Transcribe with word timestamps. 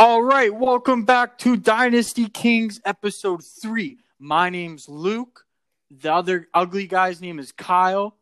All 0.00 0.22
right, 0.22 0.54
welcome 0.54 1.02
back 1.02 1.38
to 1.38 1.56
Dynasty 1.56 2.28
Kings 2.28 2.80
episode 2.84 3.42
3. 3.44 3.98
My 4.20 4.48
name's 4.48 4.88
Luke. 4.88 5.44
The 5.90 6.14
other 6.14 6.46
ugly 6.54 6.86
guy's 6.86 7.20
name 7.20 7.40
is 7.40 7.50
Kyle. 7.50 8.16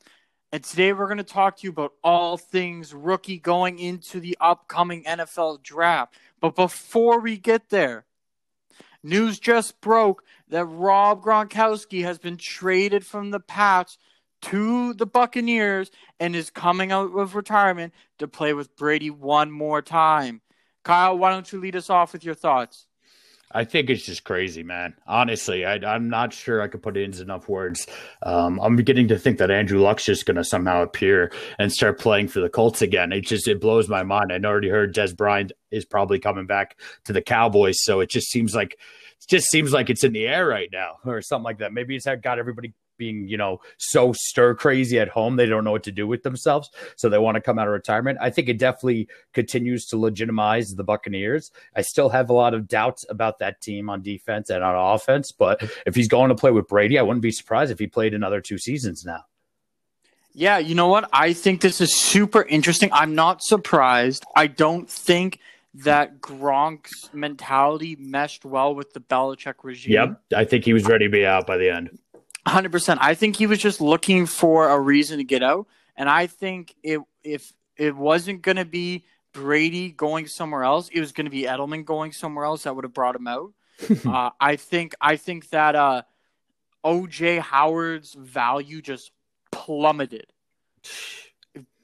And 0.50 0.64
today 0.64 0.94
we're 0.94 1.04
going 1.04 1.18
to 1.18 1.22
talk 1.22 1.58
to 1.58 1.64
you 1.64 1.70
about 1.70 1.92
all 2.02 2.38
things 2.38 2.94
rookie 2.94 3.38
going 3.38 3.78
into 3.78 4.20
the 4.20 4.38
upcoming 4.40 5.04
NFL 5.04 5.62
draft. 5.62 6.14
But 6.40 6.56
before 6.56 7.20
we 7.20 7.36
get 7.36 7.68
there, 7.68 8.06
news 9.02 9.38
just 9.38 9.78
broke 9.82 10.24
that 10.48 10.64
Rob 10.64 11.22
Gronkowski 11.22 12.04
has 12.04 12.18
been 12.18 12.38
traded 12.38 13.04
from 13.04 13.32
the 13.32 13.40
Pats 13.40 13.98
to 14.40 14.94
the 14.94 15.04
Buccaneers 15.04 15.90
and 16.18 16.34
is 16.34 16.48
coming 16.48 16.90
out 16.90 17.14
of 17.14 17.34
retirement 17.34 17.92
to 18.18 18.26
play 18.26 18.54
with 18.54 18.74
Brady 18.76 19.10
one 19.10 19.50
more 19.50 19.82
time. 19.82 20.40
Kyle, 20.86 21.18
why 21.18 21.32
don't 21.32 21.50
you 21.50 21.58
lead 21.58 21.74
us 21.74 21.90
off 21.90 22.12
with 22.12 22.22
your 22.22 22.36
thoughts? 22.36 22.86
I 23.50 23.64
think 23.64 23.90
it's 23.90 24.06
just 24.06 24.22
crazy, 24.22 24.62
man. 24.62 24.94
Honestly, 25.04 25.64
I, 25.64 25.96
am 25.96 26.08
not 26.08 26.32
sure 26.32 26.62
I 26.62 26.68
could 26.68 26.80
put 26.80 26.96
it 26.96 27.02
into 27.02 27.22
enough 27.22 27.48
words. 27.48 27.88
Um, 28.22 28.60
I'm 28.60 28.76
beginning 28.76 29.08
to 29.08 29.18
think 29.18 29.38
that 29.38 29.50
Andrew 29.50 29.80
Luck's 29.80 30.04
just 30.04 30.26
going 30.26 30.36
to 30.36 30.44
somehow 30.44 30.82
appear 30.84 31.32
and 31.58 31.72
start 31.72 31.98
playing 31.98 32.28
for 32.28 32.38
the 32.38 32.48
Colts 32.48 32.82
again. 32.82 33.10
It 33.12 33.22
just 33.22 33.48
it 33.48 33.60
blows 33.60 33.88
my 33.88 34.04
mind. 34.04 34.32
I 34.32 34.38
already 34.48 34.68
heard 34.68 34.94
Dez 34.94 35.16
Bryant 35.16 35.50
is 35.72 35.84
probably 35.84 36.20
coming 36.20 36.46
back 36.46 36.78
to 37.06 37.12
the 37.12 37.22
Cowboys, 37.22 37.82
so 37.82 37.98
it 37.98 38.08
just 38.08 38.30
seems 38.30 38.54
like 38.54 38.74
it 38.74 39.28
just 39.28 39.50
seems 39.50 39.72
like 39.72 39.90
it's 39.90 40.04
in 40.04 40.12
the 40.12 40.28
air 40.28 40.46
right 40.46 40.68
now, 40.72 40.98
or 41.04 41.20
something 41.20 41.42
like 41.42 41.58
that. 41.58 41.72
Maybe 41.72 41.96
it's 41.96 42.06
got 42.22 42.38
everybody 42.38 42.74
being, 42.96 43.28
you 43.28 43.36
know, 43.36 43.60
so 43.78 44.12
stir 44.14 44.54
crazy 44.54 44.98
at 44.98 45.08
home. 45.08 45.36
They 45.36 45.46
don't 45.46 45.64
know 45.64 45.72
what 45.72 45.84
to 45.84 45.92
do 45.92 46.06
with 46.06 46.22
themselves. 46.22 46.70
So 46.96 47.08
they 47.08 47.18
want 47.18 47.36
to 47.36 47.40
come 47.40 47.58
out 47.58 47.66
of 47.66 47.72
retirement. 47.72 48.18
I 48.20 48.30
think 48.30 48.48
it 48.48 48.58
definitely 48.58 49.08
continues 49.32 49.86
to 49.86 49.98
legitimize 49.98 50.68
the 50.70 50.84
Buccaneers. 50.84 51.50
I 51.74 51.82
still 51.82 52.08
have 52.10 52.30
a 52.30 52.34
lot 52.34 52.54
of 52.54 52.68
doubts 52.68 53.04
about 53.08 53.38
that 53.40 53.60
team 53.60 53.90
on 53.90 54.02
defense 54.02 54.50
and 54.50 54.62
on 54.62 54.94
offense. 54.94 55.32
But 55.32 55.62
if 55.86 55.94
he's 55.94 56.08
going 56.08 56.28
to 56.28 56.34
play 56.34 56.50
with 56.50 56.68
Brady, 56.68 56.98
I 56.98 57.02
wouldn't 57.02 57.22
be 57.22 57.32
surprised 57.32 57.72
if 57.72 57.78
he 57.78 57.86
played 57.86 58.14
another 58.14 58.40
two 58.40 58.58
seasons 58.58 59.04
now. 59.04 59.24
Yeah, 60.38 60.58
you 60.58 60.74
know 60.74 60.88
what? 60.88 61.08
I 61.14 61.32
think 61.32 61.62
this 61.62 61.80
is 61.80 61.96
super 61.96 62.42
interesting. 62.42 62.90
I'm 62.92 63.14
not 63.14 63.42
surprised. 63.42 64.22
I 64.36 64.48
don't 64.48 64.88
think 64.88 65.40
that 65.72 66.20
Gronk's 66.20 67.10
mentality 67.12 67.96
meshed 67.98 68.44
well 68.44 68.74
with 68.74 68.92
the 68.92 69.00
Belichick 69.00 69.56
regime. 69.62 69.92
Yep. 69.92 70.20
I 70.34 70.44
think 70.44 70.64
he 70.64 70.72
was 70.72 70.84
ready 70.86 71.06
to 71.06 71.10
be 71.10 71.24
out 71.26 71.46
by 71.46 71.56
the 71.56 71.70
end. 71.70 71.98
Hundred 72.46 72.70
percent. 72.70 73.00
I 73.02 73.14
think 73.14 73.36
he 73.36 73.46
was 73.46 73.58
just 73.58 73.80
looking 73.80 74.24
for 74.24 74.68
a 74.68 74.78
reason 74.78 75.18
to 75.18 75.24
get 75.24 75.42
out, 75.42 75.66
and 75.96 76.08
I 76.08 76.28
think 76.28 76.74
it 76.82 77.00
if 77.24 77.52
it 77.76 77.96
wasn't 77.96 78.42
going 78.42 78.56
to 78.56 78.64
be 78.64 79.04
Brady 79.32 79.90
going 79.90 80.28
somewhere 80.28 80.62
else, 80.62 80.88
it 80.92 81.00
was 81.00 81.12
going 81.12 81.24
to 81.24 81.30
be 81.30 81.42
Edelman 81.42 81.84
going 81.84 82.12
somewhere 82.12 82.44
else 82.44 82.62
that 82.62 82.74
would 82.74 82.84
have 82.84 82.94
brought 82.94 83.16
him 83.16 83.26
out. 83.26 83.52
uh, 84.06 84.30
I 84.40 84.56
think 84.56 84.94
I 85.00 85.16
think 85.16 85.50
that 85.50 85.74
uh, 85.74 86.02
OJ 86.84 87.40
Howard's 87.40 88.14
value 88.14 88.80
just 88.80 89.10
plummeted, 89.50 90.26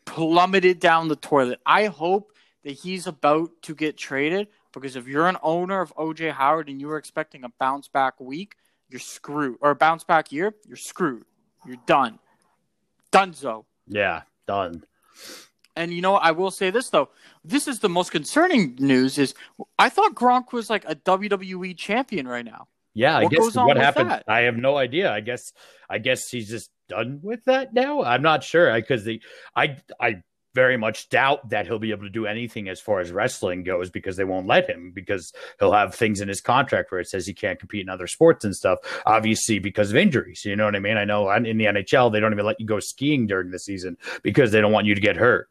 plummeted 0.04 0.78
down 0.78 1.08
the 1.08 1.16
toilet. 1.16 1.60
I 1.66 1.86
hope 1.86 2.32
that 2.62 2.72
he's 2.72 3.08
about 3.08 3.50
to 3.62 3.74
get 3.74 3.96
traded 3.96 4.46
because 4.72 4.94
if 4.94 5.08
you're 5.08 5.26
an 5.26 5.38
owner 5.42 5.80
of 5.80 5.94
OJ 5.96 6.32
Howard 6.32 6.68
and 6.68 6.80
you 6.80 6.86
were 6.86 6.98
expecting 6.98 7.44
a 7.44 7.48
bounce 7.58 7.88
back 7.88 8.20
week, 8.20 8.54
you're 8.92 9.00
screwed. 9.00 9.56
Or 9.60 9.70
a 9.70 9.74
bounce 9.74 10.04
back 10.04 10.30
year, 10.30 10.54
you're 10.66 10.76
screwed. 10.76 11.24
You're 11.66 11.78
done. 11.86 12.18
Dunzo. 13.10 13.64
Yeah, 13.88 14.22
done. 14.46 14.84
And 15.74 15.92
you 15.92 16.02
know, 16.02 16.12
what? 16.12 16.22
I 16.22 16.32
will 16.32 16.50
say 16.50 16.70
this 16.70 16.90
though. 16.90 17.08
This 17.44 17.66
is 17.66 17.78
the 17.80 17.88
most 17.88 18.10
concerning 18.12 18.76
news. 18.78 19.18
Is 19.18 19.34
I 19.78 19.88
thought 19.88 20.14
Gronk 20.14 20.52
was 20.52 20.68
like 20.68 20.84
a 20.86 20.94
WWE 20.94 21.76
champion 21.76 22.28
right 22.28 22.44
now. 22.44 22.68
Yeah, 22.94 23.16
I 23.16 23.22
what 23.24 23.32
guess 23.32 23.56
what 23.56 23.76
happened. 23.78 24.10
That? 24.10 24.24
I 24.28 24.40
have 24.40 24.56
no 24.56 24.76
idea. 24.76 25.10
I 25.10 25.20
guess 25.20 25.52
I 25.88 25.98
guess 25.98 26.28
he's 26.28 26.48
just 26.48 26.70
done 26.88 27.20
with 27.22 27.44
that 27.46 27.72
now. 27.72 28.02
I'm 28.02 28.22
not 28.22 28.44
sure 28.44 28.72
because 28.74 29.04
the 29.04 29.22
I 29.56 29.78
I 29.98 30.22
very 30.54 30.76
much 30.76 31.08
doubt 31.08 31.48
that 31.50 31.66
he'll 31.66 31.78
be 31.78 31.90
able 31.90 32.04
to 32.04 32.10
do 32.10 32.26
anything 32.26 32.68
as 32.68 32.80
far 32.80 33.00
as 33.00 33.10
wrestling 33.10 33.62
goes 33.62 33.90
because 33.90 34.16
they 34.16 34.24
won't 34.24 34.46
let 34.46 34.68
him 34.68 34.92
because 34.94 35.32
he'll 35.58 35.72
have 35.72 35.94
things 35.94 36.20
in 36.20 36.28
his 36.28 36.40
contract 36.40 36.90
where 36.90 37.00
it 37.00 37.08
says 37.08 37.26
he 37.26 37.34
can't 37.34 37.58
compete 37.58 37.82
in 37.82 37.88
other 37.88 38.06
sports 38.06 38.44
and 38.44 38.54
stuff 38.54 38.78
obviously 39.06 39.58
because 39.58 39.90
of 39.90 39.96
injuries. 39.96 40.44
You 40.44 40.56
know 40.56 40.64
what 40.64 40.76
i 40.76 40.78
mean? 40.78 40.96
I 40.96 41.04
know 41.04 41.30
in 41.30 41.56
the 41.58 41.64
nhl 41.64 42.12
they 42.12 42.20
don't 42.20 42.32
even 42.32 42.44
let 42.46 42.60
you 42.60 42.66
go 42.66 42.80
skiing 42.80 43.26
during 43.26 43.50
the 43.50 43.58
season 43.58 43.96
because 44.22 44.52
they 44.52 44.60
don't 44.60 44.72
want 44.72 44.86
you 44.86 44.94
to 44.94 45.00
get 45.00 45.16
hurt. 45.16 45.48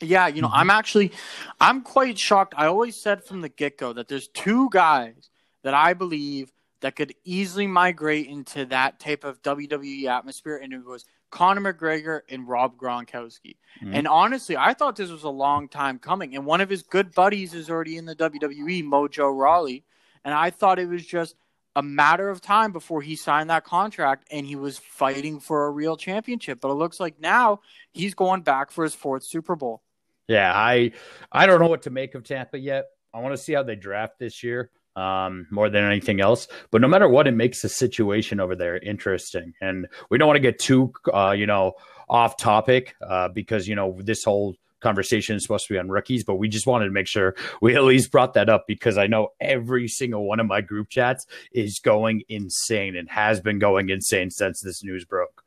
Yeah 0.00 0.28
you 0.28 0.42
know 0.42 0.50
i'm 0.52 0.68
mm-hmm. 0.68 0.70
actually 0.70 1.12
i'm 1.60 1.82
quite 1.82 2.18
shocked. 2.18 2.54
I 2.56 2.66
always 2.66 3.00
said 3.00 3.24
from 3.24 3.40
the 3.40 3.48
get-go 3.48 3.94
that 3.94 4.08
there's 4.08 4.28
two 4.28 4.68
guys 4.70 5.30
that 5.62 5.74
i 5.74 5.94
believe 5.94 6.52
that 6.80 6.94
could 6.94 7.14
easily 7.24 7.66
migrate 7.66 8.28
into 8.28 8.64
that 8.66 9.00
type 9.00 9.24
of 9.24 9.42
wwe 9.42 10.04
atmosphere 10.04 10.56
and 10.56 10.72
it 10.72 10.84
was 10.84 11.04
Conor 11.30 11.72
McGregor 11.72 12.20
and 12.28 12.48
Rob 12.48 12.76
Gronkowski. 12.76 13.56
Mm-hmm. 13.82 13.94
And 13.94 14.08
honestly, 14.08 14.56
I 14.56 14.74
thought 14.74 14.96
this 14.96 15.10
was 15.10 15.24
a 15.24 15.30
long 15.30 15.68
time 15.68 15.98
coming. 15.98 16.34
And 16.34 16.46
one 16.46 16.60
of 16.60 16.70
his 16.70 16.82
good 16.82 17.14
buddies 17.14 17.54
is 17.54 17.70
already 17.70 17.96
in 17.96 18.06
the 18.06 18.16
WWE, 18.16 18.84
Mojo 18.84 19.36
Rawley. 19.36 19.84
And 20.24 20.34
I 20.34 20.50
thought 20.50 20.78
it 20.78 20.88
was 20.88 21.04
just 21.04 21.36
a 21.76 21.82
matter 21.82 22.28
of 22.28 22.40
time 22.40 22.72
before 22.72 23.02
he 23.02 23.14
signed 23.14 23.50
that 23.50 23.64
contract 23.64 24.26
and 24.30 24.46
he 24.46 24.56
was 24.56 24.78
fighting 24.78 25.38
for 25.38 25.66
a 25.66 25.70
real 25.70 25.96
championship. 25.96 26.60
But 26.60 26.70
it 26.70 26.74
looks 26.74 26.98
like 26.98 27.20
now 27.20 27.60
he's 27.92 28.14
going 28.14 28.42
back 28.42 28.70
for 28.70 28.84
his 28.84 28.94
fourth 28.94 29.22
Super 29.22 29.54
Bowl. 29.54 29.82
Yeah, 30.26 30.52
I 30.54 30.92
I 31.32 31.46
don't 31.46 31.60
know 31.60 31.68
what 31.68 31.82
to 31.82 31.90
make 31.90 32.14
of 32.14 32.24
Tampa 32.24 32.58
yet. 32.58 32.86
I 33.14 33.20
want 33.20 33.34
to 33.34 33.42
see 33.42 33.54
how 33.54 33.62
they 33.62 33.76
draft 33.76 34.18
this 34.18 34.42
year 34.42 34.70
um, 34.98 35.46
more 35.50 35.70
than 35.70 35.84
anything 35.84 36.20
else. 36.20 36.48
But 36.70 36.80
no 36.80 36.88
matter 36.88 37.08
what, 37.08 37.28
it 37.28 37.32
makes 37.32 37.62
the 37.62 37.68
situation 37.68 38.40
over 38.40 38.56
there 38.56 38.76
interesting. 38.78 39.54
And 39.60 39.86
we 40.10 40.18
don't 40.18 40.26
want 40.26 40.36
to 40.36 40.40
get 40.40 40.58
too, 40.58 40.92
uh, 41.12 41.30
you 41.30 41.46
know, 41.46 41.74
off 42.08 42.36
topic 42.36 42.96
uh, 43.06 43.28
because, 43.28 43.68
you 43.68 43.76
know, 43.76 43.96
this 44.02 44.24
whole 44.24 44.56
conversation 44.80 45.36
is 45.36 45.42
supposed 45.42 45.68
to 45.68 45.74
be 45.74 45.78
on 45.78 45.88
rookies, 45.88 46.24
but 46.24 46.36
we 46.36 46.48
just 46.48 46.66
wanted 46.66 46.86
to 46.86 46.90
make 46.90 47.06
sure 47.06 47.36
we 47.60 47.76
at 47.76 47.84
least 47.84 48.10
brought 48.10 48.34
that 48.34 48.48
up 48.48 48.66
because 48.66 48.98
I 48.98 49.06
know 49.06 49.28
every 49.40 49.86
single 49.86 50.24
one 50.26 50.40
of 50.40 50.46
my 50.46 50.60
group 50.60 50.88
chats 50.88 51.26
is 51.52 51.78
going 51.78 52.22
insane 52.28 52.96
and 52.96 53.08
has 53.08 53.40
been 53.40 53.58
going 53.58 53.90
insane 53.90 54.30
since 54.30 54.60
this 54.60 54.82
news 54.82 55.04
broke. 55.04 55.44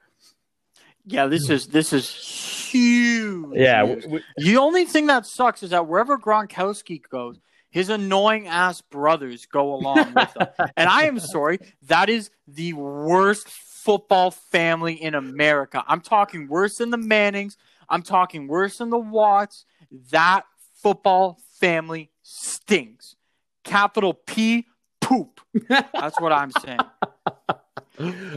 Yeah, 1.05 1.25
this 1.25 1.49
is 1.49 1.67
this 1.67 1.93
is 1.93 2.09
huge. 2.11 3.57
Yeah, 3.57 3.83
we, 3.83 4.21
the 4.37 4.57
only 4.57 4.85
thing 4.85 5.07
that 5.07 5.25
sucks 5.25 5.63
is 5.63 5.71
that 5.71 5.87
wherever 5.87 6.19
Gronkowski 6.19 7.01
goes, 7.09 7.39
his 7.71 7.89
annoying 7.89 8.47
ass 8.47 8.81
brothers 8.81 9.45
go 9.45 9.73
along 9.73 10.13
with 10.13 10.35
him. 10.37 10.47
and 10.77 10.89
I 10.89 11.05
am 11.05 11.19
sorry, 11.19 11.59
that 11.87 12.09
is 12.09 12.29
the 12.47 12.73
worst 12.73 13.47
football 13.47 14.29
family 14.29 14.93
in 14.93 15.15
America. 15.15 15.83
I'm 15.87 16.01
talking 16.01 16.47
worse 16.47 16.77
than 16.77 16.91
the 16.91 16.97
Mannings. 16.97 17.57
I'm 17.89 18.03
talking 18.03 18.47
worse 18.47 18.77
than 18.77 18.89
the 18.89 18.99
Watts. 18.99 19.65
That 20.11 20.43
football 20.75 21.39
family 21.59 22.11
stinks. 22.21 23.15
Capital 23.63 24.13
P 24.13 24.67
poop. 24.99 25.41
That's 25.69 26.19
what 26.19 26.31
I'm 26.31 26.51
saying. 26.51 26.79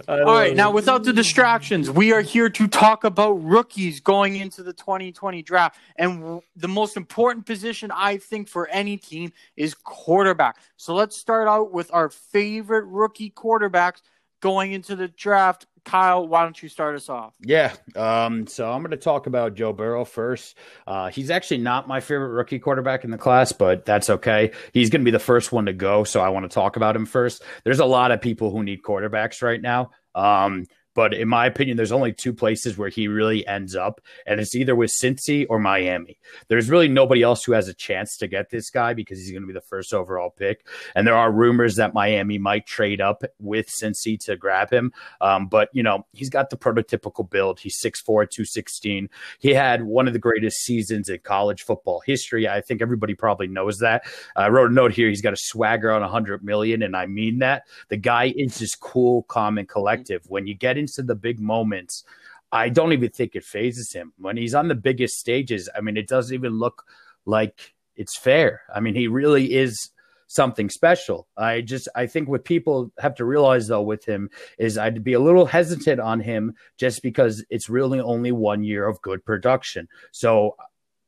All 0.09 0.25
right, 0.25 0.55
now 0.55 0.71
without 0.71 1.05
the 1.05 1.13
distractions, 1.13 1.91
we 1.91 2.13
are 2.13 2.21
here 2.21 2.49
to 2.51 2.69
talk 2.69 3.05
about 3.05 3.33
rookies 3.33 4.01
going 4.01 4.37
into 4.37 4.63
the 4.63 4.73
2020 4.73 5.43
draft. 5.43 5.79
And 5.97 6.21
w- 6.21 6.43
the 6.57 6.69
most 6.69 6.97
important 6.97 7.47
position, 7.47 7.91
I 7.95 8.19
think, 8.19 8.49
for 8.49 8.69
any 8.69 8.97
team 8.97 9.33
is 9.57 9.75
quarterback. 9.75 10.57
So 10.77 10.95
let's 10.95 11.17
start 11.17 11.49
out 11.49 11.73
with 11.73 11.91
our 11.93 12.09
favorite 12.09 12.85
rookie 12.87 13.31
quarterbacks 13.31 14.03
going 14.45 14.73
into 14.73 14.95
the 14.95 15.09
draft. 15.09 15.65
Kyle, 15.87 16.29
why 16.29 16.43
don't 16.43 16.63
you 16.63 16.69
start 16.69 16.97
us 16.97 17.09
off? 17.09 17.35
Yeah. 17.41 17.73
Um, 17.97 18.47
so 18.47 18.71
I'm 18.71 18.83
going 18.83 18.91
to 18.91 18.99
talk 18.99 19.27
about 19.27 19.55
Joe 19.55 19.73
Burrow 19.73 20.05
first. 20.05 20.59
Uh, 20.87 21.09
he's 21.09 21.31
actually 21.31 21.59
not 21.59 21.89
my 21.89 22.01
favorite 22.01 22.29
rookie 22.29 22.59
quarterback 22.59 23.05
in 23.05 23.11
the 23.11 23.17
class, 23.17 23.53
but 23.53 23.87
that's 23.87 24.11
okay. 24.11 24.53
He's 24.75 24.91
going 24.91 25.01
to 25.01 25.05
be 25.05 25.11
the 25.11 25.19
first 25.19 25.51
one 25.51 25.65
to 25.65 25.73
go. 25.73 26.05
So 26.05 26.21
I 26.21 26.29
want 26.29 26.45
to 26.45 26.55
talk 26.55 26.77
about 26.77 26.95
him 26.95 27.07
first. 27.07 27.43
There's 27.65 27.81
a 27.81 27.87
lot 27.87 28.13
of 28.13 28.21
people 28.21 28.51
who 28.51 28.63
need 28.63 28.83
quarterbacks 28.83 29.43
right 29.43 29.61
now. 29.61 29.93
Um, 30.15 30.67
but 30.95 31.13
in 31.13 31.29
my 31.29 31.47
opinion, 31.47 31.77
there's 31.77 31.93
only 31.93 32.13
two 32.13 32.33
places 32.33 32.79
where 32.79 32.89
he 32.89 33.09
really 33.09 33.47
ends 33.47 33.75
up, 33.75 34.01
and 34.27 34.41
it's 34.41 34.55
either 34.55 34.75
with 34.75 34.91
Cincy 34.91 35.47
or 35.49 35.59
Miami. 35.59 36.19
There's 36.49 36.71
really 36.71 36.89
nobody 36.89 37.23
else 37.23 37.45
who 37.45 37.53
has 37.53 37.69
a 37.69 37.75
chance 37.75 38.17
to 38.19 38.29
get 38.29 38.51
this 38.51 38.71
guy 38.71 38.95
because 38.95 39.19
he's 39.19 39.31
going 39.31 39.43
to 39.43 39.47
be 39.47 39.53
the 39.53 39.61
first 39.61 39.93
overall 39.93 40.31
pick. 40.31 40.67
And 40.95 41.07
there 41.07 41.17
are 41.17 41.33
rumors 41.33 41.77
that 41.77 41.95
Miami 41.95 42.39
might 42.39 42.67
trade 42.67 43.01
up 43.01 43.23
with 43.39 43.69
Cincy 43.69 44.19
to 44.25 44.37
grab 44.37 44.71
him. 44.71 44.93
Um, 45.21 45.49
but, 45.49 45.69
you 45.73 45.83
know, 45.83 46.07
he's 46.13 46.31
got 46.31 46.51
the 46.51 46.57
prototypical 46.57 47.29
build. 47.29 47.61
He's 47.61 47.81
6'4, 47.81 48.05
216. 48.31 49.09
He 49.39 49.55
had 49.55 49.83
one 49.83 50.07
of 50.07 50.13
the 50.13 50.19
greatest 50.19 50.59
seasons 50.59 51.09
in 51.09 51.19
college 51.19 51.63
football 51.63 52.03
history. 52.07 52.49
I 52.49 52.61
think 52.61 52.83
everybody 52.83 53.15
probably 53.15 53.49
knows 53.49 53.79
that. 53.79 54.05
I 54.37 54.49
wrote 54.49 54.71
a 54.71 54.75
note 54.75 54.93
here. 54.93 55.09
He's 55.09 55.23
got 55.23 55.33
a 55.33 55.39
swagger 55.39 55.91
on 55.91 56.03
100 56.03 56.45
million, 56.45 56.83
and 56.83 56.97
I 56.97 57.07
mean 57.07 57.41
that. 57.41 57.65
The 57.89 57.97
guy 57.97 58.33
is 58.37 58.59
just 58.59 58.81
cool, 58.81 59.25
calm, 59.25 59.59
and 59.59 59.69
collective. 59.69 60.23
When 60.29 60.47
you 60.47 60.55
get 60.55 60.79
into 60.85 61.03
the 61.03 61.15
big 61.15 61.41
moments, 61.41 62.05
I 62.53 62.69
don't 62.69 62.93
even 62.93 63.11
think 63.11 63.35
it 63.35 63.45
fazes 63.45 63.93
him. 63.93 64.13
When 64.19 64.37
he's 64.37 64.55
on 64.55 64.69
the 64.69 64.75
biggest 64.75 65.15
stages, 65.15 65.69
I 65.77 65.81
mean, 65.81 65.97
it 65.97 66.09
doesn't 66.09 66.35
even 66.35 66.59
look 66.59 66.85
like 67.27 67.75
it's 67.97 68.19
fair. 68.19 68.63
I 68.75 68.81
mean, 68.81 68.95
he 68.95 69.09
really 69.09 69.55
is 69.55 69.91
something 70.27 70.69
special. 70.71 71.27
I 71.37 71.61
just 71.61 71.89
I 71.95 72.07
think 72.07 72.29
what 72.29 72.45
people 72.45 72.91
have 72.99 73.15
to 73.17 73.25
realize 73.25 73.69
though 73.69 73.83
with 73.83 74.05
him 74.05 74.31
is 74.59 74.79
I'd 74.79 75.05
be 75.05 75.13
a 75.13 75.21
little 75.21 75.47
hesitant 75.47 76.01
on 76.01 76.21
him 76.21 76.55
just 76.77 77.03
because 77.03 77.45
it's 77.51 77.69
really 77.69 78.01
only 78.01 78.33
one 78.33 78.65
year 78.65 78.87
of 78.87 79.01
good 79.03 79.25
production. 79.25 79.89
So 80.13 80.57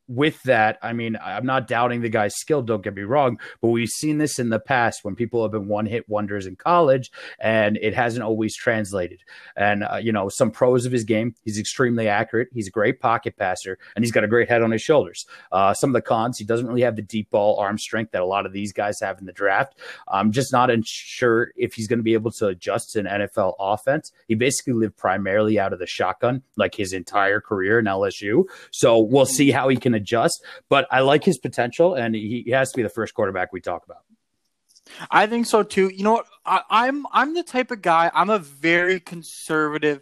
with 0.07 0.41
that, 0.43 0.77
I 0.81 0.93
mean, 0.93 1.17
I'm 1.21 1.45
not 1.45 1.67
doubting 1.67 2.01
the 2.01 2.09
guy's 2.09 2.35
skill, 2.35 2.61
don't 2.61 2.83
get 2.83 2.95
me 2.95 3.03
wrong, 3.03 3.39
but 3.61 3.69
we've 3.69 3.89
seen 3.89 4.17
this 4.17 4.39
in 4.39 4.49
the 4.49 4.59
past 4.59 5.03
when 5.03 5.15
people 5.15 5.41
have 5.43 5.51
been 5.51 5.67
one 5.67 5.85
hit 5.85 6.07
wonders 6.07 6.45
in 6.45 6.55
college 6.55 7.11
and 7.39 7.77
it 7.77 7.93
hasn't 7.93 8.23
always 8.23 8.55
translated. 8.55 9.21
And, 9.55 9.83
uh, 9.83 9.97
you 9.97 10.11
know, 10.11 10.29
some 10.29 10.51
pros 10.51 10.85
of 10.85 10.91
his 10.91 11.03
game, 11.03 11.35
he's 11.43 11.59
extremely 11.59 12.07
accurate. 12.07 12.49
He's 12.53 12.67
a 12.67 12.71
great 12.71 12.99
pocket 12.99 13.35
passer 13.37 13.77
and 13.95 14.03
he's 14.03 14.11
got 14.11 14.23
a 14.23 14.27
great 14.27 14.49
head 14.49 14.61
on 14.61 14.71
his 14.71 14.81
shoulders. 14.81 15.25
Uh, 15.51 15.73
some 15.73 15.89
of 15.89 15.93
the 15.93 16.01
cons, 16.01 16.37
he 16.37 16.45
doesn't 16.45 16.67
really 16.67 16.81
have 16.81 16.95
the 16.95 17.01
deep 17.01 17.29
ball 17.29 17.59
arm 17.59 17.77
strength 17.77 18.11
that 18.11 18.21
a 18.21 18.25
lot 18.25 18.45
of 18.45 18.53
these 18.53 18.71
guys 18.71 18.99
have 19.01 19.19
in 19.19 19.25
the 19.25 19.33
draft. 19.33 19.75
I'm 20.07 20.31
just 20.31 20.51
not 20.51 20.69
sure 20.85 21.51
if 21.55 21.73
he's 21.73 21.87
going 21.87 21.99
to 21.99 22.03
be 22.03 22.13
able 22.13 22.31
to 22.31 22.47
adjust 22.47 22.91
to 22.91 22.99
an 22.99 23.05
NFL 23.05 23.55
offense. 23.59 24.11
He 24.27 24.35
basically 24.35 24.73
lived 24.73 24.97
primarily 24.97 25.59
out 25.59 25.73
of 25.73 25.79
the 25.79 25.87
shotgun 25.87 26.43
like 26.55 26.75
his 26.75 26.93
entire 26.93 27.41
career 27.41 27.79
in 27.79 27.85
LSU. 27.85 28.45
So 28.71 28.99
we'll 28.99 29.25
see 29.25 29.51
how 29.51 29.69
he 29.69 29.77
can 29.77 29.93
adjust. 29.97 30.43
But 30.69 30.87
I 30.91 31.01
like 31.01 31.23
his 31.23 31.37
potential, 31.37 31.93
and 31.95 32.15
he, 32.15 32.43
he 32.45 32.51
has 32.51 32.71
to 32.71 32.77
be 32.77 32.83
the 32.83 32.89
first 32.89 33.13
quarterback 33.13 33.51
we 33.51 33.61
talk 33.61 33.85
about. 33.85 34.03
I 35.11 35.27
think 35.27 35.45
so 35.45 35.63
too. 35.63 35.89
You 35.93 36.03
know 36.03 36.13
what? 36.13 36.27
I, 36.45 36.61
I'm 36.69 37.05
I'm 37.11 37.33
the 37.33 37.43
type 37.43 37.71
of 37.71 37.81
guy. 37.81 38.09
I'm 38.13 38.29
a 38.29 38.39
very 38.39 38.99
conservative. 38.99 40.01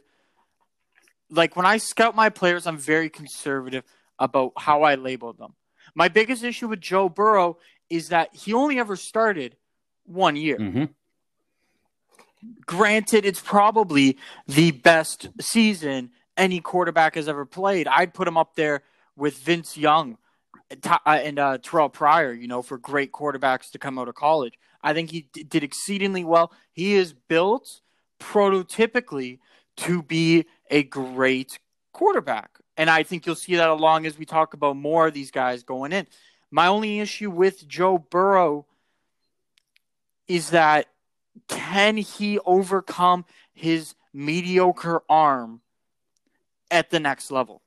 Like 1.30 1.56
when 1.56 1.66
I 1.66 1.78
scout 1.78 2.16
my 2.16 2.30
players, 2.30 2.68
I'm 2.68 2.78
very 2.78 3.10
conservative 3.10 3.84
about 4.20 4.54
how 4.58 4.84
I 4.84 4.96
label 4.96 5.34
them. 5.34 5.56
My 5.96 6.08
biggest 6.08 6.44
issue 6.44 6.68
with 6.68 6.82
Joe 6.82 7.10
Burrow 7.10 7.58
is 7.90 8.10
that 8.10 8.36
he 8.36 8.54
only 8.54 8.80
ever 8.80 8.96
started 8.96 9.56
one 10.06 10.36
year. 10.36 10.58
Mm-hmm. 10.58 10.86
Granted, 12.66 13.26
it's 13.26 13.42
probably 13.42 14.18
the 14.48 14.72
best 14.72 15.30
season 15.40 16.12
any 16.38 16.60
quarterback 16.60 17.16
has 17.16 17.28
ever 17.28 17.46
played. 17.46 17.88
I'd 17.88 18.14
put 18.14 18.28
him 18.28 18.38
up 18.38 18.56
there 18.56 18.84
with 19.16 19.38
Vince 19.38 19.78
Young 19.78 20.18
and 21.06 21.40
uh, 21.40 21.58
Terrell 21.60 21.90
Pryor, 21.90 22.34
you 22.34 22.48
know, 22.48 22.62
for 22.62 22.78
great 22.78 23.12
quarterbacks 23.12 23.72
to 23.72 23.80
come 23.80 24.00
out 24.00 24.08
of 24.08 24.16
college. 24.16 24.58
I 24.82 24.94
think 24.94 25.12
he 25.12 25.30
d- 25.34 25.44
did 25.44 25.64
exceedingly 25.64 26.24
well. 26.24 26.52
He 26.72 26.96
is 26.96 27.14
built 27.14 27.82
prototypically 28.20 29.40
to 29.78 30.02
be 30.02 30.46
a 30.70 30.84
great 30.84 31.60
quarterback. 31.94 32.60
And 32.78 32.90
I 32.90 33.04
think 33.04 33.26
you'll 33.26 33.36
see 33.36 33.56
that 33.56 33.70
along 33.70 34.06
as 34.06 34.18
we 34.18 34.26
talk 34.26 34.54
about 34.54 34.76
more 34.76 35.08
of 35.08 35.14
these 35.14 35.32
guys 35.32 35.64
going 35.64 35.92
in. 35.92 36.08
My 36.52 36.68
only 36.68 37.00
issue 37.00 37.32
with 37.32 37.68
Joe 37.68 37.98
Burrow 37.98 38.66
is 40.28 40.52
that 40.52 40.88
can 41.48 41.98
he 41.98 42.40
overcome 42.40 43.26
his 43.54 43.96
mediocre 44.14 45.04
arm 45.10 45.62
at 46.72 46.90
the 46.90 47.00
next 47.00 47.32
level? 47.32 47.62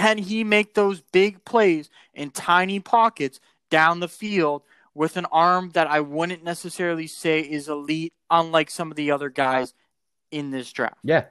Can 0.00 0.16
he 0.16 0.44
make 0.44 0.72
those 0.72 1.02
big 1.12 1.44
plays 1.44 1.90
in 2.14 2.30
tiny 2.30 2.80
pockets 2.80 3.38
down 3.68 4.00
the 4.00 4.08
field 4.08 4.62
with 4.94 5.18
an 5.18 5.26
arm 5.26 5.70
that 5.74 5.88
I 5.88 6.00
wouldn't 6.00 6.42
necessarily 6.42 7.06
say 7.06 7.40
is 7.40 7.68
elite, 7.68 8.14
unlike 8.30 8.70
some 8.70 8.90
of 8.90 8.96
the 8.96 9.10
other 9.10 9.28
guys 9.28 9.74
in 10.30 10.52
this 10.52 10.72
draft? 10.72 10.96
Yeah, 11.02 11.26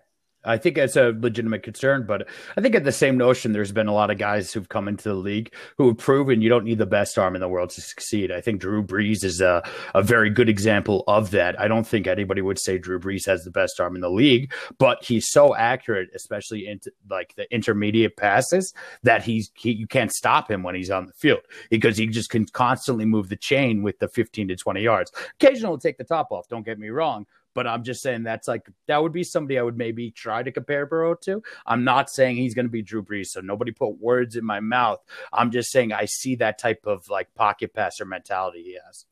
I 0.46 0.58
think 0.58 0.78
it's 0.78 0.96
a 0.96 1.14
legitimate 1.20 1.64
concern, 1.64 2.06
but 2.08 2.28
I 2.56 2.62
think 2.62 2.74
at 2.74 2.86
the 2.86 2.92
same 2.94 3.18
notion, 3.18 3.52
there's 3.52 3.74
been 3.74 3.88
a 3.88 3.94
lot 3.94 4.10
of 4.10 4.18
guys 4.18 4.54
who've 4.54 4.70
come 4.70 4.88
into 4.88 5.10
the 5.10 5.16
league 5.16 5.54
who 5.78 5.88
have 5.88 5.98
proven 5.98 6.42
you 6.42 6.48
don't 6.48 6.64
need 6.64 6.78
the 6.78 6.86
best 6.86 7.18
arm 7.18 7.36
in 7.36 7.42
the 7.42 7.50
world 7.50 7.72
to 7.72 7.82
succeed. 7.82 8.32
I 8.32 8.40
think 8.40 8.62
Drew 8.62 8.82
Brees 8.82 9.24
is 9.24 9.42
a, 9.42 9.62
a 9.94 10.02
very 10.02 10.30
good 10.30 10.48
example 10.48 11.04
of 11.08 11.32
that. 11.32 11.60
I 11.60 11.68
don't 11.68 11.86
think 11.86 12.08
anybody 12.08 12.42
would 12.42 12.58
say 12.58 12.78
Drew 12.78 13.00
Brees 13.00 13.26
has 13.26 13.44
the 13.44 13.52
best 13.52 13.82
arm 13.82 13.96
in 13.96 14.02
the 14.02 14.10
league, 14.10 14.54
but 14.78 15.04
he's 15.04 15.30
so 15.30 15.56
accurate, 15.56 16.10
especially 16.16 16.68
into 16.68 16.92
like 17.10 17.36
the 17.36 17.52
intermediate 17.54 18.16
passes, 18.16 18.74
that 19.04 19.24
he's 19.24 19.52
he, 19.56 19.74
you 19.74 19.88
can't 19.88 20.12
stop 20.12 20.50
him 20.50 20.64
when 20.64 20.76
he's 20.76 20.92
on 20.92 21.06
the 21.06 21.14
field 21.14 21.42
because 21.70 21.98
he 21.98 22.08
just 22.08 22.30
can 22.30 22.46
constantly 22.46 23.06
move 23.06 23.28
the 23.28 23.36
chain 23.36 23.84
with 23.84 24.00
the 24.00 24.08
15 24.08 24.48
to 24.48 24.56
20 24.56 24.82
yards. 24.82 25.12
Occasionally, 25.42 25.80
take 25.80 25.98
the 25.98 26.04
top 26.06 26.32
off. 26.32 26.48
Don't 26.48 26.66
get 26.66 26.80
me 26.80 26.90
wrong, 26.90 27.26
but 27.54 27.68
I'm 27.68 27.84
just 27.84 28.02
saying 28.02 28.24
that's 28.24 28.48
like 28.48 28.70
that 28.88 29.02
would 29.02 29.12
be 29.12 29.24
somebody 29.24 29.58
I 29.58 29.64
would 29.64 29.78
maybe 29.78 30.12
try 30.12 30.44
to 30.44 30.52
compare 30.52 30.86
Burrow 30.86 31.16
to. 31.24 31.42
I'm 31.66 31.84
not 31.84 32.10
saying 32.10 32.38
he's 32.38 32.54
going 32.54 32.66
to 32.66 32.72
be 32.72 32.82
Drew 32.82 33.04
Brees, 33.04 33.28
so 33.28 33.42
nobody 33.42 33.72
put 33.72 34.00
words 34.00 34.36
in 34.36 34.46
my 34.46 34.60
mouth. 34.60 35.00
I'm 35.34 35.52
just 35.52 35.72
saying 35.72 35.92
I 35.92 36.06
see 36.06 36.36
that 36.36 36.60
type 36.60 36.86
of 36.86 37.10
like 37.10 37.34
pocket 37.36 37.74
passer 37.74 38.06
mentality 38.06 38.64
he 38.64 38.78
has. 38.86 39.06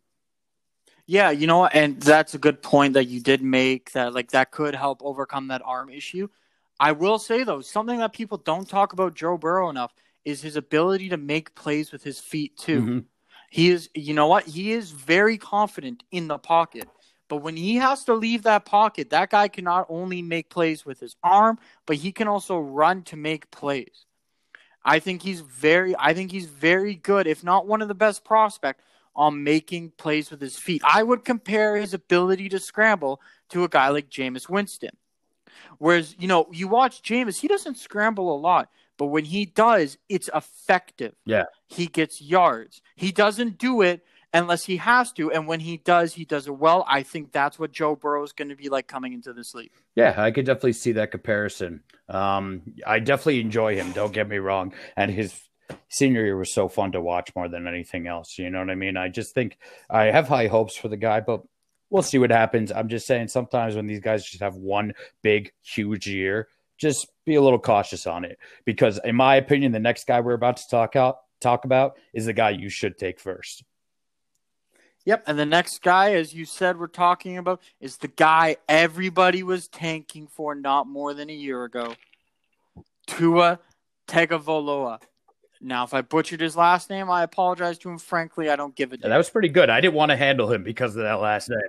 Yeah, 1.06 1.32
you 1.32 1.48
know, 1.48 1.66
and 1.66 2.02
that's 2.02 2.34
a 2.34 2.38
good 2.38 2.62
point 2.62 2.94
that 2.94 3.06
you 3.06 3.22
did 3.22 3.42
make 3.42 3.92
that 3.94 4.14
like 4.14 4.32
that 4.32 4.52
could 4.52 4.76
help 4.76 5.02
overcome 5.04 5.48
that 5.48 5.62
arm 5.64 5.90
issue. 5.90 6.28
I 6.80 6.92
will 6.92 7.18
say 7.18 7.44
though, 7.44 7.62
something 7.62 8.00
that 8.00 8.14
people 8.14 8.38
don't 8.38 8.68
talk 8.68 8.94
about 8.94 9.16
Joe 9.16 9.38
Burrow 9.38 9.70
enough 9.70 9.94
is 10.26 10.42
his 10.42 10.58
ability 10.58 11.10
to 11.10 11.18
make 11.18 11.56
plays 11.56 11.92
with 11.92 12.04
his 12.04 12.20
feet 12.20 12.58
too. 12.58 12.82
Mm-hmm. 12.82 13.00
He 13.50 13.70
is, 13.70 13.90
you 13.96 14.14
know 14.14 14.28
what? 14.28 14.46
He 14.46 14.74
is 14.74 14.92
very 14.92 15.38
confident 15.38 16.04
in 16.12 16.28
the 16.28 16.38
pocket. 16.38 16.88
But 17.30 17.38
when 17.38 17.58
he 17.58 17.76
has 17.76 18.04
to 18.06 18.14
leave 18.14 18.44
that 18.44 18.66
pocket, 18.66 19.10
that 19.10 19.30
guy 19.30 19.48
can 19.48 19.66
not 19.66 19.86
only 19.90 20.22
make 20.22 20.50
plays 20.50 20.86
with 20.86 21.00
his 21.00 21.16
arm, 21.24 21.60
but 21.86 21.98
he 21.98 22.12
can 22.12 22.28
also 22.28 22.58
run 22.58 23.04
to 23.04 23.18
make 23.18 23.52
plays. 23.52 24.06
I 24.86 25.00
think 25.00 25.22
he's 25.22 25.42
very 25.42 25.94
I 26.00 26.14
think 26.14 26.32
he's 26.32 26.46
very 26.46 26.96
good, 26.96 27.28
if 27.28 27.44
not 27.44 27.68
one 27.68 27.82
of 27.82 27.90
the 27.90 27.96
best 27.96 28.24
prospect 28.24 28.82
on 29.16 29.44
making 29.44 29.92
plays 29.98 30.32
with 30.32 30.40
his 30.40 30.58
feet. 30.58 30.82
I 30.86 31.04
would 31.04 31.26
compare 31.26 31.76
his 31.76 31.94
ability 31.94 32.50
to 32.50 32.60
scramble 32.60 33.20
to 33.50 33.64
a 33.64 33.70
guy 33.70 33.90
like 33.90 34.10
Jameis 34.10 34.48
Winston. 34.48 34.92
Whereas, 35.80 36.16
you 36.20 36.28
know, 36.28 36.48
you 36.52 36.68
watch 36.68 37.02
Jameis, 37.02 37.40
he 37.40 37.48
doesn't 37.48 37.78
scramble 37.78 38.34
a 38.34 38.38
lot, 38.38 38.70
but 38.98 39.08
when 39.08 39.26
he 39.26 39.46
does, 39.46 39.98
it's 40.08 40.30
effective. 40.34 41.16
Yeah. 41.26 41.46
He 41.68 41.88
gets 41.88 42.22
yards. 42.22 42.82
He 42.96 43.12
doesn't 43.12 43.58
do 43.58 43.82
it 43.82 44.06
unless 44.34 44.66
he 44.66 44.78
has 44.78 45.12
to. 45.14 45.32
And 45.32 45.48
when 45.48 45.60
he 45.60 45.78
does, 45.78 46.14
he 46.14 46.26
does 46.26 46.48
it 46.48 46.58
well. 46.58 46.86
I 46.88 47.04
think 47.04 47.32
that's 47.32 47.58
what 47.58 47.72
Joe 47.72 47.96
Burrow 47.96 48.24
is 48.24 48.32
going 48.32 48.50
to 48.50 48.56
be 48.56 48.70
like 48.70 48.88
coming 48.88 49.14
into 49.14 49.34
this 49.34 49.54
league. 49.54 49.72
Yeah, 49.96 50.14
I 50.18 50.32
could 50.32 50.46
definitely 50.46 50.74
see 50.74 50.94
that 50.94 51.12
comparison. 51.12 51.84
Um, 52.10 52.62
I 52.86 53.00
definitely 53.00 53.42
enjoy 53.42 53.76
him. 53.76 53.92
Don't 53.92 54.14
get 54.14 54.30
me 54.30 54.38
wrong. 54.38 54.74
And 54.96 55.12
his 55.12 55.40
senior 55.90 56.24
year 56.24 56.38
was 56.38 56.54
so 56.54 56.68
fun 56.68 56.92
to 56.94 57.02
watch 57.02 57.32
more 57.36 57.50
than 57.50 57.68
anything 57.68 58.08
else. 58.08 58.38
You 58.38 58.50
know 58.50 58.60
what 58.60 58.70
I 58.70 58.76
mean? 58.76 58.98
I 58.98 59.10
just 59.10 59.34
think 59.34 59.58
I 59.90 60.06
have 60.06 60.28
high 60.28 60.48
hopes 60.48 60.76
for 60.76 60.88
the 60.88 60.98
guy, 60.98 61.20
but 61.20 61.42
we'll 61.90 62.04
see 62.04 62.18
what 62.18 62.32
happens. 62.32 62.72
I'm 62.72 62.90
just 62.90 63.08
saying 63.08 63.30
sometimes 63.30 63.76
when 63.76 63.88
these 63.88 64.00
guys 64.00 64.26
just 64.26 64.42
have 64.42 64.56
one 64.56 64.94
big, 65.22 65.52
huge 65.62 66.08
year, 66.08 66.48
just 66.78 67.08
be 67.26 67.36
a 67.36 67.42
little 67.42 67.60
cautious 67.60 68.06
on 68.06 68.24
it. 68.24 68.38
Because 68.66 69.00
in 69.04 69.16
my 69.16 69.36
opinion, 69.36 69.72
the 69.72 69.80
next 69.80 70.06
guy 70.06 70.20
we're 70.20 70.34
about 70.34 70.58
to 70.58 70.68
talk 70.70 70.96
out 70.96 71.18
talk 71.40 71.66
about 71.66 71.98
is 72.14 72.26
the 72.26 72.34
guy 72.34 72.50
you 72.50 72.70
should 72.70 72.98
take 72.98 73.20
first. 73.20 73.64
Yep. 75.08 75.24
And 75.26 75.40
the 75.40 75.46
next 75.46 75.82
guy, 75.82 76.16
as 76.16 76.34
you 76.34 76.44
said, 76.44 76.78
we're 76.78 76.88
talking 76.88 77.38
about 77.38 77.62
is 77.80 77.96
the 77.96 78.10
guy 78.10 78.58
everybody 78.68 79.42
was 79.42 79.70
tanking 79.70 80.28
for 80.28 80.54
not 80.54 80.86
more 80.86 81.14
than 81.14 81.30
a 81.30 81.34
year 81.34 81.64
ago 81.64 81.96
Tua 83.06 83.62
Tagovailoa. 84.10 85.00
Now, 85.62 85.86
if 85.86 85.94
I 85.94 86.02
butchered 86.02 86.42
his 86.42 86.58
last 86.58 86.90
name, 86.90 87.10
I 87.10 87.24
apologize 87.24 87.78
to 87.80 87.90
him. 87.90 87.98
Frankly, 87.98 88.50
I 88.50 88.58
don't 88.58 88.76
give 88.76 88.92
a 88.92 88.98
damn. 88.98 89.08
Yeah, 89.08 89.14
that 89.14 89.18
was 89.18 89.30
pretty 89.30 89.48
good. 89.48 89.70
I 89.70 89.80
didn't 89.80 89.94
want 89.94 90.12
to 90.12 90.18
handle 90.18 90.52
him 90.52 90.62
because 90.62 90.94
of 90.98 91.04
that 91.04 91.22
last 91.22 91.50
name. 91.50 91.62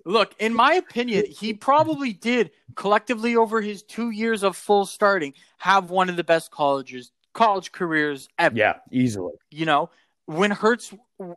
Look, 0.06 0.34
in 0.38 0.54
my 0.54 0.72
opinion, 0.72 1.26
he 1.26 1.52
probably 1.52 2.14
did 2.14 2.52
collectively 2.74 3.36
over 3.36 3.60
his 3.60 3.82
two 3.82 4.10
years 4.10 4.42
of 4.42 4.56
full 4.56 4.86
starting 4.86 5.34
have 5.58 5.90
one 5.90 6.08
of 6.08 6.16
the 6.16 6.24
best 6.24 6.50
colleges 6.50 7.12
college 7.32 7.70
careers 7.70 8.28
ever. 8.38 8.56
Yeah, 8.56 8.76
easily. 8.90 9.34
You 9.50 9.66
know, 9.66 9.90
when 10.30 10.52
Hurts 10.52 10.94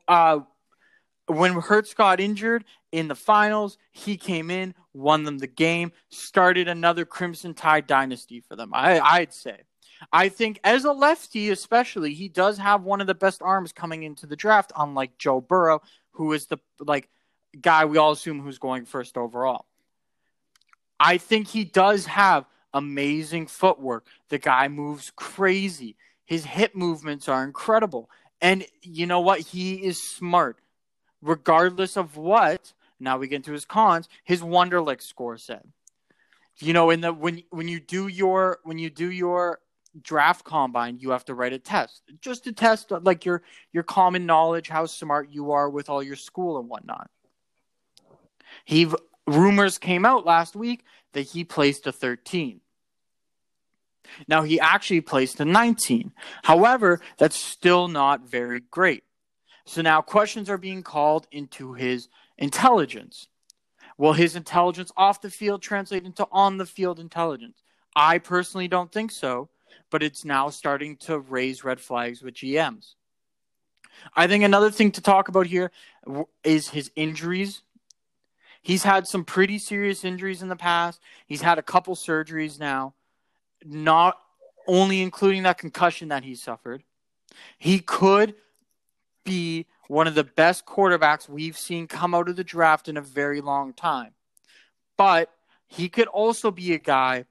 uh, 0.07 0.39
when 1.25 1.53
Hurts 1.53 1.93
got 1.93 2.19
injured 2.19 2.63
in 2.91 3.07
the 3.07 3.15
finals, 3.15 3.77
he 3.91 4.17
came 4.17 4.51
in, 4.51 4.75
won 4.93 5.23
them 5.23 5.39
the 5.39 5.47
game, 5.47 5.91
started 6.09 6.67
another 6.67 7.03
Crimson 7.03 7.53
Tide 7.53 7.87
dynasty 7.87 8.41
for 8.41 8.55
them. 8.55 8.71
I, 8.73 8.99
I'd 8.99 9.33
say. 9.33 9.61
I 10.11 10.29
think 10.29 10.59
as 10.63 10.85
a 10.85 10.91
lefty, 10.91 11.49
especially, 11.49 12.13
he 12.13 12.27
does 12.27 12.57
have 12.57 12.83
one 12.83 13.01
of 13.01 13.07
the 13.07 13.15
best 13.15 13.41
arms 13.41 13.71
coming 13.71 14.03
into 14.03 14.27
the 14.27 14.35
draft, 14.35 14.71
unlike 14.77 15.17
Joe 15.17 15.41
Burrow, 15.41 15.81
who 16.11 16.33
is 16.33 16.45
the 16.45 16.59
like 16.79 17.09
guy 17.59 17.85
we 17.85 17.97
all 17.97 18.11
assume 18.11 18.41
who's 18.41 18.59
going 18.59 18.85
first 18.85 19.17
overall. 19.17 19.65
I 20.99 21.17
think 21.17 21.47
he 21.47 21.63
does 21.63 22.05
have 22.05 22.45
amazing 22.73 23.47
footwork. 23.47 24.05
The 24.29 24.39
guy 24.39 24.67
moves 24.67 25.11
crazy. 25.15 25.95
His 26.25 26.45
hip 26.45 26.75
movements 26.75 27.27
are 27.27 27.43
incredible. 27.43 28.09
And 28.43 28.65
you 28.81 29.07
know 29.07 29.21
what? 29.21 29.39
He 29.39 29.75
is 29.75 30.03
smart. 30.03 30.57
Regardless 31.21 31.95
of 31.95 32.17
what, 32.17 32.73
now 32.99 33.17
we 33.17 33.29
get 33.29 33.37
into 33.37 33.53
his 33.53 33.63
cons, 33.63 34.09
his 34.25 34.41
Wonderlic 34.41 35.01
score 35.01 35.37
said. 35.37 35.63
You 36.57 36.73
know, 36.73 36.89
in 36.89 36.99
the 36.99 37.13
when 37.13 37.43
when 37.49 37.69
you 37.69 37.79
do 37.79 38.07
your 38.07 38.59
when 38.63 38.77
you 38.77 38.89
do 38.89 39.09
your 39.09 39.59
draft 40.01 40.43
combine, 40.43 40.99
you 40.99 41.11
have 41.11 41.23
to 41.25 41.33
write 41.33 41.53
a 41.53 41.57
test 41.57 42.03
just 42.19 42.43
to 42.43 42.51
test 42.51 42.91
like 42.91 43.23
your 43.23 43.43
your 43.71 43.83
common 43.83 44.25
knowledge, 44.25 44.67
how 44.67 44.85
smart 44.85 45.29
you 45.31 45.53
are 45.53 45.69
with 45.69 45.89
all 45.89 46.03
your 46.03 46.17
school 46.17 46.59
and 46.59 46.67
whatnot. 46.67 47.09
He 48.65 48.91
rumors 49.25 49.77
came 49.77 50.05
out 50.05 50.25
last 50.25 50.53
week 50.53 50.83
that 51.13 51.21
he 51.21 51.45
placed 51.45 51.87
a 51.87 51.93
13. 51.93 52.59
Now 54.27 54.43
he 54.43 54.59
actually 54.59 55.01
placed 55.01 55.39
a 55.39 55.45
19. 55.45 56.11
However, 56.43 56.99
that's 57.17 57.35
still 57.35 57.87
not 57.87 58.21
very 58.21 58.59
great. 58.59 59.03
So 59.65 59.81
now 59.81 60.01
questions 60.01 60.49
are 60.49 60.57
being 60.57 60.83
called 60.83 61.27
into 61.31 61.73
his 61.73 62.09
intelligence. 62.37 63.27
Will 63.97 64.13
his 64.13 64.35
intelligence 64.35 64.91
off 64.97 65.21
the 65.21 65.29
field 65.29 65.61
translate 65.61 66.05
into 66.05 66.27
on 66.31 66.57
the 66.57 66.65
field 66.65 66.99
intelligence? 66.99 67.61
I 67.95 68.17
personally 68.17 68.67
don't 68.67 68.91
think 68.91 69.11
so, 69.11 69.49
but 69.89 70.03
it's 70.03 70.25
now 70.25 70.49
starting 70.49 70.97
to 70.97 71.19
raise 71.19 71.63
red 71.63 71.79
flags 71.79 72.21
with 72.21 72.33
GMs. 72.33 72.95
I 74.15 74.27
think 74.27 74.43
another 74.43 74.71
thing 74.71 74.91
to 74.93 75.01
talk 75.01 75.27
about 75.27 75.45
here 75.45 75.71
is 76.43 76.69
his 76.69 76.91
injuries. 76.95 77.61
He's 78.61 78.83
had 78.83 79.07
some 79.07 79.23
pretty 79.23 79.59
serious 79.59 80.03
injuries 80.03 80.41
in 80.41 80.47
the 80.47 80.55
past. 80.55 80.99
He's 81.27 81.41
had 81.41 81.59
a 81.59 81.63
couple 81.63 81.95
surgeries 81.95 82.59
now, 82.59 82.95
not 83.65 84.19
only 84.67 85.01
including 85.01 85.43
that 85.43 85.57
concussion 85.57 86.09
that 86.09 86.23
he 86.23 86.35
suffered. 86.35 86.83
He 87.57 87.79
could 87.79 88.35
be 89.23 89.67
one 89.87 90.07
of 90.07 90.15
the 90.15 90.23
best 90.23 90.65
quarterbacks 90.65 91.27
we've 91.27 91.57
seen 91.57 91.87
come 91.87 92.13
out 92.13 92.29
of 92.29 92.35
the 92.35 92.43
draft 92.43 92.87
in 92.87 92.97
a 92.97 93.01
very 93.01 93.41
long 93.41 93.73
time. 93.73 94.13
But 94.97 95.29
he 95.67 95.89
could 95.89 96.07
also 96.07 96.51
be 96.51 96.73
a 96.73 96.79
guy 96.79 97.25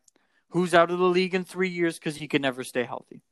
who's 0.51 0.75
out 0.75 0.91
of 0.91 0.99
the 0.99 1.05
league 1.05 1.35
in 1.35 1.45
three 1.45 1.69
years 1.69 1.99
because 1.99 2.17
he 2.17 2.29
could 2.29 2.43
never 2.43 2.65
stay 2.65 2.85
healthy. 2.85 3.23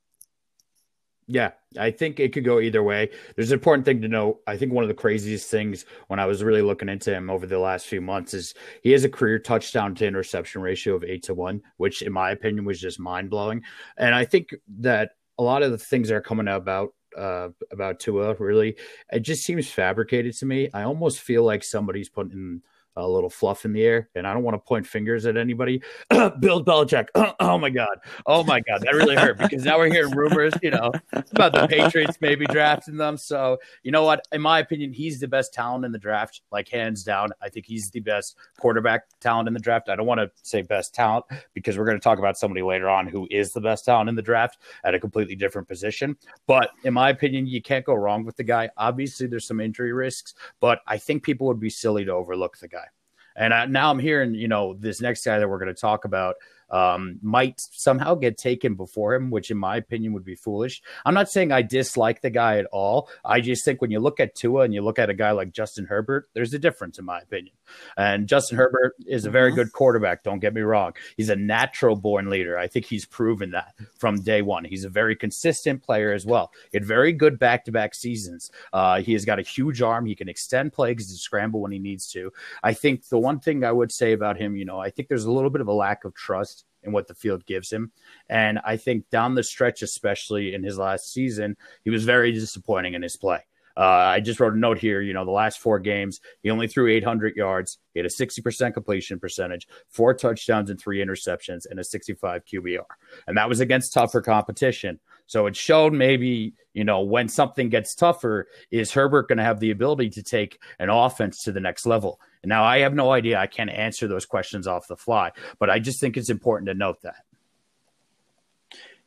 Yeah, 1.27 1.51
I 1.79 1.91
think 1.91 2.19
it 2.19 2.33
could 2.33 2.43
go 2.43 2.59
either 2.59 2.83
way. 2.83 3.09
There's 3.35 3.51
an 3.51 3.57
important 3.57 3.85
thing 3.85 4.01
to 4.01 4.07
know. 4.07 4.39
I 4.47 4.57
think 4.57 4.73
one 4.73 4.83
of 4.83 4.89
the 4.89 4.93
craziest 4.93 5.49
things 5.49 5.85
when 6.07 6.19
I 6.19 6.25
was 6.25 6.43
really 6.43 6.61
looking 6.61 6.89
into 6.89 7.13
him 7.13 7.29
over 7.29 7.45
the 7.45 7.59
last 7.59 7.85
few 7.85 8.01
months 8.01 8.33
is 8.33 8.53
he 8.83 8.91
has 8.91 9.05
a 9.05 9.09
career 9.09 9.39
touchdown 9.39 9.95
to 9.95 10.05
interception 10.05 10.61
ratio 10.61 10.95
of 10.95 11.03
eight 11.03 11.23
to 11.23 11.33
one, 11.33 11.61
which 11.77 12.01
in 12.01 12.11
my 12.11 12.31
opinion 12.31 12.65
was 12.65 12.81
just 12.81 12.99
mind 12.99 13.29
blowing. 13.29 13.61
And 13.97 14.13
I 14.13 14.25
think 14.25 14.49
that 14.79 15.11
a 15.37 15.43
lot 15.43 15.63
of 15.63 15.71
the 15.71 15.77
things 15.77 16.09
that 16.09 16.15
are 16.15 16.21
coming 16.21 16.47
about 16.47 16.93
uh, 17.17 17.49
about 17.71 17.99
Tua 17.99 18.35
really, 18.39 18.77
it 19.11 19.19
just 19.19 19.43
seems 19.43 19.69
fabricated 19.69 20.35
to 20.37 20.45
me. 20.45 20.69
I 20.73 20.83
almost 20.83 21.19
feel 21.19 21.43
like 21.43 21.63
somebody's 21.63 22.09
putting 22.09 22.61
a 22.95 23.07
little 23.07 23.29
fluff 23.29 23.65
in 23.65 23.73
the 23.73 23.83
air. 23.83 24.09
And 24.15 24.27
I 24.27 24.33
don't 24.33 24.43
want 24.43 24.55
to 24.55 24.59
point 24.59 24.85
fingers 24.85 25.25
at 25.25 25.37
anybody. 25.37 25.81
Bill 26.09 26.63
Belichick. 26.63 27.07
oh 27.39 27.57
my 27.57 27.69
God. 27.69 27.97
Oh 28.25 28.43
my 28.43 28.59
God. 28.59 28.81
That 28.81 28.93
really 28.93 29.15
hurt 29.15 29.37
because 29.37 29.63
now 29.63 29.77
we're 29.77 29.91
hearing 29.91 30.15
rumors, 30.15 30.53
you 30.61 30.71
know, 30.71 30.91
about 31.31 31.53
the 31.53 31.67
Patriots 31.67 32.17
maybe 32.21 32.45
drafting 32.45 32.97
them. 32.97 33.17
So, 33.17 33.57
you 33.83 33.91
know 33.91 34.03
what? 34.03 34.27
In 34.31 34.41
my 34.41 34.59
opinion, 34.59 34.93
he's 34.93 35.19
the 35.19 35.27
best 35.27 35.53
talent 35.53 35.85
in 35.85 35.91
the 35.91 35.99
draft, 35.99 36.41
like 36.51 36.67
hands 36.69 37.03
down. 37.03 37.29
I 37.41 37.49
think 37.49 37.65
he's 37.65 37.89
the 37.91 37.99
best 37.99 38.35
quarterback 38.59 39.03
talent 39.19 39.47
in 39.47 39.53
the 39.53 39.59
draft. 39.59 39.89
I 39.89 39.95
don't 39.95 40.05
want 40.05 40.19
to 40.19 40.31
say 40.43 40.61
best 40.61 40.93
talent 40.93 41.25
because 41.53 41.77
we're 41.77 41.85
going 41.85 41.97
to 41.97 42.03
talk 42.03 42.19
about 42.19 42.37
somebody 42.37 42.61
later 42.61 42.89
on 42.89 43.07
who 43.07 43.27
is 43.31 43.53
the 43.53 43.61
best 43.61 43.85
talent 43.85 44.09
in 44.09 44.15
the 44.15 44.21
draft 44.21 44.57
at 44.83 44.95
a 44.95 44.99
completely 44.99 45.35
different 45.35 45.67
position. 45.67 46.17
But 46.47 46.71
in 46.83 46.93
my 46.93 47.09
opinion, 47.09 47.47
you 47.47 47.61
can't 47.61 47.85
go 47.85 47.93
wrong 47.93 48.25
with 48.25 48.35
the 48.35 48.43
guy. 48.43 48.69
Obviously, 48.77 49.27
there's 49.27 49.47
some 49.47 49.59
injury 49.59 49.93
risks, 49.93 50.33
but 50.59 50.79
I 50.87 50.97
think 50.97 51.23
people 51.23 51.47
would 51.47 51.59
be 51.59 51.69
silly 51.69 52.05
to 52.05 52.11
overlook 52.11 52.57
the 52.57 52.67
guy. 52.67 52.85
And 53.35 53.53
I, 53.53 53.65
now 53.65 53.89
I'm 53.89 53.99
hearing, 53.99 54.33
you 54.33 54.47
know, 54.47 54.73
this 54.73 55.01
next 55.01 55.25
guy 55.25 55.39
that 55.39 55.47
we're 55.47 55.59
going 55.59 55.73
to 55.73 55.79
talk 55.79 56.05
about 56.05 56.35
um, 56.71 57.19
might 57.21 57.59
somehow 57.59 58.15
get 58.15 58.37
taken 58.37 58.75
before 58.75 59.13
him, 59.13 59.29
which 59.29 59.51
in 59.51 59.57
my 59.57 59.77
opinion 59.77 60.13
would 60.13 60.23
be 60.23 60.35
foolish. 60.35 60.81
I'm 61.05 61.13
not 61.13 61.29
saying 61.29 61.51
I 61.51 61.61
dislike 61.61 62.21
the 62.21 62.29
guy 62.29 62.57
at 62.57 62.65
all. 62.67 63.09
I 63.25 63.41
just 63.41 63.65
think 63.65 63.81
when 63.81 63.91
you 63.91 63.99
look 63.99 64.19
at 64.19 64.35
Tua 64.35 64.61
and 64.61 64.73
you 64.73 64.81
look 64.81 64.97
at 64.97 65.09
a 65.09 65.13
guy 65.13 65.31
like 65.31 65.51
Justin 65.51 65.85
Herbert, 65.85 66.29
there's 66.33 66.53
a 66.53 66.59
difference 66.59 66.97
in 66.97 67.05
my 67.05 67.19
opinion. 67.19 67.53
And 67.97 68.27
Justin 68.27 68.57
Herbert 68.57 68.95
is 69.05 69.25
a 69.25 69.29
very 69.29 69.49
mm-hmm. 69.49 69.57
good 69.57 69.71
quarterback. 69.73 70.23
Don't 70.23 70.39
get 70.39 70.53
me 70.53 70.61
wrong. 70.61 70.93
He's 71.17 71.29
a 71.29 71.35
natural 71.35 71.95
born 71.95 72.29
leader. 72.29 72.57
I 72.57 72.67
think 72.67 72.85
he's 72.85 73.05
proven 73.05 73.51
that 73.51 73.75
from 73.97 74.21
day 74.21 74.41
one. 74.41 74.65
He's 74.65 74.85
a 74.85 74.89
very 74.89 75.15
consistent 75.15 75.83
player 75.83 76.13
as 76.13 76.25
well. 76.25 76.51
He 76.71 76.77
had 76.77 76.85
very 76.85 77.13
good 77.13 77.39
back 77.39 77.65
to 77.65 77.71
back 77.71 77.95
seasons. 77.95 78.51
Uh, 78.73 79.01
he 79.01 79.13
has 79.13 79.25
got 79.25 79.39
a 79.39 79.43
huge 79.43 79.81
arm. 79.81 80.05
He 80.05 80.15
can 80.15 80.29
extend 80.29 80.73
plays 80.73 80.91
he 81.09 81.17
scramble 81.17 81.61
when 81.61 81.71
he 81.71 81.79
needs 81.79 82.11
to. 82.11 82.31
I 82.63 82.73
think 82.73 83.07
the 83.07 83.17
one 83.17 83.39
thing 83.39 83.63
I 83.63 83.71
would 83.71 83.91
say 83.91 84.13
about 84.13 84.37
him, 84.37 84.55
you 84.55 84.65
know, 84.65 84.79
I 84.79 84.89
think 84.89 85.07
there's 85.07 85.25
a 85.25 85.31
little 85.31 85.49
bit 85.49 85.61
of 85.61 85.67
a 85.67 85.73
lack 85.73 86.05
of 86.05 86.13
trust 86.13 86.65
and 86.83 86.93
what 86.93 87.07
the 87.07 87.13
field 87.13 87.45
gives 87.45 87.71
him. 87.71 87.91
And 88.29 88.59
I 88.65 88.77
think 88.77 89.09
down 89.09 89.35
the 89.35 89.43
stretch, 89.43 89.81
especially 89.81 90.53
in 90.53 90.63
his 90.63 90.77
last 90.77 91.11
season, 91.13 91.57
he 91.83 91.89
was 91.89 92.05
very 92.05 92.31
disappointing 92.31 92.93
in 92.93 93.01
his 93.01 93.15
play. 93.15 93.45
Uh, 93.81 94.13
I 94.13 94.19
just 94.19 94.39
wrote 94.39 94.53
a 94.53 94.59
note 94.59 94.77
here. 94.77 95.01
You 95.01 95.11
know, 95.11 95.25
the 95.25 95.31
last 95.31 95.59
four 95.59 95.79
games, 95.79 96.21
he 96.43 96.51
only 96.51 96.67
threw 96.67 96.87
800 96.87 97.35
yards. 97.35 97.79
He 97.95 97.99
had 97.99 98.05
a 98.05 98.09
60% 98.09 98.75
completion 98.75 99.19
percentage, 99.19 99.67
four 99.89 100.13
touchdowns 100.13 100.69
and 100.69 100.79
three 100.79 101.03
interceptions, 101.03 101.65
and 101.67 101.79
a 101.79 101.83
65 101.83 102.45
QBR. 102.45 102.85
And 103.25 103.35
that 103.37 103.49
was 103.49 103.59
against 103.59 103.91
tougher 103.91 104.21
competition. 104.21 104.99
So 105.25 105.47
it 105.47 105.55
showed 105.55 105.93
maybe, 105.93 106.53
you 106.73 106.83
know, 106.83 107.01
when 107.01 107.27
something 107.27 107.69
gets 107.69 107.95
tougher, 107.95 108.47
is 108.69 108.91
Herbert 108.91 109.27
going 109.29 109.39
to 109.39 109.43
have 109.43 109.59
the 109.59 109.71
ability 109.71 110.11
to 110.11 110.21
take 110.21 110.59
an 110.77 110.89
offense 110.89 111.41
to 111.45 111.51
the 111.51 111.59
next 111.59 111.87
level? 111.87 112.19
Now, 112.43 112.63
I 112.63 112.79
have 112.79 112.93
no 112.93 113.11
idea. 113.11 113.39
I 113.39 113.47
can't 113.47 113.71
answer 113.71 114.07
those 114.07 114.27
questions 114.27 114.67
off 114.67 114.87
the 114.87 114.95
fly, 114.95 115.31
but 115.57 115.71
I 115.71 115.79
just 115.79 115.99
think 115.99 116.17
it's 116.17 116.29
important 116.29 116.67
to 116.67 116.75
note 116.75 117.01
that. 117.01 117.23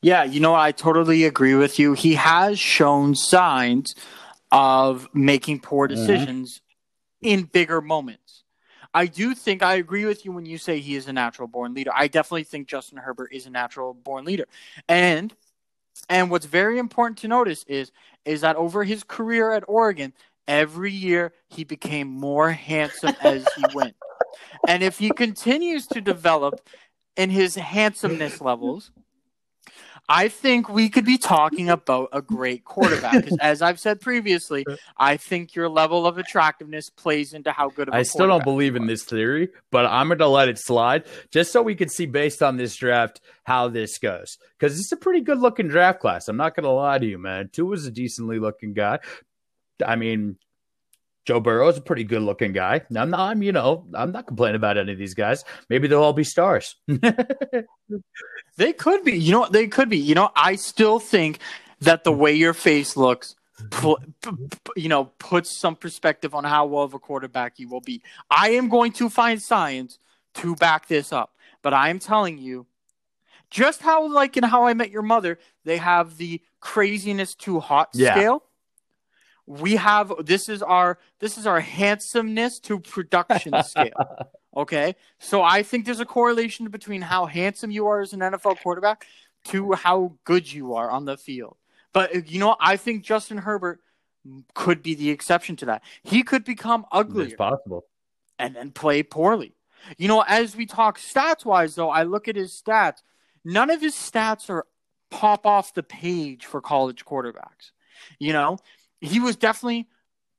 Yeah, 0.02 0.24
you 0.24 0.40
know, 0.40 0.54
I 0.54 0.72
totally 0.72 1.24
agree 1.24 1.54
with 1.54 1.78
you. 1.78 1.92
He 1.92 2.14
has 2.14 2.58
shown 2.58 3.14
signs 3.14 3.94
of 4.54 5.08
making 5.12 5.58
poor 5.58 5.88
mm-hmm. 5.88 5.96
decisions 5.96 6.60
mm-hmm. 7.22 7.28
in 7.28 7.42
bigger 7.42 7.80
moments. 7.80 8.44
I 8.94 9.06
do 9.06 9.34
think 9.34 9.64
I 9.64 9.74
agree 9.74 10.04
with 10.04 10.24
you 10.24 10.30
when 10.30 10.46
you 10.46 10.56
say 10.56 10.78
he 10.78 10.94
is 10.94 11.08
a 11.08 11.12
natural 11.12 11.48
born 11.48 11.74
leader. 11.74 11.90
I 11.92 12.06
definitely 12.06 12.44
think 12.44 12.68
Justin 12.68 12.98
Herbert 12.98 13.32
is 13.32 13.46
a 13.46 13.50
natural 13.50 13.92
born 13.92 14.24
leader. 14.24 14.46
And 14.88 15.34
and 16.08 16.30
what's 16.30 16.46
very 16.46 16.78
important 16.78 17.18
to 17.18 17.28
notice 17.28 17.64
is 17.64 17.90
is 18.24 18.42
that 18.42 18.54
over 18.54 18.84
his 18.84 19.02
career 19.02 19.52
at 19.52 19.64
Oregon, 19.66 20.12
every 20.46 20.92
year 20.92 21.32
he 21.48 21.64
became 21.64 22.06
more 22.08 22.50
handsome 22.52 23.16
as 23.22 23.44
he 23.56 23.64
went. 23.74 23.96
And 24.68 24.84
if 24.84 24.98
he 24.98 25.10
continues 25.10 25.88
to 25.88 26.00
develop 26.00 26.60
in 27.16 27.30
his 27.30 27.56
handsomeness 27.56 28.40
levels, 28.40 28.92
I 30.08 30.28
think 30.28 30.68
we 30.68 30.90
could 30.90 31.04
be 31.04 31.16
talking 31.16 31.70
about 31.70 32.10
a 32.12 32.20
great 32.20 32.64
quarterback. 32.64 33.24
Because 33.24 33.38
as 33.40 33.62
I've 33.62 33.80
said 33.80 34.00
previously, 34.00 34.64
I 34.96 35.16
think 35.16 35.54
your 35.54 35.68
level 35.68 36.06
of 36.06 36.18
attractiveness 36.18 36.90
plays 36.90 37.32
into 37.32 37.52
how 37.52 37.70
good 37.70 37.88
of 37.88 37.94
I 37.94 38.02
still 38.02 38.26
don't 38.26 38.44
believe 38.44 38.76
in 38.76 38.86
this 38.86 39.04
theory, 39.04 39.48
but 39.70 39.86
I'm 39.86 40.08
going 40.08 40.18
to 40.18 40.28
let 40.28 40.48
it 40.48 40.58
slide 40.58 41.04
just 41.30 41.52
so 41.52 41.62
we 41.62 41.74
can 41.74 41.88
see 41.88 42.06
based 42.06 42.42
on 42.42 42.56
this 42.56 42.76
draft 42.76 43.20
how 43.44 43.68
this 43.68 43.98
goes. 43.98 44.38
Because 44.58 44.78
it's 44.78 44.92
a 44.92 44.96
pretty 44.96 45.20
good 45.20 45.38
looking 45.38 45.68
draft 45.68 46.00
class. 46.00 46.28
I'm 46.28 46.36
not 46.36 46.54
going 46.54 46.64
to 46.64 46.70
lie 46.70 46.98
to 46.98 47.06
you, 47.06 47.18
man. 47.18 47.48
Tua 47.52 47.74
is 47.74 47.86
a 47.86 47.90
decently 47.90 48.38
looking 48.38 48.74
guy. 48.74 48.98
I 49.84 49.96
mean, 49.96 50.36
Joe 51.24 51.40
Burrow 51.40 51.68
is 51.68 51.78
a 51.78 51.82
pretty 51.82 52.04
good 52.04 52.22
looking 52.22 52.52
guy. 52.52 52.82
I'm 52.94 53.10
not, 53.10 53.20
I'm, 53.20 53.42
you 53.42 53.52
know, 53.52 53.86
I'm 53.94 54.12
not 54.12 54.26
complaining 54.26 54.56
about 54.56 54.76
any 54.76 54.92
of 54.92 54.98
these 54.98 55.14
guys. 55.14 55.44
Maybe 55.70 55.88
they'll 55.88 56.02
all 56.02 56.12
be 56.12 56.24
stars. 56.24 56.76
they 58.56 58.72
could 58.72 59.04
be. 59.04 59.18
You 59.18 59.32
know, 59.32 59.48
they 59.48 59.66
could 59.66 59.88
be. 59.88 59.98
You 59.98 60.14
know, 60.14 60.30
I 60.34 60.56
still 60.56 60.98
think 60.98 61.38
that 61.80 62.04
the 62.04 62.12
way 62.12 62.32
your 62.32 62.54
face 62.54 62.96
looks, 62.96 63.34
you 64.76 64.88
know, 64.88 65.06
puts 65.18 65.58
some 65.58 65.76
perspective 65.76 66.34
on 66.34 66.44
how 66.44 66.66
well 66.66 66.84
of 66.84 66.94
a 66.94 66.98
quarterback 66.98 67.58
you 67.58 67.68
will 67.68 67.80
be. 67.80 68.02
I 68.30 68.50
am 68.50 68.68
going 68.68 68.92
to 68.92 69.08
find 69.10 69.42
science 69.42 69.98
to 70.34 70.56
back 70.56 70.88
this 70.88 71.12
up, 71.12 71.34
but 71.62 71.74
I 71.74 71.90
am 71.90 71.98
telling 71.98 72.38
you, 72.38 72.66
just 73.50 73.82
how 73.82 74.08
like 74.08 74.36
in 74.36 74.44
How 74.44 74.66
I 74.66 74.74
Met 74.74 74.90
Your 74.90 75.02
Mother, 75.02 75.38
they 75.64 75.76
have 75.76 76.16
the 76.16 76.40
craziness 76.60 77.34
to 77.36 77.60
hot 77.60 77.90
yeah. 77.92 78.14
scale 78.14 78.42
we 79.46 79.76
have 79.76 80.12
this 80.24 80.48
is 80.48 80.62
our 80.62 80.98
this 81.20 81.36
is 81.36 81.46
our 81.46 81.60
handsomeness 81.60 82.58
to 82.60 82.80
production 82.80 83.52
scale. 83.64 84.28
Okay, 84.56 84.94
so 85.18 85.42
I 85.42 85.62
think 85.62 85.84
there's 85.84 86.00
a 86.00 86.04
correlation 86.04 86.68
between 86.68 87.02
how 87.02 87.26
handsome 87.26 87.70
you 87.70 87.86
are 87.86 88.00
as 88.00 88.12
an 88.12 88.20
NFL 88.20 88.60
quarterback 88.62 89.06
to 89.46 89.72
how 89.72 90.14
good 90.24 90.50
you 90.50 90.74
are 90.74 90.90
on 90.90 91.04
the 91.04 91.16
field. 91.16 91.56
But 91.92 92.14
uh, 92.14 92.20
you 92.26 92.38
know, 92.38 92.56
I 92.60 92.76
think 92.76 93.04
Justin 93.04 93.38
Herbert 93.38 93.80
could 94.54 94.82
be 94.82 94.94
the 94.94 95.10
exception 95.10 95.56
to 95.56 95.66
that. 95.66 95.82
He 96.02 96.22
could 96.22 96.44
become 96.44 96.86
ugly. 96.92 97.26
It's 97.26 97.34
possible, 97.34 97.84
and 98.38 98.54
then 98.54 98.70
play 98.70 99.02
poorly. 99.02 99.54
You 99.98 100.08
know, 100.08 100.24
as 100.26 100.56
we 100.56 100.66
talk 100.66 100.98
stats 100.98 101.44
wise, 101.44 101.74
though, 101.74 101.90
I 101.90 102.04
look 102.04 102.28
at 102.28 102.36
his 102.36 102.52
stats. 102.52 103.02
None 103.44 103.70
of 103.70 103.80
his 103.80 103.94
stats 103.94 104.48
are 104.48 104.66
pop 105.10 105.46
off 105.46 105.74
the 105.74 105.82
page 105.82 106.46
for 106.46 106.60
college 106.60 107.04
quarterbacks. 107.04 107.72
You 108.18 108.32
know, 108.32 108.58
he 109.00 109.20
was 109.20 109.36
definitely 109.36 109.88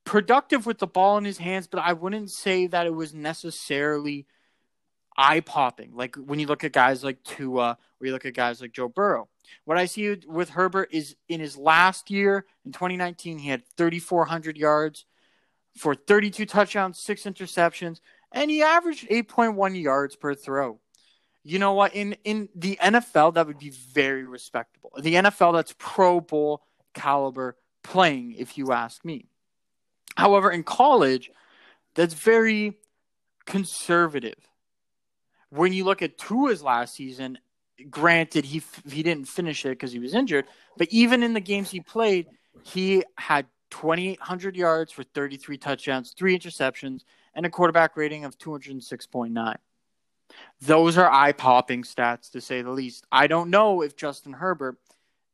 productive 0.06 0.64
with 0.64 0.78
the 0.78 0.86
ball 0.86 1.18
in 1.18 1.24
his 1.24 1.36
hands, 1.36 1.66
but 1.66 1.80
I 1.80 1.92
wouldn't 1.92 2.30
say 2.30 2.68
that 2.68 2.86
it 2.86 2.94
was 2.94 3.12
necessarily 3.12 4.26
eye 5.18 5.40
popping. 5.40 5.94
Like 5.94 6.16
when 6.16 6.38
you 6.38 6.46
look 6.46 6.64
at 6.64 6.72
guys 6.72 7.04
like 7.04 7.22
Tua 7.24 7.76
or 8.00 8.06
you 8.06 8.12
look 8.12 8.24
at 8.24 8.32
guys 8.32 8.62
like 8.62 8.72
Joe 8.72 8.88
Burrow. 8.88 9.28
What 9.64 9.78
I 9.78 9.86
see 9.86 10.16
with 10.26 10.50
Herbert 10.50 10.90
is 10.92 11.16
in 11.28 11.40
his 11.40 11.56
last 11.56 12.10
year 12.10 12.46
in 12.64 12.72
2019, 12.72 13.38
he 13.38 13.48
had 13.48 13.64
3,400 13.76 14.56
yards 14.56 15.04
for 15.76 15.94
32 15.94 16.46
touchdowns, 16.46 16.98
six 16.98 17.24
interceptions, 17.24 18.00
and 18.32 18.50
he 18.50 18.62
averaged 18.62 19.08
8.1 19.08 19.80
yards 19.80 20.16
per 20.16 20.34
throw. 20.34 20.80
You 21.42 21.58
know 21.58 21.74
what? 21.74 21.94
In 21.94 22.16
in 22.24 22.48
the 22.56 22.78
NFL, 22.82 23.34
that 23.34 23.46
would 23.46 23.58
be 23.58 23.70
very 23.70 24.24
respectable. 24.24 24.90
The 25.00 25.14
NFL, 25.14 25.54
that's 25.54 25.74
Pro 25.78 26.20
Bowl 26.20 26.62
caliber 26.92 27.56
playing, 27.84 28.32
if 28.32 28.58
you 28.58 28.72
ask 28.72 29.04
me. 29.04 29.28
However, 30.16 30.50
in 30.50 30.62
college, 30.62 31.30
that's 31.94 32.14
very 32.14 32.74
conservative. 33.44 34.36
When 35.50 35.72
you 35.72 35.84
look 35.84 36.02
at 36.02 36.18
Tua's 36.18 36.62
last 36.62 36.94
season, 36.94 37.38
granted 37.90 38.44
he 38.44 38.62
he 38.88 39.02
didn't 39.02 39.28
finish 39.28 39.64
it 39.64 39.70
because 39.70 39.92
he 39.92 39.98
was 39.98 40.14
injured, 40.14 40.46
but 40.76 40.88
even 40.90 41.22
in 41.22 41.34
the 41.34 41.40
games 41.40 41.70
he 41.70 41.80
played, 41.80 42.26
he 42.62 43.04
had 43.16 43.46
2,800 43.70 44.56
yards 44.56 44.92
for 44.92 45.02
33 45.02 45.58
touchdowns, 45.58 46.14
three 46.16 46.38
interceptions, 46.38 47.02
and 47.34 47.44
a 47.44 47.50
quarterback 47.50 47.96
rating 47.96 48.24
of 48.24 48.38
206.9. 48.38 49.56
Those 50.60 50.98
are 50.98 51.10
eye 51.10 51.32
popping 51.32 51.82
stats 51.82 52.30
to 52.32 52.40
say 52.40 52.62
the 52.62 52.70
least. 52.70 53.06
I 53.12 53.26
don't 53.26 53.50
know 53.50 53.82
if 53.82 53.96
Justin 53.96 54.32
Herbert 54.32 54.78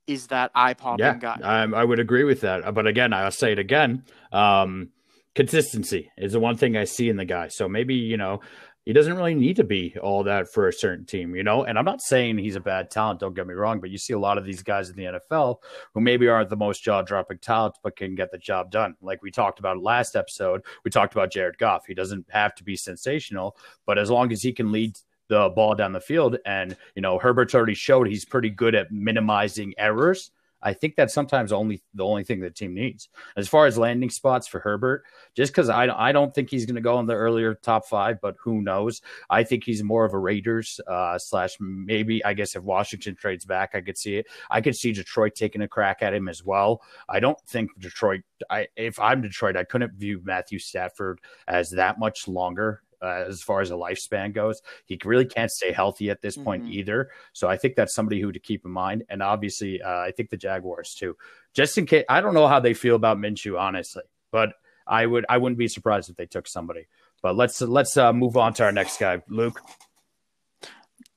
is 0.07 0.29
that 0.29 0.51
eye 0.55 0.75
popping 0.75 1.05
yeah, 1.05 1.17
guy. 1.17 1.39
I, 1.43 1.63
I 1.63 1.85
would 1.85 2.01
agree 2.01 2.25
with 2.25 2.41
that. 2.43 2.75
But 2.75 2.87
again, 2.87 3.13
I'll 3.13 3.31
say 3.31 3.53
it 3.53 3.59
again. 3.59 4.05
Um, 4.33 4.91
consistency 5.35 6.11
is 6.19 6.33
the 6.33 6.41
one 6.41 6.57
thing 6.57 6.77
I 6.77 6.85
see 6.85 7.09
in 7.09 7.17
the 7.17 7.25
guy. 7.25 7.49
So 7.49 7.69
maybe, 7.69 7.95
you 7.95 8.17
know, 8.17 8.41
he 8.85 8.93
doesn't 8.93 9.17
really 9.17 9.35
need 9.35 9.57
to 9.57 9.65
be 9.65 9.95
all 10.03 10.25
that 10.25 10.49
for 10.53 10.67
a 10.67 10.73
certain 10.73 11.07
team, 11.07 11.37
you 11.37 11.45
know. 11.45 11.65
And 11.65 11.79
I'm 11.79 11.85
not 11.85 12.03
saying 12.03 12.39
he's 12.39 12.57
a 12.57 12.61
bad 12.61 12.91
talent, 12.91 13.21
don't 13.21 13.35
get 13.35 13.47
me 13.47 13.55
wrong, 13.55 13.81
but 13.81 13.91
you 13.91 13.99
see 13.99 14.13
a 14.13 14.19
lot 14.19 14.39
of 14.39 14.45
these 14.45 14.63
guys 14.63 14.91
in 14.91 14.97
the 14.97 15.05
NFL 15.05 15.59
who 15.95 16.01
maybe 16.01 16.27
aren't 16.27 16.51
the 16.51 16.57
most 16.57 16.83
jaw 16.83 17.03
dropping 17.03 17.39
talent, 17.39 17.77
but 17.85 17.97
can 17.97 18.17
get 18.17 18.33
the 18.33 18.39
job 18.39 18.73
done. 18.73 18.97
Like 19.01 19.23
we 19.23 19.31
talked 19.31 19.61
about 19.61 19.81
last 19.81 20.17
episode, 20.17 20.63
we 20.85 20.91
talked 20.91 21.15
about 21.15 21.31
Jared 21.31 21.59
Goff. 21.59 21.87
He 21.87 21.95
doesn't 21.95 22.27
have 22.31 22.57
to 22.57 22.65
be 22.65 22.75
sensational, 22.75 23.57
but 23.87 23.99
as 23.99 24.11
long 24.11 24.33
as 24.33 24.43
he 24.43 24.53
can 24.53 24.73
lead 24.73 24.99
the 25.29 25.51
ball 25.51 25.75
down 25.75 25.93
the 25.93 26.01
field, 26.01 26.37
and 26.47 26.77
you 26.95 27.03
know, 27.03 27.19
Herbert's 27.19 27.55
already 27.55 27.75
showed 27.75 28.09
he's 28.09 28.25
pretty 28.25 28.51
good 28.51 28.75
at 28.75 28.91
minimizing 28.91 29.75
errors 29.79 30.31
I 30.63 30.73
think 30.73 30.95
that's 30.95 31.13
sometimes 31.13 31.53
only 31.53 31.83
the 31.95 32.05
only 32.05 32.25
thing 32.25 32.41
the 32.41 32.51
team 32.51 32.75
needs. 32.75 33.09
As 33.37 33.49
far 33.49 33.67
as 33.67 33.77
landing 33.77 34.11
spots 34.11 34.47
for 34.47 34.61
Herbert, 34.61 35.05
just 35.35 35.53
because 35.53 35.69
I, 35.69 35.89
I 35.89 36.13
don't 36.13 36.33
think 36.33 36.51
he's 36.51 36.67
going 36.67 36.77
to 36.77 36.81
go 36.81 37.01
in 37.01 37.07
the 37.07 37.15
earlier 37.15 37.55
top 37.55 37.87
five, 37.87 38.21
but 38.21 38.37
who 38.43 38.63
knows? 38.63 39.03
I 39.29 39.43
think 39.43 39.65
he's 39.65 39.83
more 39.83 40.05
of 40.05 40.15
a 40.15 40.19
Raiders 40.19 40.81
uh, 40.87 41.19
slash 41.19 41.57
maybe, 41.61 42.25
I 42.25 42.35
guess, 42.35 42.55
if 42.55 42.63
Washington 42.63 43.17
trades 43.17 43.45
back, 43.45 43.71
I 43.75 43.81
could 43.81 43.99
see 43.99 44.17
it. 44.17 44.27
I 44.51 44.61
could 44.61 44.77
see 44.77 44.93
Detroit 44.93 45.35
taking 45.35 45.63
a 45.63 45.69
crack 45.69 46.03
at 46.03 46.15
him 46.15 46.29
as 46.29 46.45
well. 46.45 46.83
I 47.09 47.19
don't 47.19 47.41
think 47.47 47.71
Detroit, 47.79 48.23
I, 48.49 48.69
if 48.77 49.01
I'm 49.01 49.21
Detroit, 49.21 49.57
I 49.57 49.65
couldn't 49.65 49.95
view 49.95 50.21
Matthew 50.23 50.59
Stafford 50.61 51.21
as 51.49 51.71
that 51.71 51.99
much 51.99 52.29
longer 52.29 52.83
uh, 53.03 53.25
as 53.27 53.43
far 53.43 53.61
as 53.61 53.71
a 53.71 53.75
lifespan 53.75 54.33
goes. 54.33 54.61
He 54.85 54.99
really 55.05 55.27
can't 55.27 55.51
stay 55.51 55.73
healthy 55.73 56.11
at 56.11 56.23
this 56.23 56.37
point 56.37 56.65
mm-hmm. 56.65 56.73
either. 56.73 57.11
So 57.33 57.49
I 57.49 57.57
think 57.57 57.75
that's 57.75 57.95
somebody 57.95 58.21
who 58.21 58.33
to 58.33 58.39
keep 58.39 58.65
in 58.65 58.71
mind. 58.71 59.05
And 59.09 59.23
obviously, 59.23 59.83
uh, 59.83 59.89
I 59.89 60.13
think 60.13 60.31
the 60.31 60.37
Jaguars 60.37 60.95
too. 60.95 61.17
Just 61.55 61.77
in 61.79 61.87
case, 61.87 62.05
I 62.09 62.21
don't 62.21 62.35
know 62.35 62.49
how 62.49 62.61
they 62.61 62.75
feel 62.75 62.97
about 62.97 63.19
Minshew, 63.19 63.61
honestly, 63.61 64.05
but 64.31 64.55
I 64.87 65.07
would 65.07 65.27
I 65.29 65.39
wouldn't 65.39 65.59
be 65.59 65.69
surprised 65.69 66.11
if 66.11 66.17
they 66.17 66.27
took 66.27 66.47
somebody. 66.47 66.87
But 67.23 67.37
let's 67.37 67.61
let's 67.61 67.97
uh, 67.97 68.13
move 68.13 68.37
on 68.37 68.55
to 68.55 68.65
our 68.65 68.73
next 68.73 68.99
guy, 68.99 69.23
Luke. 69.29 69.61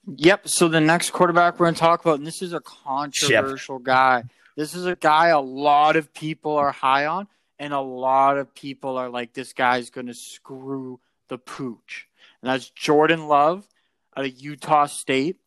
Yep. 0.08 0.48
So 0.48 0.68
the 0.68 0.82
next 0.82 1.12
quarterback 1.12 1.60
we're 1.60 1.66
going 1.66 1.76
to 1.76 1.80
talk 1.80 2.02
about, 2.02 2.20
and 2.20 2.28
this 2.28 2.42
is 2.42 2.54
a 2.54 2.60
controversial 2.60 3.80
guy. 3.80 4.24
This 4.56 4.76
is 4.76 4.86
a 4.86 4.96
guy 4.96 5.30
a 5.30 5.40
lot 5.40 5.96
of 5.96 6.14
people 6.14 6.56
are 6.56 6.72
high 6.72 7.08
on, 7.08 7.28
and 7.58 7.74
a 7.74 7.82
lot 7.82 8.38
of 8.38 8.54
people 8.54 8.98
are 8.98 9.10
like, 9.10 9.34
this 9.34 9.54
guy's 9.54 9.90
going 9.90 10.08
to 10.08 10.14
screw 10.14 11.00
the 11.28 11.38
pooch. 11.38 12.08
And 12.42 12.50
that's 12.52 12.70
Jordan 12.70 13.28
Love 13.28 13.68
out 14.16 14.26
of 14.26 14.42
Utah 14.42 14.86
State. 14.86 15.38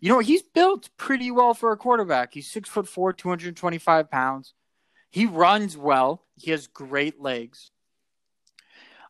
You 0.00 0.10
know, 0.10 0.18
he's 0.18 0.42
built 0.42 0.90
pretty 0.96 1.30
well 1.30 1.54
for 1.54 1.72
a 1.72 1.76
quarterback. 1.76 2.34
He's 2.34 2.50
six 2.50 2.68
foot 2.68 2.86
four, 2.86 3.12
225 3.12 4.10
pounds. 4.10 4.54
He 5.10 5.26
runs 5.26 5.76
well. 5.76 6.22
He 6.36 6.50
has 6.50 6.66
great 6.66 7.20
legs. 7.20 7.70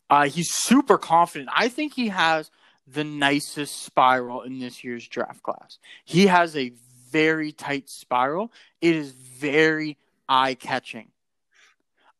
Uh, 0.08 0.26
he's 0.26 0.52
super 0.52 0.98
confident. 0.98 1.50
I 1.54 1.68
think 1.68 1.94
he 1.94 2.08
has 2.08 2.50
the 2.86 3.04
nicest 3.04 3.84
spiral 3.84 4.42
in 4.42 4.58
this 4.58 4.82
year's 4.82 5.06
draft 5.06 5.42
class. 5.42 5.78
He 6.04 6.26
has 6.26 6.56
a 6.56 6.72
very 7.10 7.52
tight 7.52 7.88
spiral. 7.88 8.52
It 8.80 8.96
is 8.96 9.12
very 9.12 9.98
eye 10.28 10.54
catching. 10.54 11.08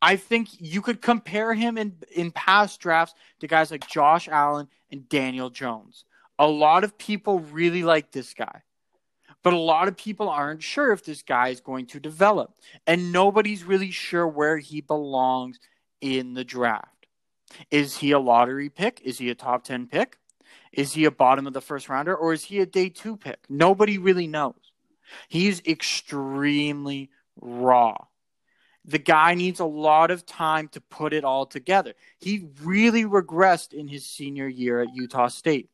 I 0.03 0.17
think 0.17 0.49
you 0.59 0.81
could 0.81 1.03
compare 1.03 1.53
him 1.55 1.77
in 1.77 1.97
in 2.15 2.31
past 2.31 2.81
drafts 2.81 3.15
to 3.41 3.47
guys 3.47 3.71
like 3.71 3.87
Josh 3.87 4.29
Allen 4.29 4.69
and 4.91 5.09
Daniel 5.09 5.51
Jones. 5.51 6.05
A 6.39 6.47
lot 6.47 6.85
of 6.85 6.97
people 6.97 7.41
really 7.41 7.83
like 7.83 8.13
this 8.13 8.33
guy. 8.35 8.63
But 9.43 9.55
a 9.55 9.59
lot 9.59 9.89
of 9.89 9.97
people 9.97 10.29
aren't 10.29 10.63
sure 10.63 10.93
if 10.93 11.05
this 11.05 11.23
guy 11.23 11.49
is 11.49 11.61
going 11.61 11.87
to 11.87 12.01
develop. 12.01 12.55
And 12.87 13.11
nobody's 13.11 13.65
really 13.65 13.91
sure 13.91 14.29
where 14.29 14.59
he 14.59 14.83
belongs 14.83 15.59
in 16.01 16.35
the 16.35 16.45
draft. 16.45 17.07
Is 17.71 17.97
he 17.97 18.11
a 18.11 18.19
lottery 18.19 18.69
pick? 18.69 19.01
Is 19.03 19.19
he 19.19 19.31
a 19.31 19.35
top 19.35 19.65
10 19.65 19.87
pick? 19.87 20.19
Is 20.73 20.93
he 20.93 21.07
a 21.07 21.11
bottom 21.11 21.47
of 21.47 21.53
the 21.55 21.61
first 21.61 21.89
rounder? 21.89 22.15
Or 22.15 22.33
is 22.35 22.45
he 22.45 22.61
a 22.61 22.67
day 22.67 22.91
two 22.91 23.17
pick? 23.17 23.39
Nobody 23.49 23.97
really 23.97 24.27
knows. 24.27 24.73
He's 25.29 25.61
extremely 25.67 27.11
raw 27.41 27.97
the 28.85 28.99
guy 28.99 29.35
needs 29.35 29.61
a 29.61 29.65
lot 29.65 30.11
of 30.11 30.25
time 30.27 30.69
to 30.69 30.81
put 30.81 31.13
it 31.13 31.25
all 31.25 31.47
together. 31.47 31.95
He 32.19 32.47
really 32.63 33.05
regressed 33.05 33.73
in 33.73 33.89
his 33.89 34.07
senior 34.07 34.49
year 34.49 34.81
at 34.81 34.95
Utah 34.95 35.29
State. 35.29 35.69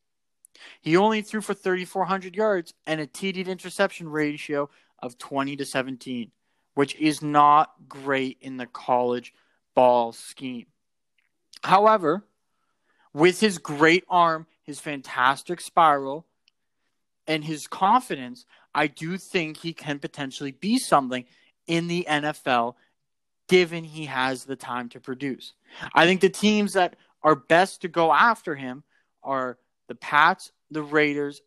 He 0.80 0.96
only 0.96 1.22
threw 1.22 1.40
for 1.40 1.54
3,400 1.54 2.34
yards 2.34 2.74
and 2.86 3.00
a 3.00 3.06
TD 3.06 3.46
interception 3.46 4.08
ratio 4.08 4.70
of 5.00 5.18
20 5.18 5.56
to 5.56 5.64
17, 5.64 6.30
which 6.74 6.96
is 6.96 7.22
not 7.22 7.72
great 7.88 8.38
in 8.40 8.56
the 8.56 8.66
college 8.66 9.32
ball 9.74 10.12
scheme. 10.12 10.66
However, 11.62 12.24
with 13.12 13.40
his 13.40 13.58
great 13.58 14.04
arm, 14.08 14.46
his 14.62 14.80
fantastic 14.80 15.60
spiral, 15.60 16.26
and 17.26 17.44
his 17.44 17.66
confidence, 17.66 18.46
I 18.74 18.86
do 18.86 19.18
think 19.18 19.58
he 19.58 19.72
can 19.72 19.98
potentially 19.98 20.52
be 20.52 20.78
something 20.78 21.24
in 21.66 21.88
the 21.88 22.06
NFL 22.08 22.74
given 23.48 23.84
he 23.84 24.06
has 24.06 24.44
the 24.44 24.56
time 24.56 24.88
to 24.90 25.00
produce. 25.00 25.52
I 25.94 26.06
think 26.06 26.20
the 26.20 26.28
teams 26.28 26.74
that 26.74 26.96
are 27.22 27.36
best 27.36 27.82
to 27.82 27.88
go 27.88 28.12
after 28.12 28.54
him 28.54 28.82
are 29.22 29.58
the 29.88 29.94
Pats, 29.94 30.52
the 30.70 30.82
Raiders, 30.82 31.42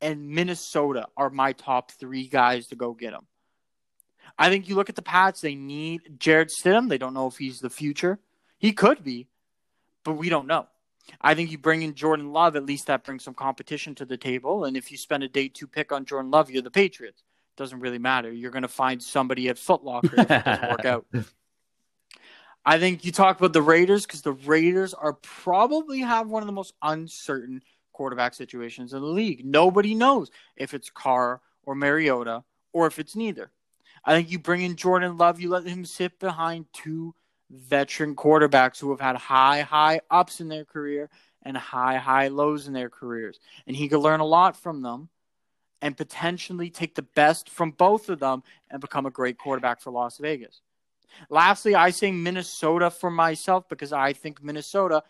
and 0.00 0.30
Minnesota 0.30 1.06
are 1.16 1.30
my 1.30 1.52
top 1.52 1.90
three 1.92 2.26
guys 2.26 2.68
to 2.68 2.76
go 2.76 2.92
get 2.92 3.12
him. 3.12 3.26
I 4.38 4.48
think 4.48 4.68
you 4.68 4.74
look 4.74 4.88
at 4.88 4.96
the 4.96 5.02
Pats, 5.02 5.40
they 5.40 5.54
need 5.54 6.18
Jarrett 6.18 6.50
Stidham. 6.50 6.88
They 6.88 6.98
don't 6.98 7.14
know 7.14 7.26
if 7.26 7.36
he's 7.36 7.60
the 7.60 7.70
future. 7.70 8.18
He 8.58 8.72
could 8.72 9.04
be, 9.04 9.28
but 10.02 10.14
we 10.14 10.28
don't 10.28 10.46
know. 10.46 10.66
I 11.20 11.34
think 11.34 11.50
you 11.50 11.58
bring 11.58 11.82
in 11.82 11.94
Jordan 11.94 12.32
Love, 12.32 12.56
at 12.56 12.64
least 12.64 12.86
that 12.86 13.04
brings 13.04 13.22
some 13.22 13.34
competition 13.34 13.94
to 13.96 14.04
the 14.04 14.16
table. 14.16 14.64
And 14.64 14.76
if 14.76 14.90
you 14.90 14.96
spend 14.96 15.22
a 15.22 15.28
day 15.28 15.48
two 15.48 15.66
pick 15.66 15.92
on 15.92 16.06
Jordan 16.06 16.30
Love, 16.30 16.50
you're 16.50 16.62
the 16.62 16.70
Patriots 16.70 17.22
doesn't 17.56 17.80
really 17.80 17.98
matter. 17.98 18.32
You're 18.32 18.50
going 18.50 18.62
to 18.62 18.68
find 18.68 19.02
somebody 19.02 19.48
at 19.48 19.56
Footlocker 19.56 20.12
if 20.12 20.30
it 20.30 20.44
doesn't 20.44 20.70
work 20.70 20.84
out. 20.84 21.06
I 22.64 22.78
think 22.78 23.04
you 23.04 23.12
talk 23.12 23.38
about 23.38 23.52
the 23.52 23.62
Raiders 23.62 24.06
because 24.06 24.22
the 24.22 24.32
Raiders 24.32 24.94
are 24.94 25.12
probably 25.12 26.00
have 26.00 26.28
one 26.28 26.42
of 26.42 26.46
the 26.46 26.52
most 26.52 26.74
uncertain 26.82 27.62
quarterback 27.92 28.34
situations 28.34 28.92
in 28.92 29.00
the 29.00 29.06
league. 29.06 29.44
Nobody 29.44 29.94
knows 29.94 30.30
if 30.56 30.74
it's 30.74 30.90
Carr 30.90 31.40
or 31.62 31.74
Mariota 31.74 32.42
or 32.72 32.86
if 32.86 32.98
it's 32.98 33.14
neither. 33.14 33.50
I 34.04 34.14
think 34.14 34.30
you 34.30 34.38
bring 34.38 34.62
in 34.62 34.76
Jordan 34.76 35.16
Love, 35.16 35.40
you 35.40 35.50
let 35.50 35.66
him 35.66 35.84
sit 35.84 36.18
behind 36.18 36.66
two 36.72 37.14
veteran 37.50 38.16
quarterbacks 38.16 38.78
who 38.78 38.90
have 38.90 39.00
had 39.00 39.16
high, 39.16 39.62
high 39.62 40.00
ups 40.10 40.40
in 40.40 40.48
their 40.48 40.64
career 40.64 41.10
and 41.42 41.56
high, 41.56 41.96
high 41.96 42.28
lows 42.28 42.66
in 42.66 42.72
their 42.72 42.90
careers. 42.90 43.38
And 43.66 43.76
he 43.76 43.88
could 43.88 44.00
learn 44.00 44.20
a 44.20 44.26
lot 44.26 44.56
from 44.56 44.82
them 44.82 45.08
and 45.84 45.98
potentially 45.98 46.70
take 46.70 46.94
the 46.94 47.02
best 47.02 47.50
from 47.50 47.70
both 47.70 48.08
of 48.08 48.18
them 48.18 48.42
and 48.70 48.80
become 48.80 49.04
a 49.04 49.10
great 49.10 49.36
quarterback 49.36 49.82
for 49.82 49.90
Las 49.90 50.16
Vegas. 50.16 50.62
Lastly, 51.28 51.74
I 51.74 51.90
say 51.90 52.10
Minnesota 52.10 52.90
for 52.90 53.10
myself 53.10 53.68
because 53.68 53.92
I 53.92 54.14
think 54.14 54.42
Minnesota 54.42 55.02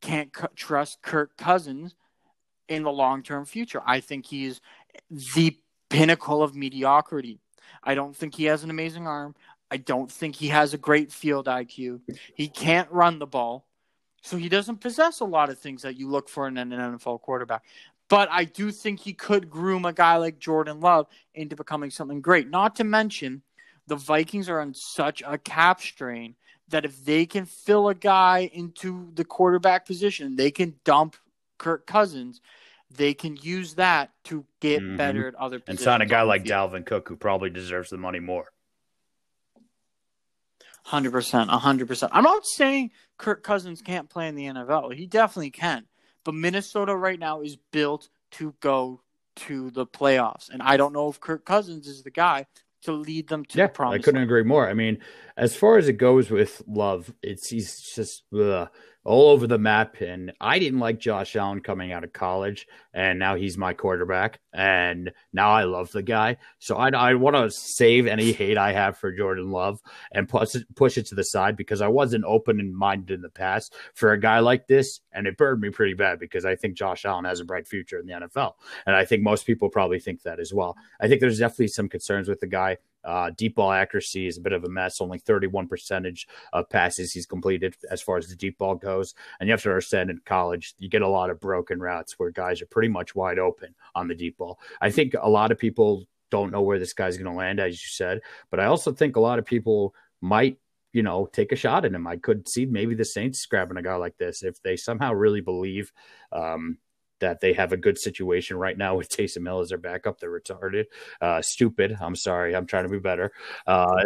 can't 0.00 0.34
c- 0.34 0.46
trust 0.56 1.02
Kirk 1.02 1.36
Cousins 1.36 1.96
in 2.66 2.82
the 2.82 2.90
long 2.90 3.22
term 3.22 3.44
future. 3.44 3.82
I 3.84 4.00
think 4.00 4.24
he's 4.24 4.62
the 5.34 5.54
pinnacle 5.90 6.42
of 6.42 6.56
mediocrity. 6.56 7.38
I 7.84 7.94
don't 7.94 8.16
think 8.16 8.34
he 8.34 8.44
has 8.44 8.64
an 8.64 8.70
amazing 8.70 9.06
arm. 9.06 9.34
I 9.70 9.76
don't 9.76 10.10
think 10.10 10.34
he 10.34 10.48
has 10.48 10.72
a 10.72 10.78
great 10.78 11.12
field 11.12 11.44
IQ. 11.44 12.00
He 12.34 12.48
can't 12.48 12.90
run 12.90 13.18
the 13.18 13.26
ball. 13.26 13.66
So 14.22 14.38
he 14.38 14.48
doesn't 14.48 14.80
possess 14.80 15.20
a 15.20 15.24
lot 15.24 15.50
of 15.50 15.58
things 15.58 15.82
that 15.82 15.96
you 15.96 16.08
look 16.08 16.28
for 16.28 16.48
in 16.48 16.56
an 16.56 16.70
NFL 16.70 17.20
quarterback. 17.20 17.62
But 18.08 18.28
I 18.30 18.44
do 18.44 18.70
think 18.70 19.00
he 19.00 19.12
could 19.12 19.50
groom 19.50 19.84
a 19.84 19.92
guy 19.92 20.16
like 20.16 20.38
Jordan 20.38 20.80
Love 20.80 21.06
into 21.34 21.56
becoming 21.56 21.90
something 21.90 22.20
great. 22.20 22.48
Not 22.48 22.76
to 22.76 22.84
mention, 22.84 23.42
the 23.86 23.96
Vikings 23.96 24.48
are 24.48 24.60
on 24.60 24.74
such 24.74 25.22
a 25.26 25.38
cap 25.38 25.80
strain 25.80 26.36
that 26.68 26.84
if 26.84 27.04
they 27.04 27.26
can 27.26 27.46
fill 27.46 27.88
a 27.88 27.94
guy 27.94 28.50
into 28.52 29.10
the 29.14 29.24
quarterback 29.24 29.86
position, 29.86 30.36
they 30.36 30.50
can 30.50 30.74
dump 30.84 31.16
Kirk 31.58 31.86
Cousins. 31.86 32.40
They 32.90 33.14
can 33.14 33.36
use 33.36 33.74
that 33.74 34.10
to 34.24 34.44
get 34.60 34.82
mm-hmm. 34.82 34.96
better 34.96 35.28
at 35.28 35.34
other 35.34 35.58
positions. 35.58 35.80
And 35.80 35.84
sign 35.84 36.02
a 36.02 36.06
guy 36.06 36.22
like 36.22 36.44
Dalvin 36.44 36.86
Cook 36.86 37.08
who 37.08 37.16
probably 37.16 37.50
deserves 37.50 37.90
the 37.90 37.98
money 37.98 38.20
more. 38.20 38.46
Hundred 40.84 41.10
percent, 41.10 41.50
hundred 41.50 41.88
percent. 41.88 42.12
I'm 42.14 42.22
not 42.22 42.46
saying 42.46 42.92
Kirk 43.18 43.42
Cousins 43.42 43.82
can't 43.82 44.08
play 44.08 44.28
in 44.28 44.36
the 44.36 44.44
NFL. 44.44 44.94
He 44.94 45.06
definitely 45.06 45.50
can. 45.50 45.84
But 46.26 46.34
Minnesota 46.34 46.94
right 46.96 47.20
now 47.20 47.40
is 47.40 47.56
built 47.70 48.08
to 48.32 48.52
go 48.58 49.00
to 49.36 49.70
the 49.70 49.86
playoffs, 49.86 50.50
and 50.50 50.60
I 50.60 50.76
don't 50.76 50.92
know 50.92 51.08
if 51.08 51.20
Kirk 51.20 51.44
Cousins 51.44 51.86
is 51.86 52.02
the 52.02 52.10
guy 52.10 52.46
to 52.82 52.90
lead 52.90 53.28
them 53.28 53.44
to 53.44 53.58
yeah, 53.58 53.68
the 53.68 53.72
promise. 53.72 54.00
I 54.00 54.02
couldn't 54.02 54.24
agree 54.24 54.42
more. 54.42 54.68
I 54.68 54.74
mean, 54.74 54.98
as 55.36 55.54
far 55.54 55.78
as 55.78 55.88
it 55.88 55.94
goes 55.94 56.28
with 56.28 56.62
Love, 56.66 57.14
it's 57.22 57.48
he's 57.50 57.80
just 57.80 58.24
ugh, 58.36 58.68
all 59.06 59.30
over 59.30 59.46
the 59.46 59.58
map. 59.58 60.00
And 60.00 60.32
I 60.40 60.58
didn't 60.58 60.80
like 60.80 60.98
Josh 60.98 61.36
Allen 61.36 61.60
coming 61.60 61.92
out 61.92 62.04
of 62.04 62.12
college, 62.12 62.66
and 62.92 63.18
now 63.18 63.36
he's 63.36 63.56
my 63.56 63.72
quarterback. 63.72 64.40
And 64.52 65.12
now 65.32 65.50
I 65.50 65.64
love 65.64 65.92
the 65.92 66.02
guy. 66.02 66.38
So 66.58 66.76
I, 66.76 66.88
I 66.88 67.14
want 67.14 67.36
to 67.36 67.50
save 67.50 68.06
any 68.06 68.32
hate 68.32 68.58
I 68.58 68.72
have 68.72 68.98
for 68.98 69.12
Jordan 69.12 69.50
Love 69.50 69.80
and 70.12 70.28
push 70.28 70.56
push 70.74 70.98
it 70.98 71.06
to 71.06 71.14
the 71.14 71.24
side 71.24 71.56
because 71.56 71.80
I 71.80 71.88
wasn't 71.88 72.24
open 72.24 72.58
and 72.60 72.76
minded 72.76 73.14
in 73.14 73.22
the 73.22 73.28
past 73.28 73.74
for 73.94 74.12
a 74.12 74.20
guy 74.20 74.40
like 74.40 74.66
this. 74.66 75.00
And 75.12 75.26
it 75.26 75.36
burned 75.36 75.60
me 75.60 75.70
pretty 75.70 75.94
bad 75.94 76.18
because 76.18 76.44
I 76.44 76.56
think 76.56 76.76
Josh 76.76 77.04
Allen 77.04 77.24
has 77.24 77.40
a 77.40 77.44
bright 77.44 77.68
future 77.68 77.98
in 77.98 78.06
the 78.06 78.14
NFL. 78.14 78.54
And 78.86 78.96
I 78.96 79.04
think 79.04 79.22
most 79.22 79.46
people 79.46 79.68
probably 79.68 80.00
think 80.00 80.22
that 80.22 80.40
as 80.40 80.52
well. 80.52 80.76
I 81.00 81.08
think 81.08 81.20
there's 81.20 81.38
definitely 81.38 81.68
some 81.68 81.88
concerns 81.88 82.28
with 82.28 82.40
the 82.40 82.46
guy. 82.46 82.78
Uh, 83.06 83.30
deep 83.30 83.54
ball 83.54 83.70
accuracy 83.72 84.26
is 84.26 84.36
a 84.36 84.40
bit 84.40 84.52
of 84.52 84.64
a 84.64 84.68
mess. 84.68 85.00
Only 85.00 85.18
31 85.18 85.68
percentage 85.68 86.26
of 86.52 86.68
passes 86.68 87.12
he's 87.12 87.26
completed 87.26 87.76
as 87.90 88.02
far 88.02 88.16
as 88.16 88.28
the 88.28 88.36
deep 88.36 88.58
ball 88.58 88.74
goes. 88.74 89.14
And 89.38 89.48
you 89.48 89.52
have 89.52 89.62
to 89.62 89.70
understand 89.70 90.10
in 90.10 90.20
college, 90.24 90.74
you 90.78 90.88
get 90.88 91.02
a 91.02 91.08
lot 91.08 91.30
of 91.30 91.40
broken 91.40 91.80
routes 91.80 92.18
where 92.18 92.30
guys 92.30 92.60
are 92.60 92.66
pretty 92.66 92.88
much 92.88 93.14
wide 93.14 93.38
open 93.38 93.74
on 93.94 94.08
the 94.08 94.14
deep 94.14 94.36
ball. 94.38 94.58
I 94.80 94.90
think 94.90 95.14
a 95.20 95.30
lot 95.30 95.52
of 95.52 95.58
people 95.58 96.06
don't 96.30 96.50
know 96.50 96.62
where 96.62 96.78
this 96.78 96.92
guy's 96.92 97.16
going 97.16 97.30
to 97.30 97.36
land, 97.36 97.60
as 97.60 97.74
you 97.74 97.88
said. 97.88 98.20
But 98.50 98.60
I 98.60 98.66
also 98.66 98.92
think 98.92 99.16
a 99.16 99.20
lot 99.20 99.38
of 99.38 99.46
people 99.46 99.94
might 100.20 100.58
you 100.96 101.02
know, 101.02 101.28
take 101.30 101.52
a 101.52 101.56
shot 101.56 101.84
at 101.84 101.92
him. 101.92 102.06
I 102.06 102.16
could 102.16 102.48
see 102.48 102.64
maybe 102.64 102.94
the 102.94 103.04
Saints 103.04 103.44
grabbing 103.44 103.76
a 103.76 103.82
guy 103.82 103.96
like 103.96 104.16
this 104.16 104.42
if 104.42 104.62
they 104.62 104.76
somehow 104.76 105.12
really 105.12 105.42
believe 105.42 105.92
um, 106.32 106.78
that 107.20 107.40
they 107.40 107.52
have 107.52 107.72
a 107.72 107.76
good 107.76 107.98
situation 107.98 108.56
right 108.56 108.76
now 108.76 108.96
with 108.96 109.08
Taysom 109.16 109.46
Hill 109.46 109.60
as 109.60 109.68
their 109.68 109.78
backup. 109.78 110.20
They're 110.20 110.30
retarded, 110.30 110.84
uh, 111.20 111.42
stupid. 111.42 111.96
I'm 112.00 112.16
sorry. 112.16 112.54
I'm 112.54 112.66
trying 112.66 112.84
to 112.84 112.90
be 112.90 112.98
better. 112.98 113.32
Uh, 113.66 114.02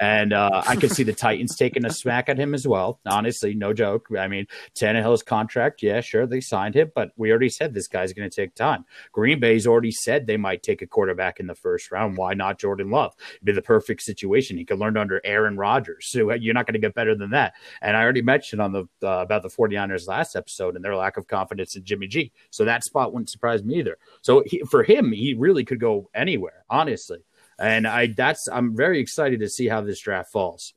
and 0.00 0.32
uh, 0.32 0.62
I 0.66 0.76
could 0.76 0.92
see 0.92 1.02
the 1.02 1.12
Titans 1.12 1.56
taking 1.56 1.84
a 1.84 1.90
smack 1.90 2.28
at 2.28 2.38
him 2.38 2.54
as 2.54 2.66
well. 2.66 3.00
Honestly, 3.06 3.54
no 3.54 3.72
joke. 3.72 4.08
I 4.18 4.28
mean, 4.28 4.46
Tannehill's 4.74 5.22
contract, 5.22 5.82
yeah, 5.82 6.00
sure, 6.00 6.26
they 6.26 6.40
signed 6.40 6.74
him, 6.74 6.90
but 6.94 7.10
we 7.16 7.30
already 7.30 7.48
said 7.48 7.74
this 7.74 7.88
guy's 7.88 8.12
going 8.12 8.28
to 8.28 8.34
take 8.34 8.54
time. 8.54 8.84
Green 9.12 9.40
Bay's 9.40 9.66
already 9.66 9.92
said 9.92 10.26
they 10.26 10.36
might 10.36 10.62
take 10.62 10.82
a 10.82 10.86
quarterback 10.86 11.40
in 11.40 11.46
the 11.46 11.54
first 11.54 11.90
round. 11.90 12.16
Why 12.16 12.34
not 12.34 12.58
Jordan 12.58 12.90
Love? 12.90 13.14
It'd 13.34 13.44
be 13.44 13.52
the 13.52 13.62
perfect 13.62 14.02
situation. 14.02 14.56
He 14.56 14.64
could 14.64 14.78
learn 14.78 14.96
under 14.96 15.20
Aaron 15.24 15.56
Rodgers. 15.56 16.10
So 16.16 16.32
you're 16.32 16.54
not 16.54 16.66
going 16.66 16.74
to 16.74 16.80
get 16.80 16.94
better 16.94 17.14
than 17.14 17.30
that. 17.30 17.52
And 17.82 17.94
I 17.94 18.02
already 18.02 18.22
mentioned 18.22 18.62
on 18.62 18.72
the 18.72 18.84
uh, 19.02 19.20
about 19.20 19.42
the 19.42 19.50
49ers 19.50 20.08
last 20.08 20.34
episode 20.34 20.74
and 20.74 20.82
their 20.82 20.96
lack 20.96 21.18
of 21.18 21.26
confidence 21.26 21.76
in 21.76 21.84
Jimmy 21.84 22.06
G. 22.06 22.32
So 22.56 22.64
that 22.64 22.84
spot 22.84 23.12
wouldn't 23.12 23.30
surprise 23.30 23.62
me 23.62 23.76
either. 23.76 23.98
So 24.22 24.42
he, 24.46 24.60
for 24.60 24.82
him, 24.82 25.12
he 25.12 25.34
really 25.34 25.64
could 25.64 25.78
go 25.78 26.08
anywhere, 26.14 26.64
honestly. 26.70 27.18
And 27.58 27.86
I 27.86 28.08
that's 28.08 28.48
I'm 28.48 28.74
very 28.74 29.00
excited 29.00 29.40
to 29.40 29.48
see 29.48 29.68
how 29.68 29.82
this 29.82 30.00
draft 30.00 30.32
falls. 30.32 30.74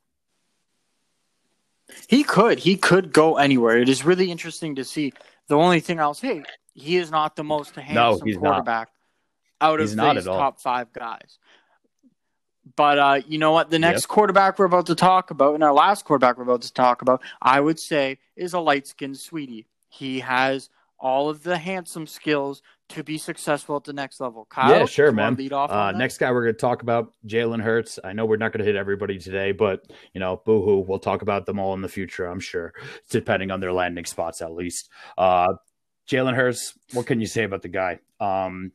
He 2.06 2.22
could. 2.22 2.58
He 2.60 2.76
could 2.76 3.12
go 3.12 3.36
anywhere. 3.36 3.78
It 3.78 3.88
is 3.88 4.04
really 4.04 4.30
interesting 4.30 4.76
to 4.76 4.84
see. 4.84 5.12
The 5.48 5.56
only 5.56 5.80
thing 5.80 5.98
I'll 5.98 6.14
say, 6.14 6.44
he 6.74 6.96
is 6.96 7.10
not 7.10 7.34
the 7.34 7.42
most 7.42 7.74
handsome 7.74 8.28
no, 8.28 8.38
quarterback 8.38 8.90
not. 9.60 9.68
out 9.68 9.80
of 9.80 9.88
he's 9.88 9.96
these 9.96 10.24
top 10.24 10.60
five 10.60 10.92
guys. 10.92 11.38
But 12.76 12.98
uh, 12.98 13.20
you 13.26 13.38
know 13.38 13.52
what? 13.52 13.70
The 13.70 13.78
next 13.78 14.02
yep. 14.02 14.08
quarterback 14.08 14.58
we're 14.58 14.66
about 14.66 14.86
to 14.86 14.94
talk 14.94 15.30
about, 15.30 15.54
and 15.54 15.64
our 15.64 15.72
last 15.72 16.04
quarterback 16.04 16.36
we're 16.36 16.44
about 16.44 16.62
to 16.62 16.72
talk 16.72 17.02
about, 17.02 17.22
I 17.42 17.60
would 17.60 17.80
say, 17.80 18.18
is 18.36 18.52
a 18.52 18.60
light 18.60 18.86
skinned 18.86 19.18
sweetie. 19.18 19.66
He 19.88 20.20
has 20.20 20.70
all 21.00 21.28
of 21.28 21.42
the 21.42 21.58
handsome 21.58 22.06
skills 22.06 22.62
to 22.90 23.02
be 23.02 23.18
successful 23.18 23.76
at 23.76 23.84
the 23.84 23.92
next 23.92 24.20
level. 24.20 24.46
Kyle, 24.50 24.80
yeah, 24.80 24.84
sure, 24.84 25.12
man. 25.12 25.34
Lead 25.34 25.52
off 25.52 25.70
uh, 25.70 25.92
next 25.92 26.18
guy 26.18 26.30
we're 26.30 26.42
going 26.42 26.54
to 26.54 26.60
talk 26.60 26.82
about 26.82 27.12
Jalen 27.26 27.62
Hurts. 27.62 27.98
I 28.02 28.12
know 28.12 28.26
we're 28.26 28.36
not 28.36 28.52
going 28.52 28.60
to 28.60 28.64
hit 28.64 28.76
everybody 28.76 29.18
today, 29.18 29.52
but 29.52 29.84
you 30.12 30.20
know, 30.20 30.42
boohoo, 30.44 30.80
we'll 30.80 30.98
talk 30.98 31.22
about 31.22 31.46
them 31.46 31.58
all 31.58 31.74
in 31.74 31.80
the 31.80 31.88
future. 31.88 32.26
I'm 32.26 32.40
sure, 32.40 32.72
depending 33.08 33.50
on 33.50 33.60
their 33.60 33.72
landing 33.72 34.04
spots 34.04 34.42
at 34.42 34.52
least. 34.52 34.90
Uh, 35.16 35.54
Jalen 36.08 36.34
Hurts, 36.34 36.74
what 36.92 37.06
can 37.06 37.20
you 37.20 37.26
say 37.26 37.44
about 37.44 37.62
the 37.62 37.68
guy? 37.68 38.00
Um, 38.18 38.72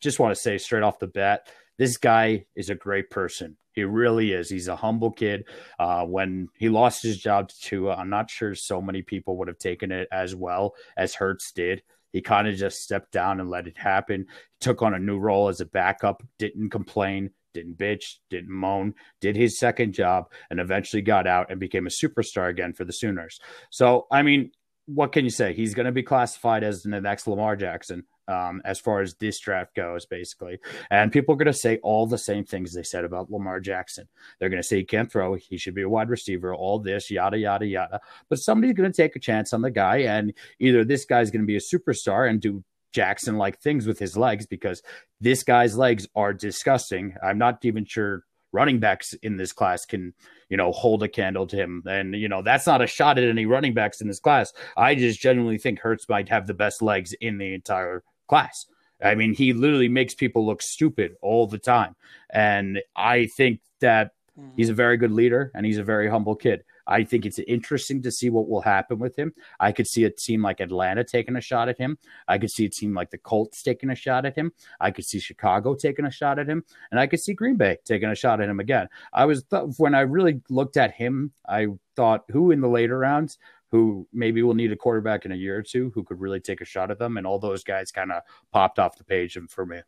just 0.00 0.18
want 0.18 0.34
to 0.34 0.40
say 0.40 0.58
straight 0.58 0.82
off 0.82 0.98
the 0.98 1.06
bat, 1.06 1.48
this 1.78 1.96
guy 1.96 2.46
is 2.54 2.70
a 2.70 2.74
great 2.74 3.10
person. 3.10 3.56
He 3.72 3.84
really 3.84 4.32
is. 4.32 4.48
He's 4.48 4.68
a 4.68 4.76
humble 4.76 5.10
kid. 5.10 5.44
Uh, 5.78 6.04
when 6.04 6.48
he 6.58 6.68
lost 6.68 7.02
his 7.02 7.18
job 7.18 7.48
to 7.48 7.60
Tua, 7.60 7.94
I'm 7.94 8.10
not 8.10 8.30
sure 8.30 8.54
so 8.54 8.80
many 8.80 9.02
people 9.02 9.36
would 9.38 9.48
have 9.48 9.58
taken 9.58 9.92
it 9.92 10.08
as 10.10 10.34
well 10.34 10.74
as 10.96 11.14
Hurts 11.14 11.52
did. 11.52 11.82
He 12.12 12.20
kind 12.20 12.48
of 12.48 12.56
just 12.56 12.82
stepped 12.82 13.12
down 13.12 13.38
and 13.40 13.48
let 13.48 13.68
it 13.68 13.78
happen. 13.78 14.26
He 14.28 14.56
took 14.60 14.82
on 14.82 14.94
a 14.94 14.98
new 14.98 15.18
role 15.18 15.48
as 15.48 15.60
a 15.60 15.66
backup, 15.66 16.22
didn't 16.38 16.70
complain, 16.70 17.30
didn't 17.54 17.78
bitch, 17.78 18.16
didn't 18.28 18.50
moan, 18.50 18.94
did 19.20 19.36
his 19.36 19.58
second 19.58 19.92
job, 19.92 20.30
and 20.50 20.60
eventually 20.60 21.02
got 21.02 21.26
out 21.26 21.50
and 21.50 21.60
became 21.60 21.86
a 21.86 21.90
superstar 21.90 22.48
again 22.48 22.72
for 22.72 22.84
the 22.84 22.92
Sooners. 22.92 23.40
So, 23.70 24.06
I 24.10 24.22
mean, 24.22 24.50
what 24.86 25.12
can 25.12 25.24
you 25.24 25.30
say? 25.30 25.52
He's 25.52 25.74
going 25.74 25.86
to 25.86 25.92
be 25.92 26.02
classified 26.02 26.64
as 26.64 26.82
the 26.82 27.00
next 27.00 27.26
Lamar 27.26 27.56
Jackson 27.56 28.04
um, 28.30 28.62
as 28.64 28.78
far 28.78 29.00
as 29.00 29.14
this 29.14 29.38
draft 29.40 29.74
goes, 29.74 30.06
basically. 30.06 30.58
And 30.90 31.12
people 31.12 31.34
are 31.34 31.38
going 31.38 31.46
to 31.46 31.52
say 31.52 31.78
all 31.82 32.06
the 32.06 32.18
same 32.18 32.44
things 32.44 32.72
they 32.72 32.82
said 32.82 33.04
about 33.04 33.30
Lamar 33.30 33.60
Jackson. 33.60 34.08
They're 34.38 34.48
going 34.48 34.62
to 34.62 34.66
say 34.66 34.78
he 34.78 34.84
can't 34.84 35.10
throw, 35.10 35.34
he 35.34 35.58
should 35.58 35.74
be 35.74 35.82
a 35.82 35.88
wide 35.88 36.08
receiver, 36.08 36.54
all 36.54 36.78
this, 36.78 37.10
yada, 37.10 37.38
yada, 37.38 37.66
yada. 37.66 38.00
But 38.28 38.38
somebody's 38.38 38.76
going 38.76 38.90
to 38.90 38.96
take 38.96 39.16
a 39.16 39.20
chance 39.20 39.52
on 39.52 39.62
the 39.62 39.70
guy, 39.70 39.98
and 39.98 40.32
either 40.60 40.84
this 40.84 41.04
guy's 41.04 41.30
going 41.30 41.42
to 41.42 41.46
be 41.46 41.56
a 41.56 41.60
superstar 41.60 42.28
and 42.28 42.40
do 42.40 42.64
Jackson 42.92 43.36
like 43.36 43.60
things 43.60 43.86
with 43.86 43.98
his 43.98 44.16
legs 44.16 44.46
because 44.46 44.82
this 45.20 45.42
guy's 45.42 45.76
legs 45.76 46.08
are 46.14 46.32
disgusting. 46.32 47.14
I'm 47.22 47.38
not 47.38 47.64
even 47.64 47.84
sure 47.84 48.24
running 48.52 48.80
backs 48.80 49.14
in 49.22 49.36
this 49.36 49.52
class 49.52 49.84
can, 49.84 50.12
you 50.48 50.56
know, 50.56 50.72
hold 50.72 51.02
a 51.02 51.08
candle 51.08 51.46
to 51.46 51.56
him. 51.56 51.82
And, 51.88 52.14
you 52.14 52.28
know, 52.28 52.42
that's 52.42 52.66
not 52.66 52.82
a 52.82 52.86
shot 52.86 53.18
at 53.18 53.28
any 53.28 53.46
running 53.46 53.74
backs 53.74 54.00
in 54.00 54.08
this 54.08 54.20
class. 54.20 54.52
I 54.76 54.94
just 54.94 55.20
genuinely 55.20 55.58
think 55.58 55.78
Hurts 55.78 56.08
might 56.08 56.28
have 56.28 56.46
the 56.46 56.54
best 56.54 56.82
legs 56.82 57.12
in 57.20 57.38
the 57.38 57.54
entire 57.54 58.02
class. 58.30 58.66
I 59.02 59.14
mean, 59.14 59.34
he 59.34 59.52
literally 59.52 59.88
makes 59.88 60.14
people 60.14 60.46
look 60.46 60.62
stupid 60.62 61.16
all 61.20 61.46
the 61.46 61.58
time. 61.58 61.96
And 62.30 62.80
I 62.94 63.26
think 63.26 63.60
that 63.80 64.12
mm-hmm. 64.38 64.50
he's 64.56 64.68
a 64.68 64.74
very 64.74 64.96
good 64.96 65.10
leader 65.10 65.50
and 65.54 65.66
he's 65.66 65.78
a 65.78 65.84
very 65.84 66.08
humble 66.08 66.36
kid. 66.36 66.64
I 66.86 67.04
think 67.04 67.24
it's 67.24 67.38
interesting 67.38 68.02
to 68.02 68.10
see 68.10 68.30
what 68.30 68.48
will 68.48 68.60
happen 68.60 68.98
with 68.98 69.16
him. 69.16 69.32
I 69.60 69.70
could 69.70 69.86
see 69.86 70.04
a 70.04 70.10
team 70.10 70.42
like 70.42 70.60
Atlanta 70.60 71.04
taking 71.04 71.36
a 71.36 71.40
shot 71.40 71.68
at 71.68 71.78
him. 71.78 71.98
I 72.26 72.36
could 72.36 72.50
see 72.50 72.64
a 72.64 72.68
team 72.68 72.94
like 72.94 73.10
the 73.10 73.18
Colts 73.18 73.62
taking 73.62 73.90
a 73.90 73.94
shot 73.94 74.26
at 74.26 74.34
him. 74.34 74.52
I 74.80 74.90
could 74.90 75.04
see 75.04 75.20
Chicago 75.20 75.74
taking 75.74 76.04
a 76.04 76.10
shot 76.10 76.40
at 76.40 76.48
him, 76.48 76.64
and 76.90 76.98
I 76.98 77.06
could 77.06 77.20
see 77.20 77.32
Green 77.32 77.56
Bay 77.56 77.78
taking 77.84 78.08
a 78.08 78.14
shot 78.16 78.40
at 78.40 78.48
him 78.48 78.58
again. 78.58 78.88
I 79.12 79.24
was 79.24 79.44
th- 79.44 79.74
when 79.76 79.94
I 79.94 80.00
really 80.00 80.40
looked 80.48 80.76
at 80.76 80.92
him, 80.92 81.32
I 81.48 81.68
thought 81.94 82.24
who 82.28 82.50
in 82.50 82.60
the 82.60 82.68
later 82.68 82.98
rounds 82.98 83.38
who 83.70 84.06
maybe 84.12 84.42
will 84.42 84.54
need 84.54 84.72
a 84.72 84.76
quarterback 84.76 85.24
in 85.24 85.32
a 85.32 85.36
year 85.36 85.56
or 85.56 85.62
two 85.62 85.90
who 85.94 86.02
could 86.02 86.20
really 86.20 86.40
take 86.40 86.60
a 86.60 86.64
shot 86.64 86.90
at 86.90 86.98
them. 86.98 87.16
And 87.16 87.26
all 87.26 87.38
those 87.38 87.64
guys 87.64 87.92
kind 87.92 88.10
of 88.10 88.22
popped 88.52 88.78
off 88.78 88.96
the 88.96 89.04
page 89.04 89.38
for 89.48 89.64
me. 89.64 89.80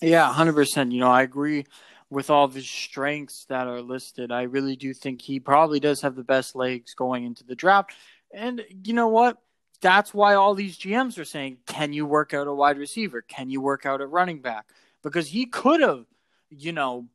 Yeah, 0.00 0.32
100%. 0.32 0.92
You 0.92 1.00
know, 1.00 1.10
I 1.10 1.22
agree 1.22 1.66
with 2.10 2.30
all 2.30 2.44
of 2.44 2.54
his 2.54 2.68
strengths 2.68 3.46
that 3.46 3.66
are 3.66 3.80
listed. 3.80 4.30
I 4.30 4.42
really 4.42 4.76
do 4.76 4.94
think 4.94 5.20
he 5.20 5.40
probably 5.40 5.80
does 5.80 6.02
have 6.02 6.14
the 6.14 6.22
best 6.22 6.54
legs 6.54 6.94
going 6.94 7.24
into 7.24 7.44
the 7.44 7.56
draft. 7.56 7.92
And 8.32 8.62
you 8.84 8.92
know 8.92 9.08
what? 9.08 9.38
That's 9.80 10.14
why 10.14 10.34
all 10.34 10.54
these 10.54 10.78
GMs 10.78 11.18
are 11.18 11.24
saying, 11.24 11.58
can 11.66 11.92
you 11.92 12.06
work 12.06 12.32
out 12.32 12.46
a 12.46 12.54
wide 12.54 12.78
receiver? 12.78 13.22
Can 13.22 13.50
you 13.50 13.60
work 13.60 13.84
out 13.84 14.00
a 14.00 14.06
running 14.06 14.40
back? 14.40 14.66
Because 15.02 15.28
he 15.28 15.46
could 15.46 15.80
have 15.80 16.06
you 16.50 16.72
know, 16.72 17.06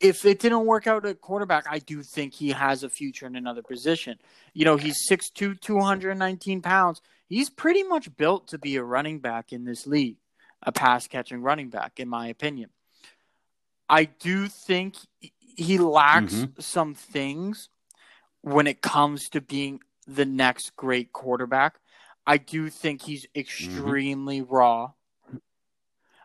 if 0.00 0.24
it 0.24 0.40
didn't 0.40 0.66
work 0.66 0.86
out 0.86 1.06
at 1.06 1.20
quarterback, 1.20 1.64
I 1.68 1.78
do 1.78 2.02
think 2.02 2.34
he 2.34 2.50
has 2.50 2.82
a 2.82 2.88
future 2.88 3.26
in 3.26 3.36
another 3.36 3.62
position. 3.62 4.18
You 4.54 4.64
know, 4.64 4.76
he's 4.76 5.08
6'2, 5.08 5.60
219 5.60 6.62
pounds. 6.62 7.00
He's 7.28 7.48
pretty 7.48 7.82
much 7.84 8.14
built 8.16 8.48
to 8.48 8.58
be 8.58 8.76
a 8.76 8.82
running 8.82 9.20
back 9.20 9.52
in 9.52 9.64
this 9.64 9.86
league, 9.86 10.16
a 10.62 10.72
pass 10.72 11.06
catching 11.06 11.42
running 11.42 11.70
back, 11.70 12.00
in 12.00 12.08
my 12.08 12.28
opinion. 12.28 12.70
I 13.88 14.04
do 14.04 14.48
think 14.48 14.96
he 15.20 15.78
lacks 15.78 16.34
mm-hmm. 16.34 16.60
some 16.60 16.94
things 16.94 17.68
when 18.40 18.66
it 18.66 18.82
comes 18.82 19.28
to 19.30 19.40
being 19.40 19.80
the 20.06 20.24
next 20.24 20.74
great 20.76 21.12
quarterback. 21.12 21.78
I 22.26 22.38
do 22.38 22.68
think 22.70 23.02
he's 23.02 23.26
extremely 23.34 24.40
mm-hmm. 24.40 24.54
raw. 24.54 24.90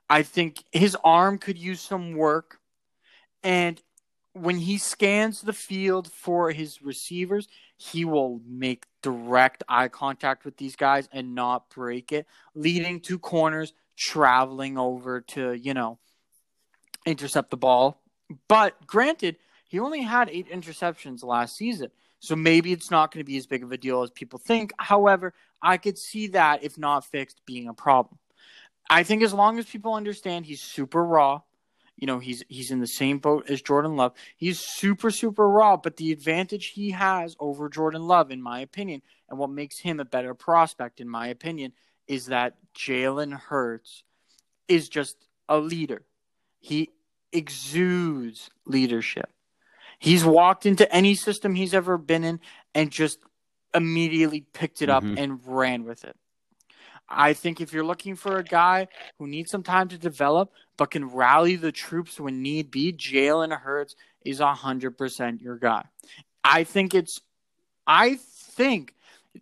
I 0.10 0.24
think 0.24 0.64
his 0.72 0.96
arm 1.04 1.38
could 1.38 1.58
use 1.58 1.82
some 1.82 2.14
work. 2.16 2.60
And 3.44 3.82
when 4.34 4.58
he 4.58 4.78
scans 4.78 5.42
the 5.42 5.54
field 5.54 6.12
for 6.12 6.52
his 6.52 6.82
receivers, 6.82 7.48
he 7.78 8.06
will 8.06 8.42
make 8.48 8.86
direct 9.02 9.64
eye 9.68 9.88
contact 9.88 10.46
with 10.46 10.58
these 10.58 10.76
guys 10.76 11.10
and 11.12 11.36
not 11.36 11.70
break 11.70 12.12
it, 12.12 12.28
leading 12.56 13.00
to 13.02 13.20
corners 13.20 13.74
traveling 13.96 14.78
over 14.78 15.22
to, 15.22 15.54
you 15.54 15.74
know, 15.74 15.98
intercept 17.06 17.50
the 17.50 17.58
ball. 17.58 18.02
But 18.48 18.86
granted, 18.86 19.38
he 19.68 19.80
only 19.80 20.02
had 20.02 20.30
eight 20.30 20.50
interceptions 20.50 21.24
last 21.24 21.56
season. 21.56 21.90
So 22.20 22.36
maybe 22.36 22.72
it's 22.72 22.90
not 22.90 23.12
going 23.12 23.24
to 23.24 23.30
be 23.30 23.38
as 23.38 23.46
big 23.46 23.64
of 23.64 23.72
a 23.72 23.78
deal 23.78 24.02
as 24.02 24.10
people 24.10 24.40
think. 24.40 24.72
However, 24.80 25.34
I 25.62 25.78
could 25.78 25.98
see 25.98 26.28
that, 26.28 26.64
if 26.64 26.78
not 26.78 27.06
fixed, 27.06 27.42
being 27.46 27.68
a 27.68 27.74
problem. 27.74 28.18
I 28.90 29.04
think 29.04 29.24
as 29.24 29.34
long 29.34 29.60
as 29.60 29.66
people 29.66 29.94
understand 29.94 30.46
he's 30.46 30.62
super 30.62 31.04
raw, 31.04 31.42
you 31.98 32.06
know, 32.06 32.20
he's 32.20 32.44
he's 32.48 32.72
in 32.72 32.80
the 32.80 32.88
same 32.88 33.18
boat 33.18 33.50
as 33.50 33.62
Jordan 33.62 33.96
Love. 33.96 34.14
He's 34.36 34.60
super 34.60 35.10
super 35.10 35.50
raw, 35.50 35.78
but 35.78 35.98
the 35.98 36.12
advantage 36.12 36.68
he 36.68 36.92
has 36.92 37.36
over 37.40 37.70
Jordan 37.70 38.04
Love, 38.04 38.32
in 38.32 38.42
my 38.42 38.60
opinion, 38.60 39.02
and 39.30 39.40
what 39.40 39.50
makes 39.50 39.80
him 39.80 40.00
a 40.00 40.06
better 40.06 40.34
prospect, 40.34 41.02
in 41.02 41.10
my 41.10 41.28
opinion, 41.28 41.74
is 42.08 42.28
that 42.28 42.56
Jalen 42.76 43.34
Hurts 43.34 44.04
is 44.68 44.90
just 44.90 45.18
a 45.50 45.58
leader. 45.58 46.04
He 46.60 46.92
exudes 47.32 48.50
leadership. 48.66 49.30
He's 50.00 50.24
walked 50.24 50.66
into 50.66 50.92
any 50.94 51.16
system 51.16 51.56
he's 51.56 51.74
ever 51.74 51.98
been 51.98 52.24
in 52.24 52.40
and 52.76 52.92
just 52.92 53.20
immediately 53.74 54.42
picked 54.42 54.82
it 54.82 54.90
up 54.90 55.04
mm-hmm. 55.04 55.18
and 55.18 55.40
ran 55.46 55.84
with 55.84 56.04
it. 56.04 56.16
I 57.10 57.34
think 57.34 57.62
if 57.62 57.74
you're 57.74 57.86
looking 57.86 58.16
for 58.16 58.38
a 58.38 58.44
guy 58.44 58.88
who 59.18 59.28
needs 59.28 59.52
some 59.52 59.64
time 59.64 59.88
to 59.90 59.98
develop 59.98 60.52
but 60.78 60.92
can 60.92 61.10
rally 61.10 61.56
the 61.56 61.72
troops 61.72 62.20
when 62.20 62.42
need 62.42 62.70
be, 62.70 62.94
Jalen 62.94 63.58
Hurts 63.58 63.96
is 64.24 64.40
100% 64.40 65.42
your 65.42 65.58
guy. 65.58 65.86
I 66.44 66.64
think 66.64 66.94
it's, 66.94 67.22
I 67.86 68.16
think 68.16 68.94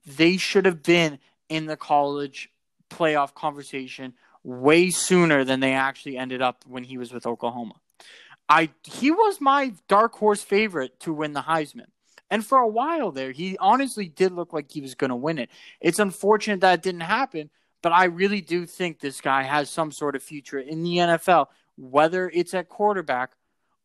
they 0.06 0.38
should 0.38 0.66
have 0.66 0.82
been 0.82 1.20
in 1.50 1.66
the 1.66 1.78
college 1.78 2.50
playoff 2.90 3.34
conversation 3.34 4.14
way 4.44 4.90
sooner 4.90 5.44
than 5.44 5.60
they 5.60 5.74
actually 5.74 6.18
ended 6.18 6.42
up 6.42 6.64
when 6.68 6.84
he 6.84 6.98
was 6.98 7.12
with 7.12 7.26
Oklahoma. 7.26 7.76
I 8.48 8.70
he 8.84 9.10
was 9.10 9.42
my 9.42 9.74
dark 9.88 10.14
horse 10.14 10.44
favorite 10.44 11.00
to 11.02 11.14
win 11.14 11.34
the 11.34 11.42
Heisman. 11.42 11.88
And 12.32 12.46
for 12.46 12.60
a 12.60 12.68
while 12.68 13.12
there, 13.12 13.32
he 13.32 13.58
honestly 13.60 14.08
did 14.08 14.32
look 14.32 14.54
like 14.54 14.72
he 14.72 14.82
was 14.82 14.96
going 14.96 15.10
to 15.10 15.16
win 15.16 15.38
it. 15.38 15.50
It's 15.80 16.00
unfortunate 16.00 16.62
that 16.62 16.80
it 16.80 16.84
didn't 16.84 17.02
happen, 17.02 17.50
but 17.82 17.92
I 17.92 18.06
really 18.06 18.42
do 18.42 18.66
think 18.66 19.00
this 19.00 19.22
guy 19.22 19.44
has 19.44 19.70
some 19.70 19.92
sort 19.92 20.16
of 20.16 20.24
future 20.24 20.60
in 20.60 20.84
the 20.84 20.98
NFL, 20.98 21.48
whether 21.78 22.30
it's 22.34 22.54
at 22.54 22.70
quarterback 22.70 23.34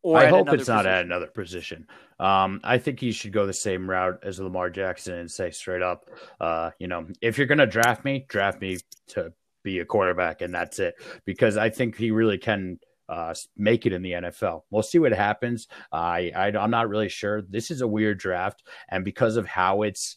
or 0.03 0.19
I 0.19 0.27
hope 0.27 0.49
it's 0.53 0.69
not 0.69 0.87
at 0.87 1.05
another 1.05 1.27
position. 1.27 1.87
Um, 2.19 2.61
I 2.65 2.79
think 2.79 3.01
he 3.01 3.13
should 3.13 3.33
go 3.33 3.47
the 3.47 3.53
same 3.53 3.89
route 3.89 4.21
as 4.23 4.41
Lamar 4.41 4.71
Jackson 4.71 5.15
and 5.15 5.31
say 5.31 5.51
straight 5.51 5.83
up, 5.83 6.09
uh, 6.41 6.71
you 6.79 6.89
know, 6.89 7.07
if 7.21 7.37
you're 7.37 7.47
going 7.47 7.59
to 7.59 7.67
draft 7.67 8.05
me, 8.05 8.25
draft 8.29 8.61
me 8.61 8.79
to 9.09 9.33
be 9.63 9.81
a 9.81 9.85
quarterback, 9.85 10.41
and 10.41 10.55
that's 10.55 10.79
it. 10.79 10.95
Because 11.27 11.57
I 11.57 11.69
think 11.69 11.97
he 11.97 12.11
really 12.11 12.39
can 12.39 12.79
uh, 13.11 13.35
make 13.57 13.87
it 13.87 13.93
in 13.93 14.03
the 14.03 14.13
NFL. 14.13 14.63
We'll 14.71 14.85
see 14.85 15.01
what 15.01 15.13
happens. 15.13 15.67
I, 15.91 16.31
I 16.35 16.47
I'm 16.57 16.71
not 16.71 16.89
really 16.89 17.09
sure. 17.09 17.43
This 17.43 17.73
is 17.73 17.81
a 17.81 17.89
weird 17.89 18.19
draft, 18.19 18.63
and 18.89 19.05
because 19.05 19.37
of 19.37 19.47
how 19.47 19.83
it's 19.83 20.17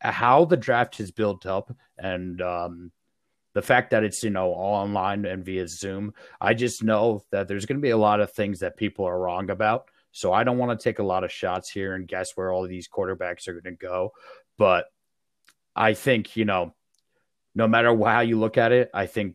how 0.00 0.44
the 0.44 0.56
draft 0.56 1.00
is 1.00 1.10
built 1.10 1.46
up, 1.46 1.74
and 1.98 2.40
um, 2.40 2.92
the 3.54 3.62
fact 3.62 3.90
that 3.90 4.04
it's 4.04 4.22
you 4.22 4.30
know 4.30 4.52
all 4.52 4.76
online 4.76 5.24
and 5.24 5.44
via 5.44 5.66
Zoom, 5.66 6.14
I 6.40 6.54
just 6.54 6.84
know 6.84 7.24
that 7.32 7.48
there's 7.48 7.66
going 7.66 7.78
to 7.78 7.82
be 7.82 7.90
a 7.90 7.96
lot 7.96 8.20
of 8.20 8.32
things 8.32 8.60
that 8.60 8.76
people 8.76 9.04
are 9.04 9.18
wrong 9.18 9.50
about. 9.50 9.88
So 10.12 10.32
I 10.32 10.44
don't 10.44 10.58
want 10.58 10.78
to 10.78 10.82
take 10.82 11.00
a 11.00 11.04
lot 11.04 11.24
of 11.24 11.32
shots 11.32 11.68
here 11.68 11.94
and 11.94 12.08
guess 12.08 12.36
where 12.36 12.52
all 12.52 12.66
these 12.66 12.88
quarterbacks 12.88 13.48
are 13.48 13.52
going 13.52 13.64
to 13.64 13.72
go, 13.72 14.12
but 14.56 14.86
I 15.74 15.94
think 15.94 16.36
you 16.36 16.44
know, 16.44 16.72
no 17.56 17.66
matter 17.66 17.98
how 17.98 18.20
you 18.20 18.38
look 18.38 18.58
at 18.58 18.70
it, 18.70 18.90
I 18.94 19.06
think 19.06 19.34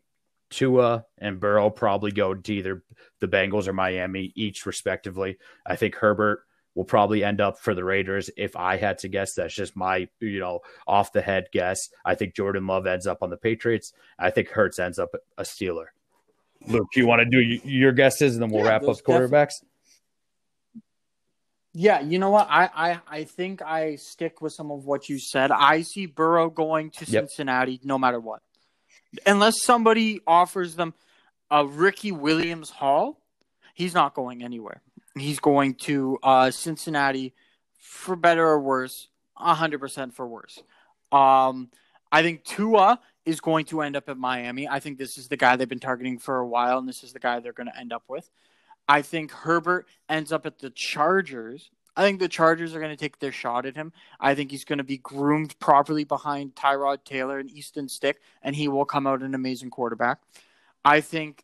Tua 0.51 1.05
and 1.17 1.39
Burrow 1.39 1.69
probably 1.69 2.11
go 2.11 2.35
to 2.35 2.53
either 2.53 2.83
the 3.19 3.27
Bengals 3.27 3.67
or 3.67 3.73
Miami, 3.73 4.31
each 4.35 4.65
respectively. 4.65 5.37
I 5.65 5.75
think 5.75 5.95
Herbert 5.95 6.43
will 6.75 6.83
probably 6.83 7.23
end 7.23 7.41
up 7.41 7.59
for 7.59 7.73
the 7.73 7.83
Raiders. 7.83 8.29
If 8.37 8.55
I 8.55 8.77
had 8.77 8.99
to 8.99 9.07
guess, 9.07 9.33
that's 9.33 9.55
just 9.55 9.75
my, 9.75 10.07
you 10.19 10.39
know, 10.39 10.59
off 10.85 11.13
the 11.13 11.21
head 11.21 11.47
guess. 11.51 11.79
I 12.05 12.15
think 12.15 12.35
Jordan 12.35 12.67
Love 12.67 12.85
ends 12.85 13.07
up 13.07 13.23
on 13.23 13.29
the 13.29 13.37
Patriots. 13.37 13.93
I 14.19 14.29
think 14.29 14.49
Hurts 14.49 14.77
ends 14.77 14.99
up 14.99 15.09
a 15.37 15.43
Steeler. 15.43 15.87
Luke, 16.67 16.89
you 16.95 17.07
want 17.07 17.21
to 17.21 17.25
do 17.25 17.39
your 17.39 17.91
guesses 17.91 18.35
and 18.35 18.43
then 18.43 18.51
we'll 18.51 18.63
yeah, 18.63 18.71
wrap 18.71 18.83
up 18.83 18.97
quarterbacks? 18.97 19.53
Yeah, 21.73 22.01
you 22.01 22.19
know 22.19 22.29
what? 22.29 22.47
I, 22.49 22.69
I 22.75 22.99
I 23.07 23.23
think 23.23 23.61
I 23.61 23.95
stick 23.95 24.41
with 24.41 24.51
some 24.51 24.71
of 24.71 24.85
what 24.85 25.07
you 25.07 25.17
said. 25.17 25.51
I 25.51 25.83
see 25.83 26.05
Burrow 26.05 26.49
going 26.49 26.91
to 26.91 27.05
yep. 27.05 27.29
Cincinnati 27.29 27.79
no 27.83 27.97
matter 27.97 28.19
what 28.19 28.41
unless 29.25 29.61
somebody 29.63 30.21
offers 30.25 30.75
them 30.75 30.93
a 31.49 31.65
Ricky 31.65 32.11
Williams 32.11 32.69
haul, 32.69 33.19
he's 33.73 33.93
not 33.93 34.13
going 34.13 34.43
anywhere. 34.43 34.81
He's 35.17 35.39
going 35.39 35.75
to 35.85 36.17
uh, 36.23 36.51
Cincinnati 36.51 37.33
for 37.77 38.15
better 38.15 38.47
or 38.47 38.59
worse, 38.59 39.09
100% 39.37 40.13
for 40.13 40.27
worse. 40.27 40.63
Um, 41.11 41.69
I 42.11 42.21
think 42.21 42.43
Tua 42.43 42.99
is 43.25 43.41
going 43.41 43.65
to 43.65 43.81
end 43.81 43.95
up 43.95 44.09
at 44.09 44.17
Miami. 44.17 44.67
I 44.67 44.79
think 44.79 44.97
this 44.97 45.17
is 45.17 45.27
the 45.27 45.37
guy 45.37 45.55
they've 45.55 45.67
been 45.67 45.79
targeting 45.79 46.17
for 46.17 46.37
a 46.37 46.47
while, 46.47 46.77
and 46.77 46.87
this 46.87 47.03
is 47.03 47.13
the 47.13 47.19
guy 47.19 47.39
they're 47.39 47.53
going 47.53 47.67
to 47.67 47.77
end 47.77 47.93
up 47.93 48.03
with. 48.07 48.29
I 48.87 49.01
think 49.01 49.31
Herbert 49.31 49.87
ends 50.09 50.31
up 50.31 50.45
at 50.45 50.59
the 50.59 50.69
Chargers. 50.69 51.69
I 51.95 52.03
think 52.03 52.19
the 52.19 52.29
Chargers 52.29 52.73
are 52.73 52.79
going 52.79 52.91
to 52.91 52.97
take 52.97 53.19
their 53.19 53.31
shot 53.31 53.65
at 53.65 53.75
him. 53.75 53.91
I 54.19 54.33
think 54.35 54.51
he's 54.51 54.63
going 54.63 54.77
to 54.77 54.83
be 54.83 54.97
groomed 54.97 55.59
properly 55.59 56.03
behind 56.03 56.55
Tyrod 56.55 57.03
Taylor 57.03 57.39
and 57.39 57.49
Easton 57.49 57.89
Stick, 57.89 58.21
and 58.41 58.55
he 58.55 58.67
will 58.67 58.85
come 58.85 59.05
out 59.07 59.21
an 59.21 59.35
amazing 59.35 59.69
quarterback. 59.69 60.19
I 60.85 61.01
think 61.01 61.43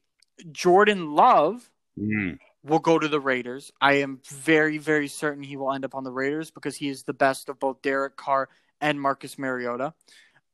Jordan 0.52 1.14
Love 1.14 1.70
mm. 2.00 2.38
will 2.64 2.80
go 2.80 2.98
to 2.98 3.08
the 3.08 3.20
Raiders. 3.20 3.72
I 3.82 3.96
am 3.96 4.22
very, 4.30 4.78
very 4.78 5.08
certain 5.08 5.44
he 5.44 5.58
will 5.58 5.74
end 5.74 5.86
up 5.86 5.96
on 5.96 6.04
the 6.04 6.12
Raiders 6.12 6.50
because 6.50 6.76
he 6.76 6.88
is 6.90 7.04
the 7.04 7.14
best 7.14 7.50
of 7.50 7.60
both 7.60 7.82
Derek 7.82 8.16
Carr 8.16 8.50
and 8.80 9.00
Marcus 9.02 9.38
Mariota. 9.38 9.94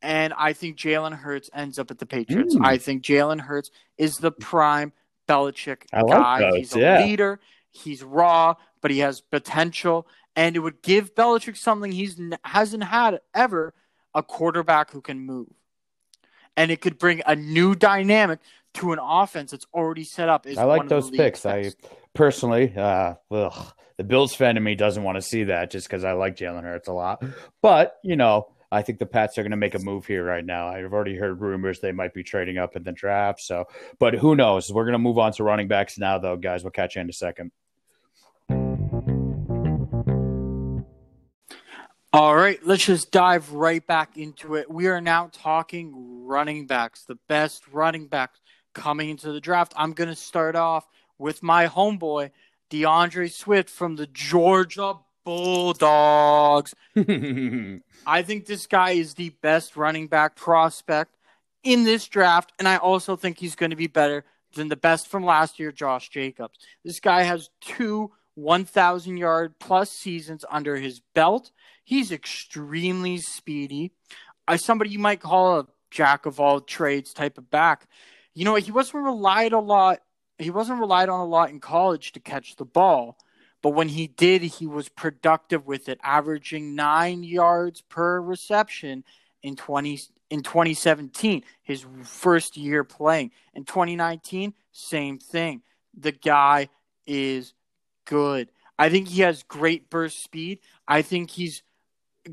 And 0.01 0.33
I 0.37 0.53
think 0.53 0.77
Jalen 0.77 1.13
Hurts 1.13 1.49
ends 1.53 1.79
up 1.79 1.91
at 1.91 1.99
the 1.99 2.05
Patriots. 2.05 2.55
Mm. 2.55 2.65
I 2.65 2.77
think 2.77 3.03
Jalen 3.03 3.39
Hurts 3.39 3.71
is 3.97 4.15
the 4.15 4.31
prime 4.31 4.91
Belichick 5.29 5.83
I 5.93 6.03
guy. 6.03 6.39
Like 6.39 6.55
he's 6.55 6.75
a 6.75 6.79
yeah. 6.79 7.05
leader. 7.05 7.39
He's 7.73 8.03
raw, 8.03 8.53
but 8.81 8.91
he 8.91 8.99
has 8.99 9.19
potential, 9.19 10.07
and 10.35 10.55
it 10.55 10.59
would 10.59 10.83
give 10.83 11.15
Belichick 11.15 11.57
something 11.57 11.91
he's 11.91 12.21
hasn't 12.45 12.83
had 12.83 13.19
ever: 13.33 13.73
a 14.13 14.21
quarterback 14.21 14.91
who 14.91 15.01
can 15.01 15.19
move, 15.19 15.49
and 16.55 16.69
it 16.69 16.81
could 16.81 16.99
bring 16.99 17.23
a 17.25 17.35
new 17.35 17.73
dynamic 17.73 18.39
to 18.75 18.93
an 18.93 18.99
offense 19.01 19.51
that's 19.51 19.65
already 19.73 20.03
set 20.03 20.29
up. 20.29 20.45
I 20.55 20.63
like 20.65 20.87
those 20.87 21.09
picks. 21.09 21.45
I 21.47 21.71
personally, 22.13 22.73
uh, 22.77 23.15
ugh, 23.31 23.73
the 23.97 24.03
Bills 24.03 24.35
fan 24.35 24.55
in 24.55 24.63
me 24.63 24.75
doesn't 24.75 25.03
want 25.03 25.15
to 25.15 25.21
see 25.21 25.45
that 25.45 25.71
just 25.71 25.87
because 25.87 26.03
I 26.03 26.11
like 26.13 26.35
Jalen 26.37 26.63
Hurts 26.63 26.87
a 26.87 26.93
lot, 26.93 27.23
but 27.61 27.97
you 28.03 28.15
know. 28.15 28.47
I 28.71 28.81
think 28.81 28.97
the 28.97 29.05
Pats 29.05 29.37
are 29.37 29.43
going 29.43 29.51
to 29.51 29.55
make 29.55 29.75
a 29.75 29.79
move 29.79 30.07
here 30.07 30.25
right 30.25 30.43
now. 30.43 30.67
I've 30.67 30.91
already 30.93 31.15
heard 31.15 31.41
rumors 31.41 31.79
they 31.79 31.91
might 31.91 32.11
be 32.11 32.23
trading 32.23 32.57
up 32.57 32.75
in 32.75 32.81
the 32.81 32.91
draft. 32.91 33.39
So, 33.41 33.65
but 33.99 34.15
who 34.15 34.35
knows? 34.35 34.73
We're 34.73 34.85
going 34.85 34.93
to 34.93 34.97
move 34.97 35.19
on 35.19 35.31
to 35.33 35.43
running 35.43 35.67
backs 35.67 35.99
now, 35.99 36.17
though, 36.17 36.37
guys. 36.37 36.63
We'll 36.63 36.71
catch 36.71 36.95
you 36.95 37.01
in 37.03 37.07
a 37.07 37.13
second. 37.13 37.51
All 42.15 42.35
right, 42.35 42.63
let's 42.63 42.85
just 42.85 43.09
dive 43.09 43.53
right 43.53 43.83
back 43.87 44.17
into 44.17 44.53
it. 44.53 44.69
We 44.69 44.85
are 44.85 45.01
now 45.01 45.31
talking 45.33 46.27
running 46.27 46.67
backs, 46.67 47.05
the 47.05 47.17
best 47.27 47.67
running 47.69 48.05
backs 48.05 48.39
coming 48.75 49.09
into 49.09 49.31
the 49.31 49.41
draft. 49.41 49.73
I'm 49.75 49.93
going 49.93 50.11
to 50.11 50.15
start 50.15 50.55
off 50.55 50.87
with 51.17 51.41
my 51.41 51.65
homeboy, 51.65 52.29
D'Andre 52.69 53.29
Swift 53.29 53.67
from 53.67 53.95
the 53.95 54.05
Georgia 54.05 54.93
Bulldogs. 55.25 56.75
I 56.95 58.21
think 58.21 58.45
this 58.45 58.67
guy 58.67 58.91
is 58.91 59.15
the 59.15 59.29
best 59.41 59.75
running 59.75 60.05
back 60.05 60.35
prospect 60.35 61.15
in 61.63 61.83
this 61.83 62.07
draft, 62.07 62.53
and 62.59 62.67
I 62.67 62.77
also 62.77 63.15
think 63.15 63.39
he's 63.39 63.55
going 63.55 63.71
to 63.71 63.75
be 63.75 63.87
better 63.87 64.23
than 64.53 64.67
the 64.67 64.75
best 64.75 65.07
from 65.07 65.25
last 65.25 65.57
year, 65.57 65.71
Josh 65.71 66.09
Jacobs. 66.09 66.59
This 66.85 66.99
guy 66.99 67.23
has 67.23 67.49
two 67.59 68.11
1,000 68.35 69.17
yard 69.17 69.55
plus 69.59 69.91
seasons 69.91 70.45
under 70.49 70.75
his 70.75 71.01
belt. 71.13 71.51
He's 71.83 72.11
extremely 72.11 73.17
speedy. 73.17 73.91
As 74.47 74.63
somebody 74.63 74.89
you 74.89 74.99
might 74.99 75.21
call 75.21 75.59
a 75.59 75.67
jack 75.93 76.25
of 76.25 76.39
all 76.39 76.59
trades 76.59 77.13
type 77.13 77.37
of 77.37 77.49
back. 77.49 77.87
You 78.33 78.45
know, 78.45 78.55
he 78.55 78.71
wasn't 78.71 79.03
relied 79.03 79.53
a 79.53 79.59
lot. 79.59 79.99
He 80.39 80.49
wasn't 80.49 80.79
relied 80.79 81.07
on 81.07 81.19
a 81.19 81.25
lot 81.25 81.51
in 81.51 81.59
college 81.59 82.11
to 82.13 82.19
catch 82.19 82.55
the 82.55 82.65
ball, 82.65 83.17
but 83.61 83.69
when 83.69 83.87
he 83.87 84.07
did, 84.07 84.41
he 84.41 84.65
was 84.65 84.89
productive 84.89 85.67
with 85.67 85.87
it, 85.87 85.99
averaging 86.03 86.75
nine 86.75 87.23
yards 87.23 87.81
per 87.81 88.19
reception 88.19 89.03
in 89.43 89.55
20 89.55 89.99
in 90.31 90.41
2017, 90.41 91.43
his 91.61 91.85
first 92.03 92.57
year 92.57 92.83
playing. 92.83 93.29
In 93.53 93.65
2019, 93.65 94.55
same 94.71 95.19
thing. 95.19 95.61
The 95.95 96.11
guy 96.11 96.69
is 97.05 97.53
good. 98.05 98.49
I 98.77 98.89
think 98.89 99.07
he 99.07 99.21
has 99.21 99.43
great 99.43 99.89
burst 99.89 100.23
speed. 100.23 100.59
I 100.87 101.01
think 101.01 101.29
he's 101.29 101.63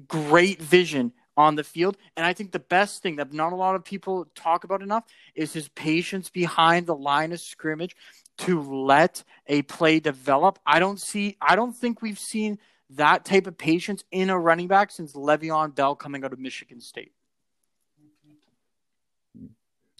great 0.08 0.60
vision 0.60 1.12
on 1.36 1.54
the 1.54 1.64
field. 1.64 1.96
And 2.16 2.26
I 2.26 2.32
think 2.32 2.52
the 2.52 2.58
best 2.58 3.02
thing 3.02 3.16
that 3.16 3.32
not 3.32 3.52
a 3.52 3.56
lot 3.56 3.74
of 3.74 3.84
people 3.84 4.26
talk 4.34 4.64
about 4.64 4.82
enough 4.82 5.04
is 5.34 5.52
his 5.52 5.68
patience 5.68 6.28
behind 6.28 6.86
the 6.86 6.94
line 6.94 7.32
of 7.32 7.40
scrimmage 7.40 7.96
to 8.38 8.60
let 8.60 9.24
a 9.46 9.62
play 9.62 10.00
develop. 10.00 10.58
I 10.66 10.80
don't 10.80 11.00
see 11.00 11.36
I 11.40 11.56
don't 11.56 11.76
think 11.76 12.02
we've 12.02 12.18
seen 12.18 12.58
that 12.90 13.24
type 13.24 13.46
of 13.46 13.56
patience 13.56 14.04
in 14.10 14.30
a 14.30 14.38
running 14.38 14.66
back 14.66 14.90
since 14.90 15.12
Le'Veon 15.12 15.74
Bell 15.74 15.94
coming 15.94 16.24
out 16.24 16.32
of 16.32 16.38
Michigan 16.38 16.80
State. 16.80 17.12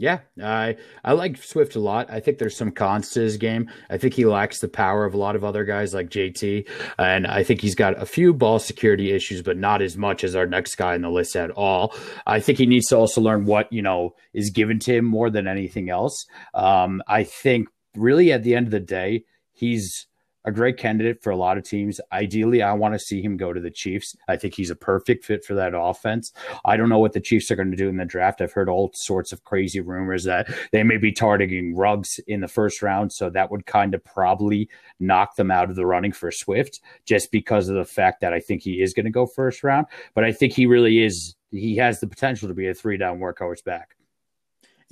Yeah, 0.01 0.21
I 0.43 0.79
I 1.05 1.13
like 1.13 1.37
Swift 1.37 1.77
a 1.77 1.79
lot. 1.79 2.11
I 2.11 2.21
think 2.21 2.39
there's 2.39 2.57
some 2.57 2.71
cons 2.71 3.11
to 3.11 3.21
his 3.21 3.37
game. 3.37 3.71
I 3.91 3.99
think 3.99 4.15
he 4.15 4.25
lacks 4.25 4.61
the 4.61 4.67
power 4.67 5.05
of 5.05 5.13
a 5.13 5.19
lot 5.19 5.37
of 5.37 5.45
other 5.45 5.63
guys 5.63 5.93
like 5.93 6.09
JT, 6.09 6.67
and 6.99 7.27
I 7.27 7.45
think 7.45 7.61
he's 7.61 7.75
got 7.75 8.01
a 8.01 8.07
few 8.07 8.33
ball 8.33 8.59
security 8.59 9.13
issues, 9.13 9.43
but 9.43 9.59
not 9.59 9.83
as 9.83 9.99
much 9.99 10.25
as 10.25 10.35
our 10.35 10.47
next 10.47 10.77
guy 10.77 10.95
on 10.95 11.03
the 11.03 11.11
list 11.11 11.37
at 11.37 11.51
all. 11.51 11.95
I 12.27 12.41
think 12.41 12.57
he 12.57 12.65
needs 12.65 12.87
to 12.87 12.97
also 12.97 13.21
learn 13.21 13.45
what 13.45 13.71
you 13.71 13.83
know 13.83 14.15
is 14.33 14.49
given 14.49 14.79
to 14.79 14.97
him 14.97 15.05
more 15.05 15.29
than 15.29 15.47
anything 15.47 15.91
else. 15.91 16.25
Um, 16.55 17.03
I 17.07 17.25
think 17.25 17.69
really 17.95 18.33
at 18.33 18.43
the 18.43 18.55
end 18.55 18.69
of 18.69 18.71
the 18.71 18.81
day, 18.81 19.25
he's 19.53 20.07
a 20.45 20.53
great 20.53 20.77
candidate 20.77 21.23
for 21.23 21.31
a 21.31 21.37
lot 21.37 21.59
of 21.59 21.65
teams. 21.65 22.01
Ideally, 22.13 22.63
I 22.63 22.73
want 22.73 22.95
to 22.95 22.99
see 22.99 23.21
him 23.23 23.37
go 23.37 23.53
to 23.53 23.61
the 23.61 23.71
Chiefs. 23.71 24.17
I 24.29 24.37
think 24.37 24.55
he's 24.55 24.71
a 24.71 24.77
perfect 24.77 25.25
fit 25.25 25.45
for 25.45 25.55
that 25.55 25.73
offense. 25.75 26.33
I 26.65 26.77
don't 26.77 26.89
know 26.89 26.99
what 26.99 27.13
the 27.13 27.21
Chiefs 27.21 27.51
are 27.51 27.57
going 27.57 27.71
to 27.71 27.77
do 27.77 27.89
in 27.89 27.97
the 27.97 28.05
draft. 28.05 28.41
I've 28.41 28.53
heard 28.53 28.69
all 28.69 28.91
sorts 28.95 29.33
of 29.33 29.45
crazy 29.45 29.81
rumors 29.81 30.25
that 30.25 30.49
they 30.73 30.83
may 30.83 30.97
be 30.97 31.13
targeting 31.13 31.77
Ruggs 31.77 32.19
in 32.27 32.41
the 32.41 32.49
first 32.49 32.83
round. 32.83 33.13
So 33.13 33.31
that 33.31 33.51
would 33.51 33.67
kind 33.67 33.95
of 33.95 34.05
probably 34.05 34.69
knock 34.99 35.37
them 35.37 35.51
out 35.51 35.71
of 35.71 35.77
the 35.77 35.87
running 35.87 36.13
for 36.13 36.31
Swift 36.31 36.81
just 37.05 37.31
because 37.31 37.69
of 37.69 37.77
the 37.77 37.85
fact 37.85 38.21
that 38.21 38.33
I 38.33 38.41
think 38.41 38.63
he 38.63 38.83
is 38.83 38.95
going 38.95 39.07
to 39.07 39.11
go 39.11 39.27
first 39.27 39.63
round. 39.63 39.87
But 40.15 40.25
I 40.25 40.33
think 40.33 40.53
he 40.55 40.67
really 40.67 41.03
is, 41.05 41.35
he 41.51 41.77
has 41.77 42.01
the 42.01 42.07
potential 42.07 42.49
to 42.49 42.55
be 42.55 42.69
a 42.69 42.75
three 42.75 42.97
down 42.97 43.19
workhorse 43.19 43.63
back. 43.65 43.97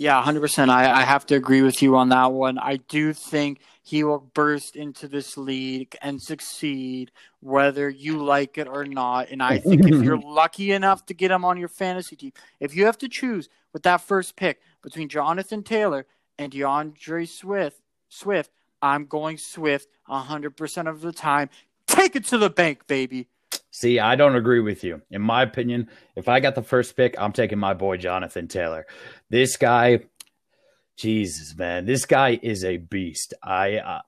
Yeah, 0.01 0.23
100%. 0.23 0.69
I, 0.69 1.01
I 1.01 1.03
have 1.03 1.27
to 1.27 1.35
agree 1.35 1.61
with 1.61 1.83
you 1.83 1.97
on 1.97 2.11
that 2.11 2.31
one. 2.31 2.57
I 2.57 2.77
do 2.77 3.13
think 3.13 3.61
he 3.83 4.05
will 4.05 4.21
burst 4.33 4.77
into 4.77 5.09
this 5.09 5.37
league 5.37 5.97
and 6.01 6.23
succeed, 6.23 7.11
whether 7.41 7.91
you 7.91 8.23
like 8.23 8.59
it 8.59 8.69
or 8.69 8.85
not. 8.85 9.29
And 9.31 9.43
I 9.43 9.59
think 9.59 9.85
if 9.87 10.01
you're 10.01 10.21
lucky 10.25 10.71
enough 10.71 11.05
to 11.07 11.15
get 11.15 11.33
him 11.33 11.45
on 11.45 11.57
your 11.59 11.69
fantasy 11.69 12.15
team, 12.15 12.33
if 12.61 12.77
you 12.77 12.85
have 12.85 12.97
to 12.99 13.09
choose 13.09 13.49
with 13.73 13.83
that 13.83 14.01
first 14.01 14.37
pick 14.37 14.61
between 14.85 15.09
Jonathan 15.09 15.65
Taylor 15.65 16.07
and 16.39 16.53
D'Andre 16.53 17.27
Swift, 17.27 17.81
Swift, 18.09 18.53
I'm 18.81 19.07
going 19.07 19.37
Swift 19.37 19.89
100% 20.09 20.89
of 20.89 21.01
the 21.01 21.13
time. 21.13 21.51
Take 21.89 22.15
it 22.15 22.25
to 22.27 22.39
the 22.39 22.51
bank, 22.51 22.87
baby. 22.87 23.27
See, 23.71 23.99
I 23.99 24.17
don't 24.17 24.37
agree 24.37 24.61
with 24.61 24.83
you. 24.83 25.03
In 25.11 25.23
my 25.23 25.43
opinion, 25.43 25.89
if 26.17 26.29
I 26.29 26.41
got 26.41 26.55
the 26.55 26.63
first 26.63 26.97
pick, 26.97 27.15
I'm 27.19 27.33
taking 27.33 27.59
my 27.59 27.75
boy 27.75 27.99
Jonathan 27.99 28.49
Taylor. 28.49 28.87
This 29.29 29.57
guy, 29.57 30.01
Jesus, 30.97 31.57
man, 31.57 31.85
this 31.85 32.07
guy 32.07 32.39
is 32.43 32.65
a 32.65 32.79
beast. 32.79 33.35
I 33.43 33.77
uh, 33.77 34.01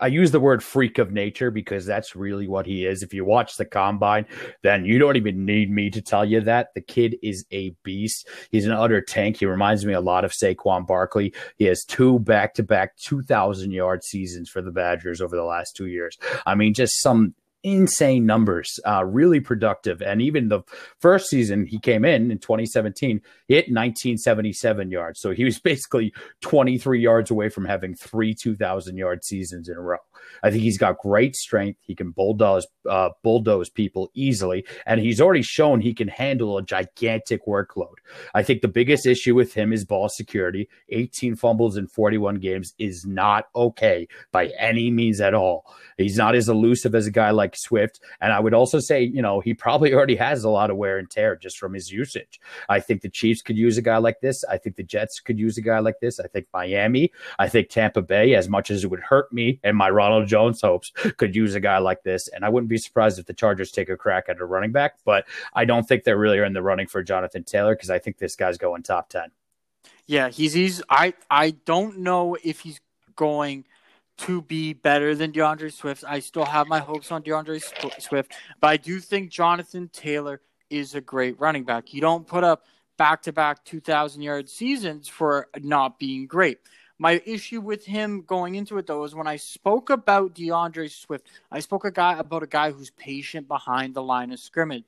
I 0.00 0.08
use 0.08 0.30
the 0.30 0.40
word 0.40 0.62
freak 0.62 0.98
of 0.98 1.10
nature 1.10 1.50
because 1.50 1.86
that's 1.86 2.14
really 2.14 2.46
what 2.46 2.66
he 2.66 2.84
is. 2.84 3.02
If 3.02 3.14
you 3.14 3.24
watch 3.24 3.56
the 3.56 3.64
combine, 3.64 4.26
then 4.62 4.84
you 4.84 4.98
don't 4.98 5.16
even 5.16 5.46
need 5.46 5.70
me 5.70 5.90
to 5.90 6.02
tell 6.02 6.24
you 6.24 6.40
that. 6.42 6.74
The 6.74 6.82
kid 6.82 7.16
is 7.22 7.46
a 7.50 7.70
beast. 7.82 8.28
He's 8.50 8.66
an 8.66 8.72
utter 8.72 9.00
tank. 9.00 9.38
He 9.38 9.46
reminds 9.46 9.86
me 9.86 9.94
a 9.94 10.00
lot 10.00 10.24
of 10.24 10.32
Saquon 10.32 10.86
Barkley. 10.86 11.32
He 11.56 11.64
has 11.64 11.84
two 11.84 12.18
back 12.18 12.54
to 12.54 12.62
back 12.62 12.96
2,000 12.98 13.72
yard 13.72 14.04
seasons 14.04 14.50
for 14.50 14.60
the 14.60 14.70
Badgers 14.70 15.20
over 15.20 15.34
the 15.34 15.44
last 15.44 15.76
two 15.76 15.86
years. 15.86 16.18
I 16.44 16.54
mean, 16.54 16.74
just 16.74 17.00
some 17.00 17.34
insane 17.62 18.26
numbers, 18.26 18.78
uh, 18.86 19.04
really 19.04 19.40
productive. 19.40 20.02
And 20.02 20.22
even 20.22 20.48
the 20.48 20.62
first 20.98 21.28
season 21.28 21.66
he 21.66 21.78
came 21.78 22.04
in 22.04 22.30
in 22.30 22.38
2017, 22.38 23.20
hit 23.48 23.66
1977 23.66 24.90
yards. 24.90 25.20
So 25.20 25.30
he 25.30 25.44
was 25.44 25.58
basically 25.64 26.12
23 26.42 27.00
yards 27.00 27.30
away 27.30 27.48
from 27.48 27.64
having 27.64 27.94
three 27.94 28.34
2,000 28.34 28.96
yard 28.96 29.24
seasons 29.24 29.68
in 29.68 29.76
a 29.76 29.80
row. 29.80 29.98
I 30.42 30.50
think 30.50 30.62
he's 30.62 30.78
got 30.78 30.98
great 30.98 31.36
strength. 31.36 31.80
He 31.82 31.94
can 31.94 32.10
bulldoze 32.10 32.66
uh, 32.88 33.10
bulldoze 33.22 33.68
people 33.68 34.10
easily, 34.14 34.64
and 34.86 35.00
he's 35.00 35.20
already 35.20 35.42
shown 35.42 35.80
he 35.80 35.94
can 35.94 36.08
handle 36.08 36.58
a 36.58 36.62
gigantic 36.62 37.46
workload. 37.46 37.94
I 38.34 38.42
think 38.42 38.62
the 38.62 38.68
biggest 38.68 39.06
issue 39.06 39.34
with 39.34 39.54
him 39.54 39.72
is 39.72 39.84
ball 39.84 40.08
security. 40.08 40.68
18 40.90 41.36
fumbles 41.36 41.76
in 41.76 41.86
41 41.86 42.36
games 42.36 42.74
is 42.78 43.04
not 43.04 43.46
okay 43.54 44.08
by 44.32 44.50
any 44.58 44.90
means 44.90 45.20
at 45.20 45.34
all. 45.34 45.64
He's 45.96 46.16
not 46.16 46.34
as 46.34 46.48
elusive 46.48 46.94
as 46.94 47.06
a 47.06 47.10
guy 47.10 47.30
like 47.30 47.56
Swift, 47.56 48.00
and 48.20 48.32
I 48.32 48.40
would 48.40 48.54
also 48.54 48.80
say, 48.80 49.02
you 49.02 49.22
know, 49.22 49.40
he 49.40 49.54
probably 49.54 49.92
already 49.94 50.16
has 50.16 50.44
a 50.44 50.50
lot 50.50 50.70
of 50.70 50.76
wear 50.76 50.98
and 50.98 51.10
tear 51.10 51.36
just 51.36 51.58
from 51.58 51.74
his 51.74 51.90
usage. 51.90 52.40
I 52.68 52.80
think 52.80 53.02
the 53.02 53.10
Chiefs 53.10 53.42
could 53.42 53.56
use 53.56 53.76
a 53.76 53.82
guy 53.82 53.98
like 53.98 54.20
this. 54.20 54.44
I 54.44 54.58
think 54.58 54.76
the 54.76 54.82
Jets 54.82 55.20
could 55.20 55.38
use 55.38 55.58
a 55.58 55.62
guy 55.62 55.78
like 55.78 56.00
this. 56.00 56.20
I 56.20 56.26
think 56.26 56.46
Miami. 56.52 57.12
I 57.38 57.48
think 57.48 57.68
Tampa 57.68 58.02
Bay, 58.02 58.34
as 58.34 58.48
much 58.48 58.70
as 58.70 58.84
it 58.84 58.90
would 58.90 59.00
hurt 59.00 59.32
me 59.32 59.60
and 59.62 59.76
my 59.76 59.88
Ronald 60.10 60.28
Jones 60.28 60.60
hopes, 60.60 60.90
could 61.16 61.34
use 61.34 61.54
a 61.54 61.60
guy 61.60 61.78
like 61.78 62.02
this. 62.02 62.28
And 62.28 62.44
I 62.44 62.48
wouldn't 62.48 62.68
be 62.68 62.78
surprised 62.78 63.18
if 63.18 63.26
the 63.26 63.34
Chargers 63.34 63.70
take 63.70 63.88
a 63.88 63.96
crack 63.96 64.28
at 64.28 64.40
a 64.40 64.44
running 64.44 64.72
back, 64.72 64.96
but 65.04 65.26
I 65.54 65.64
don't 65.64 65.86
think 65.86 66.04
they're 66.04 66.18
really 66.18 66.38
in 66.38 66.52
the 66.52 66.62
running 66.62 66.86
for 66.86 67.02
Jonathan 67.02 67.44
Taylor 67.44 67.74
because 67.74 67.90
I 67.90 67.98
think 67.98 68.18
this 68.18 68.36
guy's 68.36 68.58
going 68.58 68.82
top 68.82 69.08
10. 69.08 69.30
Yeah, 70.06 70.28
he's 70.28 70.52
he's 70.52 70.82
I 70.90 71.14
I 71.30 71.50
don't 71.50 71.98
know 71.98 72.36
if 72.42 72.60
he's 72.60 72.80
going 73.14 73.64
to 74.18 74.42
be 74.42 74.72
better 74.72 75.14
than 75.14 75.30
D'Andre 75.30 75.70
Swift. 75.70 76.04
I 76.06 76.18
still 76.18 76.44
have 76.44 76.66
my 76.66 76.80
hopes 76.80 77.12
on 77.12 77.22
D'Andre 77.22 77.60
Swift, 77.98 78.34
but 78.60 78.68
I 78.68 78.76
do 78.76 78.98
think 78.98 79.30
Jonathan 79.30 79.88
Taylor 79.92 80.40
is 80.68 80.96
a 80.96 81.00
great 81.00 81.38
running 81.38 81.64
back. 81.64 81.94
You 81.94 82.00
don't 82.00 82.26
put 82.26 82.42
up 82.42 82.64
back 82.98 83.22
to 83.22 83.32
back 83.32 83.64
2,000 83.64 84.20
yard 84.20 84.48
seasons 84.48 85.06
for 85.06 85.48
not 85.62 85.98
being 85.98 86.26
great. 86.26 86.58
My 87.00 87.22
issue 87.24 87.62
with 87.62 87.86
him 87.86 88.24
going 88.26 88.56
into 88.56 88.76
it 88.76 88.86
though 88.86 89.04
is 89.04 89.14
when 89.14 89.26
I 89.26 89.36
spoke 89.36 89.88
about 89.88 90.34
D'Andre 90.34 90.86
Swift, 90.88 91.26
I 91.50 91.60
spoke 91.60 91.86
a 91.86 91.90
guy 91.90 92.18
about 92.18 92.42
a 92.42 92.46
guy 92.46 92.72
who's 92.72 92.90
patient 92.90 93.48
behind 93.48 93.94
the 93.94 94.02
line 94.02 94.30
of 94.32 94.38
scrimmage. 94.38 94.84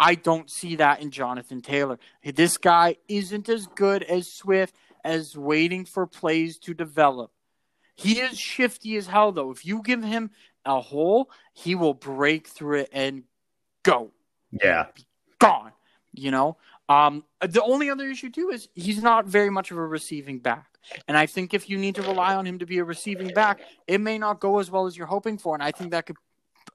I 0.00 0.14
don't 0.14 0.48
see 0.48 0.76
that 0.76 1.02
in 1.02 1.10
Jonathan 1.10 1.60
Taylor. 1.60 1.98
This 2.24 2.56
guy 2.56 2.96
isn't 3.08 3.50
as 3.50 3.66
good 3.66 4.04
as 4.04 4.26
Swift 4.32 4.74
as 5.04 5.36
waiting 5.36 5.84
for 5.84 6.06
plays 6.06 6.56
to 6.60 6.72
develop. 6.72 7.30
He 7.94 8.20
is 8.20 8.38
shifty 8.38 8.96
as 8.96 9.06
hell 9.06 9.30
though. 9.30 9.50
If 9.50 9.66
you 9.66 9.82
give 9.82 10.02
him 10.02 10.30
a 10.64 10.80
hole, 10.80 11.30
he 11.52 11.74
will 11.74 11.92
break 11.92 12.48
through 12.48 12.78
it 12.78 12.88
and 12.90 13.24
go. 13.82 14.12
Yeah. 14.50 14.86
Gone. 15.38 15.72
You 16.14 16.30
know? 16.30 16.56
Um, 16.88 17.22
the 17.42 17.62
only 17.62 17.90
other 17.90 18.08
issue 18.08 18.30
too 18.30 18.48
is 18.48 18.70
he's 18.74 19.02
not 19.02 19.26
very 19.26 19.50
much 19.50 19.70
of 19.70 19.76
a 19.76 19.86
receiving 19.86 20.38
back. 20.38 20.77
And 21.06 21.16
I 21.16 21.26
think 21.26 21.54
if 21.54 21.68
you 21.68 21.78
need 21.78 21.94
to 21.96 22.02
rely 22.02 22.34
on 22.34 22.46
him 22.46 22.58
to 22.58 22.66
be 22.66 22.78
a 22.78 22.84
receiving 22.84 23.28
back, 23.28 23.60
it 23.86 24.00
may 24.00 24.18
not 24.18 24.40
go 24.40 24.58
as 24.58 24.70
well 24.70 24.86
as 24.86 24.96
you're 24.96 25.06
hoping 25.06 25.38
for. 25.38 25.54
And 25.54 25.62
I 25.62 25.72
think 25.72 25.90
that 25.90 26.06
could 26.06 26.16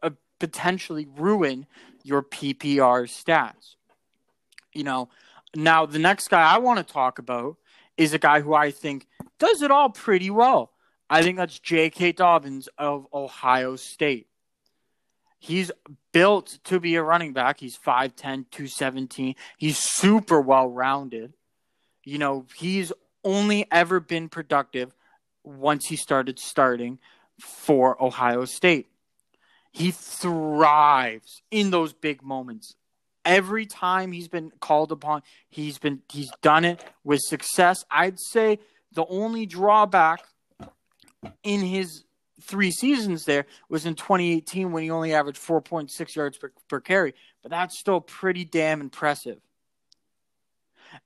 uh, 0.02 0.12
potentially 0.40 1.08
ruin 1.18 1.66
your 2.04 2.22
PPR 2.24 3.08
stats. 3.08 3.76
You 4.74 4.84
know, 4.84 5.10
now 5.56 5.86
the 5.86 6.00
next 6.00 6.30
guy 6.30 6.42
I 6.42 6.58
want 6.58 6.86
to 6.86 6.94
talk 6.94 7.20
about 7.20 7.58
is 7.98 8.14
a 8.14 8.20
guy 8.20 8.42
who 8.42 8.54
I 8.54 8.72
think 8.72 9.08
does 9.40 9.62
it 9.62 9.72
all 9.72 9.90
pretty 9.90 10.30
well. 10.30 10.72
I 11.10 11.22
think 11.22 11.38
that's 11.38 11.60
J.K. 11.60 12.14
Dobbins 12.14 12.70
of 12.78 13.08
Ohio 13.14 13.76
State. 13.76 14.28
He's 15.38 15.72
built 16.14 16.60
to 16.64 16.80
be 16.80 16.96
a 16.96 17.04
running 17.04 17.34
back. 17.34 17.60
He's 17.60 17.78
5'10, 17.78 18.46
217. 18.50 19.36
He's 19.58 19.78
super 19.78 20.40
well 20.40 20.70
rounded. 20.70 21.34
You 22.06 22.18
know, 22.18 22.46
he's 22.56 22.94
only 23.24 23.68
ever 23.72 24.00
been 24.00 24.30
productive 24.30 24.94
once 25.44 25.88
he 25.88 25.96
started 25.96 26.40
starting 26.40 27.00
for 27.40 28.02
Ohio 28.02 28.46
State. 28.46 28.88
He 29.72 29.92
thrives 29.92 31.42
in 31.50 31.72
those 31.72 31.94
big 31.94 32.22
moments. 32.22 32.76
Every 33.26 33.66
time 33.66 34.12
he's 34.12 34.28
been 34.28 34.52
called 34.60 34.92
upon, 34.92 35.24
he's 35.50 35.78
been 35.78 36.02
he's 36.10 36.30
done 36.42 36.66
it 36.66 36.84
with 37.04 37.22
success. 37.22 37.86
I'd 37.90 38.20
say 38.20 38.60
the 38.92 39.06
only 39.08 39.46
drawback 39.46 40.24
in 41.42 41.62
his 41.62 42.04
three 42.42 42.72
seasons 42.72 43.26
there 43.26 43.46
was 43.70 43.86
in 43.86 43.96
2018 43.96 44.72
when 44.72 44.84
he 44.84 44.92
only 44.92 45.14
averaged 45.14 45.42
4.6 45.42 46.16
yards 46.16 46.38
per, 46.38 46.52
per 46.68 46.82
carry, 46.82 47.16
but 47.42 47.52
that's 47.52 47.80
still 47.80 48.02
pretty 48.02 48.46
damn 48.46 48.82
impressive. 48.82 49.40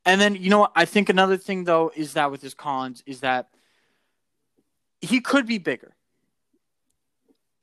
And 0.06 0.20
then 0.20 0.36
you 0.36 0.50
know 0.50 0.60
what? 0.60 0.72
I 0.76 0.86
think 0.86 1.10
another 1.10 1.38
thing 1.38 1.64
though 1.64 1.92
is 1.96 2.14
that 2.14 2.32
with 2.32 2.42
his 2.42 2.54
Collins 2.54 3.04
is 3.06 3.22
that 3.22 3.50
he 5.02 5.22
could 5.22 5.46
be 5.46 5.58
bigger. 5.58 5.96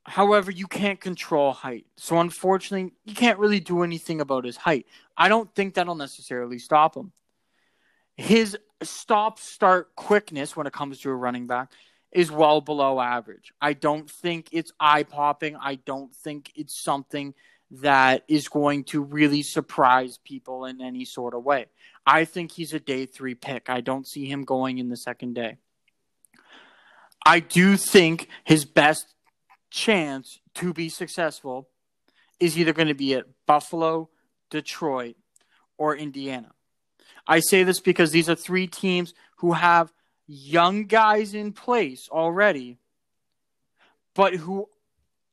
However, 0.03 0.51
you 0.51 0.67
can't 0.67 1.01
control 1.01 1.51
height. 1.51 1.87
So 1.97 2.19
unfortunately, 2.19 2.93
you 3.05 3.15
can't 3.15 3.39
really 3.39 3.59
do 3.59 3.81
anything 3.81 4.21
about 4.21 4.45
his 4.45 4.55
height. 4.55 4.85
I 5.17 5.29
don't 5.29 5.53
think 5.55 5.73
that'll 5.73 5.95
necessarily 5.95 6.59
stop 6.59 6.95
him. 6.95 7.11
His 8.15 8.57
stop 8.83 9.39
start 9.39 9.95
quickness 9.95 10.55
when 10.55 10.67
it 10.67 10.73
comes 10.73 10.99
to 11.01 11.09
a 11.09 11.15
running 11.15 11.47
back 11.47 11.71
is 12.11 12.31
well 12.31 12.61
below 12.61 13.01
average. 13.01 13.51
I 13.59 13.73
don't 13.73 14.09
think 14.09 14.49
it's 14.51 14.71
eye 14.79 15.03
popping. 15.03 15.57
I 15.57 15.75
don't 15.75 16.15
think 16.15 16.51
it's 16.55 16.79
something 16.79 17.33
that 17.71 18.23
is 18.27 18.47
going 18.47 18.83
to 18.85 19.01
really 19.01 19.43
surprise 19.43 20.19
people 20.23 20.65
in 20.65 20.81
any 20.81 21.05
sort 21.05 21.33
of 21.33 21.43
way. 21.43 21.65
I 22.05 22.25
think 22.25 22.51
he's 22.51 22.73
a 22.73 22.79
day 22.79 23.05
three 23.05 23.35
pick. 23.35 23.69
I 23.69 23.81
don't 23.81 24.07
see 24.07 24.25
him 24.25 24.43
going 24.43 24.77
in 24.77 24.89
the 24.89 24.97
second 24.97 25.33
day. 25.33 25.57
I 27.25 27.39
do 27.39 27.75
think 27.75 28.29
his 28.43 28.65
best 28.65 29.15
chance 29.71 30.39
to 30.55 30.73
be 30.73 30.89
successful 30.89 31.67
is 32.39 32.57
either 32.57 32.73
going 32.73 32.87
to 32.87 32.93
be 32.93 33.15
at 33.15 33.25
Buffalo, 33.47 34.09
Detroit, 34.51 35.15
or 35.77 35.95
Indiana. 35.95 36.51
I 37.27 37.39
say 37.39 37.63
this 37.63 37.79
because 37.79 38.11
these 38.11 38.29
are 38.29 38.35
three 38.35 38.67
teams 38.67 39.13
who 39.37 39.53
have 39.53 39.91
young 40.27 40.85
guys 40.85 41.33
in 41.33 41.51
place 41.51 42.07
already, 42.11 42.77
but 44.13 44.35
who 44.35 44.69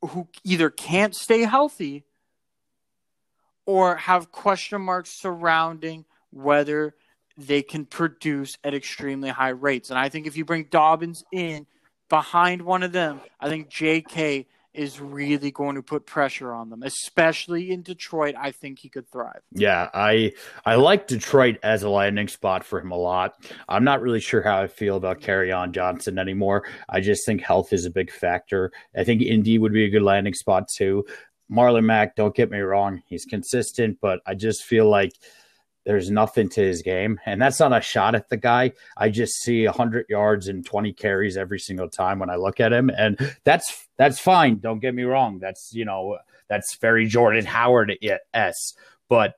who 0.01 0.27
either 0.43 0.69
can't 0.69 1.15
stay 1.15 1.41
healthy 1.41 2.03
or 3.65 3.95
have 3.95 4.31
question 4.31 4.81
marks 4.81 5.09
surrounding 5.09 6.05
whether 6.31 6.95
they 7.37 7.61
can 7.61 7.85
produce 7.85 8.57
at 8.63 8.73
extremely 8.73 9.29
high 9.29 9.49
rates. 9.49 9.89
And 9.89 9.97
I 9.97 10.09
think 10.09 10.27
if 10.27 10.37
you 10.37 10.45
bring 10.45 10.67
Dobbins 10.69 11.23
in 11.31 11.65
behind 12.09 12.61
one 12.61 12.83
of 12.83 12.91
them, 12.91 13.21
I 13.39 13.49
think 13.49 13.69
JK 13.69 14.45
is 14.73 14.99
really 14.99 15.51
going 15.51 15.75
to 15.75 15.83
put 15.83 16.05
pressure 16.05 16.51
on 16.51 16.69
them, 16.69 16.81
especially 16.83 17.71
in 17.71 17.83
Detroit. 17.83 18.35
I 18.37 18.51
think 18.51 18.79
he 18.79 18.89
could 18.89 19.07
thrive. 19.07 19.41
Yeah, 19.51 19.89
I 19.93 20.33
I 20.65 20.75
like 20.75 21.07
Detroit 21.07 21.57
as 21.61 21.83
a 21.83 21.89
landing 21.89 22.27
spot 22.27 22.63
for 22.63 22.79
him 22.79 22.91
a 22.91 22.97
lot. 22.97 23.35
I'm 23.69 23.83
not 23.83 24.01
really 24.01 24.19
sure 24.19 24.41
how 24.41 24.61
I 24.61 24.67
feel 24.67 24.95
about 24.95 25.21
Kerryon 25.21 25.71
Johnson 25.71 26.17
anymore. 26.17 26.63
I 26.89 27.01
just 27.01 27.25
think 27.25 27.41
health 27.41 27.71
is 27.71 27.85
a 27.85 27.91
big 27.91 28.11
factor. 28.11 28.71
I 28.97 29.03
think 29.03 29.21
Indy 29.21 29.59
would 29.59 29.73
be 29.73 29.85
a 29.85 29.89
good 29.89 30.01
landing 30.01 30.33
spot 30.33 30.67
too. 30.67 31.05
Marlon 31.51 31.83
Mack, 31.83 32.15
don't 32.15 32.35
get 32.35 32.51
me 32.51 32.59
wrong, 32.59 33.01
he's 33.07 33.25
consistent, 33.25 33.97
but 34.01 34.21
I 34.25 34.35
just 34.35 34.63
feel 34.63 34.89
like 34.89 35.13
there's 35.85 36.09
nothing 36.09 36.49
to 36.49 36.61
his 36.61 36.81
game. 36.81 37.19
And 37.25 37.41
that's 37.41 37.59
not 37.59 37.77
a 37.77 37.81
shot 37.81 38.15
at 38.15 38.29
the 38.29 38.37
guy. 38.37 38.71
I 38.97 39.09
just 39.09 39.41
see 39.41 39.65
100 39.65 40.05
yards 40.09 40.47
and 40.47 40.65
20 40.65 40.93
carries 40.93 41.37
every 41.37 41.59
single 41.59 41.89
time 41.89 42.19
when 42.19 42.29
I 42.29 42.35
look 42.35 42.59
at 42.59 42.71
him. 42.71 42.89
And 42.89 43.17
that's 43.43 43.87
that's 43.97 44.19
fine. 44.19 44.59
Don't 44.59 44.79
get 44.79 44.95
me 44.95 45.03
wrong. 45.03 45.39
That's, 45.39 45.71
you 45.73 45.85
know, 45.85 46.17
that's 46.47 46.77
very 46.77 47.07
Jordan 47.07 47.45
Howard 47.45 47.97
s. 48.33 48.73
But 49.09 49.35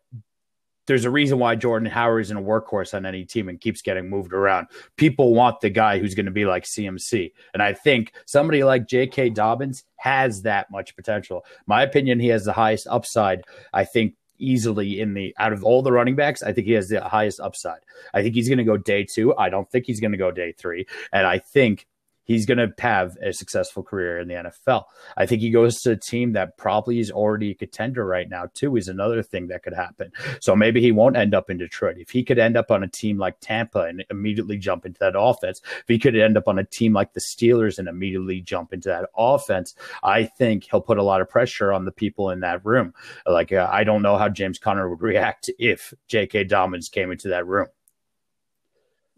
there's 0.87 1.05
a 1.05 1.09
reason 1.09 1.39
why 1.39 1.55
Jordan 1.55 1.89
Howard 1.89 2.21
is 2.21 2.31
in 2.31 2.37
a 2.37 2.41
workhorse 2.41 2.93
on 2.93 3.05
any 3.05 3.25
team 3.25 3.49
and 3.49 3.59
keeps 3.59 3.81
getting 3.81 4.09
moved 4.09 4.33
around. 4.33 4.67
People 4.97 5.33
want 5.33 5.61
the 5.61 5.69
guy 5.69 5.99
who's 5.99 6.15
going 6.15 6.25
to 6.25 6.31
be 6.31 6.45
like 6.45 6.63
CMC. 6.63 7.31
And 7.53 7.63
I 7.63 7.73
think 7.73 8.13
somebody 8.25 8.63
like 8.63 8.87
J.K. 8.87 9.31
Dobbins 9.31 9.83
has 9.97 10.43
that 10.43 10.69
much 10.71 10.95
potential. 10.95 11.45
My 11.65 11.83
opinion, 11.83 12.19
he 12.19 12.27
has 12.27 12.45
the 12.45 12.53
highest 12.53 12.87
upside. 12.87 13.43
I 13.73 13.85
think 13.85 14.15
easily 14.37 14.99
in 14.99 15.13
the 15.13 15.33
out 15.39 15.53
of 15.53 15.63
all 15.63 15.81
the 15.81 15.91
running 15.91 16.15
backs. 16.15 16.43
I 16.43 16.51
think 16.51 16.67
he 16.67 16.73
has 16.73 16.89
the 16.89 17.01
highest 17.01 17.39
upside. 17.39 17.79
I 18.13 18.21
think 18.21 18.35
he's 18.35 18.49
going 18.49 18.57
to 18.57 18.63
go 18.63 18.77
day 18.77 19.03
two. 19.03 19.35
I 19.37 19.49
don't 19.49 19.69
think 19.69 19.85
he's 19.85 19.99
going 19.99 20.11
to 20.11 20.17
go 20.17 20.31
day 20.31 20.51
three. 20.51 20.85
And 21.11 21.25
I 21.25 21.39
think 21.39 21.87
he's 22.25 22.45
going 22.45 22.57
to 22.57 22.73
have 22.79 23.15
a 23.21 23.31
successful 23.31 23.83
career 23.83 24.19
in 24.19 24.27
the 24.27 24.33
NFL. 24.33 24.83
I 25.15 25.25
think 25.25 25.41
he 25.41 25.49
goes 25.49 25.81
to 25.81 25.91
a 25.91 25.95
team 25.95 26.33
that 26.33 26.57
probably 26.57 26.99
is 26.99 27.11
already 27.11 27.51
a 27.51 27.55
contender 27.55 28.05
right 28.05 28.29
now, 28.29 28.47
too, 28.53 28.75
is 28.75 28.87
another 28.87 29.23
thing 29.23 29.47
that 29.47 29.63
could 29.63 29.73
happen. 29.73 30.11
So 30.41 30.55
maybe 30.55 30.81
he 30.81 30.91
won't 30.91 31.15
end 31.15 31.33
up 31.33 31.49
in 31.49 31.57
Detroit. 31.57 31.97
If 31.97 32.09
he 32.09 32.23
could 32.23 32.39
end 32.39 32.57
up 32.57 32.71
on 32.71 32.83
a 32.83 32.87
team 32.87 33.17
like 33.17 33.37
Tampa 33.39 33.83
and 33.83 34.03
immediately 34.09 34.57
jump 34.57 34.85
into 34.85 34.99
that 34.99 35.17
offense, 35.17 35.61
if 35.63 35.87
he 35.87 35.97
could 35.97 36.15
end 36.15 36.37
up 36.37 36.47
on 36.47 36.59
a 36.59 36.63
team 36.63 36.93
like 36.93 37.13
the 37.13 37.21
Steelers 37.21 37.79
and 37.79 37.87
immediately 37.87 38.41
jump 38.41 38.73
into 38.73 38.89
that 38.89 39.09
offense, 39.15 39.75
I 40.03 40.23
think 40.23 40.65
he'll 40.69 40.81
put 40.81 40.97
a 40.97 41.03
lot 41.03 41.21
of 41.21 41.29
pressure 41.29 41.71
on 41.71 41.85
the 41.85 41.91
people 41.91 42.31
in 42.31 42.41
that 42.41 42.65
room. 42.65 42.93
Like, 43.25 43.53
uh, 43.53 43.69
I 43.71 43.83
don't 43.83 44.01
know 44.01 44.17
how 44.17 44.29
James 44.29 44.59
Conner 44.59 44.89
would 44.89 45.01
react 45.01 45.49
if 45.59 45.93
J.K. 46.07 46.45
Dobbins 46.45 46.89
came 46.89 47.11
into 47.11 47.29
that 47.29 47.47
room. 47.47 47.67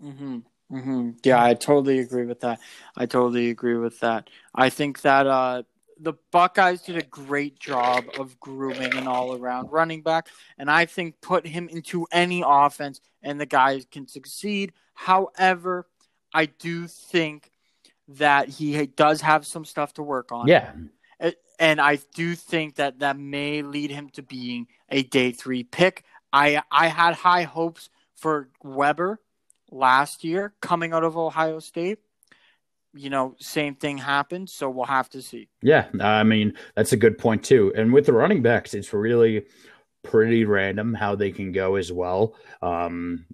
Mm-hmm. 0.03 0.39
Mm-hmm. 0.71 1.11
Yeah, 1.23 1.43
I 1.43 1.53
totally 1.53 1.99
agree 1.99 2.25
with 2.25 2.41
that. 2.41 2.59
I 2.95 3.05
totally 3.05 3.49
agree 3.49 3.77
with 3.77 3.99
that. 4.01 4.29
I 4.53 4.69
think 4.69 5.01
that 5.01 5.25
uh, 5.25 5.63
the 5.99 6.13
Buckeyes 6.31 6.81
did 6.81 6.97
a 6.97 7.03
great 7.03 7.59
job 7.59 8.05
of 8.19 8.39
grooming 8.39 8.93
an 8.95 9.07
all-around 9.07 9.71
running 9.71 10.01
back, 10.01 10.27
and 10.57 10.69
I 10.69 10.85
think 10.85 11.21
put 11.21 11.47
him 11.47 11.69
into 11.69 12.05
any 12.11 12.43
offense, 12.45 12.99
and 13.23 13.39
the 13.39 13.45
guys 13.45 13.85
can 13.89 14.07
succeed. 14.07 14.73
However, 14.93 15.87
I 16.33 16.47
do 16.47 16.87
think 16.87 17.51
that 18.09 18.49
he 18.49 18.85
does 18.85 19.21
have 19.21 19.45
some 19.45 19.65
stuff 19.65 19.93
to 19.93 20.03
work 20.03 20.31
on. 20.31 20.47
Yeah. 20.47 20.71
And 21.59 21.81
I 21.81 21.97
do 22.13 22.35
think 22.35 22.75
that 22.75 22.99
that 22.99 23.17
may 23.17 23.63
lead 23.63 23.89
him 23.89 24.09
to 24.11 24.21
being 24.21 24.67
a 24.89 25.01
day 25.01 25.31
three 25.31 25.63
pick. 25.63 26.03
I 26.31 26.61
I 26.71 26.87
had 26.87 27.15
high 27.15 27.43
hopes 27.43 27.89
for 28.15 28.49
Weber 28.63 29.19
last 29.71 30.23
year 30.23 30.53
coming 30.61 30.93
out 30.93 31.03
of 31.03 31.17
Ohio 31.17 31.59
State. 31.59 31.99
You 32.93 33.09
know, 33.09 33.35
same 33.39 33.75
thing 33.75 33.97
happened, 33.97 34.49
so 34.49 34.69
we'll 34.69 34.85
have 34.85 35.09
to 35.09 35.21
see. 35.21 35.49
Yeah, 35.61 35.87
I 36.01 36.23
mean, 36.23 36.53
that's 36.75 36.93
a 36.93 36.97
good 36.97 37.17
point 37.17 37.43
too. 37.43 37.71
And 37.75 37.93
with 37.93 38.05
the 38.05 38.13
running 38.13 38.41
backs, 38.41 38.73
it's 38.73 38.93
really 38.93 39.45
pretty 40.03 40.45
random 40.45 40.93
how 40.93 41.15
they 41.15 41.31
can 41.31 41.51
go 41.51 41.75
as 41.75 41.91
well. 41.91 42.35
Um, 42.61 43.25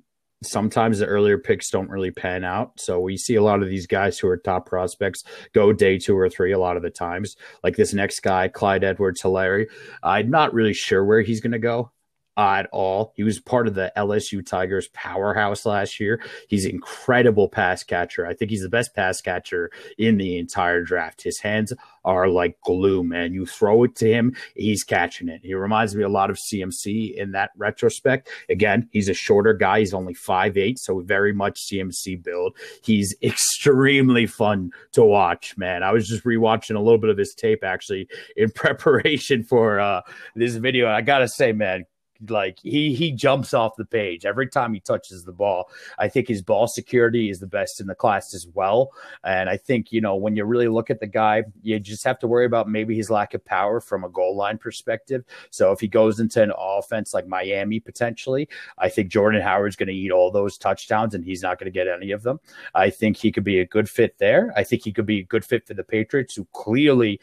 sometimes 0.44 1.00
the 1.00 1.06
earlier 1.06 1.38
picks 1.38 1.70
don't 1.70 1.90
really 1.90 2.12
pan 2.12 2.44
out. 2.44 2.80
So 2.80 3.00
we 3.00 3.16
see 3.16 3.36
a 3.36 3.44
lot 3.44 3.64
of 3.64 3.70
these 3.70 3.88
guys 3.88 4.20
who 4.20 4.28
are 4.28 4.38
top 4.38 4.68
prospects 4.68 5.24
go 5.54 5.72
day 5.72 5.98
two 5.98 6.18
or 6.18 6.30
three 6.30 6.52
a 6.52 6.60
lot 6.60 6.76
of 6.76 6.84
the 6.84 6.90
times. 6.90 7.38
Like 7.64 7.76
this 7.76 7.94
next 7.94 8.20
guy, 8.22 8.48
Clyde 8.48 8.84
Edwards 8.84 9.22
Helaire. 9.22 9.68
I'm 10.02 10.30
not 10.30 10.54
really 10.54 10.74
sure 10.74 11.06
where 11.06 11.22
he's 11.22 11.42
going 11.42 11.54
to 11.54 11.60
go 11.60 11.92
at 12.38 12.68
all. 12.72 13.14
He 13.16 13.24
was 13.24 13.40
part 13.40 13.68
of 13.68 13.76
the 13.76 13.92
LSU 13.96 14.46
Tigers 14.46 14.88
powerhouse 14.94 15.66
last 15.66 16.00
year. 16.00 16.22
He's 16.48 16.66
incredible 16.66 17.50
pass 17.50 17.84
catcher. 17.84 18.26
I 18.26 18.34
think 18.34 18.52
he's 18.52 18.64
the 18.64 18.70
best 18.70 18.96
pass 18.96 19.22
catcher 19.22 19.72
in 19.98 20.18
the 20.18 20.38
entire 20.38 20.82
draft. 20.82 21.24
His 21.24 21.40
hands 21.40 21.74
are 22.06 22.28
like 22.28 22.60
glue, 22.62 23.04
man. 23.04 23.34
You 23.34 23.46
throw 23.46 23.84
it 23.84 23.96
to 23.98 24.08
him, 24.12 24.36
he's 24.56 24.84
catching 24.84 25.30
it. 25.30 25.42
He 25.44 25.54
reminds 25.54 25.96
me 25.96 26.04
a 26.04 26.10
lot 26.10 26.30
of 26.30 26.38
CMC 26.38 27.16
in 27.16 27.32
that 27.32 27.52
retrospect. 27.56 28.30
Again, 28.50 28.90
he's 28.92 29.10
a 29.10 29.14
shorter 29.14 29.54
guy. 29.54 29.80
He's 29.80 29.94
only 29.94 30.14
five 30.14 30.58
eight, 30.58 30.80
so 30.80 31.00
very 31.00 31.34
much 31.34 31.68
CMC 31.72 32.22
build. 32.24 32.58
He's 32.84 33.16
extremely 33.24 34.26
fun 34.26 34.72
to 34.94 35.04
watch, 35.04 35.58
man. 35.58 35.84
I 35.84 35.92
was 35.92 36.08
just 36.08 36.24
rewatching 36.24 36.76
a 36.76 36.80
little 36.80 36.98
bit 36.98 37.10
of 37.10 37.18
his 37.18 37.34
tape 37.34 37.64
actually 37.64 38.08
in 38.36 38.52
preparation 38.56 39.44
for 39.44 39.80
uh, 39.80 40.02
this 40.36 40.56
video. 40.56 40.90
I 40.90 41.02
gotta 41.02 41.28
say, 41.28 41.52
man, 41.54 41.86
like 42.30 42.60
he 42.62 42.94
he 42.94 43.12
jumps 43.12 43.54
off 43.54 43.76
the 43.76 43.86
page 43.86 44.26
every 44.26 44.48
time 44.48 44.74
he 44.74 44.80
touches 44.80 45.24
the 45.24 45.32
ball. 45.32 45.70
I 45.98 46.08
think 46.08 46.28
his 46.28 46.42
ball 46.42 46.68
security 46.68 47.30
is 47.30 47.40
the 47.40 47.48
best 47.48 47.82
in 47.82 47.88
the 47.88 47.96
class 47.96 48.34
as 48.34 48.48
well. 48.54 48.92
And 49.24 49.50
I 49.50 49.58
think, 49.58 49.92
you 49.92 50.02
know, 50.02 50.16
when 50.16 50.36
you 50.36 50.46
really 50.46 50.68
look 50.68 50.90
at 50.90 51.00
the 51.00 51.08
guy, 51.08 51.44
you 51.62 51.80
just 51.80 52.04
have 52.04 52.20
to 52.20 52.28
worry 52.28 52.46
about 52.46 52.70
maybe 52.70 52.96
his 52.96 53.10
lack 53.10 53.34
of 53.34 53.44
power 53.46 53.80
from 53.80 54.04
a 54.04 54.10
goal 54.10 54.36
line 54.36 54.58
perspective. 54.58 55.24
So 55.50 55.72
if 55.72 55.80
he 55.80 55.88
goes 55.88 56.20
into 56.20 56.42
an 56.42 56.54
offense 56.58 57.14
like 57.14 57.28
Miami 57.28 57.80
potentially, 57.80 58.48
I 58.78 58.90
think 58.90 59.10
Jordan 59.10 59.42
Howard's 59.42 59.76
going 59.76 59.88
to 59.88 59.94
eat 59.94 60.12
all 60.12 60.32
those 60.32 60.58
touchdowns 60.58 61.16
and 61.16 61.24
he's 61.24 61.42
not 61.42 61.60
going 61.60 61.66
to 61.66 61.72
get 61.72 61.88
any 61.88 62.12
of 62.12 62.24
them. 62.24 62.40
I 62.74 62.90
think 62.90 63.18
he 63.18 63.32
could 63.32 63.44
be 63.44 63.60
a 63.60 63.66
good 63.66 63.90
fit 63.90 64.18
there. 64.18 64.54
I 64.56 64.64
think 64.64 64.84
he 64.84 64.92
could 64.92 65.06
be 65.06 65.20
a 65.20 65.24
good 65.24 65.46
fit 65.46 65.68
for 65.68 65.74
the 65.74 65.84
Patriots 65.84 66.36
who 66.36 66.48
clearly 66.54 67.20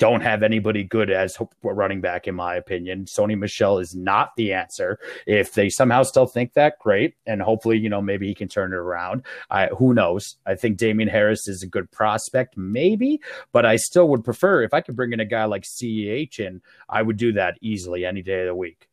don't 0.00 0.22
have 0.22 0.42
anybody 0.42 0.82
good 0.82 1.10
as 1.10 1.36
running 1.62 2.00
back, 2.00 2.26
in 2.26 2.34
my 2.34 2.56
opinion. 2.56 3.04
Sony 3.04 3.38
Michel 3.38 3.78
is 3.78 3.94
not 3.94 4.34
the 4.34 4.54
answer. 4.54 4.98
If 5.26 5.52
they 5.52 5.68
somehow 5.68 6.04
still 6.04 6.26
think 6.26 6.54
that, 6.54 6.78
great. 6.78 7.14
And 7.26 7.42
hopefully, 7.42 7.78
you 7.78 7.90
know, 7.90 8.00
maybe 8.00 8.26
he 8.26 8.34
can 8.34 8.48
turn 8.48 8.72
it 8.72 8.76
around. 8.76 9.24
I, 9.50 9.66
who 9.66 9.92
knows? 9.92 10.36
I 10.46 10.54
think 10.54 10.78
Damien 10.78 11.10
Harris 11.10 11.46
is 11.46 11.62
a 11.62 11.66
good 11.66 11.90
prospect, 11.90 12.56
maybe, 12.56 13.20
but 13.52 13.66
I 13.66 13.76
still 13.76 14.08
would 14.08 14.24
prefer 14.24 14.62
if 14.62 14.72
I 14.72 14.80
could 14.80 14.96
bring 14.96 15.12
in 15.12 15.20
a 15.20 15.26
guy 15.26 15.44
like 15.44 15.64
CEH 15.64 16.44
and 16.44 16.62
I 16.88 17.02
would 17.02 17.18
do 17.18 17.32
that 17.34 17.58
easily 17.60 18.06
any 18.06 18.22
day 18.22 18.40
of 18.40 18.46
the 18.46 18.54
week. 18.54 18.88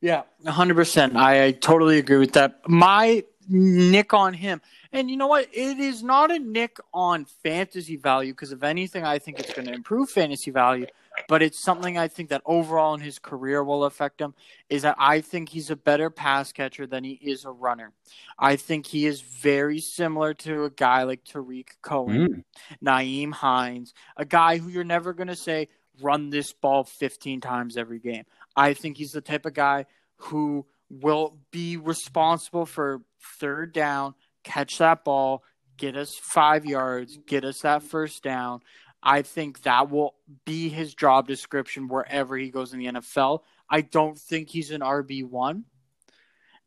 Yeah, 0.00 0.22
100%. 0.46 1.14
I, 1.14 1.44
I 1.44 1.52
totally 1.52 1.98
agree 1.98 2.18
with 2.18 2.32
that. 2.32 2.60
My 2.66 3.22
nick 3.48 4.12
on 4.14 4.34
him 4.34 4.60
and 4.92 5.10
you 5.10 5.16
know 5.16 5.26
what? 5.26 5.48
It 5.52 5.78
is 5.78 6.02
not 6.02 6.30
a 6.30 6.38
nick 6.38 6.78
on 6.94 7.26
fantasy 7.42 7.96
value 7.96 8.32
because 8.32 8.52
if 8.52 8.62
anything, 8.62 9.04
I 9.04 9.18
think 9.18 9.38
it's 9.38 9.52
going 9.52 9.68
to 9.68 9.74
improve 9.74 10.08
fantasy 10.08 10.50
value. 10.50 10.86
but 11.28 11.42
it's 11.42 11.62
something 11.62 11.98
I 11.98 12.08
think 12.08 12.30
that 12.30 12.42
overall 12.46 12.94
in 12.94 13.00
his 13.00 13.18
career 13.18 13.62
will 13.62 13.84
affect 13.84 14.20
him. 14.20 14.34
Is 14.70 14.82
that 14.82 14.96
I 14.98 15.20
think 15.20 15.50
he's 15.50 15.70
a 15.70 15.76
better 15.76 16.08
pass 16.08 16.52
catcher 16.52 16.86
than 16.86 17.04
he 17.04 17.12
is 17.12 17.44
a 17.44 17.50
runner. 17.50 17.92
I 18.38 18.56
think 18.56 18.86
he 18.86 19.04
is 19.04 19.20
very 19.20 19.80
similar 19.80 20.32
to 20.34 20.64
a 20.64 20.70
guy 20.70 21.02
like 21.02 21.24
Tarik 21.24 21.76
Cohen, 21.82 22.28
mm. 22.28 22.44
Nyheim 22.82 23.32
Hines, 23.32 23.92
a 24.16 24.24
guy 24.24 24.56
who 24.56 24.70
you're 24.70 24.84
never 24.84 25.12
going 25.12 25.28
to 25.28 25.36
say 25.36 25.68
run 26.00 26.30
this 26.30 26.52
ball 26.52 26.84
15 26.84 27.40
times 27.40 27.76
every 27.76 27.98
game. 27.98 28.24
I 28.56 28.72
think 28.72 28.96
he's 28.96 29.12
the 29.12 29.20
type 29.20 29.44
of 29.44 29.52
guy 29.52 29.86
who 30.16 30.64
will 30.90 31.38
be 31.50 31.76
responsible 31.76 32.66
for 32.66 33.02
third 33.40 33.72
down, 33.72 34.14
catch 34.44 34.78
that 34.78 35.04
ball, 35.04 35.42
get 35.76 35.96
us 35.96 36.14
five 36.14 36.64
yards, 36.64 37.18
get 37.26 37.44
us 37.44 37.60
that 37.60 37.82
first 37.82 38.22
down. 38.22 38.60
I 39.02 39.22
think 39.22 39.62
that 39.62 39.90
will 39.90 40.14
be 40.44 40.68
his 40.68 40.94
job 40.94 41.28
description 41.28 41.88
wherever 41.88 42.36
he 42.36 42.50
goes 42.50 42.72
in 42.72 42.80
the 42.80 42.86
NFL. 42.86 43.40
I 43.70 43.82
don't 43.82 44.18
think 44.18 44.48
he's 44.48 44.70
an 44.70 44.80
RB1. 44.80 45.62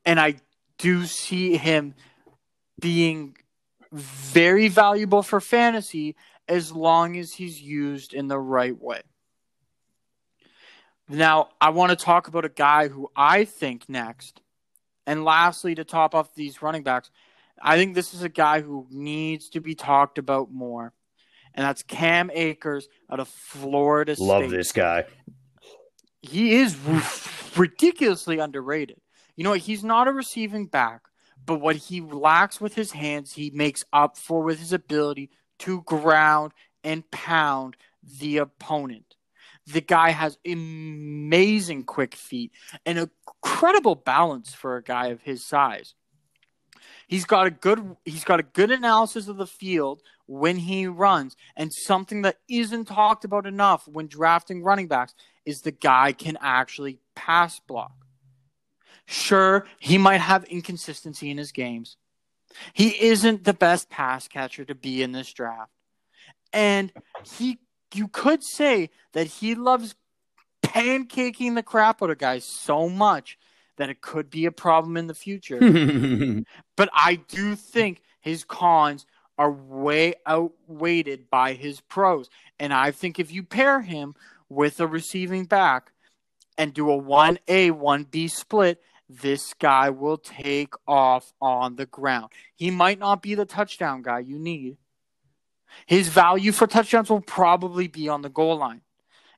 And 0.06 0.20
I 0.20 0.36
do 0.78 1.06
see 1.06 1.58
him 1.58 1.94
being 2.80 3.36
very 3.92 4.68
valuable 4.70 5.22
for 5.22 5.42
fantasy 5.42 6.16
as 6.48 6.72
long 6.72 7.18
as 7.18 7.34
he's 7.34 7.62
used 7.62 8.14
in 8.14 8.28
the 8.28 8.40
right 8.40 8.80
way. 8.80 9.02
Now, 11.12 11.50
I 11.60 11.72
want 11.72 11.90
to 11.90 11.98
talk 11.98 12.30
about 12.30 12.46
a 12.46 12.50
guy 12.50 12.88
who 12.88 13.12
I 13.16 13.44
think 13.44 13.90
next. 13.90 14.42
And 15.06 15.26
lastly, 15.26 15.76
to 15.76 15.84
top 15.84 16.16
off 16.16 16.34
these 16.36 16.62
running 16.62 16.84
backs, 16.84 17.12
I 17.62 17.76
think 17.76 17.96
this 17.96 18.14
is 18.14 18.24
a 18.24 18.30
guy 18.30 18.62
who 18.62 18.88
needs 18.90 19.50
to 19.50 19.60
be 19.60 19.76
talked 19.76 20.18
about 20.18 20.52
more. 20.52 20.94
And 21.54 21.66
that's 21.66 21.84
Cam 21.84 22.32
Akers 22.34 22.88
out 23.12 23.20
of 23.20 23.28
Florida 23.28 24.16
State. 24.16 24.26
Love 24.26 24.50
this 24.50 24.72
guy. 24.72 25.04
He 26.22 26.56
is 26.56 26.78
ridiculously 27.58 28.40
underrated. 28.40 29.02
You 29.36 29.44
know, 29.44 29.50
what? 29.50 29.60
he's 29.60 29.84
not 29.84 30.08
a 30.08 30.14
receiving 30.14 30.68
back, 30.68 31.02
but 31.46 31.60
what 31.60 31.76
he 31.76 32.00
lacks 32.00 32.62
with 32.62 32.76
his 32.76 32.94
hands, 32.94 33.34
he 33.34 33.50
makes 33.50 33.84
up 33.92 34.18
for 34.18 34.44
with 34.44 34.60
his 34.60 34.72
ability 34.72 35.30
to 35.60 35.82
ground 35.82 36.54
and 36.86 37.10
pound 37.12 37.76
the 38.02 38.38
opponent. 38.38 39.11
The 39.68 39.82
guy 39.82 40.12
has 40.12 40.38
amazing 40.46 41.84
quick 41.84 42.16
feet 42.16 42.52
and 42.86 42.98
incredible 42.98 43.96
balance 43.96 44.54
for 44.54 44.76
a 44.76 44.84
guy 44.84 45.08
of 45.08 45.22
his 45.22 45.46
size. 45.46 45.94
He's 47.08 47.26
got 47.26 47.46
a 47.46 47.52
good 47.52 47.98
he's 48.06 48.24
got 48.24 48.40
a 48.40 48.44
good 48.44 48.72
analysis 48.72 49.28
of 49.28 49.38
the 49.38 49.46
field 49.46 50.02
when 50.28 50.58
he 50.58 50.88
runs 50.88 51.36
and 51.56 51.72
something 51.74 52.22
that 52.22 52.38
isn't 52.50 52.86
talked 52.86 53.26
about 53.26 53.46
enough 53.46 53.88
when 53.88 54.08
drafting 54.08 54.64
running 54.64 54.88
backs 54.88 55.14
is 55.46 55.62
the 55.62 55.72
guy 55.72 56.14
can 56.14 56.38
actually 56.42 57.00
pass 57.16 57.60
block. 57.60 57.92
Sure, 59.06 59.66
he 59.80 59.98
might 59.98 60.22
have 60.22 60.46
inconsistency 60.46 61.30
in 61.30 61.38
his 61.38 61.52
games. 61.52 61.98
He 62.74 62.90
isn't 63.08 63.44
the 63.44 63.54
best 63.54 63.90
pass 63.90 64.28
catcher 64.28 64.66
to 64.66 64.76
be 64.76 65.04
in 65.04 65.12
this 65.12 65.32
draft. 65.34 65.72
And 66.54 66.92
he 67.24 67.60
you 67.96 68.08
could 68.08 68.44
say 68.44 68.90
that 69.14 69.28
he 69.28 69.56
loves 69.56 69.96
pancaking 70.64 71.56
the 71.56 71.64
crap 71.64 72.02
out 72.02 72.10
of 72.10 72.18
guys 72.18 72.46
so 72.46 72.90
much 72.90 73.38
that 73.78 73.90
it 73.90 74.02
could 74.02 74.30
be 74.30 74.46
a 74.46 74.52
problem 74.52 74.98
in 74.98 75.08
the 75.08 75.14
future. 75.14 75.60
but 76.76 76.90
I 76.94 77.16
do 77.16 77.56
think 77.56 78.02
his 78.20 78.44
cons 78.44 79.06
are 79.38 79.52
way 79.52 80.14
outweighed 80.28 81.30
by 81.30 81.54
his 81.54 81.82
pros. 81.82 82.30
And 82.60 82.74
I 82.74 82.92
think 82.92 83.20
if 83.20 83.32
you 83.32 83.44
pair 83.44 83.82
him 83.82 84.16
with 84.50 84.80
a 84.80 84.88
receiving 84.88 85.46
back 85.46 85.92
and 86.58 86.74
do 86.74 86.92
a 86.92 87.02
1A, 87.02 87.72
1B 87.72 88.30
split, 88.30 88.82
this 89.10 89.54
guy 89.56 89.90
will 89.90 90.18
take 90.18 90.74
off 90.88 91.34
on 91.42 91.76
the 91.76 91.86
ground. 91.86 92.32
He 92.56 92.72
might 92.72 93.00
not 93.00 93.22
be 93.22 93.36
the 93.36 93.46
touchdown 93.46 94.04
guy 94.04 94.20
you 94.20 94.38
need, 94.38 94.78
his 95.86 96.08
value 96.08 96.52
for 96.52 96.68
touchdowns 96.68 97.10
will 97.10 97.22
probably 97.22 97.88
be 97.88 98.10
on 98.10 98.22
the 98.22 98.30
goal 98.30 98.58
line. 98.58 98.82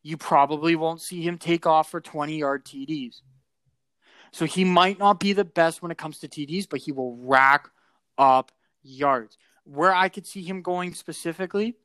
You 0.02 0.18
probably 0.18 0.76
won't 0.76 1.02
see 1.02 1.22
him 1.22 1.38
take 1.38 1.66
off 1.66 1.90
for 1.90 2.02
20 2.02 2.38
yard 2.38 2.66
TDs. 2.66 3.22
So 4.32 4.46
he 4.46 4.64
might 4.64 5.00
not 5.00 5.20
be 5.20 5.34
the 5.34 5.46
best 5.46 5.82
when 5.82 5.92
it 5.92 5.98
comes 5.98 6.20
to 6.20 6.28
TDs, 6.28 6.68
but 6.68 6.80
he 6.80 6.92
will 6.92 7.16
rack 7.18 7.70
up 8.18 8.52
yards. 8.82 9.38
Where 9.64 9.94
I 9.94 10.10
could 10.10 10.26
see 10.26 10.44
him 10.44 10.62
going 10.62 10.94
specifically 10.94 11.76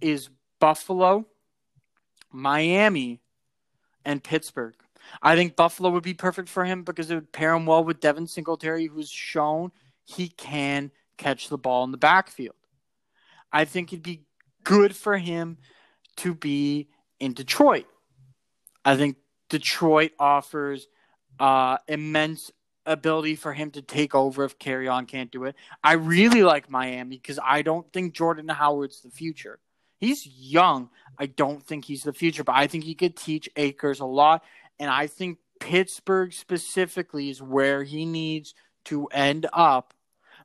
is 0.00 0.30
Buffalo, 0.58 1.26
Miami, 2.32 3.20
and 4.04 4.24
Pittsburgh. 4.24 4.74
I 5.22 5.36
think 5.36 5.56
Buffalo 5.56 5.90
would 5.90 6.02
be 6.02 6.14
perfect 6.14 6.48
for 6.48 6.64
him 6.64 6.82
because 6.82 7.10
it 7.10 7.14
would 7.14 7.32
pair 7.32 7.54
him 7.54 7.66
well 7.66 7.84
with 7.84 8.00
Devin 8.00 8.26
Singletary, 8.26 8.86
who's 8.86 9.10
shown 9.10 9.72
he 10.04 10.28
can 10.28 10.90
catch 11.16 11.48
the 11.48 11.58
ball 11.58 11.84
in 11.84 11.90
the 11.90 11.98
backfield. 11.98 12.56
I 13.52 13.64
think 13.64 13.92
it'd 13.92 14.02
be 14.02 14.24
good 14.64 14.96
for 14.96 15.18
him 15.18 15.58
to 16.16 16.34
be 16.34 16.88
in 17.20 17.34
Detroit. 17.34 17.86
I 18.84 18.96
think 18.96 19.16
Detroit 19.48 20.12
offers 20.18 20.88
uh, 21.38 21.78
immense 21.88 22.50
ability 22.84 23.36
for 23.36 23.52
him 23.52 23.70
to 23.72 23.82
take 23.82 24.14
over 24.14 24.44
if 24.44 24.58
Kerryon 24.58 25.06
can't 25.06 25.30
do 25.30 25.44
it. 25.44 25.54
I 25.84 25.92
really 25.92 26.42
like 26.42 26.70
Miami 26.70 27.16
because 27.16 27.38
I 27.42 27.62
don't 27.62 27.90
think 27.92 28.14
Jordan 28.14 28.48
Howard's 28.48 29.02
the 29.02 29.10
future. 29.10 29.60
He's 29.98 30.26
young. 30.26 30.90
I 31.18 31.26
don't 31.26 31.64
think 31.64 31.84
he's 31.84 32.02
the 32.02 32.12
future, 32.12 32.42
but 32.42 32.56
I 32.56 32.66
think 32.66 32.82
he 32.82 32.94
could 32.94 33.16
teach 33.16 33.48
Akers 33.56 34.00
a 34.00 34.04
lot. 34.04 34.42
And 34.80 34.90
I 34.90 35.06
think 35.06 35.38
Pittsburgh 35.60 36.32
specifically 36.32 37.30
is 37.30 37.40
where 37.40 37.84
he 37.84 38.04
needs 38.04 38.54
to 38.86 39.06
end 39.06 39.46
up 39.52 39.94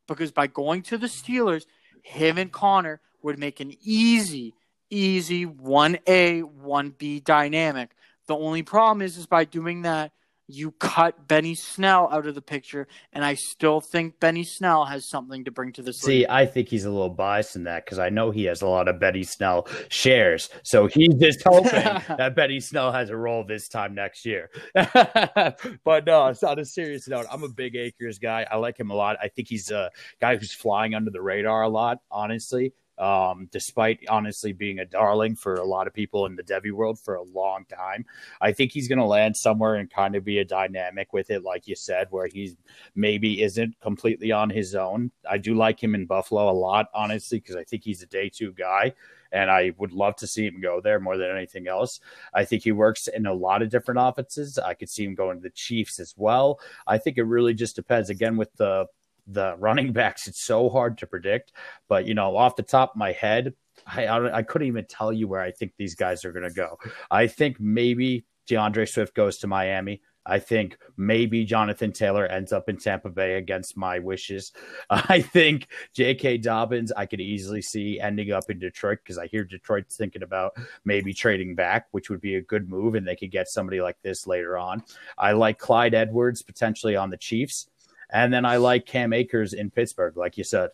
because 0.07 0.31
by 0.31 0.45
going 0.45 0.83
to 0.83 0.97
the 0.97 1.07
Steelers, 1.07 1.65
him 2.07 2.37
and 2.37 2.51
Conner 2.51 2.99
would 3.21 3.37
make 3.37 3.59
an 3.59 3.73
easy, 3.83 4.55
easy 4.89 5.45
1A, 5.45 6.43
1B 6.43 7.23
dynamic. 7.23 7.91
The 8.27 8.35
only 8.35 8.63
problem 8.63 9.01
is, 9.01 9.17
is 9.17 9.25
by 9.25 9.43
doing 9.43 9.81
that, 9.81 10.11
you 10.47 10.71
cut 10.71 11.27
Benny 11.27 11.55
Snell 11.55 12.09
out 12.11 12.25
of 12.25 12.35
the 12.35 12.41
picture, 12.41 12.87
and 13.11 13.23
I 13.23 13.33
still 13.33 13.81
think 13.81 14.19
Benny 14.19 14.43
Snell 14.43 14.85
has 14.85 15.07
something 15.07 15.43
to 15.45 15.51
bring 15.51 15.73
to 15.73 15.81
the 15.81 15.93
See, 15.93 16.25
I 16.27 16.45
think 16.45 16.69
he's 16.69 16.85
a 16.85 16.89
little 16.89 17.09
biased 17.09 17.55
in 17.55 17.65
that 17.65 17.85
because 17.85 17.99
I 17.99 18.09
know 18.09 18.31
he 18.31 18.45
has 18.45 18.61
a 18.61 18.67
lot 18.67 18.87
of 18.87 18.99
Benny 18.99 19.23
Snell 19.23 19.67
shares, 19.89 20.49
so 20.63 20.87
he's 20.87 21.15
just 21.15 21.43
hoping 21.45 21.71
that 22.17 22.35
Benny 22.35 22.59
Snell 22.59 22.91
has 22.91 23.09
a 23.09 23.17
role 23.17 23.43
this 23.43 23.67
time 23.67 23.93
next 23.93 24.25
year. 24.25 24.49
but 24.73 26.05
no, 26.05 26.27
it's 26.27 26.43
on 26.43 26.59
a 26.59 26.65
serious 26.65 27.07
note. 27.07 27.25
I'm 27.31 27.43
a 27.43 27.49
big 27.49 27.75
Akers 27.75 28.19
guy. 28.19 28.47
I 28.49 28.55
like 28.57 28.79
him 28.79 28.89
a 28.89 28.95
lot. 28.95 29.17
I 29.21 29.27
think 29.27 29.49
he's 29.49 29.69
a 29.69 29.91
guy 30.21 30.37
who's 30.37 30.53
flying 30.53 30.95
under 30.95 31.11
the 31.11 31.21
radar 31.21 31.63
a 31.63 31.69
lot. 31.69 31.99
Honestly, 32.09 32.73
um, 32.97 33.47
despite 33.51 33.99
honestly 34.09 34.53
being 34.53 34.79
a 34.79 34.85
darling 34.85 35.35
for 35.35 35.55
a 35.55 35.65
lot 35.65 35.87
of 35.87 35.93
people 35.93 36.25
in 36.25 36.35
the 36.35 36.43
Devy 36.43 36.71
world 36.71 36.99
for 36.99 37.15
a 37.15 37.23
long 37.23 37.65
time. 37.65 38.05
I 38.41 38.51
think 38.51 38.71
he's 38.71 38.87
going 38.87 38.99
to 38.99 39.05
land 39.05 39.37
somewhere 39.37 39.75
and 39.75 39.89
kind 39.89 40.15
of 40.15 40.23
be 40.23 40.39
a 40.39 40.45
dynamic 40.45 41.13
with 41.13 41.29
it, 41.29 41.43
like 41.43 41.67
you 41.67 41.75
said, 41.75 42.07
where 42.09 42.27
he's 42.27 42.55
maybe 42.95 43.43
isn't 43.43 43.79
completely 43.81 44.31
on 44.31 44.49
his 44.49 44.75
own. 44.75 45.11
I 45.29 45.37
do 45.37 45.53
like 45.53 45.81
him 45.81 45.95
in 45.95 46.05
Buffalo 46.05 46.49
a 46.49 46.51
lot, 46.51 46.87
honestly, 46.93 47.39
because 47.39 47.55
I 47.55 47.63
think 47.63 47.83
he's 47.83 48.01
a 48.01 48.07
day 48.07 48.29
two 48.29 48.53
guy. 48.53 48.93
And 49.31 49.51
I 49.51 49.73
would 49.77 49.91
love 49.91 50.15
to 50.17 50.27
see 50.27 50.45
him 50.47 50.61
go 50.61 50.79
there 50.79 51.01
more 51.01 51.17
than 51.17 51.29
anything 51.29 51.67
else. 51.67 51.99
I 52.33 52.45
think 52.45 52.63
he 52.63 52.71
works 52.71 53.07
in 53.07 53.25
a 53.25 53.33
lot 53.33 53.61
of 53.61 53.69
different 53.69 53.99
offenses. 54.01 54.57
I 54.57 54.73
could 54.73 54.89
see 54.89 55.03
him 55.03 55.15
going 55.15 55.37
to 55.37 55.43
the 55.43 55.49
Chiefs 55.49 55.99
as 55.99 56.13
well. 56.15 56.61
I 56.87 56.97
think 56.97 57.17
it 57.17 57.23
really 57.23 57.53
just 57.53 57.75
depends 57.75 58.09
again 58.09 58.37
with 58.37 58.53
the 58.55 58.87
the 59.27 59.55
running 59.57 59.91
backs, 59.93 60.27
it's 60.27 60.41
so 60.41 60.69
hard 60.69 60.97
to 60.99 61.07
predict. 61.07 61.53
But 61.87 62.05
you 62.05 62.13
know, 62.13 62.35
off 62.35 62.55
the 62.55 62.63
top 62.63 62.91
of 62.91 62.97
my 62.97 63.11
head, 63.11 63.53
I 63.85 64.05
I, 64.05 64.37
I 64.37 64.43
couldn't 64.43 64.67
even 64.67 64.85
tell 64.85 65.13
you 65.13 65.27
where 65.27 65.41
I 65.41 65.51
think 65.51 65.73
these 65.77 65.95
guys 65.95 66.25
are 66.25 66.31
going 66.31 66.47
to 66.47 66.53
go. 66.53 66.77
I 67.11 67.27
think 67.27 67.59
maybe 67.59 68.25
D'Andre 68.47 68.85
Swift 68.85 69.13
goes 69.13 69.37
to 69.39 69.47
Miami. 69.47 70.01
I 70.27 70.39
think 70.39 70.77
maybe 70.97 71.45
Jonathan 71.45 71.93
Taylor 71.93 72.25
ends 72.25 72.51
up 72.51 72.67
in 72.67 72.77
Tampa 72.77 73.09
Bay 73.09 73.35
against 73.35 73.77
my 73.77 73.99
wishes. 73.99 74.51
I 74.89 75.21
think 75.21 75.67
J.K. 75.93 76.39
Dobbins, 76.39 76.91
I 76.91 77.05
could 77.05 77.21
easily 77.21 77.61
see 77.61 77.99
ending 77.99 78.31
up 78.31 78.49
in 78.49 78.59
Detroit 78.59 78.99
because 79.03 79.17
I 79.17 79.27
hear 79.27 79.45
Detroit's 79.45 79.95
thinking 79.95 80.23
about 80.23 80.53
maybe 80.83 81.13
trading 81.13 81.55
back, 81.55 81.87
which 81.91 82.09
would 82.09 82.21
be 82.21 82.35
a 82.35 82.41
good 82.41 82.69
move, 82.69 82.95
and 82.95 83.07
they 83.07 83.15
could 83.15 83.31
get 83.31 83.47
somebody 83.47 83.81
like 83.81 83.97
this 84.03 84.27
later 84.27 84.57
on. 84.57 84.83
I 85.17 85.31
like 85.31 85.59
Clyde 85.59 85.93
Edwards 85.93 86.41
potentially 86.41 86.97
on 86.97 87.09
the 87.09 87.17
Chiefs. 87.17 87.69
And 88.09 88.33
then 88.33 88.45
I 88.45 88.57
like 88.57 88.85
Cam 88.85 89.13
Akers 89.13 89.53
in 89.53 89.69
Pittsburgh, 89.69 90.15
like 90.15 90.37
you 90.37 90.43
said. 90.43 90.69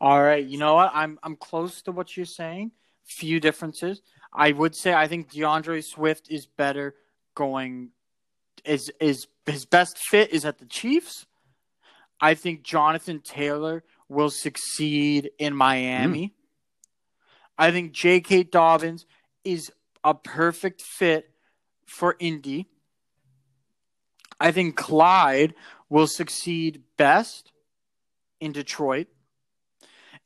All 0.00 0.22
right, 0.22 0.44
you 0.44 0.58
know 0.58 0.74
what? 0.74 0.90
I'm 0.92 1.18
I'm 1.22 1.36
close 1.36 1.82
to 1.82 1.92
what 1.92 2.16
you're 2.16 2.26
saying. 2.26 2.72
Few 3.04 3.40
differences. 3.40 4.02
I 4.32 4.52
would 4.52 4.74
say 4.74 4.92
I 4.92 5.06
think 5.06 5.30
D'Andre 5.30 5.80
Swift 5.80 6.30
is 6.30 6.46
better 6.46 6.96
going 7.34 7.90
is 8.64 8.90
is 9.00 9.26
his 9.46 9.64
best 9.64 9.98
fit 9.98 10.32
is 10.32 10.44
at 10.44 10.58
the 10.58 10.66
Chiefs. 10.66 11.26
I 12.20 12.34
think 12.34 12.62
Jonathan 12.62 13.20
Taylor 13.20 13.82
will 14.08 14.30
succeed 14.30 15.30
in 15.38 15.54
Miami. 15.54 16.28
Mm. 16.28 16.32
I 17.58 17.70
think 17.70 17.92
J.K. 17.92 18.44
Dobbins 18.44 19.06
is 19.44 19.72
a 20.04 20.14
perfect 20.14 20.82
fit 20.82 21.30
for 21.86 22.16
Indy. 22.18 22.68
I 24.42 24.52
think 24.52 24.76
Clyde 24.76 25.54
will 25.88 26.06
succeed 26.06 26.82
best 26.96 27.52
in 28.40 28.52
Detroit. 28.52 29.06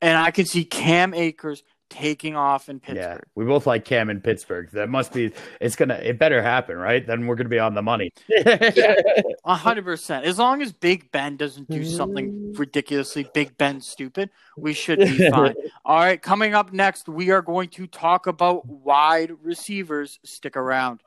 And 0.00 0.18
I 0.18 0.30
can 0.30 0.46
see 0.46 0.64
Cam 0.64 1.14
Akers 1.14 1.62
taking 1.88 2.36
off 2.36 2.68
in 2.68 2.80
Pittsburgh. 2.80 3.18
Yeah, 3.18 3.30
we 3.34 3.44
both 3.44 3.66
like 3.66 3.84
Cam 3.84 4.10
in 4.10 4.20
Pittsburgh. 4.20 4.70
That 4.72 4.88
must 4.88 5.12
be 5.12 5.32
it's 5.60 5.76
gonna 5.76 5.94
it 5.94 6.18
better 6.18 6.42
happen, 6.42 6.76
right? 6.76 7.06
Then 7.06 7.26
we're 7.26 7.36
gonna 7.36 7.48
be 7.48 7.58
on 7.58 7.74
the 7.74 7.82
money. 7.82 8.12
hundred 9.44 9.84
percent. 9.84 10.24
As 10.24 10.38
long 10.38 10.62
as 10.62 10.72
Big 10.72 11.10
Ben 11.12 11.36
doesn't 11.36 11.70
do 11.70 11.84
something 11.84 12.30
mm. 12.30 12.58
ridiculously 12.58 13.28
Big 13.32 13.56
Ben 13.56 13.80
stupid, 13.80 14.30
we 14.56 14.72
should 14.72 14.98
be 14.98 15.30
fine. 15.30 15.54
All 15.84 15.98
right, 15.98 16.20
coming 16.20 16.54
up 16.54 16.72
next, 16.72 17.08
we 17.08 17.30
are 17.30 17.42
going 17.42 17.68
to 17.70 17.86
talk 17.86 18.26
about 18.26 18.66
wide 18.66 19.32
receivers. 19.42 20.18
Stick 20.24 20.56
around. 20.56 21.02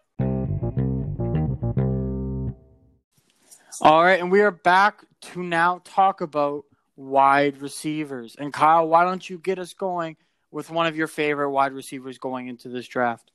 All 3.82 4.04
right, 4.04 4.20
and 4.20 4.30
we 4.30 4.42
are 4.42 4.52
back 4.52 5.06
to 5.22 5.42
now 5.42 5.80
talk 5.86 6.20
about 6.20 6.66
wide 6.98 7.62
receivers. 7.62 8.36
And 8.38 8.52
Kyle, 8.52 8.86
why 8.86 9.06
don't 9.06 9.30
you 9.30 9.38
get 9.38 9.58
us 9.58 9.72
going 9.72 10.18
with 10.52 10.70
one 10.70 10.86
of 10.86 10.98
your 10.98 11.08
favorite 11.08 11.52
wide 11.52 11.72
receivers 11.72 12.18
going 12.18 12.50
into 12.50 12.68
this 12.68 12.86
draft? 12.90 13.32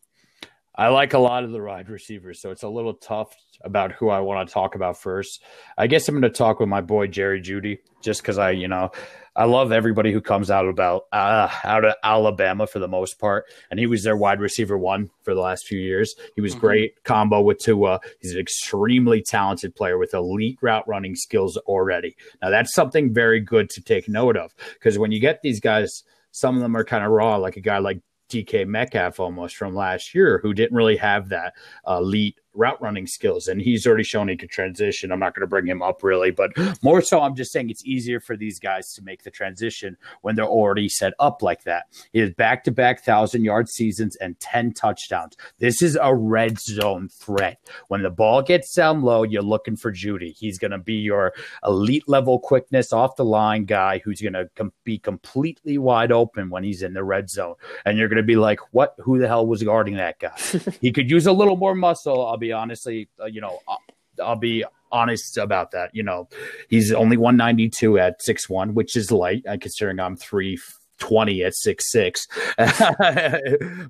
I 0.74 0.88
like 0.88 1.14
a 1.14 1.18
lot 1.18 1.44
of 1.44 1.52
the 1.52 1.62
wide 1.62 1.88
receivers, 1.88 2.42
so 2.42 2.50
it's 2.50 2.62
a 2.62 2.68
little 2.68 2.92
tough 2.92 3.34
about 3.62 3.92
who 3.92 4.10
I 4.10 4.20
want 4.20 4.46
to 4.46 4.52
talk 4.52 4.74
about 4.74 4.98
first. 5.00 5.42
I 5.78 5.86
guess 5.86 6.06
I'm 6.08 6.20
going 6.20 6.30
to 6.30 6.36
talk 6.36 6.60
with 6.60 6.68
my 6.68 6.82
boy 6.82 7.06
Jerry 7.06 7.40
Jeudy, 7.40 7.78
just 8.02 8.20
because 8.20 8.36
I, 8.36 8.50
you 8.50 8.68
know, 8.68 8.90
I 9.36 9.44
love 9.44 9.72
everybody 9.72 10.12
who 10.12 10.20
comes 10.20 10.50
out 10.50 10.68
about 10.68 11.04
uh, 11.12 11.48
out 11.64 11.84
of 11.84 11.94
Alabama 12.02 12.66
for 12.66 12.78
the 12.78 12.88
most 12.88 13.18
part, 13.18 13.46
and 13.70 13.80
he 13.80 13.86
was 13.86 14.04
their 14.04 14.16
wide 14.16 14.40
receiver 14.40 14.78
one 14.78 15.10
for 15.22 15.34
the 15.34 15.40
last 15.40 15.66
few 15.66 15.78
years. 15.78 16.14
He 16.34 16.40
was 16.40 16.52
mm-hmm. 16.52 16.60
great 16.60 17.04
combo 17.04 17.40
with 17.40 17.58
Tua. 17.58 18.00
He's 18.20 18.32
an 18.32 18.40
extremely 18.40 19.22
talented 19.22 19.74
player 19.74 19.98
with 19.98 20.14
elite 20.14 20.58
route 20.62 20.86
running 20.86 21.16
skills 21.16 21.56
already. 21.56 22.16
Now 22.42 22.50
that's 22.50 22.74
something 22.74 23.12
very 23.12 23.40
good 23.40 23.70
to 23.70 23.82
take 23.82 24.08
note 24.08 24.36
of 24.36 24.54
because 24.74 24.98
when 24.98 25.12
you 25.12 25.20
get 25.20 25.42
these 25.42 25.60
guys 25.60 26.04
some 26.34 26.56
of 26.56 26.62
them 26.62 26.76
are 26.76 26.84
kind 26.84 27.04
of 27.04 27.12
raw, 27.12 27.36
like 27.36 27.56
a 27.56 27.60
guy 27.60 27.78
like 27.78 28.00
DK 28.28 28.66
Metcalf 28.66 29.20
almost 29.20 29.56
from 29.56 29.74
last 29.74 30.14
year, 30.14 30.40
who 30.42 30.52
didn't 30.52 30.76
really 30.76 30.96
have 30.96 31.28
that 31.28 31.54
elite 31.86 32.40
route 32.54 32.80
running 32.80 33.06
skills, 33.06 33.48
and 33.48 33.60
he's 33.60 33.86
already 33.86 34.04
shown 34.04 34.28
he 34.28 34.36
could 34.36 34.50
transition. 34.50 35.12
I'm 35.12 35.18
not 35.18 35.34
going 35.34 35.42
to 35.42 35.46
bring 35.46 35.66
him 35.66 35.82
up 35.82 36.02
really, 36.02 36.30
but 36.30 36.52
more 36.82 37.02
so, 37.02 37.20
I'm 37.20 37.34
just 37.34 37.52
saying 37.52 37.70
it's 37.70 37.84
easier 37.84 38.20
for 38.20 38.36
these 38.36 38.58
guys 38.58 38.92
to 38.94 39.02
make 39.02 39.22
the 39.22 39.30
transition 39.30 39.96
when 40.22 40.36
they're 40.36 40.44
already 40.44 40.88
set 40.88 41.12
up 41.18 41.42
like 41.42 41.64
that. 41.64 41.84
He 42.12 42.20
has 42.20 42.30
back 42.30 42.64
to 42.64 42.70
back 42.70 43.04
thousand 43.04 43.44
yard 43.44 43.68
seasons 43.68 44.16
and 44.16 44.38
10 44.40 44.72
touchdowns. 44.72 45.36
This 45.58 45.82
is 45.82 45.98
a 46.00 46.14
red 46.14 46.58
zone 46.60 47.08
threat. 47.08 47.58
When 47.88 48.02
the 48.02 48.10
ball 48.10 48.42
gets 48.42 48.74
down 48.74 49.02
low, 49.02 49.22
you're 49.22 49.42
looking 49.42 49.76
for 49.76 49.92
Jeudy. 49.92 50.34
He's 50.36 50.58
going 50.58 50.70
to 50.70 50.78
be 50.78 50.94
your 50.94 51.32
elite 51.64 52.08
level 52.08 52.38
quickness 52.38 52.92
off 52.92 53.16
the 53.16 53.24
line 53.24 53.64
guy 53.64 53.98
who's 54.04 54.20
going 54.20 54.34
to 54.34 54.48
com- 54.56 54.72
be 54.84 54.98
completely 54.98 55.78
wide 55.78 56.12
open 56.12 56.50
when 56.50 56.64
he's 56.64 56.82
in 56.82 56.94
the 56.94 57.04
red 57.04 57.28
zone. 57.30 57.54
And 57.84 57.98
you're 57.98 58.08
going 58.08 58.16
to 58.16 58.22
be 58.22 58.36
like, 58.36 58.60
what? 58.72 58.94
Who 58.98 59.18
the 59.18 59.28
hell 59.28 59.46
was 59.46 59.62
guarding 59.62 59.96
that 59.96 60.18
guy? 60.18 60.36
he 60.80 60.92
could 60.92 61.10
use 61.10 61.26
a 61.26 61.32
little 61.32 61.56
more 61.56 61.74
muscle. 61.74 62.26
I'll 62.26 62.36
be 62.36 62.43
honestly, 62.52 63.08
uh, 63.20 63.26
you 63.26 63.40
know, 63.40 63.60
I'll, 63.68 63.78
I'll 64.22 64.36
be 64.36 64.64
honest 64.92 65.36
about 65.38 65.72
that. 65.72 65.90
You 65.92 66.02
know, 66.02 66.28
he's 66.68 66.92
only 66.92 67.16
192 67.16 67.98
at 67.98 68.22
six 68.22 68.48
one, 68.48 68.74
which 68.74 68.96
is 68.96 69.10
light 69.10 69.44
uh, 69.48 69.56
considering 69.60 70.00
I'm 70.00 70.16
three 70.16 70.58
20 70.98 71.42
at 71.42 71.54
six 71.54 71.90
six. 71.90 72.26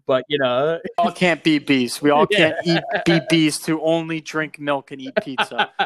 but 0.06 0.24
you 0.28 0.38
know, 0.38 0.78
we 0.82 0.90
all 0.98 1.12
can't 1.12 1.42
be 1.42 1.58
beasts. 1.58 2.00
We 2.00 2.10
all 2.10 2.26
can't 2.26 2.56
eat 2.64 2.82
be 3.04 3.20
beasts 3.28 3.66
who 3.66 3.80
only 3.82 4.20
drink 4.20 4.58
milk 4.58 4.90
and 4.90 5.00
eat 5.00 5.14
pizza. 5.22 5.70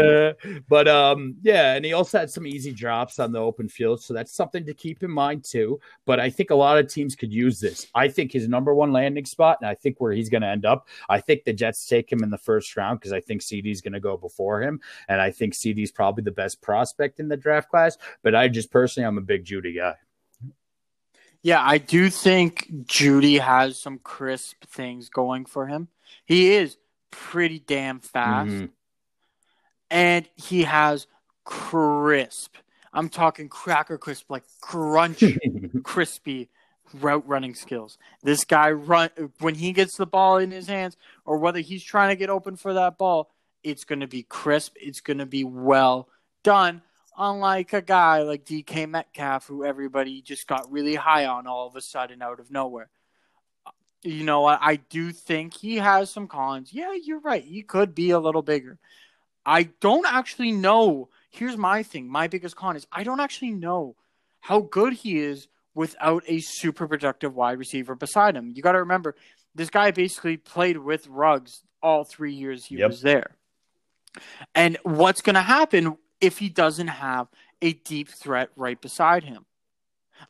Uh, 0.00 0.32
but 0.68 0.88
um, 0.88 1.36
yeah, 1.42 1.74
and 1.74 1.84
he 1.84 1.92
also 1.92 2.18
had 2.18 2.30
some 2.30 2.46
easy 2.46 2.72
drops 2.72 3.18
on 3.18 3.32
the 3.32 3.38
open 3.38 3.68
field, 3.68 4.02
so 4.02 4.14
that's 4.14 4.34
something 4.34 4.64
to 4.66 4.74
keep 4.74 5.02
in 5.02 5.10
mind 5.10 5.44
too. 5.44 5.80
But 6.06 6.20
I 6.20 6.30
think 6.30 6.50
a 6.50 6.54
lot 6.54 6.78
of 6.78 6.88
teams 6.88 7.14
could 7.14 7.32
use 7.32 7.60
this. 7.60 7.86
I 7.94 8.08
think 8.08 8.32
his 8.32 8.48
number 8.48 8.74
one 8.74 8.92
landing 8.92 9.24
spot, 9.24 9.58
and 9.60 9.68
I 9.68 9.74
think 9.74 10.00
where 10.00 10.12
he's 10.12 10.28
going 10.28 10.42
to 10.42 10.48
end 10.48 10.64
up. 10.64 10.88
I 11.08 11.20
think 11.20 11.44
the 11.44 11.52
Jets 11.52 11.86
take 11.86 12.10
him 12.10 12.22
in 12.22 12.30
the 12.30 12.38
first 12.38 12.76
round 12.76 13.00
because 13.00 13.12
I 13.12 13.20
think 13.20 13.42
CeeDee's 13.42 13.80
going 13.80 13.92
to 13.92 14.00
go 14.00 14.16
before 14.16 14.62
him, 14.62 14.80
and 15.08 15.20
I 15.20 15.30
think 15.30 15.54
CeeDee's 15.54 15.92
probably 15.92 16.22
the 16.22 16.30
best 16.30 16.60
prospect 16.60 17.20
in 17.20 17.28
the 17.28 17.36
draft 17.36 17.68
class. 17.68 17.96
But 18.22 18.34
I 18.34 18.48
just 18.48 18.70
personally, 18.70 19.06
I'm 19.06 19.18
a 19.18 19.22
big 19.22 19.44
Jeudy 19.44 19.76
guy. 19.76 19.94
Yeah, 21.42 21.62
I 21.64 21.78
do 21.78 22.10
think 22.10 22.70
Jeudy 22.84 23.40
has 23.40 23.78
some 23.78 23.98
crisp 23.98 24.64
things 24.66 25.08
going 25.08 25.46
for 25.46 25.66
him. 25.66 25.88
He 26.24 26.52
is 26.52 26.76
pretty 27.10 27.58
damn 27.58 28.00
fast. 28.00 28.50
Mm-hmm. 28.50 28.66
And 29.90 30.28
he 30.36 30.64
has 30.64 31.06
crisp. 31.44 32.56
I'm 32.92 33.08
talking 33.08 33.48
cracker 33.48 33.98
crisp, 33.98 34.30
like 34.30 34.44
crunch, 34.60 35.22
crispy 35.82 36.48
route 36.94 37.26
running 37.26 37.54
skills. 37.54 37.98
This 38.22 38.44
guy 38.44 38.72
run 38.72 39.10
when 39.38 39.54
he 39.54 39.72
gets 39.72 39.96
the 39.96 40.06
ball 40.06 40.38
in 40.38 40.50
his 40.50 40.66
hands, 40.66 40.96
or 41.24 41.38
whether 41.38 41.60
he's 41.60 41.82
trying 41.82 42.10
to 42.10 42.16
get 42.16 42.30
open 42.30 42.56
for 42.56 42.74
that 42.74 42.98
ball, 42.98 43.30
it's 43.62 43.84
going 43.84 44.00
to 44.00 44.06
be 44.06 44.22
crisp. 44.22 44.76
It's 44.80 45.00
going 45.00 45.18
to 45.18 45.26
be 45.26 45.44
well 45.44 46.08
done 46.42 46.82
unlike 47.16 47.72
a 47.72 47.82
guy 47.82 48.22
like 48.22 48.44
DK 48.44 48.88
Metcalf, 48.88 49.46
who 49.46 49.64
everybody 49.64 50.22
just 50.22 50.46
got 50.46 50.70
really 50.70 50.94
high 50.94 51.26
on 51.26 51.46
all 51.46 51.66
of 51.66 51.76
a 51.76 51.80
sudden 51.80 52.22
out 52.22 52.40
of 52.40 52.50
nowhere. 52.50 52.90
Uh, 53.66 53.70
you 54.02 54.24
know, 54.24 54.44
I, 54.44 54.58
I 54.60 54.76
do 54.76 55.12
think 55.12 55.54
he 55.54 55.76
has 55.76 56.10
some 56.10 56.28
cons. 56.28 56.72
Yeah, 56.72 56.92
you're 56.94 57.20
right. 57.20 57.44
He 57.44 57.62
could 57.62 57.94
be 57.94 58.10
a 58.10 58.18
little 58.18 58.42
bigger. 58.42 58.78
I 59.44 59.64
don't 59.80 60.06
actually 60.06 60.52
know. 60.52 61.08
Here's 61.30 61.56
my 61.56 61.82
thing. 61.82 62.08
My 62.08 62.28
biggest 62.28 62.56
con 62.56 62.76
is 62.76 62.86
I 62.92 63.04
don't 63.04 63.20
actually 63.20 63.52
know 63.52 63.96
how 64.40 64.60
good 64.60 64.92
he 64.92 65.18
is 65.18 65.48
without 65.74 66.24
a 66.26 66.40
super 66.40 66.88
productive 66.88 67.34
wide 67.34 67.58
receiver 67.58 67.94
beside 67.94 68.36
him. 68.36 68.52
You 68.54 68.62
got 68.62 68.72
to 68.72 68.80
remember, 68.80 69.14
this 69.54 69.70
guy 69.70 69.90
basically 69.90 70.36
played 70.36 70.76
with 70.76 71.06
Ruggs 71.06 71.62
all 71.82 72.04
three 72.04 72.34
years 72.34 72.64
he 72.64 72.76
yep. 72.76 72.90
was 72.90 73.00
there. 73.00 73.36
And 74.54 74.76
what's 74.82 75.22
going 75.22 75.34
to 75.34 75.42
happen 75.42 75.96
if 76.20 76.38
he 76.38 76.48
doesn't 76.48 76.88
have 76.88 77.28
a 77.62 77.72
deep 77.72 78.08
threat 78.08 78.50
right 78.56 78.80
beside 78.80 79.24
him. 79.24 79.46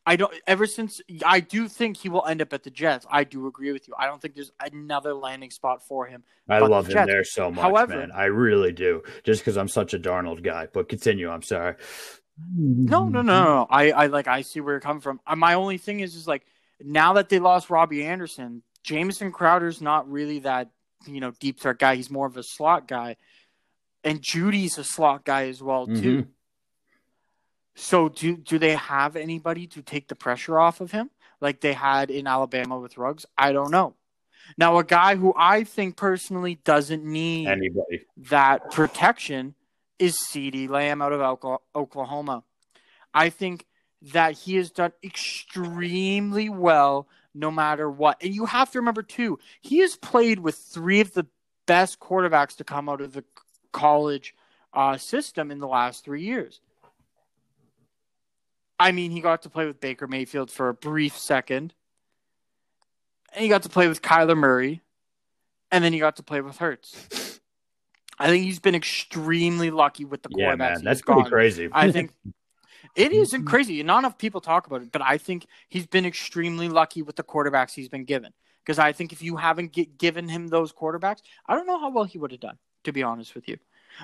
I 0.05 0.15
don't. 0.15 0.33
Ever 0.47 0.65
since 0.65 1.01
I 1.25 1.41
do 1.41 1.67
think 1.67 1.97
he 1.97 2.07
will 2.07 2.25
end 2.25 2.41
up 2.41 2.53
at 2.53 2.63
the 2.63 2.69
Jets. 2.69 3.05
I 3.09 3.25
do 3.25 3.47
agree 3.47 3.73
with 3.73 3.87
you. 3.87 3.93
I 3.97 4.05
don't 4.05 4.21
think 4.21 4.35
there's 4.35 4.51
another 4.59 5.13
landing 5.13 5.51
spot 5.51 5.85
for 5.85 6.05
him. 6.05 6.23
I 6.47 6.59
love 6.59 6.87
the 6.87 7.01
him 7.01 7.07
there 7.07 7.23
so 7.25 7.51
much, 7.51 7.61
However, 7.61 7.97
man. 7.97 8.11
I 8.11 8.25
really 8.25 8.71
do. 8.71 9.03
Just 9.23 9.41
because 9.41 9.57
I'm 9.57 9.67
such 9.67 9.93
a 9.93 9.99
Darnold 9.99 10.43
guy. 10.43 10.67
But 10.71 10.87
continue. 10.87 11.29
I'm 11.29 11.41
sorry. 11.41 11.75
No, 12.55 13.09
no, 13.09 13.21
no, 13.21 13.43
no. 13.43 13.67
I, 13.69 13.91
I 13.91 14.07
like. 14.07 14.27
I 14.27 14.41
see 14.41 14.61
where 14.61 14.75
you're 14.75 14.79
coming 14.79 15.01
from. 15.01 15.19
My 15.35 15.55
only 15.55 15.77
thing 15.77 15.99
is, 15.99 16.15
is 16.15 16.27
like 16.27 16.45
now 16.79 17.13
that 17.13 17.29
they 17.29 17.39
lost 17.39 17.69
Robbie 17.69 18.05
Anderson, 18.05 18.63
Jamison 18.83 19.31
Crowder's 19.31 19.81
not 19.81 20.09
really 20.09 20.39
that 20.39 20.71
you 21.05 21.19
know 21.19 21.31
deep 21.39 21.59
threat 21.59 21.79
guy. 21.79 21.95
He's 21.95 22.09
more 22.09 22.27
of 22.27 22.37
a 22.37 22.43
slot 22.43 22.87
guy 22.87 23.17
and 24.03 24.21
Jeudy's 24.21 24.77
a 24.77 24.83
slot 24.83 25.25
guy 25.25 25.47
as 25.47 25.61
well 25.61 25.87
too. 25.87 25.93
Mm-hmm. 25.93 26.29
So 27.75 28.09
do 28.09 28.37
do 28.37 28.59
they 28.59 28.75
have 28.75 29.15
anybody 29.15 29.67
to 29.67 29.81
take 29.81 30.07
the 30.07 30.15
pressure 30.15 30.59
off 30.59 30.81
of 30.81 30.91
him 30.91 31.09
like 31.39 31.61
they 31.61 31.73
had 31.73 32.11
in 32.11 32.27
Alabama 32.27 32.79
with 32.79 32.97
Ruggs? 32.97 33.25
I 33.37 33.53
don't 33.53 33.71
know. 33.71 33.95
Now 34.57 34.77
a 34.77 34.83
guy 34.83 35.15
who 35.15 35.33
I 35.37 35.63
think 35.63 35.95
personally 35.95 36.55
doesn't 36.63 37.03
need 37.03 37.47
anybody 37.47 38.05
that 38.29 38.71
protection 38.71 39.55
is 39.99 40.17
CeeDee 40.17 40.69
Lamb 40.69 41.01
out 41.01 41.13
of 41.13 41.59
Oklahoma. 41.75 42.43
I 43.13 43.29
think 43.29 43.65
that 44.13 44.33
he 44.33 44.55
has 44.55 44.71
done 44.71 44.93
extremely 45.03 46.49
well 46.49 47.07
no 47.33 47.51
matter 47.51 47.89
what. 47.89 48.17
And 48.21 48.33
you 48.33 48.45
have 48.45 48.71
to 48.71 48.79
remember 48.79 49.03
too, 49.03 49.39
he 49.61 49.79
has 49.79 49.95
played 49.95 50.39
with 50.39 50.55
three 50.55 50.99
of 50.99 51.13
the 51.13 51.27
best 51.65 51.99
quarterbacks 51.99 52.57
to 52.57 52.63
come 52.63 52.89
out 52.89 53.01
of 53.01 53.13
the 53.13 53.23
college 53.71 54.35
uh, 54.73 54.97
system 54.97 55.51
in 55.51 55.59
the 55.59 55.67
last 55.67 56.03
three 56.03 56.23
years. 56.23 56.61
I 58.79 58.91
mean, 58.91 59.11
he 59.11 59.21
got 59.21 59.43
to 59.43 59.49
play 59.49 59.67
with 59.67 59.79
Baker 59.79 60.07
Mayfield 60.07 60.49
for 60.49 60.69
a 60.69 60.73
brief 60.73 61.17
second, 61.17 61.73
and 63.33 63.43
he 63.43 63.47
got 63.47 63.63
to 63.63 63.69
play 63.69 63.87
with 63.87 64.01
Kyler 64.01 64.35
Murray, 64.35 64.81
and 65.71 65.83
then 65.83 65.93
he 65.93 65.99
got 65.99 66.15
to 66.15 66.23
play 66.23 66.41
with 66.41 66.57
Hurts. 66.57 67.39
I 68.17 68.27
think 68.27 68.43
he's 68.45 68.59
been 68.59 68.75
extremely 68.75 69.71
lucky 69.71 70.05
with 70.05 70.23
the 70.23 70.29
quarterbacks. 70.29 70.37
Yeah, 70.37 70.55
man, 70.55 70.83
that's 70.83 71.01
pretty 71.01 71.29
crazy. 71.29 71.69
I 71.71 71.91
think 71.91 72.11
it 72.95 73.11
isn't 73.11 73.45
crazy. 73.45 73.81
Not 73.83 73.99
enough 73.99 74.17
people 74.17 74.41
talk 74.41 74.67
about 74.67 74.81
it, 74.81 74.91
but 74.91 75.01
I 75.01 75.17
think 75.17 75.45
he's 75.69 75.87
been 75.87 76.05
extremely 76.05 76.67
lucky 76.67 77.01
with 77.03 77.15
the 77.15 77.23
quarterbacks 77.23 77.73
he's 77.73 77.89
been 77.89 78.05
given. 78.05 78.33
Because 78.63 78.77
I 78.77 78.91
think 78.91 79.11
if 79.11 79.23
you 79.23 79.37
haven't 79.37 79.75
given 79.97 80.27
him 80.27 80.47
those 80.47 80.71
quarterbacks, 80.71 81.21
I 81.47 81.55
don't 81.55 81.65
know 81.65 81.79
how 81.79 81.89
well 81.89 82.03
he 82.03 82.19
would 82.19 82.31
have 82.31 82.41
done 82.41 82.57
to 82.83 82.91
be 82.91 83.03
honest 83.03 83.35
with 83.35 83.47
you. 83.47 83.57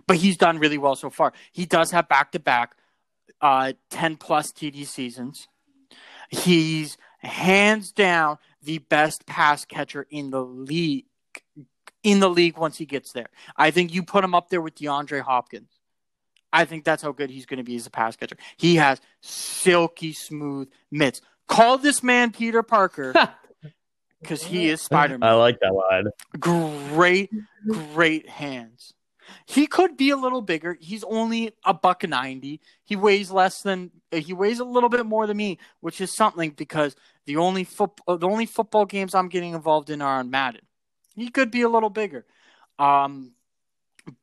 But 0.05 0.17
he's 0.17 0.37
done 0.37 0.59
really 0.59 0.77
well 0.77 0.95
so 0.95 1.09
far. 1.09 1.33
He 1.51 1.65
does 1.65 1.91
have 1.91 2.07
back 2.09 2.31
to 2.33 2.39
back 2.39 2.75
uh, 3.41 3.73
10 3.89 4.17
plus 4.17 4.51
TD 4.51 4.85
seasons. 4.85 5.47
He's 6.29 6.97
hands 7.19 7.91
down 7.91 8.37
the 8.61 8.79
best 8.79 9.25
pass 9.25 9.65
catcher 9.65 10.05
in 10.09 10.29
the 10.29 10.41
league 10.43 11.05
in 12.03 12.19
the 12.19 12.29
league 12.29 12.57
once 12.57 12.77
he 12.77 12.85
gets 12.85 13.11
there. 13.11 13.27
I 13.55 13.71
think 13.71 13.93
you 13.93 14.03
put 14.03 14.23
him 14.23 14.33
up 14.35 14.49
there 14.49 14.61
with 14.61 14.75
DeAndre 14.75 15.21
Hopkins. 15.21 15.69
I 16.53 16.65
think 16.65 16.85
that's 16.85 17.03
how 17.03 17.11
good 17.11 17.29
he's 17.29 17.45
going 17.45 17.57
to 17.57 17.63
be 17.63 17.75
as 17.75 17.85
a 17.85 17.89
pass 17.89 18.15
catcher. 18.15 18.37
He 18.55 18.77
has 18.77 19.01
silky 19.21 20.13
smooth 20.13 20.69
mitts. 20.89 21.21
Call 21.47 21.77
this 21.77 22.03
man 22.03 22.31
Peter 22.31 22.63
Parker 22.63 23.13
because 24.27 24.43
he 24.43 24.69
is 24.69 24.81
Spider 24.81 25.17
Man. 25.17 25.29
I 25.29 25.33
like 25.33 25.59
that 25.61 25.73
line. 25.73 26.07
Great, 26.39 27.31
great 27.93 28.27
hands. 28.27 28.93
He 29.45 29.67
could 29.67 29.95
be 29.95 30.09
a 30.09 30.17
little 30.17 30.41
bigger. 30.41 30.77
He's 30.79 31.03
only 31.05 31.53
a 31.65 31.73
buck 31.73 32.07
ninety. 32.07 32.59
He 32.83 32.95
weighs 32.95 33.31
less 33.31 33.61
than 33.61 33.91
he 34.11 34.33
weighs 34.33 34.59
a 34.59 34.65
little 34.65 34.89
bit 34.89 35.05
more 35.05 35.27
than 35.27 35.37
me, 35.37 35.59
which 35.79 36.01
is 36.01 36.13
something 36.13 36.51
because 36.51 36.95
the 37.25 37.37
only 37.37 37.63
foot 37.63 37.91
the 38.07 38.27
only 38.27 38.45
football 38.45 38.85
games 38.85 39.15
I'm 39.15 39.29
getting 39.29 39.53
involved 39.53 39.89
in 39.89 40.01
are 40.01 40.19
on 40.19 40.29
Madden. 40.29 40.61
He 41.15 41.29
could 41.29 41.51
be 41.51 41.61
a 41.61 41.69
little 41.69 41.89
bigger. 41.89 42.25
Um, 42.79 43.31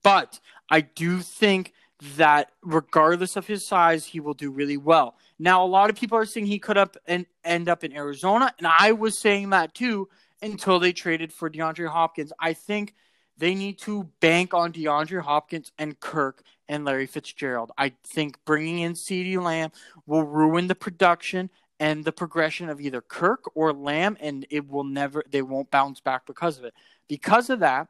but 0.03 0.39
I 0.71 0.83
do 0.83 1.21
think 1.21 1.73
that 2.17 2.51
regardless 2.63 3.37
of 3.37 3.47
his 3.47 3.67
size, 3.67 4.05
he 4.07 4.21
will 4.21 4.35
do 4.35 4.51
really 4.51 4.77
well. 4.77 5.17
Now, 5.39 5.65
a 5.65 5.67
lot 5.67 5.91
of 5.91 5.97
people 5.97 6.19
are 6.19 6.27
saying 6.27 6.47
he 6.47 6.59
could 6.59 6.79
up 6.79 6.97
and 7.07 7.27
end 7.45 7.69
up 7.69 7.85
in 7.85 7.93
Arizona, 7.93 8.53
and 8.59 8.67
I 8.67 8.93
was 8.93 9.21
saying 9.21 9.51
that 9.51 9.75
too 9.75 10.09
until 10.43 10.79
they 10.79 10.93
traded 10.93 11.33
for 11.33 11.49
DeAndre 11.49 11.89
Hopkins. 11.89 12.33
I 12.39 12.53
think 12.53 12.95
they 13.39 13.55
need 13.55 13.79
to 13.81 14.11
bank 14.21 14.55
on 14.55 14.73
DeAndre 14.73 15.23
Hopkins 15.23 15.73
and 15.79 15.99
Kirk 15.99 16.43
and 16.69 16.85
Larry 16.85 17.07
Fitzgerald. 17.07 17.73
I 17.77 17.93
think 18.15 18.39
bringing 18.45 18.81
in 18.81 18.95
CeeDee 18.95 19.43
Lamb 19.43 19.71
will 20.07 20.23
ruin 20.23 20.67
the 20.67 20.75
production 20.75 21.51
and 21.81 22.05
the 22.05 22.13
progression 22.13 22.69
of 22.69 22.81
either 22.81 23.01
Kirk 23.01 23.51
or 23.57 23.73
Lamb, 23.73 24.17
and 24.21 24.47
it 24.51 24.69
will 24.69 24.85
never, 24.85 25.25
they 25.31 25.43
won't 25.43 25.71
bounce 25.71 26.01
back 26.01 26.27
because 26.27 26.59
of 26.59 26.65
it. 26.65 26.75
Because 27.09 27.51
of 27.51 27.61
that, 27.61 27.89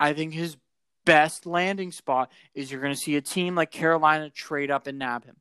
I 0.00 0.12
think 0.12 0.34
his 0.34 0.56
best 1.06 1.46
landing 1.46 1.90
spot 1.90 2.30
is 2.54 2.70
you're 2.70 2.82
going 2.82 2.92
to 2.92 3.00
see 3.00 3.16
a 3.16 3.22
team 3.22 3.54
like 3.54 3.70
Carolina 3.70 4.28
trade 4.28 4.70
up 4.70 4.86
and 4.86 4.98
nab 4.98 5.24
him. 5.24 5.36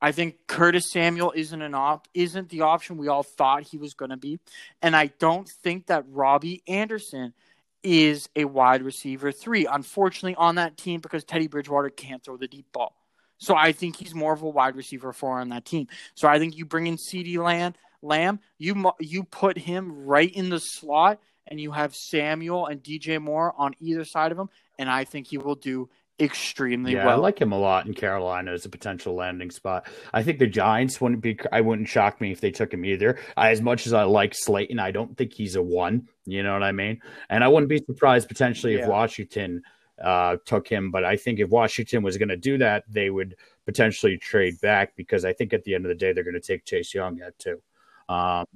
I 0.00 0.12
think 0.12 0.46
Curtis 0.46 0.90
Samuel 0.90 1.32
isn't 1.34 1.60
an 1.62 1.74
op 1.74 2.08
isn't 2.14 2.48
the 2.48 2.62
option 2.62 2.98
we 2.98 3.08
all 3.08 3.22
thought 3.22 3.64
he 3.64 3.78
was 3.78 3.94
going 3.94 4.10
to 4.10 4.16
be, 4.16 4.38
and 4.80 4.96
I 4.96 5.08
don't 5.18 5.48
think 5.48 5.86
that 5.86 6.04
Robbie 6.08 6.62
Anderson 6.66 7.34
is 7.82 8.28
a 8.36 8.44
wide 8.44 8.82
receiver 8.82 9.32
three. 9.32 9.66
Unfortunately, 9.66 10.36
on 10.36 10.56
that 10.56 10.76
team 10.76 11.00
because 11.00 11.24
Teddy 11.24 11.48
Bridgewater 11.48 11.90
can't 11.90 12.22
throw 12.22 12.36
the 12.36 12.48
deep 12.48 12.66
ball. 12.72 12.94
So 13.38 13.56
I 13.56 13.72
think 13.72 13.96
he's 13.96 14.14
more 14.14 14.32
of 14.32 14.42
a 14.42 14.48
wide 14.48 14.76
receiver 14.76 15.12
four 15.12 15.40
on 15.40 15.48
that 15.50 15.64
team. 15.64 15.86
So 16.14 16.28
I 16.28 16.38
think 16.38 16.56
you 16.56 16.64
bring 16.64 16.86
in 16.86 16.96
CeeDee 16.96 17.38
Lamb, 17.38 17.74
Lamb, 18.02 18.40
you 18.58 18.90
you 19.00 19.24
put 19.24 19.58
him 19.58 20.06
right 20.06 20.32
in 20.32 20.48
the 20.48 20.60
slot, 20.60 21.20
and 21.46 21.60
you 21.60 21.72
have 21.72 21.94
Samuel 21.96 22.66
and 22.66 22.82
DJ 22.82 23.20
Moore 23.20 23.52
on 23.56 23.74
either 23.80 24.04
side 24.04 24.32
of 24.32 24.38
him, 24.38 24.48
and 24.78 24.90
I 24.90 25.04
think 25.04 25.28
he 25.28 25.38
will 25.38 25.54
do 25.54 25.88
extremely 26.20 26.94
yeah, 26.94 27.06
well. 27.06 27.18
I 27.18 27.20
like 27.20 27.40
him 27.40 27.52
a 27.52 27.58
lot 27.58 27.86
in 27.86 27.94
Carolina 27.94 28.52
as 28.52 28.64
a 28.64 28.68
potential 28.68 29.14
landing 29.14 29.50
spot. 29.50 29.86
I 30.12 30.22
think 30.22 30.38
the 30.38 30.46
Giants 30.46 31.00
wouldn't 31.00 31.20
be. 31.22 31.38
I 31.52 31.60
wouldn't 31.60 31.88
shock 31.88 32.20
me 32.20 32.32
if 32.32 32.40
they 32.40 32.50
took 32.50 32.72
him 32.72 32.84
either. 32.84 33.18
I, 33.36 33.50
as 33.50 33.60
much 33.60 33.86
as 33.86 33.92
I 33.92 34.02
like 34.04 34.34
Slayton, 34.34 34.78
I 34.78 34.90
don't 34.90 35.16
think 35.16 35.32
he's 35.32 35.56
a 35.56 35.62
one. 35.62 36.08
You 36.24 36.42
know 36.42 36.52
what 36.52 36.62
I 36.62 36.72
mean? 36.72 37.00
And 37.30 37.44
I 37.44 37.48
wouldn't 37.48 37.70
be 37.70 37.78
surprised 37.78 38.28
potentially 38.28 38.76
Yeah. 38.76 38.82
if 38.82 38.88
Washington 38.88 39.62
uh, 40.02 40.36
took 40.44 40.68
him. 40.68 40.90
But 40.90 41.04
I 41.04 41.16
think 41.16 41.40
if 41.40 41.50
Washington 41.50 42.02
was 42.02 42.16
going 42.16 42.28
to 42.28 42.36
do 42.36 42.58
that, 42.58 42.84
they 42.88 43.10
would 43.10 43.36
potentially 43.66 44.16
trade 44.16 44.60
back 44.60 44.96
because 44.96 45.24
I 45.24 45.32
think 45.32 45.52
at 45.52 45.64
the 45.64 45.74
end 45.74 45.84
of 45.84 45.88
the 45.90 45.94
day 45.94 46.12
they're 46.12 46.24
going 46.24 46.34
to 46.34 46.40
take 46.40 46.64
Chase 46.64 46.94
Young 46.94 47.18
yet 47.18 47.38
too. 47.38 47.60
Um, 48.08 48.46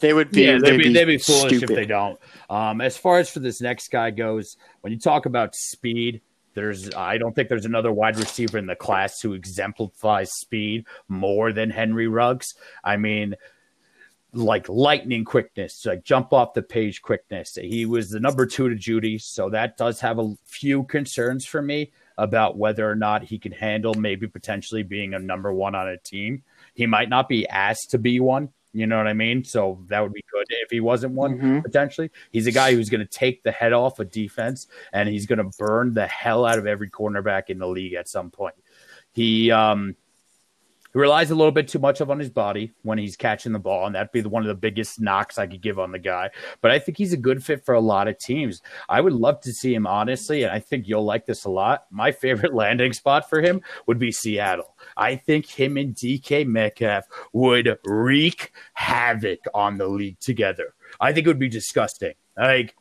They 0.00 0.12
would 0.12 0.30
be. 0.30 0.42
yeah, 0.42 0.58
they'd 0.58 0.76
be, 0.76 0.84
be, 0.84 0.92
they'd 0.92 1.04
be 1.04 1.18
foolish 1.18 1.58
stupid. 1.58 1.70
if 1.70 1.76
they 1.76 1.86
don't. 1.86 2.18
Um, 2.50 2.80
as 2.80 2.96
far 2.96 3.18
as 3.18 3.30
for 3.30 3.40
this 3.40 3.60
next 3.60 3.88
guy 3.88 4.10
goes, 4.10 4.56
when 4.80 4.92
you 4.92 4.98
talk 4.98 5.26
about 5.26 5.54
speed, 5.54 6.20
there's 6.54 6.94
I 6.94 7.18
don't 7.18 7.34
think 7.34 7.48
there's 7.48 7.64
another 7.64 7.92
wide 7.92 8.16
receiver 8.16 8.58
in 8.58 8.66
the 8.66 8.76
class 8.76 9.20
who 9.20 9.32
exemplifies 9.32 10.30
speed 10.32 10.86
more 11.08 11.52
than 11.52 11.70
Henry 11.70 12.08
Ruggs. 12.08 12.54
I 12.84 12.96
mean, 12.96 13.36
like 14.32 14.68
lightning 14.68 15.24
quickness, 15.24 15.84
like 15.84 16.04
jump 16.04 16.32
off 16.32 16.54
the 16.54 16.62
page 16.62 17.02
quickness. 17.02 17.56
He 17.60 17.86
was 17.86 18.08
the 18.08 18.20
number 18.20 18.46
two 18.46 18.68
to 18.68 18.74
Jeudy, 18.74 19.20
so 19.20 19.50
that 19.50 19.76
does 19.76 20.00
have 20.00 20.18
a 20.18 20.34
few 20.44 20.84
concerns 20.84 21.44
for 21.44 21.62
me 21.62 21.92
about 22.18 22.56
whether 22.56 22.88
or 22.88 22.94
not 22.94 23.24
he 23.24 23.38
can 23.38 23.52
handle 23.52 23.94
maybe 23.94 24.26
potentially 24.26 24.82
being 24.82 25.14
a 25.14 25.18
number 25.18 25.52
one 25.52 25.74
on 25.74 25.88
a 25.88 25.96
team. 25.96 26.42
He 26.74 26.86
might 26.86 27.08
not 27.08 27.28
be 27.28 27.48
asked 27.48 27.90
to 27.90 27.98
be 27.98 28.20
one. 28.20 28.50
You 28.72 28.86
know 28.86 28.96
what 28.96 29.06
I 29.06 29.12
mean? 29.12 29.44
So 29.44 29.84
that 29.88 30.00
would 30.00 30.12
be 30.14 30.24
good 30.32 30.46
if 30.48 30.70
he 30.70 30.80
wasn't 30.80 31.12
one 31.14 31.38
Mhm. 31.38 31.62
potentially. 31.62 32.10
He's 32.30 32.46
a 32.46 32.52
guy 32.52 32.74
who's 32.74 32.88
going 32.88 33.00
to 33.02 33.06
take 33.06 33.42
the 33.42 33.52
head 33.52 33.72
off 33.72 33.98
of 33.98 34.10
defense 34.10 34.66
and 34.92 35.08
he's 35.08 35.26
going 35.26 35.38
to 35.38 35.50
burn 35.58 35.92
the 35.92 36.06
hell 36.06 36.46
out 36.46 36.58
of 36.58 36.66
every 36.66 36.88
cornerback 36.88 37.50
in 37.50 37.58
the 37.58 37.68
league 37.68 37.92
at 37.94 38.08
some 38.08 38.30
point. 38.30 38.54
He 39.12 39.50
um 39.50 39.94
he 40.92 40.98
relies 40.98 41.30
a 41.30 41.34
little 41.34 41.52
bit 41.52 41.68
too 41.68 41.78
much 41.78 42.02
of 42.02 42.10
on 42.10 42.18
his 42.18 42.28
body 42.28 42.70
when 42.82 42.98
he's 42.98 43.16
catching 43.16 43.52
the 43.52 43.58
ball, 43.58 43.86
and 43.86 43.94
that'd 43.94 44.12
be 44.12 44.20
the, 44.20 44.28
one 44.28 44.42
of 44.42 44.48
the 44.48 44.54
biggest 44.54 45.00
knocks 45.00 45.38
I 45.38 45.46
could 45.46 45.62
give 45.62 45.78
on 45.78 45.90
the 45.90 45.98
guy. 45.98 46.28
But 46.60 46.70
I 46.70 46.78
think 46.78 46.98
he's 46.98 47.14
a 47.14 47.16
good 47.16 47.42
fit 47.42 47.64
for 47.64 47.74
a 47.74 47.80
lot 47.80 48.08
of 48.08 48.18
teams. 48.18 48.60
I 48.90 49.00
would 49.00 49.14
love 49.14 49.40
to 49.40 49.54
see 49.54 49.74
him 49.74 49.86
honestly, 49.86 50.42
and 50.42 50.52
I 50.52 50.58
think 50.58 50.86
you'll 50.86 51.04
like 51.06 51.24
this 51.24 51.46
a 51.46 51.50
lot. 51.50 51.86
My 51.90 52.12
favorite 52.12 52.52
landing 52.52 52.92
spot 52.92 53.30
for 53.30 53.40
him 53.40 53.62
would 53.86 53.98
be 53.98 54.12
Seattle. 54.12 54.76
I 54.96 55.16
think 55.16 55.46
him 55.46 55.76
and 55.76 55.94
DK 55.94 56.46
Metcalf 56.46 57.04
would 57.32 57.78
wreak 57.84 58.52
havoc 58.74 59.40
on 59.54 59.78
the 59.78 59.86
league 59.88 60.18
together. 60.20 60.74
I 61.00 61.12
think 61.12 61.26
it 61.26 61.30
would 61.30 61.38
be 61.38 61.48
disgusting. 61.48 62.14
Like 62.36 62.74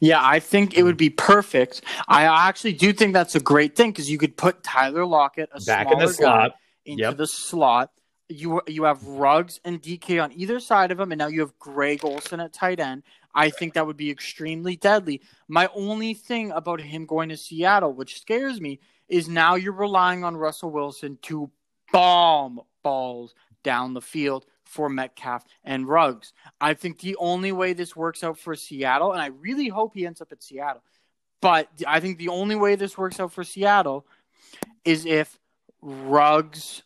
Yeah, 0.00 0.20
I 0.22 0.40
think 0.40 0.76
it 0.76 0.82
would 0.82 0.96
be 0.96 1.10
perfect. 1.10 1.82
I 2.08 2.24
actually 2.48 2.72
do 2.72 2.92
think 2.92 3.12
that's 3.12 3.34
a 3.34 3.40
great 3.40 3.76
thing 3.76 3.90
because 3.92 4.10
you 4.10 4.18
could 4.18 4.36
put 4.36 4.62
Tyler 4.62 5.04
Lockett, 5.04 5.50
a 5.52 5.60
back 5.64 5.90
in 5.92 5.98
the 5.98 6.08
slot. 6.08 6.54
into 6.84 7.02
Yep. 7.02 7.16
the 7.18 7.26
slot. 7.26 7.90
You 8.28 8.60
you 8.66 8.84
have 8.84 9.04
Ruggs 9.06 9.60
and 9.64 9.80
DK 9.80 10.20
on 10.22 10.32
either 10.32 10.58
side 10.58 10.90
of 10.90 10.98
him, 10.98 11.12
and 11.12 11.18
now 11.18 11.28
you 11.28 11.40
have 11.40 11.56
Greg 11.60 12.04
Olsen 12.04 12.40
at 12.40 12.52
tight 12.52 12.80
end. 12.80 13.02
I 13.34 13.50
think 13.50 13.74
that 13.74 13.86
would 13.86 13.98
be 13.98 14.10
extremely 14.10 14.76
deadly. 14.76 15.20
My 15.46 15.68
only 15.74 16.14
thing 16.14 16.50
about 16.50 16.80
him 16.80 17.04
going 17.06 17.28
to 17.28 17.36
Seattle, 17.36 17.92
which 17.92 18.20
scares 18.20 18.60
me, 18.60 18.80
is 19.08 19.28
now 19.28 19.54
you're 19.54 19.72
relying 19.72 20.24
on 20.24 20.36
Russell 20.36 20.70
Wilson 20.70 21.18
to 21.22 21.50
bomb 21.92 22.60
balls 22.82 23.34
down 23.62 23.94
the 23.94 24.00
field 24.00 24.46
for 24.64 24.88
Metcalf 24.88 25.44
and 25.64 25.88
Ruggs. 25.88 26.32
I 26.60 26.74
think 26.74 27.00
the 27.00 27.16
only 27.16 27.52
way 27.52 27.72
this 27.72 27.94
works 27.94 28.24
out 28.24 28.38
for 28.38 28.54
Seattle, 28.54 29.12
and 29.12 29.20
I 29.20 29.26
really 29.26 29.68
hope 29.68 29.94
he 29.94 30.06
ends 30.06 30.20
up 30.20 30.32
at 30.32 30.42
Seattle, 30.42 30.82
but 31.40 31.68
I 31.86 32.00
think 32.00 32.18
the 32.18 32.28
only 32.28 32.56
way 32.56 32.74
this 32.74 32.98
works 32.98 33.20
out 33.20 33.32
for 33.32 33.44
Seattle 33.44 34.06
is 34.84 35.06
if 35.06 35.38
Ruggs 35.82 36.82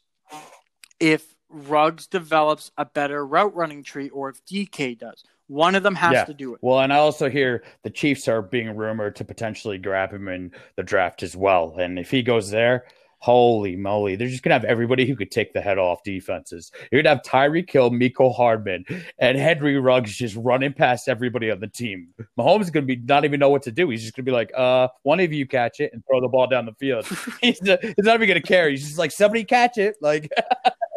if 0.98 1.34
Ruggs 1.48 2.06
develops 2.06 2.70
a 2.76 2.84
better 2.84 3.26
route 3.26 3.54
running 3.54 3.82
tree 3.82 4.10
or 4.10 4.28
if 4.28 4.44
DK 4.44 4.98
does. 4.98 5.24
One 5.50 5.74
of 5.74 5.82
them 5.82 5.96
has 5.96 6.12
Yeah. 6.12 6.24
to 6.26 6.32
do 6.34 6.54
it. 6.54 6.60
Well, 6.62 6.78
and 6.78 6.92
I 6.92 6.98
also 6.98 7.28
hear 7.28 7.64
the 7.82 7.90
Chiefs 7.90 8.28
are 8.28 8.40
being 8.40 8.76
rumored 8.76 9.16
to 9.16 9.24
potentially 9.24 9.78
grab 9.78 10.12
him 10.12 10.28
in 10.28 10.52
the 10.76 10.84
draft 10.84 11.24
as 11.24 11.34
well. 11.34 11.74
And 11.76 11.98
if 11.98 12.08
he 12.08 12.22
goes 12.22 12.50
there, 12.50 12.84
holy 13.18 13.74
moly, 13.74 14.14
they're 14.14 14.28
just 14.28 14.44
gonna 14.44 14.54
have 14.54 14.64
everybody 14.64 15.04
who 15.06 15.16
could 15.16 15.32
take 15.32 15.52
the 15.52 15.60
head 15.60 15.76
off 15.76 16.04
defenses. 16.04 16.70
You're 16.92 17.02
gonna 17.02 17.16
have 17.16 17.24
Tyreek 17.24 17.68
Hill, 17.68 17.90
Mecole 17.90 18.34
Hardman, 18.34 18.84
and 19.18 19.36
Henry 19.36 19.76
Ruggs 19.76 20.16
just 20.16 20.36
running 20.36 20.72
past 20.72 21.08
everybody 21.08 21.50
on 21.50 21.58
the 21.58 21.66
team. 21.66 22.10
Mahomes 22.38 22.62
is 22.62 22.70
gonna 22.70 22.86
be 22.86 22.96
not 22.96 23.24
even 23.24 23.40
know 23.40 23.50
what 23.50 23.64
to 23.64 23.72
do. 23.72 23.90
He's 23.90 24.02
just 24.02 24.14
gonna 24.14 24.24
be 24.24 24.30
like, 24.30 24.52
uh, 24.56 24.86
one 25.02 25.18
of 25.18 25.32
you 25.32 25.48
catch 25.48 25.80
it 25.80 25.92
and 25.92 26.02
throw 26.06 26.20
the 26.20 26.28
ball 26.28 26.46
down 26.46 26.64
the 26.64 26.74
field. 26.74 27.06
he's, 27.42 27.60
not, 27.60 27.82
he's 27.82 27.94
not 27.98 28.14
even 28.14 28.28
gonna 28.28 28.40
care. 28.40 28.70
He's 28.70 28.84
just 28.86 28.98
like 28.98 29.10
somebody 29.10 29.42
catch 29.42 29.78
it. 29.78 29.96
Like 30.00 30.30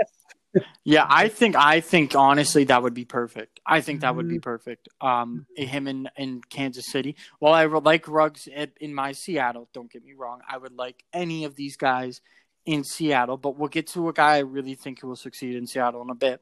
Yeah, 0.86 1.05
I 1.09 1.29
think 1.29 1.55
I 1.55 1.79
think 1.79 2.13
honestly 2.13 2.65
that 2.65 2.84
would 2.84 2.93
be 2.93 3.05
perfect. 3.05 3.61
I 3.65 3.79
think 3.79 4.01
that 4.01 4.15
would 4.15 4.27
be 4.27 4.36
Mm-hmm. 4.36 4.41
perfect. 4.41 4.89
Um, 4.99 5.45
him 5.55 5.88
in, 5.88 6.09
in 6.17 6.41
Kansas 6.49 6.88
City. 6.91 7.15
Well, 7.39 7.53
I 7.53 7.65
would 7.65 7.86
like 7.86 8.07
Ruggs 8.07 8.47
in, 8.47 8.71
in 8.81 8.93
my 8.93 9.13
Seattle, 9.13 9.69
don't 9.73 9.89
get 9.91 10.03
me 10.03 10.13
wrong. 10.13 10.41
I 10.49 10.57
would 10.57 10.73
like 10.75 11.03
any 11.13 11.45
of 11.45 11.55
these 11.55 11.77
guys 11.77 12.19
in 12.65 12.84
Seattle, 12.84 13.38
but 13.38 13.57
we'll 13.57 13.69
get 13.69 13.88
to 13.88 14.09
a 14.09 14.13
guy 14.13 14.36
I 14.36 14.39
really 14.39 14.75
think 14.75 14.99
who 14.99 15.07
will 15.07 15.15
succeed 15.15 15.55
in 15.55 15.67
Seattle 15.67 16.01
in 16.01 16.09
a 16.09 16.15
bit. 16.15 16.41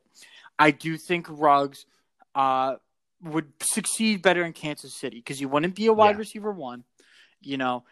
I 0.58 0.72
do 0.72 0.98
think 0.98 1.28
Ruggs 1.30 1.86
uh, 2.34 2.76
would 3.24 3.52
succeed 3.62 4.22
better 4.24 4.44
in 4.44 4.54
Kansas 4.54 4.96
City 5.00 5.18
because 5.18 5.40
you 5.40 5.50
wouldn't 5.50 5.76
be 5.76 5.86
a 5.86 5.94
wide 5.94 6.16
Yeah. 6.16 6.20
receiver 6.20 6.52
one. 6.52 6.84
You 7.44 7.58
know, 7.58 7.84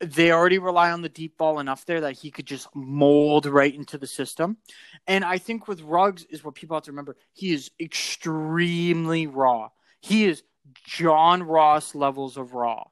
they 0.00 0.30
already 0.30 0.58
rely 0.58 0.90
on 0.90 1.02
the 1.02 1.08
deep 1.08 1.38
ball 1.38 1.58
enough 1.58 1.86
there 1.86 2.02
that 2.02 2.18
he 2.18 2.30
could 2.30 2.46
just 2.46 2.68
mold 2.74 3.46
right 3.46 3.74
into 3.74 3.98
the 3.98 4.06
system. 4.06 4.58
And 5.06 5.24
I 5.24 5.38
think 5.38 5.68
with 5.68 5.80
Ruggs 5.82 6.24
is 6.24 6.44
what 6.44 6.54
people 6.54 6.76
have 6.76 6.84
to 6.84 6.92
remember. 6.92 7.16
He 7.32 7.52
is 7.52 7.70
extremely 7.80 9.26
raw. 9.26 9.70
He 10.00 10.26
is 10.26 10.42
John 10.84 11.42
Ross 11.42 11.94
levels 11.94 12.36
of 12.36 12.52
raw. 12.52 12.84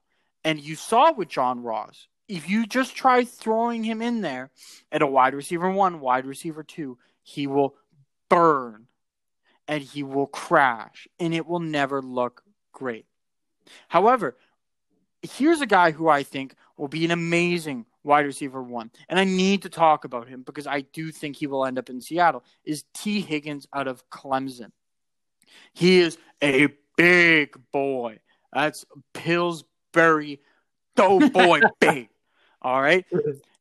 And 0.45 0.61
you 0.61 0.77
saw 0.77 1.13
with 1.13 1.29
John 1.29 1.63
Ross, 1.63 2.09
if 2.29 2.49
you 2.49 2.67
just 2.67 2.97
try 2.97 3.25
throwing 3.25 3.85
him 3.85 4.01
in 4.01 4.23
there 4.23 4.51
at 4.91 5.03
a 5.03 5.07
wide 5.07 5.35
receiver 5.35 5.71
one, 5.71 6.01
wide 6.01 6.27
receiver 6.27 6.63
two, 6.63 6.99
he 7.23 7.47
will 7.47 7.75
burn. 8.31 8.87
and 9.69 9.83
he 9.83 10.03
will 10.03 10.27
crash 10.27 11.09
and 11.19 11.35
it 11.35 11.47
will 11.47 11.61
never 11.61 12.03
look 12.03 12.43
great. 12.73 13.07
However, 13.89 14.37
here's 15.23 15.61
a 15.61 15.67
guy 15.67 15.91
who 15.91 16.09
I 16.09 16.23
think 16.23 16.55
will 16.77 16.89
be 16.89 17.05
an 17.05 17.11
amazing 17.11 17.87
wide 18.03 18.27
receiver 18.27 18.63
one, 18.63 18.91
and 19.09 19.19
I 19.19 19.25
need 19.25 19.63
to 19.63 19.69
talk 19.69 20.05
about 20.05 20.29
him 20.29 20.43
because 20.43 20.67
I 20.67 20.83
do 20.83 21.11
think 21.11 21.37
he 21.37 21.47
will 21.47 21.65
end 21.65 21.79
up 21.79 21.89
in 21.89 22.01
Seattle. 22.01 22.45
Is 22.65 22.85
Tee 22.95 23.21
Higgins 23.21 23.67
out 23.73 23.89
of 23.89 24.09
Clemson? 24.11 24.73
He 25.73 26.01
is 26.01 26.19
a 26.43 26.69
big 26.97 27.57
boy. 27.73 28.19
That's 28.53 28.85
Pillsbury 29.13 30.41
doughboy 30.97 31.61
big. 31.81 32.09
All 32.63 32.81
right. 32.81 33.05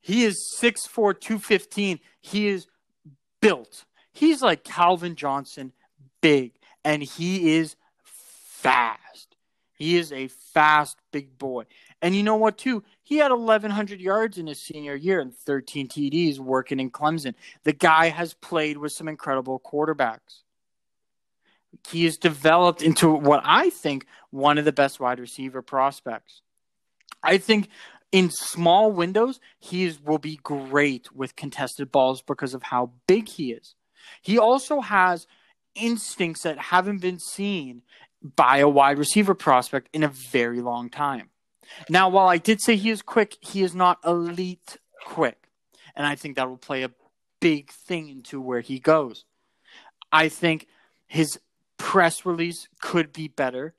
He 0.06 0.26
is 0.26 0.54
6'4, 0.62 1.18
215. 1.18 1.98
He 2.20 2.48
is 2.50 2.68
built. 3.40 3.86
He's 4.12 4.42
like 4.42 4.66
Calvin 4.66 5.16
Johnson, 5.16 5.72
big, 6.20 6.52
and 6.84 7.02
he 7.02 7.56
is 7.56 7.78
fast. 8.04 9.38
He 9.76 9.96
is 9.96 10.12
a 10.12 10.28
fast 10.28 10.98
big 11.14 11.38
boy. 11.38 11.68
And 12.04 12.14
you 12.14 12.22
know 12.22 12.36
what, 12.36 12.58
too? 12.58 12.84
He 13.02 13.16
had 13.18 13.32
1,100 13.32 14.02
yards 14.02 14.38
in 14.38 14.48
his 14.48 14.62
senior 14.62 14.94
year 14.94 15.22
and 15.22 15.34
13 15.34 15.88
TDs 15.88 16.38
working 16.38 16.82
in 16.82 16.92
Clemson. 16.92 17.34
The 17.64 17.72
guy 17.72 18.10
has 18.10 18.34
played 18.34 18.78
with 18.78 18.92
some 18.92 19.08
incredible 19.08 19.62
quarterbacks. 19.66 20.42
He 21.88 22.04
has 22.04 22.18
developed 22.18 22.82
into 22.82 23.10
what 23.10 23.42
I 23.46 23.70
think 23.70 24.06
one 24.32 24.58
of 24.58 24.66
the 24.66 24.74
best 24.74 25.00
wide 25.00 25.18
receiver 25.18 25.62
prospects. 25.62 26.42
I 27.24 27.38
think 27.38 27.70
in 28.12 28.30
small 28.30 28.92
windows, 28.92 29.40
he 29.60 29.86
is, 29.86 30.02
will 30.02 30.18
be 30.18 30.36
great 30.44 31.16
with 31.16 31.38
contested 31.38 31.90
balls 31.90 32.22
because 32.22 32.54
of 32.54 32.64
how 32.64 32.92
big 33.08 33.30
he 33.30 33.54
is. 33.54 33.76
He 34.22 34.38
also 34.38 34.82
has 34.82 35.26
instincts 35.74 36.44
that 36.44 36.60
haven't 36.60 37.00
been 37.00 37.20
seen 37.20 37.82
by 38.22 38.58
a 38.58 38.68
wide 38.68 38.98
receiver 38.98 39.34
prospect 39.34 39.88
in 39.94 40.04
a 40.04 40.10
very 40.10 40.60
long 40.60 40.90
time. 40.90 41.30
Now, 41.90 42.10
while 42.10 42.28
I 42.28 42.38
did 42.38 42.62
say 42.62 42.76
he 42.76 42.90
is 42.90 43.02
quick, 43.02 43.38
he 43.42 43.64
is 43.64 43.74
not 43.76 44.00
elite 44.06 44.78
quick. 45.06 45.50
And 45.96 46.06
I 46.06 46.16
think 46.16 46.36
that 46.36 46.50
will 46.50 46.58
play 46.58 46.84
a 46.84 46.92
big 47.40 47.72
thing 47.72 48.10
into 48.10 48.40
where 48.42 48.62
he 48.62 48.80
goes. 48.80 49.26
I 50.12 50.30
think 50.30 50.68
his 51.08 51.40
press 51.78 52.26
release 52.26 52.68
could 52.82 53.12
be 53.12 53.28
better 53.28 53.74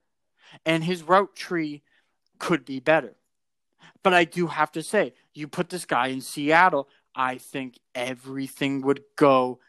and 0.65 0.85
his 0.85 1.03
route 1.03 1.35
tree 1.35 1.83
could 2.39 2.65
be 2.65 2.81
better. 2.81 3.15
But 4.03 4.15
I 4.15 4.25
do 4.25 4.49
have 4.49 4.71
to 4.73 4.83
say, 4.83 5.15
you 5.33 5.49
put 5.49 5.71
this 5.71 5.85
guy 5.85 6.09
in 6.09 6.21
Seattle, 6.21 6.89
I 7.15 7.39
think 7.39 7.79
everything 7.95 8.83
would 8.83 9.03
go 9.17 9.61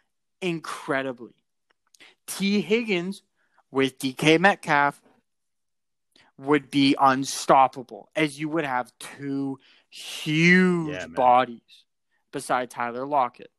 incredibly. 0.41 1.35
Tee 2.27 2.61
Higgins 2.61 3.21
with 3.71 3.99
DK 3.99 4.39
Metcalf 4.39 5.01
would 6.37 6.69
be 6.69 6.95
unstoppable, 6.99 8.09
as 8.15 8.39
you 8.39 8.49
would 8.49 8.65
have 8.65 8.91
two 8.99 9.59
huge 9.89 10.93
yeah, 10.93 11.07
bodies 11.07 11.85
beside 12.31 12.69
Tyler 12.69 13.05
Lockett. 13.05 13.51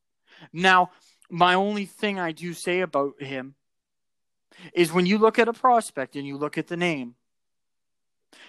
Now, 0.52 0.90
my 1.30 1.54
only 1.54 1.86
thing 1.86 2.18
I 2.18 2.32
do 2.32 2.52
say 2.52 2.80
about 2.80 3.20
him 3.20 3.54
is 4.74 4.92
when 4.92 5.06
you 5.06 5.18
look 5.18 5.38
at 5.38 5.48
a 5.48 5.52
prospect 5.52 6.16
and 6.16 6.26
you 6.26 6.36
look 6.36 6.58
at 6.58 6.68
the 6.68 6.76
name, 6.76 7.14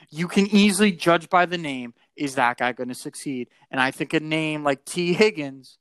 you 0.10 0.28
can 0.28 0.48
easily 0.48 0.92
judge 0.92 1.30
by 1.30 1.46
the 1.46 1.58
name 1.58 1.94
is 2.16 2.36
that 2.36 2.58
guy 2.58 2.72
going 2.72 2.90
to 2.90 2.96
succeed? 2.96 3.50
And 3.72 3.80
I 3.80 3.92
think 3.92 4.14
a 4.14 4.20
name 4.20 4.64
like 4.64 4.84
Tee 4.84 5.14
Higgins 5.14 5.78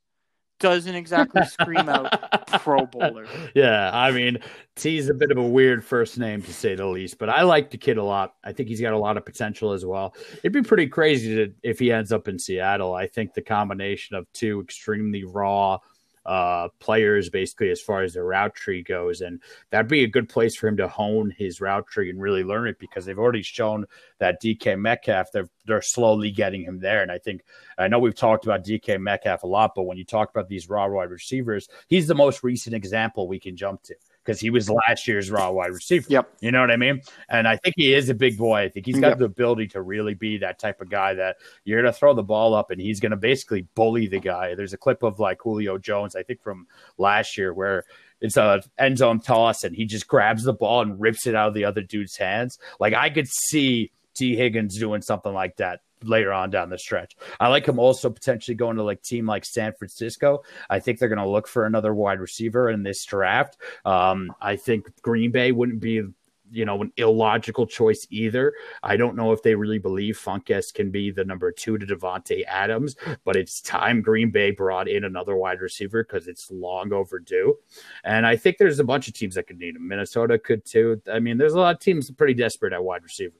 doesn't 0.59 0.95
exactly 0.95 1.43
scream 1.45 1.89
out 1.89 2.11
Pro 2.61 2.85
Bowler. 2.85 3.27
Yeah, 3.53 3.91
I 3.93 4.11
mean, 4.11 4.39
Tee's 4.75 5.09
a 5.09 5.13
bit 5.13 5.31
of 5.31 5.37
a 5.37 5.43
weird 5.43 5.83
first 5.83 6.17
name 6.17 6.41
to 6.41 6.53
say 6.53 6.75
the 6.75 6.85
least, 6.85 7.17
but 7.19 7.29
I 7.29 7.43
like 7.43 7.71
the 7.71 7.77
kid 7.77 7.97
a 7.97 8.03
lot. 8.03 8.35
I 8.43 8.53
think 8.53 8.69
he's 8.69 8.81
got 8.81 8.93
a 8.93 8.97
lot 8.97 9.17
of 9.17 9.25
potential 9.25 9.71
as 9.71 9.85
well. 9.85 10.15
It'd 10.39 10.53
be 10.53 10.61
pretty 10.61 10.87
crazy 10.87 11.35
to, 11.35 11.53
if 11.63 11.79
he 11.79 11.91
ends 11.91 12.11
up 12.11 12.27
in 12.27 12.39
Seattle. 12.39 12.93
I 12.93 13.07
think 13.07 13.33
the 13.33 13.41
combination 13.41 14.15
of 14.15 14.31
two 14.33 14.61
extremely 14.61 15.23
raw 15.23 15.79
uh, 16.27 16.67
players 16.79 17.29
basically 17.29 17.71
as 17.71 17.81
far 17.81 18.03
as 18.03 18.13
the 18.13 18.21
route 18.21 18.53
tree 18.53 18.83
goes. 18.83 19.21
And 19.21 19.41
that'd 19.71 19.87
be 19.87 20.03
a 20.03 20.07
good 20.07 20.27
place 20.27 20.55
for 20.55 20.67
him 20.67 20.77
to 20.77 20.87
hone 20.87 21.33
his 21.37 21.61
route 21.61 21.87
tree 21.87 22.09
and 22.09 22.21
really 22.21 22.43
learn 22.43 22.67
it 22.67 22.77
because 22.79 23.05
they've 23.05 23.17
already 23.17 23.41
shown 23.41 23.85
that 24.19 24.41
DK 24.43 24.77
Metcalf, 24.77 25.31
they're, 25.31 25.49
they're 25.65 25.81
slowly 25.81 26.29
getting 26.29 26.63
him 26.63 26.79
there. 26.79 27.01
And 27.01 27.11
I 27.11 27.17
think, 27.17 27.43
I 27.77 27.87
know 27.87 27.99
we've 27.99 28.13
talked 28.13 28.45
about 28.45 28.65
DK 28.65 28.99
Metcalf 28.99 29.43
a 29.43 29.47
lot, 29.47 29.71
but 29.73 29.83
when 29.83 29.97
you 29.97 30.05
talk 30.05 30.29
about 30.29 30.49
these 30.49 30.69
raw 30.69 30.87
wide 30.87 31.09
receivers, 31.09 31.69
he's 31.87 32.07
the 32.07 32.15
most 32.15 32.43
recent 32.43 32.75
example 32.75 33.27
we 33.27 33.39
can 33.39 33.55
jump 33.55 33.83
to 33.83 33.95
because 34.27 34.41
he 34.41 34.49
was 34.49 34.69
last 34.69 35.07
year's 35.07 35.31
raw 35.31 35.49
wide 35.49 35.71
receiver. 35.71 36.05
Yep. 36.09 36.29
You 36.41 36.51
know 36.51 36.59
what 36.59 36.69
I 36.69 36.75
mean? 36.75 37.01
And 37.29 37.47
I 37.47 37.55
think 37.55 37.75
he 37.77 37.93
is 37.93 38.09
a 38.09 38.13
big 38.13 38.37
boy. 38.37 38.63
I 38.63 38.69
think 38.69 38.85
he's 38.85 38.99
got 38.99 39.09
yep. 39.09 39.19
the 39.19 39.25
ability 39.25 39.67
to 39.69 39.81
really 39.81 40.15
be 40.15 40.37
that 40.39 40.59
type 40.59 40.81
of 40.81 40.89
guy 40.89 41.13
that 41.13 41.37
you're 41.63 41.81
going 41.81 41.91
to 41.91 41.97
throw 41.97 42.13
the 42.13 42.23
ball 42.23 42.53
up 42.53 42.69
and 42.69 42.81
he's 42.81 42.99
going 42.99 43.11
to 43.11 43.17
basically 43.17 43.61
bully 43.73 44.07
the 44.07 44.19
guy. 44.19 44.53
There's 44.53 44.73
a 44.73 44.77
clip 44.77 45.01
of 45.01 45.19
like 45.19 45.41
Julio 45.41 45.77
Jones, 45.77 46.13
I 46.13 46.23
think 46.23 46.41
from 46.41 46.67
last 46.97 47.37
year, 47.37 47.53
where 47.53 47.85
it's 48.19 48.35
a 48.35 48.61
end 48.77 48.97
zone 48.97 49.21
toss 49.21 49.63
and 49.63 49.73
he 49.73 49.85
just 49.85 50.07
grabs 50.07 50.43
the 50.43 50.53
ball 50.53 50.81
and 50.81 50.99
rips 50.99 51.25
it 51.25 51.33
out 51.33 51.47
of 51.47 51.53
the 51.53 51.63
other 51.63 51.81
dude's 51.81 52.17
hands. 52.17 52.59
Like 52.81 52.93
I 52.93 53.09
could 53.09 53.27
see 53.27 53.91
Tee 54.13 54.35
Higgins 54.35 54.77
doing 54.77 55.01
something 55.01 55.33
like 55.33 55.55
that 55.57 55.79
later 56.03 56.31
on 56.31 56.49
down 56.49 56.69
the 56.69 56.77
stretch. 56.77 57.15
I 57.39 57.47
like 57.47 57.67
him 57.67 57.79
also 57.79 58.09
potentially 58.09 58.55
going 58.55 58.77
to 58.77 58.83
like 58.83 59.01
team 59.01 59.25
like 59.25 59.45
San 59.45 59.73
Francisco. 59.73 60.43
I 60.69 60.79
think 60.79 60.99
they're 60.99 61.09
going 61.09 61.17
to 61.17 61.27
look 61.27 61.47
for 61.47 61.65
another 61.65 61.93
wide 61.93 62.19
receiver 62.19 62.69
in 62.69 62.83
this 62.83 63.03
draft. 63.05 63.57
Um, 63.85 64.31
I 64.41 64.55
think 64.55 64.87
Green 65.01 65.31
Bay 65.31 65.51
wouldn't 65.51 65.79
be 65.79 66.03
you 66.51 66.65
know 66.65 66.81
an 66.81 66.91
illogical 66.97 67.65
choice 67.65 68.07
either. 68.09 68.53
I 68.83 68.97
don't 68.97 69.15
know 69.15 69.31
if 69.31 69.41
they 69.43 69.55
really 69.55 69.79
believe 69.79 70.17
Funchess 70.17 70.73
can 70.73 70.91
be 70.91 71.11
the 71.11 71.25
number 71.25 71.51
two 71.51 71.77
to 71.77 71.85
Davante 71.85 72.43
Adams, 72.47 72.95
but 73.25 73.35
it's 73.35 73.61
time 73.61 74.01
Green 74.01 74.31
Bay 74.31 74.51
brought 74.51 74.87
in 74.87 75.03
another 75.03 75.35
wide 75.35 75.61
receiver 75.61 76.03
because 76.03 76.27
it's 76.27 76.51
long 76.51 76.93
overdue. 76.93 77.55
And 78.03 78.25
I 78.25 78.35
think 78.35 78.57
there's 78.57 78.79
a 78.79 78.83
bunch 78.83 79.07
of 79.07 79.13
teams 79.13 79.35
that 79.35 79.47
could 79.47 79.59
need 79.59 79.75
him. 79.75 79.87
Minnesota 79.87 80.39
could 80.39 80.65
too. 80.65 81.01
I 81.11 81.19
mean, 81.19 81.37
there's 81.37 81.53
a 81.53 81.59
lot 81.59 81.75
of 81.75 81.81
teams 81.81 82.09
pretty 82.11 82.33
desperate 82.33 82.73
at 82.73 82.83
wide 82.83 83.03
receiver. 83.03 83.35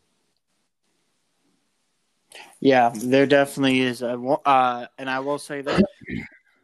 Yeah, 2.60 2.92
there 2.94 3.26
definitely 3.26 3.82
is. 3.82 4.02
A, 4.02 4.14
uh, 4.14 4.88
and 4.98 5.10
I 5.10 5.20
will 5.20 5.40
say 5.40 5.62
that 5.62 5.84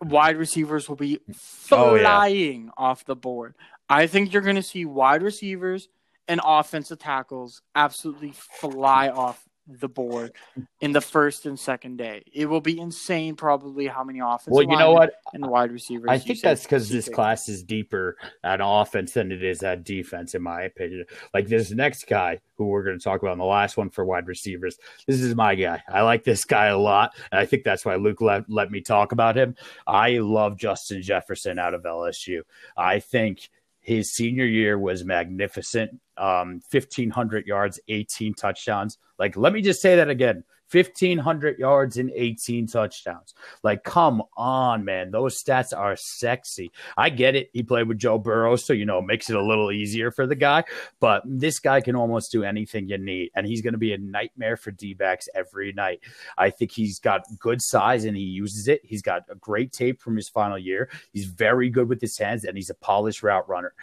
wide 0.01 0.37
receivers 0.37 0.89
will 0.89 0.95
be 0.95 1.19
flying 1.33 1.95
oh, 1.95 1.95
yeah. 1.95 2.69
off 2.77 3.05
the 3.05 3.15
board. 3.15 3.55
I 3.89 4.07
think 4.07 4.33
you're 4.33 4.41
going 4.41 4.55
to 4.55 4.63
see 4.63 4.85
wide 4.85 5.21
receivers 5.21 5.89
and 6.27 6.41
offensive 6.43 6.99
tackles 6.99 7.61
absolutely 7.75 8.31
fly 8.31 9.09
off 9.09 9.43
the 9.67 9.87
board 9.87 10.33
in 10.81 10.91
the 10.91 11.01
first 11.01 11.45
and 11.45 11.57
second 11.57 11.97
day. 11.97 12.23
It 12.33 12.47
will 12.47 12.61
be 12.61 12.79
insane, 12.79 13.35
probably 13.35 13.87
how 13.87 14.03
many 14.03 14.19
offensive. 14.19 14.51
Well, 14.51 14.63
you 14.63 14.77
know 14.77 14.91
what, 14.91 15.13
and 15.33 15.45
wide 15.45 15.71
receivers. 15.71 16.09
I 16.09 16.17
think 16.17 16.41
that's 16.41 16.63
because 16.63 16.89
this 16.89 17.07
class 17.07 17.47
is 17.47 17.63
deeper 17.63 18.17
at 18.43 18.59
offense 18.61 19.13
than 19.13 19.31
it 19.31 19.43
is 19.43 19.63
at 19.63 19.83
defense, 19.83 20.35
in 20.35 20.41
my 20.41 20.63
opinion. 20.63 21.05
Like 21.33 21.47
this 21.47 21.71
next 21.71 22.07
guy 22.07 22.39
who 22.55 22.65
we're 22.65 22.83
going 22.83 22.97
to 22.97 23.03
talk 23.03 23.21
about 23.21 23.33
in 23.33 23.39
the 23.39 23.45
last 23.45 23.77
one 23.77 23.89
for 23.89 24.05
wide 24.05 24.27
receivers. 24.27 24.77
This 25.07 25.21
is 25.21 25.35
my 25.35 25.55
guy. 25.55 25.81
I 25.87 26.01
like 26.01 26.23
this 26.23 26.45
guy 26.45 26.67
a 26.67 26.77
lot, 26.77 27.11
and 27.31 27.39
I 27.39 27.45
think 27.45 27.63
that's 27.63 27.85
why 27.85 27.95
Luke 27.95 28.21
let, 28.21 28.49
let 28.49 28.69
me 28.69 28.81
talk 28.81 29.11
about 29.11 29.37
him. 29.37 29.55
I 29.87 30.17
love 30.17 30.57
Justin 30.57 31.01
Jefferson 31.01 31.57
out 31.57 31.73
of 31.73 31.83
LSU. 31.83 32.41
I 32.75 32.99
think 32.99 33.49
his 33.83 34.11
senior 34.13 34.45
year 34.45 34.79
was 34.79 35.03
magnificent. 35.03 35.99
Um, 36.17 36.61
1,500 36.71 37.45
yards, 37.45 37.79
18 37.87 38.33
touchdowns. 38.33 38.97
Like, 39.19 39.37
let 39.37 39.53
me 39.53 39.61
just 39.61 39.81
say 39.81 39.97
that 39.97 40.09
again 40.09 40.43
1,500 40.73 41.59
yards 41.59 41.97
and 41.97 42.11
18 42.13 42.67
touchdowns. 42.67 43.33
Like, 43.61 43.83
come 43.83 44.23
on, 44.35 44.83
man. 44.83 45.11
Those 45.11 45.41
stats 45.41 45.77
are 45.77 45.95
sexy. 45.95 46.71
I 46.97 47.09
get 47.09 47.35
it. 47.35 47.49
He 47.53 47.63
played 47.63 47.87
with 47.87 47.99
Joe 47.99 48.17
Burrow, 48.17 48.55
so, 48.55 48.73
you 48.73 48.85
know, 48.85 49.01
makes 49.01 49.29
it 49.29 49.35
a 49.35 49.43
little 49.43 49.71
easier 49.71 50.11
for 50.11 50.25
the 50.25 50.35
guy. 50.35 50.63
But 50.99 51.23
this 51.25 51.59
guy 51.59 51.81
can 51.81 51.95
almost 51.95 52.31
do 52.31 52.43
anything 52.43 52.87
you 52.87 52.97
need. 52.97 53.31
And 53.35 53.45
he's 53.45 53.61
going 53.61 53.73
to 53.73 53.79
be 53.79 53.93
a 53.93 53.97
nightmare 53.97 54.57
for 54.57 54.71
D 54.71 54.93
backs 54.93 55.29
every 55.35 55.73
night. 55.73 55.99
I 56.37 56.49
think 56.49 56.71
he's 56.71 56.99
got 56.99 57.23
good 57.39 57.61
size 57.61 58.05
and 58.05 58.17
he 58.17 58.23
uses 58.23 58.67
it. 58.67 58.81
He's 58.83 59.01
got 59.01 59.23
a 59.29 59.35
great 59.35 59.71
tape 59.71 60.01
from 60.01 60.15
his 60.15 60.29
final 60.29 60.57
year. 60.57 60.89
He's 61.11 61.25
very 61.25 61.69
good 61.69 61.89
with 61.89 62.01
his 62.01 62.17
hands 62.17 62.43
and 62.43 62.57
he's 62.57 62.69
a 62.69 62.75
polished 62.75 63.23
route 63.23 63.47
runner. 63.47 63.73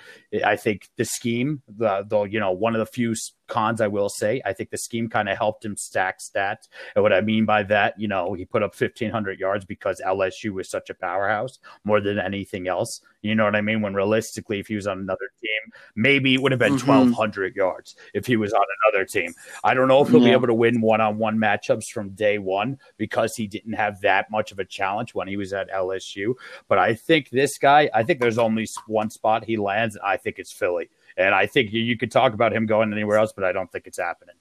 I 0.44 0.56
think 0.56 0.88
the 0.96 1.04
scheme, 1.04 1.62
the, 1.68 2.04
the 2.08 2.22
you 2.22 2.40
know, 2.40 2.52
one 2.52 2.74
of 2.74 2.80
the 2.80 2.86
few 2.86 3.14
cons 3.50 3.80
I 3.80 3.88
will 3.88 4.08
say. 4.08 4.40
I 4.44 4.52
think 4.52 4.70
the 4.70 4.78
scheme 4.78 5.08
kind 5.08 5.28
of 5.28 5.36
helped 5.36 5.64
him 5.64 5.76
stack 5.76 6.20
stats. 6.20 6.68
And 6.94 7.02
what 7.02 7.12
I 7.12 7.20
mean 7.20 7.44
by 7.44 7.62
that, 7.64 8.00
you 8.00 8.08
know, 8.08 8.32
he 8.32 8.44
put 8.44 8.62
up 8.62 8.78
1,500 8.78 9.38
yards 9.38 9.64
because 9.64 10.00
LSU 10.04 10.52
was 10.52 10.70
such 10.70 10.88
a 10.88 10.94
powerhouse 10.94 11.58
more 11.84 12.00
than 12.00 12.18
anything 12.18 12.68
else. 12.68 13.02
You 13.22 13.34
know 13.34 13.44
what 13.44 13.56
I 13.56 13.60
mean? 13.60 13.82
When 13.82 13.92
realistically, 13.92 14.60
if 14.60 14.68
he 14.68 14.76
was 14.76 14.86
on 14.86 14.98
another 14.98 15.30
team, 15.42 15.72
maybe 15.94 16.32
it 16.32 16.40
would 16.40 16.52
have 16.52 16.58
been 16.58 16.76
mm-hmm. 16.76 16.88
1,200 16.88 17.54
yards 17.54 17.96
if 18.14 18.26
he 18.26 18.36
was 18.36 18.52
on 18.54 18.64
another 18.86 19.04
team. 19.04 19.34
I 19.62 19.74
don't 19.74 19.88
know 19.88 20.02
if 20.02 20.08
he'll 20.08 20.20
yeah. 20.20 20.28
be 20.28 20.32
able 20.32 20.46
to 20.46 20.54
win 20.54 20.80
one 20.80 21.02
on 21.02 21.18
one 21.18 21.36
matchups 21.36 21.88
from 21.90 22.10
day 22.10 22.38
one 22.38 22.78
because 22.96 23.36
he 23.36 23.46
didn't 23.46 23.74
have 23.74 24.00
that 24.00 24.30
much 24.30 24.52
of 24.52 24.58
a 24.58 24.64
challenge 24.64 25.14
when 25.14 25.28
he 25.28 25.36
was 25.36 25.52
at 25.52 25.70
LSU. 25.70 26.34
But 26.68 26.78
I 26.78 26.94
think 26.94 27.28
this 27.28 27.58
guy, 27.58 27.90
I 27.92 28.04
think 28.04 28.20
there's 28.20 28.38
only 28.38 28.66
one 28.86 29.10
spot 29.10 29.44
he 29.44 29.58
lands. 29.58 29.98
I 30.02 30.16
think 30.16 30.38
it's 30.38 30.52
Philly. 30.52 30.88
And 31.20 31.34
I 31.34 31.46
think 31.46 31.72
you, 31.72 31.80
you 31.80 31.96
could 31.96 32.10
talk 32.10 32.32
about 32.32 32.52
him 32.52 32.66
going 32.66 32.92
anywhere 32.92 33.18
else, 33.18 33.32
but 33.32 33.44
I 33.44 33.52
don't 33.52 33.70
think 33.70 33.86
it's 33.86 33.98
happening. 33.98 34.34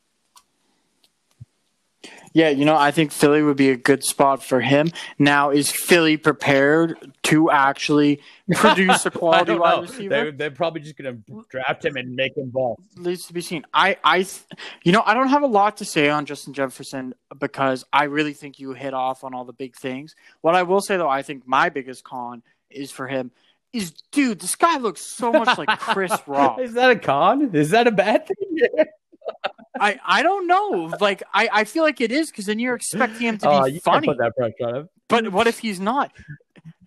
Yeah, 2.33 2.49
you 2.49 2.63
know, 2.63 2.75
I 2.75 2.91
think 2.91 3.11
Philly 3.11 3.41
would 3.41 3.57
be 3.57 3.69
a 3.69 3.75
good 3.75 4.03
spot 4.03 4.43
for 4.43 4.61
him. 4.61 4.91
Now, 5.17 5.49
is 5.49 5.71
Philly 5.71 6.15
prepared 6.15 6.95
to 7.23 7.49
actually 7.49 8.21
produce 8.53 9.05
a 9.05 9.11
quality 9.11 9.55
wide 9.55 9.81
receiver? 9.81 10.09
They're, 10.09 10.31
they're, 10.31 10.51
probably 10.51 10.81
just 10.81 10.95
going 10.95 11.23
to 11.27 11.45
draft 11.49 11.83
him 11.83 11.95
and 11.97 12.15
make 12.15 12.37
him 12.37 12.49
ball. 12.49 12.79
Needs 12.95 13.25
to 13.27 13.33
be 13.33 13.41
seen. 13.41 13.65
I, 13.73 13.97
I, 14.03 14.27
you 14.83 14.91
know, 14.91 15.01
I 15.05 15.13
don't 15.13 15.29
have 15.29 15.41
a 15.41 15.47
lot 15.47 15.77
to 15.77 15.85
say 15.85 16.09
on 16.09 16.25
Justin 16.25 16.53
Jefferson 16.53 17.15
because 17.39 17.83
I 17.91 18.03
really 18.03 18.33
think 18.33 18.59
you 18.59 18.73
hit 18.73 18.93
off 18.93 19.23
on 19.23 19.33
all 19.33 19.43
the 19.43 19.53
big 19.53 19.75
things. 19.75 20.15
What 20.41 20.55
I 20.55 20.63
will 20.63 20.81
say 20.81 20.97
though, 20.97 21.09
I 21.09 21.23
think 21.23 21.47
my 21.47 21.69
biggest 21.69 22.03
con 22.03 22.43
is 22.69 22.91
for 22.91 23.07
him 23.07 23.31
is, 23.73 23.91
dude, 24.11 24.39
this 24.39 24.55
guy 24.55 24.77
looks 24.77 25.01
so 25.01 25.31
much 25.31 25.57
like 25.57 25.79
Chris 25.79 26.11
Rock. 26.27 26.59
is 26.59 26.73
that 26.73 26.89
a 26.91 26.95
con? 26.97 27.55
Is 27.55 27.71
that 27.71 27.87
a 27.87 27.91
bad 27.91 28.27
thing? 28.27 28.69
I, 29.79 29.99
I 30.05 30.23
don't 30.23 30.47
know. 30.47 30.93
Like 30.99 31.23
I, 31.33 31.49
I 31.51 31.63
feel 31.63 31.83
like 31.83 32.01
it 32.01 32.11
is 32.11 32.29
because 32.31 32.47
then 32.47 32.59
you're 32.59 32.75
expecting 32.75 33.27
him 33.27 33.37
to 33.39 33.47
be 33.47 33.77
uh, 33.77 33.79
funny. 33.81 34.07
put 34.07 34.17
that 34.17 34.35
pressure 34.35 34.67
on 34.67 34.75
him. 34.75 34.89
But 35.07 35.31
what 35.31 35.47
if 35.47 35.59
he's 35.59 35.79
not? 35.79 36.11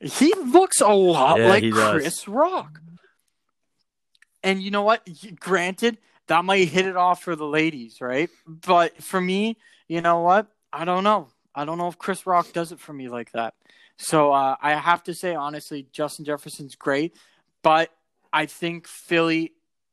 He 0.01 0.35
looks 0.35 0.81
a 0.81 0.89
lot 0.89 1.39
yeah, 1.39 1.49
like 1.49 1.73
Chris 1.73 2.27
Rock. 2.29 2.81
And 4.43 4.61
you 4.63 4.71
know 4.71 4.83
what? 4.83 5.09
Granted, 5.37 5.99
that 6.27 6.45
might 6.45 6.69
hit 6.69 6.87
it 6.87 6.97
off 6.97 7.23
for 7.23 7.37
the 7.37 7.47
ladies, 7.47 8.01
right? 8.01 8.29
But 8.47 9.03
for 9.03 9.21
me, 9.21 9.57
you 9.89 10.01
know 10.01 10.21
what? 10.21 10.49
I 10.73 10.85
don't 10.85 11.05
know. 11.05 11.29
I 11.55 11.65
don't 11.65 11.79
know 11.79 11.89
if 11.89 11.99
Chris 11.99 12.27
Rock 12.27 12.53
does 12.53 12.73
it 12.73 12.81
for 12.81 12.93
me 12.93 13.09
like 13.09 13.33
that. 13.33 13.55
So 13.97 14.33
uh, 14.33 14.57
I 14.61 14.75
have 14.75 15.03
to 15.05 15.15
say, 15.15 15.35
honestly, 15.35 15.87
Justin 15.93 16.25
Jefferson's 16.25 16.75
great, 16.75 17.17
but 17.63 17.91
I 18.33 18.47
think 18.47 18.87
Philly 18.87 19.53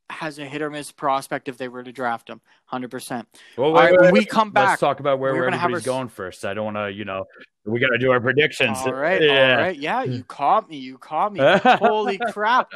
has 0.09 0.39
a 0.39 0.45
hit 0.45 0.61
or 0.61 0.69
miss 0.69 0.91
prospect 0.91 1.47
if 1.47 1.57
they 1.57 1.67
were 1.67 1.83
to 1.83 1.91
draft 1.91 2.29
him, 2.29 2.41
hundred 2.65 2.89
percent. 2.89 3.27
Well, 3.57 3.71
wait, 3.71 3.99
when 3.99 4.13
we 4.13 4.25
come 4.25 4.51
back, 4.51 4.69
let's 4.69 4.79
talk 4.79 4.99
about 4.99 5.19
where 5.19 5.33
we're 5.33 5.47
everybody's 5.47 5.87
our... 5.87 5.93
going 5.93 6.07
first. 6.07 6.45
I 6.45 6.53
don't 6.53 6.65
want 6.65 6.77
to, 6.77 6.91
you 6.91 7.05
know, 7.05 7.25
we 7.65 7.79
got 7.79 7.89
to 7.89 7.97
do 7.97 8.11
our 8.11 8.19
predictions. 8.19 8.77
All 8.79 8.93
right, 8.93 9.21
yeah. 9.21 9.51
all 9.51 9.57
right, 9.57 9.77
yeah. 9.77 10.03
You 10.03 10.23
caught 10.23 10.69
me. 10.69 10.77
You 10.77 10.97
caught 10.97 11.33
me. 11.33 11.39
Holy 11.63 12.17
crap, 12.31 12.71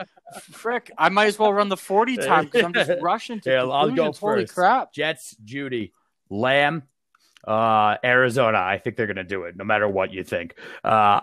frick! 0.52 0.92
I 0.98 1.10
might 1.10 1.28
as 1.28 1.40
well 1.40 1.52
run 1.52 1.70
the 1.70 1.78
forty 1.78 2.18
time 2.18 2.46
because 2.46 2.64
I'm 2.64 2.74
just 2.74 2.92
rushing 3.02 3.40
to. 3.42 3.50
Yeah, 3.50 3.64
I'll 3.64 3.92
go 3.92 4.08
first. 4.08 4.20
Holy 4.22 4.46
crap! 4.46 4.94
Jets, 4.94 5.36
Jeudy, 5.44 5.92
Lamb, 6.30 6.84
uh, 7.48 7.98
Arizona. 8.04 8.60
I 8.60 8.78
think 8.78 8.96
they're 8.96 9.08
going 9.08 9.18
to 9.18 9.24
do 9.24 9.44
it, 9.44 9.56
no 9.56 9.64
matter 9.64 9.88
what 9.88 10.12
you 10.12 10.24
think. 10.24 10.56
Uh, 10.84 11.22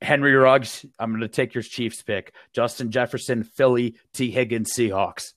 Henry 0.00 0.34
Ruggs, 0.34 0.84
I'm 0.98 1.10
going 1.10 1.20
to 1.20 1.28
take 1.28 1.54
your 1.54 1.62
Chiefs 1.62 2.02
pick. 2.02 2.34
Justin 2.52 2.90
Jefferson, 2.90 3.44
Philly, 3.44 3.96
Tee 4.12 4.30
Higgins, 4.30 4.72
Seahawks. 4.72 5.32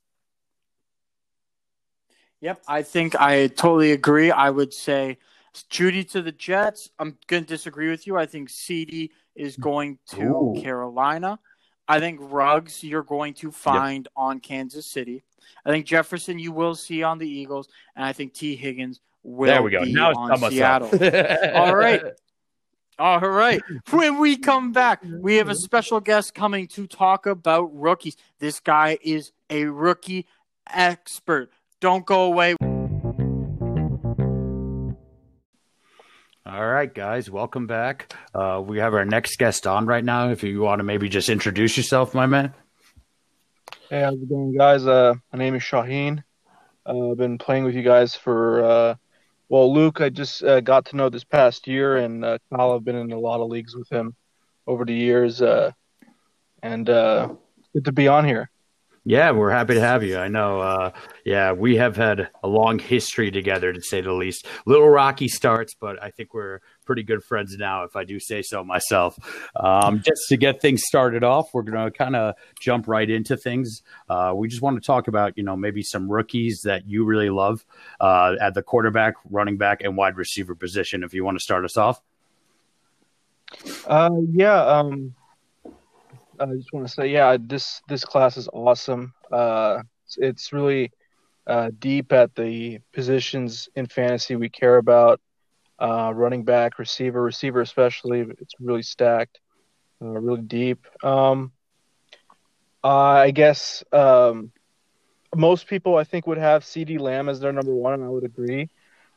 Yep, 2.42 2.62
I 2.68 2.82
think 2.84 3.20
I 3.20 3.48
totally 3.48 3.92
agree. 3.92 4.32
I 4.32 4.50
would 4.50 4.74
say 4.74 5.18
Jeudy 5.70 6.10
to 6.12 6.22
the 6.22 6.32
Jets. 6.32 6.90
I'm 7.00 7.18
going 7.28 7.44
to 7.44 7.48
disagree 7.48 7.90
with 7.90 8.06
you. 8.06 8.18
I 8.18 8.26
think 8.26 8.50
CeeDee 8.50 9.10
is 9.36 9.56
going 9.56 10.00
to 10.10 10.22
Ooh. 10.22 10.62
Carolina. 10.62 11.40
I 11.88 12.00
think 12.00 12.20
Ruggs 12.22 12.84
you're 12.84 13.04
going 13.04 13.36
to 13.36 13.52
find 13.52 14.06
yep. 14.06 14.12
on 14.16 14.40
Kansas 14.40 14.86
City. 14.86 15.24
I 15.66 15.70
think 15.70 15.86
Jefferson 15.86 16.40
you 16.40 16.52
will 16.52 16.76
see 16.76 17.04
on 17.04 17.18
the 17.18 17.30
Eagles, 17.30 17.68
and 17.96 18.04
I 18.04 18.14
think 18.14 18.34
Tee 18.34 18.56
Higgins 18.56 19.00
will 19.26 19.48
there 19.48 19.64
we 19.64 19.72
go. 19.72 19.84
be 19.84 19.92
now 19.92 20.12
on 20.12 20.52
Seattle. 20.52 20.90
All 21.56 21.76
right. 21.76 22.02
All 22.98 23.20
right. 23.20 23.62
When 23.90 24.20
we 24.20 24.38
come 24.38 24.72
back, 24.72 25.04
we 25.04 25.36
have 25.36 25.50
a 25.50 25.56
special 25.56 26.00
guest 26.00 26.34
coming 26.34 26.68
to 26.70 26.88
talk 26.88 27.26
about 27.26 27.76
rookies. 27.78 28.16
This 28.40 28.62
guy 28.62 28.98
is 29.02 29.34
a 29.50 29.66
rookie 29.66 30.28
expert. 30.70 31.52
Don't 31.82 32.06
go 32.06 32.24
away. 32.24 32.56
All 36.48 36.68
right, 36.68 36.94
guys, 36.94 37.30
welcome 37.30 37.66
back. 37.66 38.14
Uh, 38.34 38.62
we 38.66 38.78
have 38.78 38.94
our 38.94 39.04
next 39.04 39.40
guest 39.40 39.66
on 39.66 39.88
right 39.88 40.06
now. 40.06 40.30
If 40.30 40.44
you 40.44 40.62
want 40.62 40.80
to 40.80 40.84
maybe 40.84 41.10
just 41.10 41.28
introduce 41.28 41.76
yourself, 41.76 42.14
my 42.14 42.28
man. 42.28 42.54
Hey, 43.90 44.02
how's 44.02 44.14
it 44.14 44.30
going, 44.30 44.56
guys? 44.56 44.86
Uh, 44.86 45.16
my 45.34 45.40
name 45.40 45.56
is 45.56 45.64
Shaheen. 45.64 46.24
Uh, 46.86 47.12
I've 47.12 47.18
been 47.18 47.40
playing 47.40 47.64
with 47.66 47.74
you 47.74 47.82
guys 47.82 48.16
for, 48.16 48.64
uh, 48.64 48.96
well, 49.50 49.74
Luke, 49.74 50.02
I 50.02 50.10
just 50.10 50.44
uh, 50.44 50.62
got 50.62 50.86
to 50.86 50.96
know 50.96 51.10
this 51.10 51.24
past 51.24 51.68
year, 51.68 51.98
and 51.98 52.26
uh, 52.26 52.38
Kyle, 52.50 52.74
I've 52.74 52.84
been 52.84 52.96
in 52.96 53.12
a 53.12 53.20
lot 53.20 53.42
of 53.42 53.50
leagues 53.50 53.76
with 53.76 53.90
him 53.90 54.16
over 54.66 54.86
the 54.86 54.94
years, 54.94 55.42
uh, 55.42 55.72
and 56.64 56.90
uh, 56.90 57.30
good 57.74 57.86
to 57.86 57.92
be 57.92 58.08
on 58.08 58.26
here. 58.26 58.50
Yeah, 59.08 59.30
we're 59.32 59.52
happy 59.52 59.76
to 59.76 59.82
have 59.82 60.04
you. 60.04 60.18
I 60.18 60.30
know. 60.30 60.60
Uh, 60.60 60.92
yeah, 61.24 61.52
we 61.52 61.76
have 61.76 61.96
had 61.96 62.28
a 62.44 62.48
long 62.48 62.80
history 62.80 63.30
together, 63.30 63.72
to 63.72 63.80
say 63.80 64.02
the 64.02 64.12
least. 64.12 64.48
Little 64.66 64.90
rocky 64.90 65.28
starts, 65.28 65.76
but 65.80 66.02
I 66.02 66.10
think 66.10 66.34
we're 66.34 66.60
pretty 66.86 67.04
good 67.04 67.24
friends 67.24 67.56
now, 67.56 67.84
if 67.84 67.96
I 67.96 68.04
do 68.04 68.20
say 68.20 68.42
so 68.42 68.64
myself. 68.64 69.16
Um, 69.56 70.02
just 70.04 70.28
to 70.30 70.38
get 70.38 70.60
things 70.60 70.82
started 70.88 71.24
off, 71.24 71.54
we're 71.54 71.62
going 71.62 71.86
to 71.86 71.96
kind 71.96 72.16
of 72.16 72.34
jump 72.60 72.88
right 72.88 73.08
into 73.08 73.38
things. 73.38 73.84
Uh, 74.10 74.34
we 74.36 74.48
just 74.48 74.64
want 74.64 74.82
to 74.82 74.86
talk 74.86 75.08
about, 75.08 75.38
you 75.38 75.44
know, 75.44 75.56
maybe 75.56 75.84
some 75.84 76.12
rookies 76.12 76.62
that 76.64 76.88
you 76.88 77.06
really 77.06 77.30
love 77.30 77.64
uh, 78.00 78.36
at 78.42 78.56
the 78.56 78.64
quarterback, 78.64 79.14
running 79.30 79.58
back, 79.58 79.82
and 79.82 79.96
wide 79.96 80.18
receiver 80.18 80.56
position. 80.56 81.04
If 81.04 81.14
you 81.14 81.24
want 81.24 81.38
to 81.38 81.44
start 81.44 81.64
us 81.64 81.78
off. 81.78 82.02
Uh, 83.86 84.10
yeah. 84.32 84.66
Um 84.66 85.14
I 86.40 86.46
just 86.56 86.74
want 86.74 86.88
to 86.88 86.94
say, 86.94 87.08
yeah, 87.08 87.38
this 87.40 87.82
this 87.88 88.04
class 88.06 88.38
is 88.38 88.50
awesome. 88.52 89.14
Uh, 89.32 89.84
it's, 90.18 90.54
really 90.54 90.92
uh, 91.48 91.72
deep 91.78 92.12
at 92.14 92.36
the 92.36 92.80
positions 92.94 93.70
in 93.76 93.88
fantasy 93.88 94.36
we 94.36 94.50
care 94.50 94.78
about. 94.78 95.22
Uh, 95.78 96.12
running 96.16 96.44
back, 96.44 96.80
receiver, 96.80 97.22
receiver 97.22 97.62
especially. 97.62 98.22
It's 98.22 98.54
really 98.60 98.82
stacked, 98.82 99.40
uh, 100.02 100.08
really 100.08 100.42
deep. 100.42 100.86
Um, 101.04 101.52
I 102.84 103.32
guess 103.32 103.84
um, 103.92 104.52
most 105.36 105.68
people 105.68 105.98
I 105.98 106.04
think 106.04 106.28
would 106.28 106.38
have 106.38 106.64
CeeDee 106.64 107.00
Lamb 107.00 107.28
as 107.28 107.40
their 107.40 107.52
number 107.52 107.74
one, 107.74 107.94
and 107.96 108.04
I 108.04 108.08
would 108.08 108.24
agree. 108.24 108.70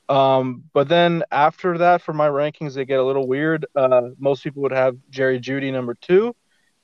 Um, 0.08 0.64
but 0.72 0.88
then 0.88 1.22
after 1.30 1.78
that, 1.78 2.02
for 2.02 2.12
my 2.12 2.28
rankings, 2.28 2.74
they 2.74 2.86
get 2.86 2.98
a 2.98 3.04
little 3.04 3.26
weird. 3.26 3.66
Uh, 3.76 4.08
most 4.18 4.42
people 4.42 4.62
would 4.62 4.72
have 4.72 4.96
Jerry 5.10 5.38
Jeudy 5.38 5.70
number 5.70 5.94
two. 5.94 6.34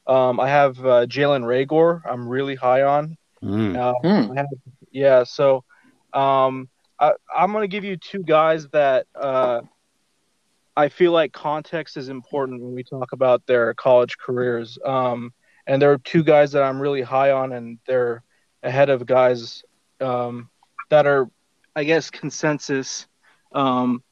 Um, 0.07 0.38
I 0.38 0.48
have 0.48 0.78
uh, 0.80 1.07
Jalen 1.07 1.44
Reagor. 1.44 2.02
I'm 2.05 2.28
really 2.28 2.55
high 2.55 2.82
on. 2.82 3.16
Mm. 3.42 3.76
Uh, 3.76 3.94
mm. 4.05 4.36
Have, 4.36 4.46
yeah, 4.90 5.24
so 5.24 5.64
um, 6.12 6.68
I, 6.98 7.12
am 7.36 7.52
going 7.52 7.62
to 7.62 7.68
give 7.68 7.84
you 7.84 7.96
two 7.96 8.22
guys 8.22 8.68
that 8.68 9.07
uh, 9.14 9.62
I 10.76 10.88
feel 10.88 11.12
like 11.12 11.32
context 11.32 11.96
is 11.96 12.09
important 12.09 12.62
when 12.62 12.74
we 12.74 12.84
talk 12.84 13.12
about 13.12 13.46
their 13.46 13.74
college 13.74 14.16
careers. 14.18 14.78
Um, 14.84 15.32
and 15.66 15.80
there 15.80 15.92
are 15.92 15.98
two 15.98 16.22
guys 16.22 16.52
that 16.52 16.62
I'm 16.62 16.80
really 16.80 17.02
high 17.02 17.30
on, 17.30 17.52
and 17.52 17.78
they're 17.86 18.22
ahead 18.62 18.90
of 18.90 19.07
guys 19.07 19.64
um, 20.00 20.50
that 20.90 21.07
are, 21.07 21.28
I 21.74 21.84
guess, 21.84 22.11
consensus 22.11 23.07
um, 23.52 24.02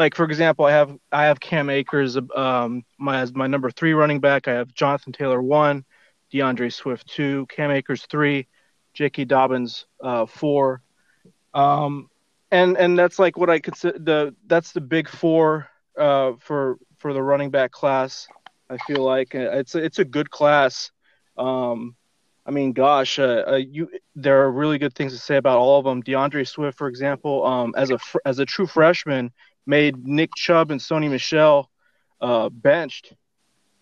like 0.00 0.14
for 0.14 0.24
example, 0.24 0.64
I 0.64 0.70
have 0.70 0.96
I 1.12 1.24
have 1.24 1.38
Cam 1.40 1.68
Akers 1.68 2.16
um 2.34 2.84
my 2.98 3.20
as 3.20 3.34
my 3.34 3.46
number 3.46 3.70
three 3.70 3.92
running 3.92 4.18
back. 4.18 4.48
I 4.48 4.54
have 4.54 4.72
Jonathan 4.72 5.12
Taylor 5.12 5.42
one, 5.42 5.84
D'Andre 6.32 6.70
Swift 6.70 7.06
two, 7.06 7.44
Cam 7.50 7.70
Akers 7.70 8.06
three, 8.06 8.48
J.K. 8.94 9.26
Dobbins 9.26 9.84
uh, 10.02 10.24
four, 10.24 10.80
um, 11.52 12.08
and 12.50 12.78
and 12.78 12.98
that's 12.98 13.18
like 13.18 13.36
what 13.36 13.50
I 13.50 13.58
consider 13.60 13.98
the 13.98 14.34
that's 14.46 14.72
the 14.72 14.80
big 14.80 15.06
four 15.06 15.68
uh, 15.98 16.32
for 16.40 16.78
for 16.96 17.12
the 17.12 17.22
running 17.22 17.50
back 17.50 17.70
class. 17.70 18.26
I 18.70 18.78
feel 18.78 19.04
like 19.04 19.34
it's 19.34 19.74
a, 19.74 19.84
it's 19.84 19.98
a 19.98 20.04
good 20.04 20.30
class. 20.30 20.92
Um, 21.36 21.94
I 22.46 22.52
mean, 22.52 22.72
gosh, 22.72 23.18
uh, 23.18 23.44
uh, 23.46 23.56
you 23.56 23.90
there 24.14 24.42
are 24.42 24.50
really 24.50 24.78
good 24.78 24.94
things 24.94 25.12
to 25.12 25.18
say 25.18 25.36
about 25.36 25.58
all 25.58 25.78
of 25.78 25.84
them. 25.84 26.00
D'Andre 26.00 26.44
Swift, 26.44 26.78
for 26.78 26.88
example, 26.88 27.44
um, 27.46 27.74
as 27.76 27.90
a 27.90 27.98
as 28.24 28.38
a 28.38 28.46
true 28.46 28.66
freshman, 28.66 29.30
made 29.70 30.06
Nick 30.06 30.34
Chubb 30.34 30.70
and 30.70 30.80
Sony 30.80 31.08
Michel 31.08 31.70
uh, 32.20 32.50
benched 32.50 33.14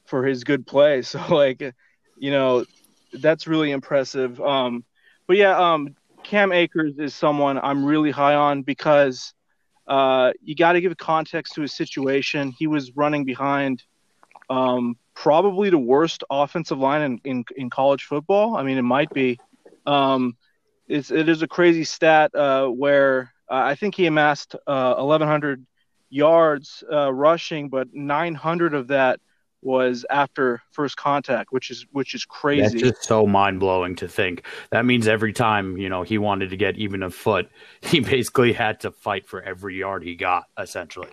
for 0.05 0.25
his 0.25 0.45
good 0.45 0.67
play. 0.67 1.03
So 1.03 1.19
like, 1.35 1.75
you 2.17 2.31
know, 2.31 2.65
that's 3.13 3.47
really 3.47 3.71
impressive. 3.73 4.41
Um, 4.41 4.85
but 5.27 5.37
yeah, 5.37 5.57
um, 5.59 5.97
Cam 6.23 6.53
Akers 6.53 6.99
is 6.99 7.15
someone 7.15 7.59
I'm 7.59 7.85
really 7.85 8.11
high 8.11 8.35
on 8.35 8.63
because 8.63 9.33
uh, 9.87 10.33
you 10.43 10.55
got 10.55 10.73
to 10.73 10.81
give 10.81 10.97
context 10.97 11.55
to 11.55 11.63
his 11.63 11.73
situation. 11.73 12.53
He 12.59 12.67
was 12.67 12.95
running 12.95 13.25
behind 13.25 13.83
um, 14.51 14.97
probably 15.15 15.71
the 15.71 15.79
worst 15.79 16.23
offensive 16.31 16.79
line 16.79 17.03
in, 17.03 17.21
in, 17.25 17.45
in, 17.57 17.71
college 17.71 18.05
football. 18.05 18.57
I 18.57 18.63
mean, 18.63 18.79
it 18.79 18.83
might 18.83 19.11
be. 19.11 19.39
Um, 19.87 20.37
it's, 20.87 21.11
it 21.11 21.29
is 21.29 21.43
a 21.43 21.49
crazy 21.49 21.85
stat 21.85 22.35
uh, 22.35 22.67
where 22.67 23.33
uh, 23.51 23.55
I 23.55 23.75
think 23.75 23.95
he 23.95 24.07
amassed 24.07 24.55
1,100 24.67 25.61
uh, 25.61 25.65
yards 26.11 26.83
uh, 26.91 27.13
rushing, 27.13 27.69
but 27.69 27.89
900 27.93 28.75
of 28.75 28.89
that 28.89 29.21
was 29.61 30.07
after 30.09 30.63
first 30.71 30.97
contact, 30.97 31.53
which 31.53 31.71
is 31.71 31.87
which 31.91 32.15
is 32.15 32.25
crazy. 32.25 32.79
That's 32.79 32.97
just 32.97 33.05
so 33.05 33.27
mind 33.27 33.61
blowing 33.61 33.97
to 33.97 34.09
think. 34.09 34.45
That 34.71 34.85
means 34.85 35.09
every 35.09 35.33
time 35.33 35.77
you 35.77 35.89
know 35.89 36.03
he 36.03 36.19
wanted 36.19 36.51
to 36.51 36.57
get 36.57 36.77
even 36.77 37.03
a 37.03 37.11
foot, 37.11 37.49
he 37.81 38.01
basically 38.01 38.53
had 38.53 38.81
to 38.81 38.91
fight 38.91 39.27
for 39.27 39.43
every 39.43 39.79
yard 39.79 40.05
he 40.05 40.15
got, 40.15 40.45
essentially. 40.59 41.11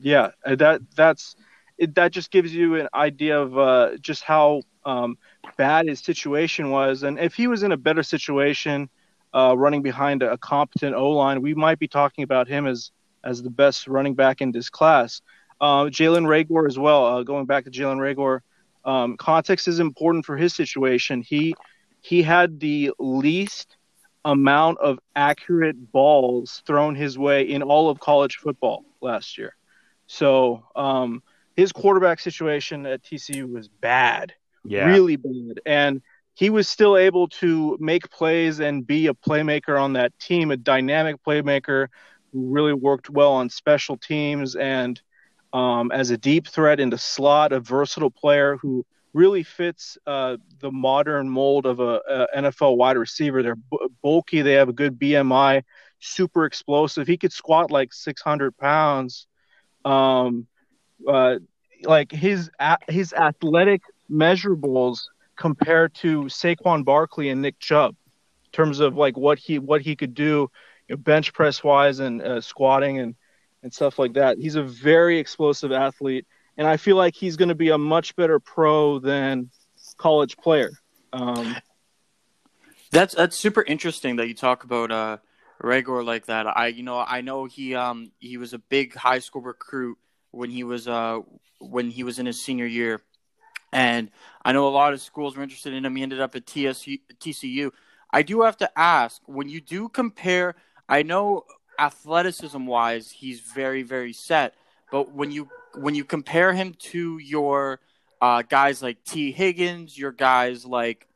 Yeah, 0.00 0.32
that 0.44 0.82
that's 0.94 1.36
it, 1.78 1.94
that 1.94 2.12
just 2.12 2.30
gives 2.30 2.54
you 2.54 2.76
an 2.76 2.88
idea 2.92 3.40
of 3.40 3.56
uh, 3.56 3.96
just 4.00 4.22
how 4.22 4.62
um, 4.84 5.16
bad 5.56 5.88
his 5.88 6.00
situation 6.00 6.70
was, 6.70 7.02
and 7.02 7.18
if 7.18 7.34
he 7.34 7.46
was 7.46 7.62
in 7.62 7.72
a 7.72 7.76
better 7.76 8.02
situation, 8.02 8.90
uh, 9.32 9.54
running 9.56 9.82
behind 9.82 10.22
a, 10.22 10.32
a 10.32 10.38
competent 10.38 10.94
O 10.94 11.10
line, 11.10 11.40
we 11.40 11.54
might 11.54 11.78
be 11.78 11.88
talking 11.88 12.24
about 12.24 12.46
him 12.46 12.66
as 12.66 12.90
as 13.24 13.42
the 13.42 13.50
best 13.50 13.88
running 13.88 14.14
back 14.14 14.40
in 14.40 14.52
this 14.52 14.70
class. 14.70 15.22
Uh, 15.60 15.84
Jalen 15.84 16.26
Reagor 16.26 16.68
as 16.68 16.78
well. 16.78 17.06
Uh, 17.06 17.22
going 17.22 17.46
back 17.46 17.64
to 17.64 17.70
Jalen 17.70 17.98
Reagor, 17.98 18.40
um, 18.84 19.16
context 19.16 19.66
is 19.66 19.80
important 19.80 20.26
for 20.26 20.36
his 20.36 20.54
situation. 20.54 21.22
He 21.22 21.54
he 22.02 22.22
had 22.22 22.60
the 22.60 22.92
least 22.98 23.76
amount 24.26 24.78
of 24.78 24.98
accurate 25.16 25.92
balls 25.92 26.62
thrown 26.66 26.94
his 26.94 27.18
way 27.18 27.42
in 27.42 27.62
all 27.62 27.88
of 27.88 27.98
college 27.98 28.36
football 28.36 28.84
last 29.00 29.38
year. 29.38 29.54
So 30.06 30.64
um, 30.76 31.22
his 31.56 31.72
quarterback 31.72 32.20
situation 32.20 32.84
at 32.84 33.02
TCU 33.02 33.50
was 33.50 33.68
bad, 33.68 34.34
yeah. 34.64 34.86
really 34.86 35.16
bad, 35.16 35.60
and 35.64 36.02
he 36.34 36.50
was 36.50 36.68
still 36.68 36.96
able 36.96 37.28
to 37.28 37.76
make 37.80 38.10
plays 38.10 38.60
and 38.60 38.86
be 38.86 39.06
a 39.06 39.14
playmaker 39.14 39.80
on 39.80 39.92
that 39.94 40.18
team, 40.18 40.50
a 40.50 40.56
dynamic 40.56 41.16
playmaker 41.24 41.88
who 42.34 42.50
really 42.50 42.74
worked 42.74 43.08
well 43.08 43.32
on 43.32 43.48
special 43.48 43.96
teams 43.96 44.56
and 44.56 45.00
um, 45.54 45.92
as 45.92 46.10
a 46.10 46.18
deep 46.18 46.48
threat 46.48 46.80
in 46.80 46.90
the 46.90 46.98
slot, 46.98 47.52
a 47.52 47.60
versatile 47.60 48.10
player 48.10 48.56
who 48.56 48.84
really 49.12 49.44
fits 49.44 49.96
uh, 50.06 50.36
the 50.58 50.72
modern 50.72 51.30
mold 51.30 51.64
of 51.64 51.78
a, 51.78 52.00
a, 52.08 52.26
NFL 52.36 52.76
wide 52.76 52.96
receiver. 52.96 53.40
They're 53.42 53.54
b- 53.54 53.78
bulky, 54.02 54.42
they 54.42 54.54
have 54.54 54.68
a 54.68 54.72
good 54.72 54.98
BMI, 54.98 55.62
super 56.00 56.44
explosive. 56.44 57.06
He 57.06 57.16
could 57.16 57.32
squat 57.32 57.70
like 57.70 57.92
600 57.92 58.56
pounds. 58.58 59.28
Um, 59.84 60.48
uh, 61.06 61.36
like 61.84 62.10
his 62.10 62.50
his 62.88 63.12
athletic 63.12 63.82
measurables 64.10 65.02
compared 65.36 65.94
to 65.94 66.24
Saquon 66.24 66.84
Barkley 66.84 67.28
and 67.28 67.42
Nick 67.42 67.58
Chubb 67.60 67.94
in 68.46 68.50
terms 68.52 68.80
of 68.80 68.96
like 68.96 69.16
what 69.16 69.38
he 69.38 69.58
what 69.58 69.82
he 69.82 69.94
could 69.94 70.14
do 70.14 70.50
bench 70.96 71.32
press 71.32 71.62
wise 71.62 72.00
and 72.00 72.22
uh, 72.22 72.40
squatting 72.40 72.98
and 72.98 73.14
and 73.62 73.72
stuff 73.72 73.98
like 73.98 74.12
that. 74.12 74.38
He's 74.38 74.56
a 74.56 74.62
very 74.62 75.18
explosive 75.18 75.72
athlete, 75.72 76.26
and 76.56 76.66
I 76.66 76.76
feel 76.76 76.96
like 76.96 77.14
he's 77.14 77.36
going 77.36 77.48
to 77.48 77.54
be 77.54 77.70
a 77.70 77.78
much 77.78 78.14
better 78.14 78.38
pro 78.38 78.98
than 78.98 79.50
college 79.96 80.36
player. 80.36 80.70
Um, 81.12 81.56
that's 82.90 83.14
that's 83.14 83.38
super 83.38 83.62
interesting 83.62 84.16
that 84.16 84.28
you 84.28 84.34
talk 84.34 84.64
about 84.64 84.92
uh, 84.92 85.18
Reagor 85.62 86.04
like 86.04 86.26
that. 86.26 86.46
I 86.46 86.68
you 86.68 86.82
know 86.82 86.98
I 86.98 87.22
know 87.22 87.46
he 87.46 87.74
um 87.74 88.12
he 88.18 88.36
was 88.36 88.52
a 88.52 88.58
big 88.58 88.94
high 88.94 89.18
school 89.18 89.42
recruit 89.42 89.98
when 90.30 90.50
he 90.50 90.64
was 90.64 90.86
uh 90.86 91.20
when 91.58 91.90
he 91.90 92.04
was 92.04 92.18
in 92.18 92.26
his 92.26 92.44
senior 92.44 92.66
year, 92.66 93.00
and 93.72 94.10
I 94.44 94.52
know 94.52 94.68
a 94.68 94.70
lot 94.70 94.92
of 94.92 95.00
schools 95.00 95.36
were 95.36 95.42
interested 95.42 95.72
in 95.72 95.84
him. 95.84 95.96
He 95.96 96.02
ended 96.02 96.20
up 96.20 96.36
at 96.36 96.46
TSU, 96.46 96.98
TCU. 97.18 97.70
I 98.10 98.22
do 98.22 98.42
have 98.42 98.56
to 98.58 98.78
ask 98.78 99.20
when 99.26 99.48
you 99.48 99.60
do 99.60 99.88
compare. 99.88 100.54
I 100.88 101.02
know 101.02 101.44
athleticism 101.78 102.66
wise, 102.66 103.10
he's 103.10 103.40
very 103.40 103.82
very 103.82 104.12
set. 104.12 104.54
But 104.90 105.12
when 105.12 105.30
you 105.30 105.48
when 105.74 105.94
you 105.94 106.04
compare 106.04 106.52
him 106.52 106.74
to 106.90 107.18
your 107.18 107.80
uh, 108.20 108.42
guys 108.42 108.82
like 108.82 109.02
Tee 109.04 109.32
Higgins, 109.32 109.98
your 109.98 110.12
guys 110.12 110.64
like 110.64 111.06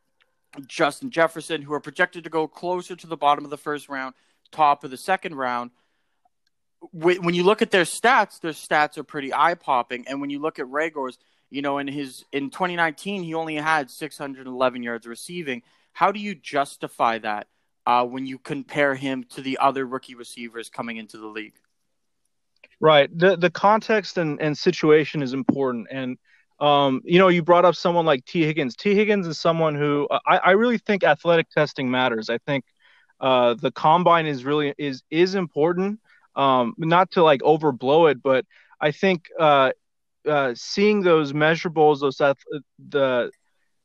Justin 0.67 1.11
Jefferson, 1.11 1.63
who 1.63 1.73
are 1.73 1.81
projected 1.81 2.25
to 2.25 2.31
go 2.31 2.49
closer 2.49 2.97
to 2.97 3.07
the 3.07 3.17
bottom 3.17 3.45
of 3.45 3.51
the 3.51 3.57
first 3.57 3.89
round, 3.89 4.15
top 4.51 4.85
of 4.85 4.91
the 4.91 4.97
second 4.97 5.35
round. 5.35 5.71
When 6.93 7.35
you 7.35 7.43
look 7.43 7.61
at 7.61 7.71
their 7.71 7.85
stats, 7.85 8.41
their 8.41 8.53
stats 8.53 8.99
are 8.99 9.05
pretty 9.05 9.35
eye 9.35 9.55
popping. 9.55 10.07
And 10.07 10.21
when 10.21 10.31
you 10.31 10.39
look 10.39 10.59
at 10.59 10.67
Reagor's, 10.67 11.19
you 11.51 11.61
know, 11.61 11.79
in 11.79 11.89
his 11.89 12.25
in 12.33 12.51
2019, 12.51 13.25
he 13.25 13.35
only 13.35 13.57
had 13.57 13.91
611 13.91 14.83
yards 14.83 15.07
receiving. 15.07 15.63
How 15.93 16.13
do 16.13 16.21
you 16.21 16.35
justify 16.35 17.19
that? 17.19 17.49
Uh, 17.89 18.05
when 18.05 18.27
you 18.27 18.39
compare 18.39 18.95
him 18.95 19.25
to 19.25 19.41
the 19.41 19.57
other 19.57 19.87
rookie 19.87 20.15
receivers 20.15 20.69
coming 20.69 20.99
into 20.99 21.17
the 21.17 21.27
league. 21.27 21.55
Right. 22.81 23.09
The 23.19 23.35
the 23.39 23.49
context 23.49 24.19
and, 24.19 24.39
and 24.43 24.57
situation 24.59 25.23
is 25.23 25.33
important. 25.33 25.89
And 25.91 26.19
um, 26.61 27.01
you 27.05 27.19
know, 27.19 27.29
you 27.29 27.43
brought 27.43 27.65
up 27.65 27.75
someone 27.75 28.05
like 28.05 28.27
Tee 28.27 28.45
Higgins. 28.45 28.77
Tee 28.77 28.95
Higgins 28.95 29.27
is 29.27 29.39
someone 29.39 29.75
who 29.75 30.07
I, 30.27 30.37
I 30.37 30.51
really 30.51 30.77
think 30.77 31.03
athletic 31.03 31.49
testing 31.49 31.91
matters. 31.91 32.29
I 32.29 32.37
think 32.37 32.67
uh, 33.21 33.55
the 33.55 33.71
combine 33.71 34.27
is 34.27 34.45
really 34.45 34.75
is 34.77 35.03
is 35.11 35.35
important. 35.35 35.99
Um, 36.37 36.75
not 36.77 37.13
to 37.13 37.23
like 37.23 37.41
overblow 37.41 38.11
it, 38.11 38.23
but 38.23 38.45
I 38.83 38.91
think 38.91 39.31
uh, 39.41 39.71
uh, 40.29 40.53
seeing 40.55 41.01
those 41.01 41.33
measurables, 41.33 42.01
those 42.01 42.19
the 42.79 43.31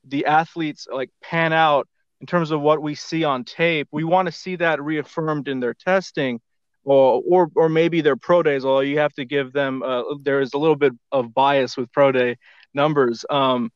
the 0.04 0.26
athletes 0.26 0.88
like 0.92 1.10
pan 1.22 1.54
out 1.54 1.88
in 2.24 2.28
terms 2.28 2.52
of 2.52 2.62
what 2.62 2.82
we 2.82 2.96
see 2.96 3.26
on 3.26 3.44
tape. 3.44 3.90
We 3.92 4.06
want 4.06 4.28
to 4.28 4.32
see 4.32 4.56
that 4.56 4.82
reaffirmed 4.82 5.50
in 5.50 5.60
their 5.60 5.74
testing, 5.74 6.40
or 6.86 7.22
or 7.28 7.52
or 7.54 7.68
maybe 7.68 8.00
their 8.00 8.16
pro 8.16 8.42
days. 8.42 8.64
Although 8.64 8.80
you 8.80 9.00
have 9.00 9.12
to 9.16 9.26
give 9.26 9.52
them, 9.52 9.84
uh, 9.84 10.04
there 10.22 10.40
is 10.40 10.54
a 10.54 10.58
little 10.58 10.78
bit 10.78 10.94
of 11.12 11.34
bias 11.34 11.76
with 11.76 11.92
pro 11.92 12.14
day 12.14 12.38
numbers. 12.74 13.26
Um, 13.30 13.74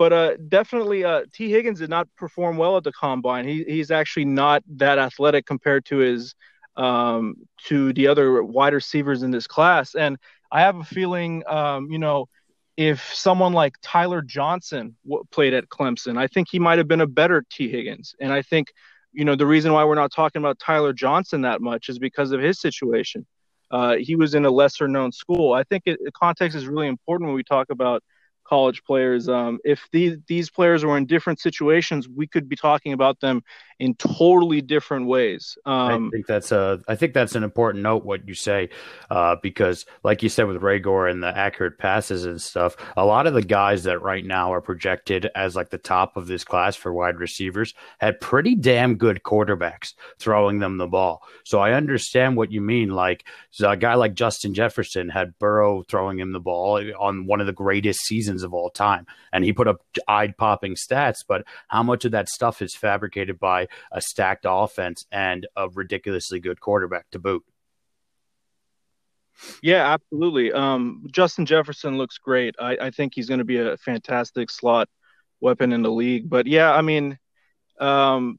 but 0.00 0.12
uh, 0.12 0.36
definitely, 0.48 1.04
uh, 1.04 1.26
Tee 1.32 1.48
Higgins 1.48 1.78
did 1.78 1.88
not 1.88 2.08
perform 2.16 2.56
well 2.56 2.76
at 2.76 2.82
the 2.82 2.90
combine. 2.90 3.46
He, 3.46 3.62
he's 3.62 3.92
actually 3.92 4.24
not 4.24 4.64
that 4.78 4.98
athletic 4.98 5.46
compared 5.46 5.84
to 5.84 5.98
his 5.98 6.34
um, 6.76 7.36
to 7.66 7.92
the 7.92 8.08
other 8.08 8.42
wide 8.42 8.74
receivers 8.74 9.22
in 9.22 9.30
this 9.30 9.46
class. 9.46 9.94
And 9.94 10.18
I 10.50 10.62
have 10.62 10.74
a 10.74 10.82
feeling, 10.84 11.44
um, 11.46 11.92
you 11.92 12.00
know, 12.00 12.26
if 12.76 13.14
someone 13.14 13.52
like 13.52 13.74
Tyler 13.82 14.22
Johnson 14.22 14.96
w- 15.04 15.24
played 15.30 15.54
at 15.54 15.68
Clemson, 15.68 16.18
I 16.18 16.26
think 16.26 16.48
he 16.50 16.58
might 16.58 16.78
have 16.78 16.88
been 16.88 17.00
a 17.00 17.06
better 17.06 17.44
Tee 17.50 17.70
Higgins. 17.70 18.14
And 18.20 18.32
I 18.32 18.42
think, 18.42 18.72
you 19.12 19.24
know, 19.24 19.34
the 19.34 19.46
reason 19.46 19.72
why 19.72 19.84
we're 19.84 19.94
not 19.94 20.12
talking 20.12 20.40
about 20.40 20.58
Tyler 20.58 20.92
Johnson 20.92 21.42
that 21.42 21.60
much 21.60 21.88
is 21.88 21.98
because 21.98 22.32
of 22.32 22.40
his 22.40 22.60
situation. 22.60 23.26
Uh, 23.70 23.96
he 23.98 24.14
was 24.14 24.34
in 24.34 24.44
a 24.44 24.50
lesser 24.50 24.86
known 24.86 25.10
school. 25.10 25.52
I 25.52 25.64
think 25.64 25.84
it, 25.86 25.98
context 26.14 26.56
is 26.56 26.66
really 26.66 26.86
important 26.86 27.28
when 27.28 27.34
we 27.34 27.42
talk 27.42 27.68
about 27.70 28.02
college 28.48 28.84
players. 28.84 29.28
Um, 29.28 29.58
if 29.64 29.88
these 29.92 30.18
these 30.26 30.50
players 30.50 30.84
were 30.84 30.96
in 30.96 31.06
different 31.06 31.40
situations, 31.40 32.08
we 32.08 32.26
could 32.26 32.48
be 32.48 32.56
talking 32.56 32.92
about 32.92 33.20
them 33.20 33.42
in 33.78 33.94
totally 33.94 34.62
different 34.62 35.06
ways. 35.06 35.58
Um, 35.66 36.08
I 36.08 36.10
think 36.10 36.26
that's 36.26 36.52
a 36.52 36.80
I 36.88 36.96
think 36.96 37.12
that's 37.12 37.34
an 37.34 37.42
important 37.42 37.82
note 37.82 38.04
what 38.04 38.26
you 38.26 38.34
say 38.34 38.70
uh, 39.10 39.36
because, 39.42 39.84
like 40.02 40.22
you 40.22 40.28
said 40.28 40.46
with 40.46 40.62
Reagor 40.62 41.10
and 41.10 41.22
the 41.22 41.36
accurate 41.36 41.78
passes 41.78 42.24
and 42.24 42.40
stuff, 42.40 42.76
a 42.96 43.04
lot 43.04 43.26
of 43.26 43.34
the 43.34 43.42
guys 43.42 43.84
that 43.84 44.00
right 44.00 44.24
now 44.24 44.52
are 44.52 44.60
projected 44.60 45.30
as 45.34 45.54
like 45.54 45.70
the 45.70 45.78
top 45.78 46.16
of 46.16 46.26
this 46.26 46.44
class 46.44 46.76
for 46.76 46.92
wide 46.92 47.18
receivers 47.18 47.74
had 47.98 48.20
pretty 48.20 48.54
damn 48.54 48.96
good 48.96 49.22
quarterbacks 49.22 49.94
throwing 50.18 50.58
them 50.58 50.78
the 50.78 50.86
ball. 50.86 51.22
So 51.44 51.60
I 51.60 51.72
understand 51.72 52.36
what 52.36 52.52
you 52.52 52.60
mean. 52.60 52.90
Like 52.90 53.24
a 53.62 53.76
guy 53.76 53.94
like 53.94 54.14
Justin 54.14 54.54
Jefferson 54.54 55.08
had 55.08 55.38
Burrow 55.38 55.82
throwing 55.88 56.18
him 56.18 56.32
the 56.32 56.40
ball 56.40 56.80
on 56.98 57.26
one 57.26 57.40
of 57.40 57.46
the 57.46 57.52
greatest 57.52 58.00
seasons 58.00 58.35
of 58.42 58.54
all 58.54 58.70
time. 58.70 59.06
And 59.32 59.44
he 59.44 59.52
put 59.52 59.68
up 59.68 59.82
eye 60.08 60.34
popping 60.36 60.74
stats, 60.74 61.24
but 61.26 61.44
how 61.68 61.82
much 61.82 62.04
of 62.04 62.12
that 62.12 62.28
stuff 62.28 62.62
is 62.62 62.74
fabricated 62.74 63.38
by 63.38 63.68
a 63.92 64.00
stacked 64.00 64.46
offense 64.48 65.06
and 65.10 65.46
a 65.56 65.68
ridiculously 65.68 66.40
good 66.40 66.60
quarterback 66.60 67.10
to 67.10 67.18
boot? 67.18 67.44
Yeah, 69.62 69.92
absolutely. 69.92 70.52
Um, 70.52 71.06
Justin 71.12 71.46
Jefferson 71.46 71.98
looks 71.98 72.18
great. 72.18 72.54
I, 72.58 72.76
I 72.80 72.90
think 72.90 73.14
he's 73.14 73.28
going 73.28 73.38
to 73.38 73.44
be 73.44 73.58
a 73.58 73.76
fantastic 73.76 74.50
slot 74.50 74.88
weapon 75.40 75.72
in 75.72 75.82
the 75.82 75.90
league. 75.90 76.28
But 76.28 76.46
yeah, 76.46 76.72
I 76.72 76.82
mean, 76.82 77.18
um, 77.78 78.38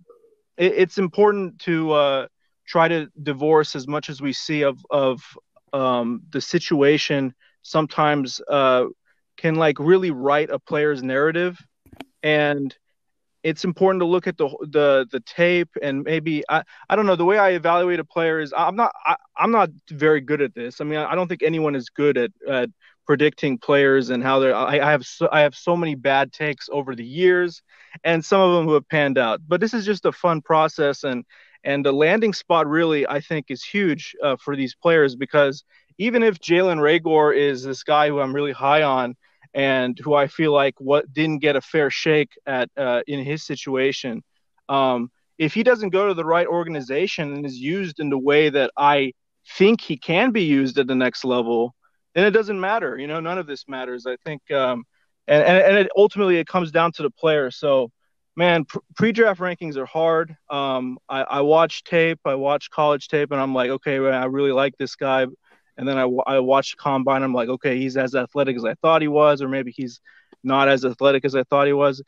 it, 0.58 0.74
it's 0.76 0.98
important 0.98 1.60
to 1.60 1.92
uh, 1.92 2.28
try 2.66 2.88
to 2.88 3.08
divorce 3.22 3.76
as 3.76 3.88
much 3.88 4.10
as 4.10 4.22
we 4.22 4.34
see 4.34 4.64
of 4.64 4.80
of 4.90 5.22
um, 5.74 6.24
the 6.32 6.42
situation. 6.42 7.34
Sometimes 7.62 8.42
uh, 8.50 8.86
can 9.38 9.56
like 9.56 9.80
really 9.80 10.12
write 10.12 10.50
a 10.50 10.60
player's 10.60 11.04
narrative 11.04 11.58
and 12.24 12.76
it's 13.44 13.64
important 13.64 14.02
to 14.02 14.06
look 14.06 14.28
at 14.28 14.38
the 14.38 14.50
the 14.72 15.08
the 15.12 15.22
tape 15.22 15.70
and 15.82 16.04
maybe 16.04 16.44
I, 16.50 16.64
I 16.90 16.96
don't 16.96 17.06
know 17.06 17.16
the 17.16 17.26
way 17.26 17.38
I 17.38 17.52
evaluate 17.52 18.00
a 18.00 18.04
player 18.04 18.40
is 18.40 18.54
I'm 18.56 18.76
not 18.76 18.92
I, 19.06 19.16
am 19.40 19.52
not 19.52 19.70
very 19.90 20.22
good 20.22 20.42
at 20.42 20.54
this. 20.54 20.82
I 20.82 20.84
mean 20.84 21.00
I 21.00 21.16
don't 21.16 21.28
think 21.28 21.44
anyone 21.44 21.76
is 21.76 21.90
good 21.90 22.18
at, 22.18 22.32
at 22.50 22.70
predicting 23.06 23.58
players 23.58 24.10
and 24.10 24.22
how 24.22 24.40
they're 24.40 24.56
I, 24.56 24.80
I 24.80 24.92
have 24.92 25.06
so, 25.06 25.30
I 25.32 25.42
have 25.42 25.56
so 25.56 25.78
many 25.78 25.96
bad 25.96 26.34
takes 26.34 26.68
over 26.70 26.96
the 26.96 27.06
years 27.06 27.62
and 28.04 28.26
some 28.26 28.42
of 28.42 28.56
them 28.56 28.66
who 28.66 28.74
have 28.74 28.90
panned 28.90 29.18
out. 29.18 29.40
But 29.48 29.62
this 29.62 29.74
is 29.74 29.86
just 29.86 30.06
a 30.06 30.12
fun 30.12 30.42
process 30.42 31.04
and 31.04 31.24
and 31.64 31.86
the 31.86 31.94
landing 31.94 32.34
spot 32.34 32.68
really 32.68 33.08
I 33.08 33.22
think 33.22 33.46
is 33.50 33.64
huge 33.64 34.16
uh, 34.22 34.36
for 34.44 34.56
these 34.56 34.76
players 34.76 35.16
because 35.16 35.64
even 36.00 36.22
if 36.22 36.40
Jalen 36.40 36.80
Reagor 36.80 37.36
is 37.36 37.64
this 37.64 37.84
guy 37.84 38.10
who 38.10 38.20
I'm 38.20 38.34
really 38.34 38.52
high 38.52 38.84
on 38.84 39.16
and 39.58 39.98
who 39.98 40.14
I 40.14 40.28
feel 40.28 40.54
like 40.54 40.76
what 40.78 41.12
didn't 41.12 41.40
get 41.40 41.56
a 41.56 41.62
fair 41.62 41.90
shake 41.90 42.30
at 42.46 42.70
uh, 42.78 43.02
in 43.08 43.26
his 43.26 43.44
situation. 43.44 44.24
Um, 44.70 45.10
if 45.40 45.56
he 45.56 45.64
doesn't 45.64 45.90
go 45.90 46.08
to 46.08 46.14
the 46.14 46.24
right 46.24 46.46
organization 46.46 47.34
and 47.34 47.44
is 47.44 47.58
used 47.58 48.00
in 48.00 48.10
the 48.10 48.20
way 48.20 48.50
that 48.50 48.70
I 48.78 49.14
think 49.58 49.82
he 49.82 49.98
can 49.98 50.32
be 50.32 50.44
used 50.44 50.78
at 50.78 50.86
the 50.86 50.94
next 50.94 51.26
level, 51.26 51.74
then 52.14 52.26
it 52.26 52.32
doesn't 52.32 52.60
matter. 52.60 53.00
You 53.00 53.08
know, 53.08 53.20
none 53.20 53.40
of 53.40 53.48
this 53.48 53.68
matters. 53.68 54.06
I 54.06 54.18
think, 54.24 54.50
um, 54.52 54.84
and 55.28 55.44
and, 55.44 55.58
and 55.58 55.78
it, 55.78 55.92
ultimately 55.98 56.38
it 56.38 56.46
comes 56.46 56.72
down 56.72 56.92
to 56.94 57.02
the 57.02 57.10
player. 57.10 57.50
So, 57.50 57.90
man, 58.36 58.64
pre-draft 58.96 59.40
rankings 59.40 59.76
are 59.76 59.88
hard. 59.88 60.38
Um, 60.52 61.00
I, 61.10 61.24
I 61.24 61.42
watch 61.42 61.84
tape, 61.84 62.20
I 62.26 62.36
watch 62.36 62.70
college 62.70 63.08
tape, 63.08 63.32
and 63.32 63.42
I'm 63.42 63.56
like, 63.56 63.72
okay, 63.72 63.98
I 63.98 64.26
really 64.26 64.52
like 64.52 64.78
this 64.78 64.96
guy 64.96 65.26
and 65.78 65.88
then 65.88 65.98
I, 65.98 66.08
I 66.26 66.40
watched 66.40 66.78
combine. 66.78 67.24
I'm 67.24 67.34
like, 67.34 67.50
okay, 67.50 67.78
he's 67.78 67.98
as 67.98 68.16
athletic 68.16 68.56
as 68.56 68.66
I 68.66 68.74
thought 68.76 69.02
he 69.02 69.08
was, 69.08 69.42
or 69.42 69.48
maybe 69.48 69.72
he's 69.72 70.02
not 70.44 70.70
as 70.70 70.86
athletic 70.86 71.26
as 71.26 71.36
I 71.36 71.44
thought 71.44 71.68
he 71.68 71.74
was. 71.74 72.02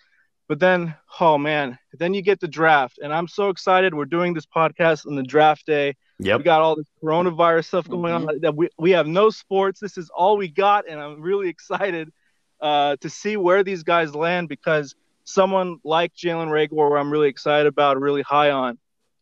But 0.48 0.60
then, 0.60 0.96
oh 1.20 1.38
man, 1.38 1.78
then 1.94 2.16
you 2.16 2.24
get 2.24 2.40
the 2.40 2.48
draft, 2.48 3.00
and 3.02 3.14
I'm 3.14 3.28
so 3.28 3.50
excited. 3.50 3.94
We're 3.94 4.06
doing 4.06 4.34
this 4.34 4.48
podcast 4.48 5.06
on 5.06 5.16
the 5.16 5.24
draft 5.24 5.66
day. 5.68 5.96
Yep. 6.18 6.40
We 6.40 6.44
got 6.44 6.62
all 6.62 6.76
this 6.76 6.88
coronavirus 7.04 7.66
stuff 7.66 7.88
going 7.88 8.14
mm-hmm. 8.14 8.30
on. 8.30 8.40
That 8.42 8.56
we 8.56 8.70
we 8.80 8.92
have 8.92 9.06
no 9.06 9.30
sports. 9.30 9.80
This 9.80 9.98
is 9.98 10.10
all 10.10 10.38
we 10.38 10.48
got, 10.48 10.90
and 10.90 11.00
I'm 11.00 11.22
really 11.22 11.50
excited 11.50 12.12
uh, 12.60 12.96
to 13.02 13.10
see 13.10 13.38
where 13.38 13.64
these 13.64 13.84
guys 13.84 14.16
land 14.16 14.50
because 14.50 14.96
someone 15.24 15.78
like 15.84 16.14
Jalen 16.16 16.50
Reagor, 16.50 17.00
I'm 17.00 17.12
really 17.12 17.30
excited 17.30 17.68
about, 17.68 18.02
really 18.02 18.24
high 18.24 18.50
on, 18.50 18.80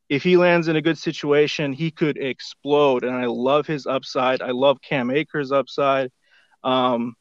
if 0.10 0.24
he 0.24 0.38
lands 0.38 0.68
in 0.68 0.76
a 0.76 0.82
good 0.82 0.98
situation, 0.98 1.74
he 1.74 1.92
could 1.92 2.18
explode. 2.18 3.04
And 3.04 3.16
I 3.16 3.26
love 3.26 3.68
his 3.68 3.86
upside. 3.86 4.42
I 4.42 4.52
love 4.52 4.82
Cam 4.82 5.12
Akers' 5.12 5.52
upside. 5.52 6.12
Um, 6.64 7.16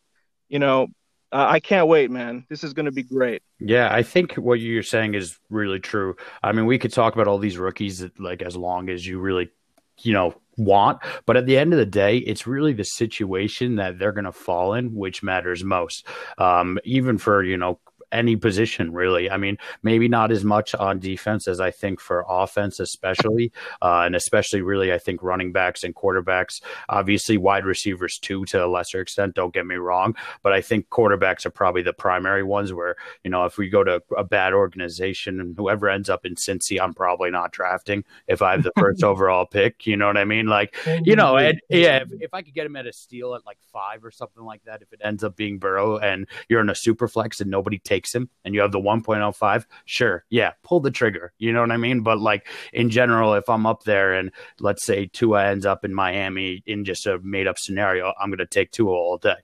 you 0.48 0.58
know, 0.58 0.88
I 1.32 1.60
can't 1.60 1.88
wait, 1.88 2.10
man. 2.10 2.46
This 2.48 2.62
is 2.62 2.72
going 2.72 2.86
to 2.86 2.92
be 2.92 3.02
great. 3.02 3.42
Yeah, 3.58 3.92
I 3.92 4.02
think 4.02 4.34
what 4.34 4.60
you're 4.60 4.82
saying 4.82 5.14
is 5.14 5.38
really 5.50 5.80
true. 5.80 6.16
I 6.42 6.52
mean, 6.52 6.66
we 6.66 6.78
could 6.78 6.92
talk 6.92 7.14
about 7.14 7.26
all 7.26 7.38
these 7.38 7.58
rookies 7.58 7.98
that, 7.98 8.18
like 8.20 8.42
as 8.42 8.56
long 8.56 8.88
as 8.88 9.06
you 9.06 9.18
really, 9.18 9.50
you 9.98 10.12
know, 10.12 10.34
want, 10.56 11.00
but 11.26 11.36
at 11.36 11.46
the 11.46 11.58
end 11.58 11.72
of 11.72 11.78
the 11.78 11.86
day, 11.86 12.18
it's 12.18 12.46
really 12.46 12.72
the 12.72 12.84
situation 12.84 13.76
that 13.76 13.98
they're 13.98 14.12
going 14.12 14.24
to 14.24 14.32
fall 14.32 14.74
in 14.74 14.94
which 14.94 15.22
matters 15.22 15.64
most. 15.64 16.06
Um, 16.38 16.78
even 16.84 17.18
for 17.18 17.42
you 17.42 17.56
know 17.56 17.80
any 18.16 18.34
position 18.34 18.92
really. 18.92 19.30
I 19.30 19.36
mean, 19.36 19.58
maybe 19.82 20.08
not 20.08 20.32
as 20.32 20.44
much 20.44 20.74
on 20.74 20.98
defense 20.98 21.46
as 21.46 21.60
I 21.60 21.70
think 21.70 22.00
for 22.00 22.24
offense, 22.28 22.80
especially, 22.80 23.52
uh, 23.82 24.02
and 24.06 24.16
especially 24.16 24.62
really 24.62 24.92
I 24.92 24.98
think 24.98 25.22
running 25.22 25.52
backs 25.52 25.84
and 25.84 25.94
quarterbacks. 25.94 26.62
Obviously, 26.88 27.36
wide 27.36 27.64
receivers 27.64 28.18
too, 28.18 28.44
to 28.46 28.64
a 28.64 28.66
lesser 28.66 29.00
extent. 29.00 29.34
Don't 29.34 29.54
get 29.54 29.66
me 29.66 29.76
wrong, 29.76 30.16
but 30.42 30.52
I 30.52 30.60
think 30.60 30.88
quarterbacks 30.88 31.44
are 31.46 31.50
probably 31.50 31.82
the 31.82 31.92
primary 31.92 32.42
ones 32.42 32.72
where 32.72 32.96
you 33.22 33.30
know 33.30 33.44
if 33.44 33.58
we 33.58 33.68
go 33.68 33.84
to 33.84 34.02
a 34.16 34.24
bad 34.24 34.52
organization 34.54 35.40
and 35.40 35.56
whoever 35.56 35.88
ends 35.88 36.08
up 36.08 36.24
in 36.24 36.34
Cincy, 36.34 36.80
I'm 36.80 36.94
probably 36.94 37.30
not 37.30 37.52
drafting 37.52 38.04
if 38.26 38.42
I 38.42 38.52
have 38.52 38.62
the 38.62 38.72
first 38.78 39.04
overall 39.10 39.46
pick. 39.46 39.86
You 39.86 39.96
know 39.96 40.06
what 40.06 40.16
I 40.16 40.24
mean? 40.24 40.46
Like 40.46 40.76
you 41.04 41.16
know, 41.16 41.36
and 41.36 41.60
yeah, 41.68 41.98
if, 41.98 42.08
if 42.20 42.34
I 42.34 42.42
could 42.42 42.54
get 42.54 42.66
him 42.66 42.76
at 42.76 42.86
a 42.86 42.92
steal 42.92 43.34
at 43.34 43.44
like 43.44 43.58
five 43.72 44.04
or 44.04 44.10
something 44.10 44.44
like 44.44 44.64
that, 44.64 44.82
if 44.82 44.92
it 44.92 45.00
ends 45.04 45.22
up 45.22 45.36
being 45.36 45.58
Burrow 45.58 45.98
and 45.98 46.26
you're 46.48 46.60
in 46.60 46.70
a 46.70 46.74
super 46.74 47.08
flex 47.08 47.40
and 47.40 47.50
nobody 47.50 47.78
takes 47.78 48.05
takes 48.06 48.14
him 48.14 48.30
and 48.44 48.54
you 48.54 48.60
have 48.60 48.72
the 48.72 48.80
1.05, 48.80 49.64
sure, 49.84 50.24
yeah, 50.30 50.52
pull 50.62 50.80
the 50.80 50.90
trigger. 50.90 51.32
You 51.38 51.52
know 51.52 51.60
what 51.60 51.72
I 51.72 51.76
mean? 51.76 52.00
But 52.00 52.18
like 52.18 52.46
in 52.72 52.90
general, 52.90 53.34
if 53.34 53.48
I'm 53.48 53.66
up 53.66 53.84
there 53.84 54.14
and 54.14 54.30
let's 54.60 54.84
say 54.84 55.06
Tua 55.12 55.46
ends 55.46 55.66
up 55.66 55.84
in 55.84 55.94
Miami 55.94 56.62
in 56.66 56.84
just 56.84 57.06
a 57.06 57.18
made 57.22 57.46
up 57.46 57.58
scenario, 57.58 58.12
I'm 58.20 58.30
going 58.30 58.38
to 58.38 58.46
take 58.46 58.70
Tua 58.70 58.90
all 58.90 59.18
day. 59.18 59.36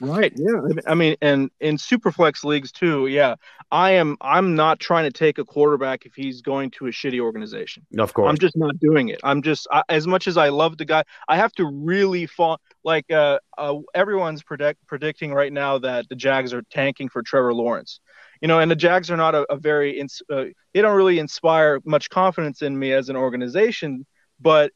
Right. 0.00 0.32
Yeah. 0.36 0.60
I 0.86 0.94
mean, 0.94 1.16
and 1.20 1.50
in 1.60 1.76
superflex 1.76 2.44
leagues 2.44 2.72
too. 2.72 3.06
Yeah. 3.06 3.36
I 3.70 3.92
am. 3.92 4.16
I'm 4.20 4.54
not 4.54 4.80
trying 4.80 5.04
to 5.04 5.10
take 5.10 5.38
a 5.38 5.44
quarterback 5.44 6.04
if 6.04 6.14
he's 6.14 6.42
going 6.42 6.70
to 6.72 6.86
a 6.86 6.90
shitty 6.90 7.20
organization. 7.20 7.86
Of 7.98 8.12
course. 8.12 8.28
I'm 8.28 8.38
just 8.38 8.56
not 8.56 8.78
doing 8.80 9.08
it. 9.08 9.20
I'm 9.24 9.42
just 9.42 9.66
I, 9.70 9.82
as 9.88 10.06
much 10.06 10.26
as 10.26 10.36
I 10.36 10.50
love 10.50 10.76
the 10.76 10.84
guy, 10.84 11.04
I 11.28 11.36
have 11.36 11.52
to 11.52 11.66
really 11.66 12.26
fall. 12.26 12.60
Like 12.84 13.10
uh, 13.10 13.38
uh, 13.56 13.78
everyone's 13.94 14.42
predict, 14.42 14.86
predicting 14.86 15.32
right 15.32 15.52
now 15.52 15.78
that 15.78 16.08
the 16.08 16.16
Jags 16.16 16.52
are 16.52 16.62
tanking 16.70 17.08
for 17.08 17.22
Trevor 17.22 17.54
Lawrence. 17.54 18.00
You 18.40 18.48
know, 18.48 18.58
and 18.58 18.70
the 18.70 18.76
Jags 18.76 19.10
are 19.10 19.16
not 19.16 19.34
a, 19.34 19.50
a 19.50 19.56
very. 19.56 19.98
Ins- 19.98 20.22
uh, 20.30 20.44
they 20.74 20.82
don't 20.82 20.96
really 20.96 21.18
inspire 21.18 21.80
much 21.84 22.10
confidence 22.10 22.62
in 22.62 22.78
me 22.78 22.92
as 22.92 23.08
an 23.08 23.16
organization. 23.16 24.04
But 24.40 24.72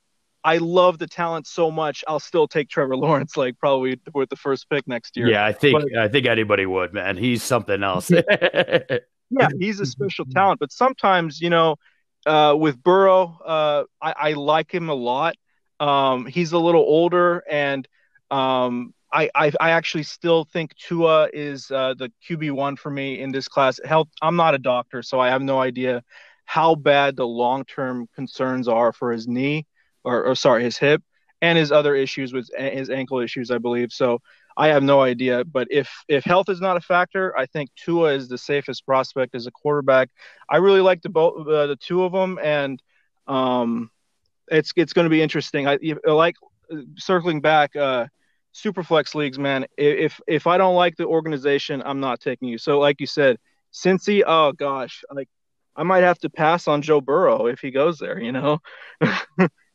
I 0.47 0.59
love 0.59 0.99
the 0.99 1.09
talent 1.09 1.49
so 1.49 1.73
much. 1.73 2.05
I'll 2.07 2.21
still 2.21 2.47
take 2.47 2.69
Trevor 2.69 2.97
Lawrence, 2.97 3.37
like 3.37 3.59
probably 3.59 4.01
with 4.15 4.31
the 4.31 4.37
first 4.37 4.71
pick 4.71 4.87
next 4.87 5.17
year. 5.17 5.29
Yeah, 5.29 5.45
I 5.45 5.53
think 5.53 5.83
but, 5.83 5.99
I 5.99 6.07
think 6.07 6.27
anybody 6.27 6.67
would, 6.67 6.95
man. 6.95 7.17
He's 7.17 7.43
something 7.43 7.83
else. 7.83 8.09
yeah, 9.31 9.49
he's 9.59 9.81
a 9.81 9.87
special 9.87 10.25
talent. 10.27 10.61
But 10.61 10.71
sometimes, 10.71 11.41
you 11.41 11.51
know, 11.51 11.75
uh, 12.27 12.55
with 12.57 12.81
Burrow, 12.81 13.37
uh, 13.45 13.85
I, 14.01 14.15
I, 14.17 14.33
like 14.35 14.73
him 14.73 14.89
a 14.89 14.95
lot. 14.95 15.35
Um, 15.81 16.27
he's 16.27 16.53
a 16.53 16.59
little 16.59 16.83
older, 16.83 17.43
and 17.51 17.87
um, 18.31 18.95
I, 19.13 19.29
I, 19.35 19.51
I 19.61 19.71
actually 19.71 20.05
still 20.05 20.45
think 20.45 20.77
Tua 20.77 21.29
is 21.33 21.73
uh, 21.73 21.95
the 21.99 22.13
QB 22.29 22.53
one 22.53 22.77
for 22.77 22.91
me 22.91 23.21
in 23.21 23.33
this 23.33 23.49
class. 23.49 23.81
Health. 23.85 24.09
I'm 24.23 24.37
not 24.37 24.55
a 24.55 24.59
doctor, 24.59 25.03
so 25.03 25.19
I 25.19 25.29
have 25.29 25.43
no 25.43 25.59
idea 25.59 26.05
how 26.45 26.77
bad 26.77 27.17
the 27.17 27.27
long 27.27 27.65
term 27.65 28.09
concerns 28.15 28.69
are 28.69 28.93
for 28.93 29.11
his 29.11 29.27
knee 29.27 29.67
or, 30.07 30.25
or 30.25 30.35
sorry, 30.35 30.65
his 30.65 30.79
hip 30.79 31.03
and 31.43 31.59
his 31.59 31.73
other 31.73 31.95
issues 31.95 32.33
with 32.33 32.49
his 32.57 32.91
ankle 32.91 33.21
issues, 33.21 33.51
I 33.51 33.59
believe. 33.59 33.93
So 33.93 34.21
I 34.57 34.69
have 34.69 34.83
no 34.83 35.03
idea. 35.03 35.45
But 35.45 35.69
if 35.71 35.91
if 36.09 36.25
health 36.25 36.49
is 36.49 36.61
not 36.61 36.77
a 36.79 36.81
factor, 36.81 37.37
I 37.37 37.47
think 37.47 37.71
Tua 37.77 38.15
is 38.15 38.29
the 38.29 38.39
safest 38.39 38.87
prospect 38.87 39.35
as 39.35 39.47
a 39.47 39.51
quarterback. 39.51 40.09
I 40.49 40.59
really 40.59 40.81
like 40.81 41.03
the 41.03 41.11
both 41.11 41.47
uh, 41.47 41.67
the 41.67 41.77
two 41.77 42.05
of 42.05 42.13
them, 42.13 42.39
and 42.43 42.83
um, 43.27 43.91
it's 44.49 44.73
it's 44.77 44.93
going 44.95 45.05
to 45.07 45.11
be 45.11 45.23
interesting. 45.23 45.69
I 45.69 45.79
like 46.07 46.37
circling 46.99 47.41
back. 47.41 47.77
Uh, 47.77 48.07
Superflex 48.55 49.15
leagues, 49.15 49.39
man. 49.39 49.67
If 49.77 50.19
if 50.27 50.47
I 50.47 50.57
don't 50.57 50.77
like 50.77 50.97
the 50.97 51.07
organization, 51.07 51.83
I'm 51.85 52.01
not 52.01 52.21
taking 52.21 52.49
you. 52.49 52.57
So, 52.57 52.79
like 52.79 53.01
you 53.01 53.07
said, 53.07 53.37
Cincy. 53.75 54.23
Oh 54.27 54.53
gosh, 54.53 55.05
like 55.13 55.29
I 55.77 55.83
might 55.83 56.05
have 56.05 56.19
to 56.21 56.31
pass 56.31 56.67
on 56.67 56.81
Joe 56.81 57.03
Burrow 57.03 57.49
if 57.49 57.61
he 57.61 57.71
goes 57.71 57.99
there. 57.99 58.19
You 58.19 58.33
know. 58.33 58.61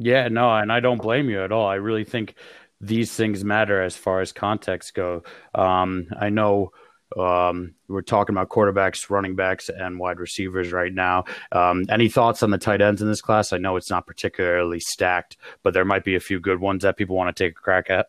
Yeah, 0.00 0.28
no, 0.28 0.54
and 0.54 0.70
I 0.70 0.78
don't 0.78 1.02
blame 1.02 1.28
you 1.28 1.42
at 1.42 1.50
all. 1.50 1.66
I 1.66 1.74
really 1.74 2.04
think 2.04 2.36
these 2.80 3.12
things 3.12 3.44
matter 3.44 3.82
as 3.82 3.96
far 3.96 4.20
as 4.20 4.30
context 4.30 4.94
go. 4.94 5.24
Um, 5.56 6.06
I 6.18 6.28
know 6.28 6.70
um, 7.18 7.74
we're 7.88 8.02
talking 8.02 8.32
about 8.32 8.48
quarterbacks, 8.48 9.10
running 9.10 9.34
backs, 9.34 9.68
and 9.68 9.98
wide 9.98 10.20
receivers 10.20 10.70
right 10.70 10.92
now. 10.92 11.24
Um, 11.50 11.84
any 11.88 12.08
thoughts 12.08 12.44
on 12.44 12.52
the 12.52 12.58
tight 12.58 12.80
ends 12.80 13.02
in 13.02 13.08
this 13.08 13.20
class? 13.20 13.52
I 13.52 13.58
know 13.58 13.74
it's 13.74 13.90
not 13.90 14.06
particularly 14.06 14.78
stacked, 14.78 15.36
but 15.64 15.74
there 15.74 15.84
might 15.84 16.04
be 16.04 16.14
a 16.14 16.20
few 16.20 16.38
good 16.38 16.60
ones 16.60 16.84
that 16.84 16.96
people 16.96 17.16
want 17.16 17.34
to 17.34 17.44
take 17.44 17.58
a 17.58 17.60
crack 17.60 17.90
at. 17.90 18.06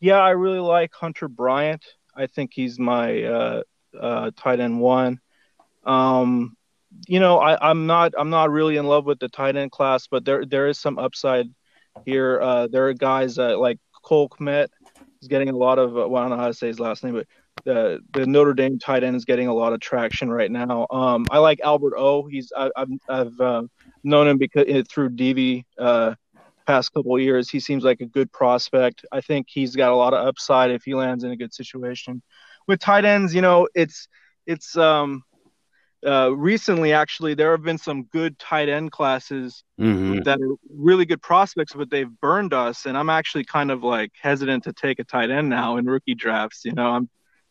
Yeah, 0.00 0.20
I 0.20 0.30
really 0.30 0.58
like 0.58 0.92
Hunter 0.92 1.28
Bryant. 1.28 1.82
I 2.14 2.26
think 2.26 2.52
he's 2.52 2.78
my 2.78 3.22
uh, 3.22 3.62
uh, 3.98 4.30
tight 4.36 4.60
end 4.60 4.80
one. 4.80 5.20
Um, 5.84 6.58
you 7.06 7.20
know, 7.20 7.38
I, 7.38 7.70
am 7.70 7.86
not 7.86 8.12
I'm 8.18 8.30
not 8.30 8.50
really 8.50 8.76
in 8.76 8.86
love 8.86 9.04
with 9.04 9.18
the 9.18 9.28
tight 9.28 9.56
end 9.56 9.72
class, 9.72 10.06
but 10.06 10.24
there 10.24 10.44
there 10.44 10.68
is 10.68 10.78
some 10.78 10.98
upside 10.98 11.46
here. 12.04 12.40
Uh, 12.40 12.66
there 12.66 12.88
are 12.88 12.94
guys 12.94 13.38
uh, 13.38 13.58
like 13.58 13.78
Cole 14.02 14.28
Kmet 14.28 14.68
is 15.20 15.28
getting 15.28 15.48
a 15.48 15.56
lot 15.56 15.78
of 15.78 15.96
uh, 15.96 16.08
well, 16.08 16.22
I 16.22 16.28
don't 16.28 16.36
know 16.36 16.42
how 16.42 16.48
to 16.48 16.54
say 16.54 16.68
his 16.68 16.80
last 16.80 17.04
name, 17.04 17.14
but 17.14 17.26
the 17.64 18.00
the 18.12 18.26
Notre 18.26 18.54
Dame 18.54 18.78
tight 18.78 19.04
end 19.04 19.16
is 19.16 19.24
getting 19.24 19.48
a 19.48 19.54
lot 19.54 19.72
of 19.72 19.80
traction 19.80 20.30
right 20.30 20.50
now. 20.50 20.86
Um, 20.90 21.24
I 21.30 21.38
like 21.38 21.60
Albert 21.60 21.94
O. 21.96 22.26
He's 22.26 22.52
I, 22.56 22.70
have 22.76 22.88
I've 23.08 23.40
uh, 23.40 23.62
known 24.02 24.28
him 24.28 24.38
because 24.38 24.66
uh, 24.68 24.82
through 24.88 25.10
DV 25.10 25.64
uh, 25.78 26.14
past 26.66 26.92
couple 26.92 27.18
years. 27.18 27.50
He 27.50 27.60
seems 27.60 27.84
like 27.84 28.00
a 28.00 28.06
good 28.06 28.32
prospect. 28.32 29.04
I 29.12 29.20
think 29.20 29.46
he's 29.48 29.76
got 29.76 29.92
a 29.92 29.96
lot 29.96 30.14
of 30.14 30.26
upside 30.26 30.70
if 30.70 30.84
he 30.84 30.94
lands 30.94 31.24
in 31.24 31.30
a 31.30 31.36
good 31.36 31.54
situation. 31.54 32.22
With 32.66 32.80
tight 32.80 33.04
ends, 33.04 33.34
you 33.34 33.42
know, 33.42 33.68
it's 33.74 34.08
it's 34.46 34.76
um 34.76 35.22
uh, 36.04 36.30
recently, 36.36 36.92
actually, 36.92 37.34
there 37.34 37.50
have 37.52 37.62
been 37.62 37.78
some 37.78 38.04
good 38.04 38.38
tight 38.38 38.68
end 38.68 38.92
classes 38.92 39.64
mm-hmm. 39.80 40.20
that 40.22 40.40
are 40.40 40.56
really 40.70 41.04
good 41.04 41.22
prospects, 41.22 41.72
but 41.74 41.90
they've 41.90 42.10
burned 42.20 42.52
us. 42.52 42.86
And 42.86 42.96
I'm 42.96 43.10
actually 43.10 43.44
kind 43.44 43.70
of 43.70 43.82
like 43.82 44.12
hesitant 44.20 44.64
to 44.64 44.72
take 44.72 44.98
a 44.98 45.04
tight 45.04 45.30
end 45.30 45.48
now 45.48 45.76
in 45.76 45.86
rookie 45.86 46.14
drafts. 46.14 46.64
You 46.64 46.72
know, 46.72 46.86
I'm 46.86 47.08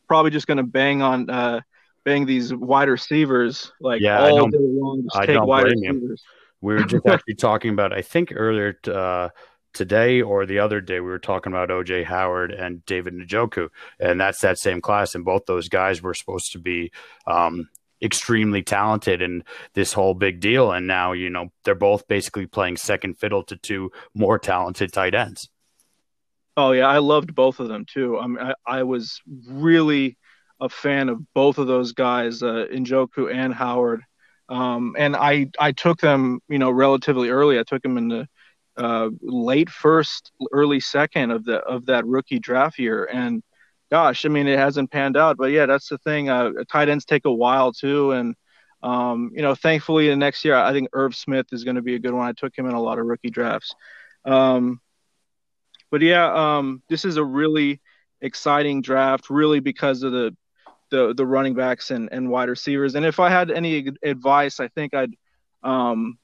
probably 0.07 0.31
just 0.31 0.47
going 0.47 0.57
to 0.57 0.63
bang 0.63 1.01
on 1.01 1.29
uh, 1.29 1.61
bang 2.03 2.25
these 2.25 2.53
wide 2.53 2.89
receivers 2.89 3.71
like 3.79 4.01
Yeah, 4.01 4.21
I 4.21 4.29
all 4.29 4.37
don't- 4.37 4.51
day 4.51 4.57
long. 4.59 5.03
Just 5.03 5.15
I 5.15 5.25
take 5.25 5.35
don't 5.35 5.47
wide 5.47 5.65
receivers. 5.65 6.23
We 6.61 6.75
were 6.75 6.83
just 6.83 7.05
actually 7.07 7.35
talking 7.35 7.71
about, 7.71 7.91
I 7.91 8.01
think 8.01 8.31
earlier 8.33 8.77
uh, 8.87 9.29
today 9.73 10.21
or 10.21 10.45
the 10.45 10.59
other 10.59 10.79
day, 10.79 10.99
we 10.99 11.09
were 11.09 11.19
talking 11.19 11.51
about 11.51 11.69
OJ 11.69 12.05
Howard 12.05 12.51
and 12.51 12.85
David 12.85 13.15
Njoku, 13.15 13.69
and 13.99 14.21
that's 14.21 14.39
that 14.41 14.57
same 14.59 14.79
class. 14.79 15.15
And 15.15 15.25
both 15.25 15.45
those 15.45 15.67
guys 15.67 16.01
were 16.01 16.13
supposed 16.13 16.51
to 16.53 16.59
be 16.59 16.91
um, 17.27 17.67
extremely 18.03 18.61
talented 18.61 19.21
in 19.21 19.43
this 19.73 19.93
whole 19.93 20.13
big 20.13 20.39
deal. 20.39 20.71
And 20.71 20.85
now, 20.85 21.13
you 21.13 21.29
know, 21.29 21.49
they're 21.63 21.73
both 21.73 22.07
basically 22.07 22.45
playing 22.45 22.77
second 22.77 23.17
fiddle 23.17 23.43
to 23.43 23.55
two 23.55 23.91
more 24.13 24.37
talented 24.37 24.91
tight 24.91 25.15
ends. 25.15 25.49
Oh 26.55 26.71
yeah, 26.71 26.87
I 26.87 26.99
loved 26.99 27.33
both 27.33 27.59
of 27.59 27.67
them 27.67 27.85
too. 27.85 28.19
I 28.19 28.27
mean, 28.27 28.39
I, 28.39 28.53
I 28.67 28.83
was 28.83 29.21
really 29.47 30.17
a 30.59 30.69
fan 30.69 31.09
of 31.09 31.21
both 31.33 31.57
of 31.57 31.67
those 31.67 31.93
guys, 31.93 32.43
uh, 32.43 32.67
Njoku 32.71 33.33
and 33.33 33.53
Howard. 33.53 34.03
Um, 34.49 34.95
and 34.97 35.15
I 35.15 35.47
I 35.59 35.71
took 35.71 35.99
them, 35.99 36.41
you 36.49 36.59
know, 36.59 36.69
relatively 36.69 37.29
early. 37.29 37.57
I 37.59 37.63
took 37.63 37.81
them 37.81 37.97
in 37.97 38.07
the 38.07 38.27
uh, 38.77 39.09
late 39.21 39.69
first, 39.69 40.31
early 40.51 40.79
second 40.79 41.31
of 41.31 41.43
the 41.43 41.57
of 41.59 41.87
that 41.87 42.05
rookie 42.05 42.39
draft 42.39 42.77
year. 42.77 43.05
And 43.05 43.41
gosh, 43.91 44.25
I 44.25 44.29
mean, 44.29 44.47
it 44.47 44.57
hasn't 44.59 44.91
panned 44.91 45.17
out. 45.17 45.37
But 45.37 45.51
yeah, 45.51 45.65
that's 45.65 45.89
the 45.89 45.97
thing. 45.99 46.29
Uh, 46.29 46.51
tight 46.71 46.89
ends 46.89 47.05
take 47.05 47.25
a 47.25 47.33
while 47.33 47.71
too, 47.71 48.11
and 48.11 48.35
um, 48.81 49.31
you 49.33 49.41
know, 49.41 49.55
thankfully 49.55 50.09
the 50.09 50.15
next 50.15 50.43
year, 50.43 50.55
I 50.55 50.73
think 50.73 50.89
Irv 50.93 51.15
Smith 51.15 51.47
is 51.51 51.63
going 51.63 51.77
to 51.77 51.81
be 51.81 51.95
a 51.95 51.99
good 51.99 52.13
one. 52.13 52.27
I 52.27 52.33
took 52.33 52.57
him 52.57 52.65
in 52.65 52.73
a 52.73 52.81
lot 52.81 52.99
of 52.99 53.05
rookie 53.05 53.29
drafts. 53.29 53.73
Um, 54.25 54.81
but 55.89 56.01
yeah, 56.01 56.57
um, 56.57 56.81
this 56.89 57.05
is 57.05 57.17
a 57.17 57.23
really 57.23 57.79
exciting 58.21 58.81
draft, 58.81 59.29
really 59.29 59.59
because 59.59 60.03
of 60.03 60.11
the 60.11 60.35
the 60.89 61.13
the 61.13 61.25
running 61.25 61.53
backs 61.53 61.91
and, 61.91 62.09
and 62.11 62.29
wide 62.29 62.49
receivers. 62.49 62.95
And 62.95 63.05
if 63.05 63.19
I 63.19 63.29
had 63.29 63.51
any 63.51 63.91
advice, 64.03 64.59
I 64.59 64.67
think 64.67 64.93
I'd 64.93 65.13
um, 65.63 66.17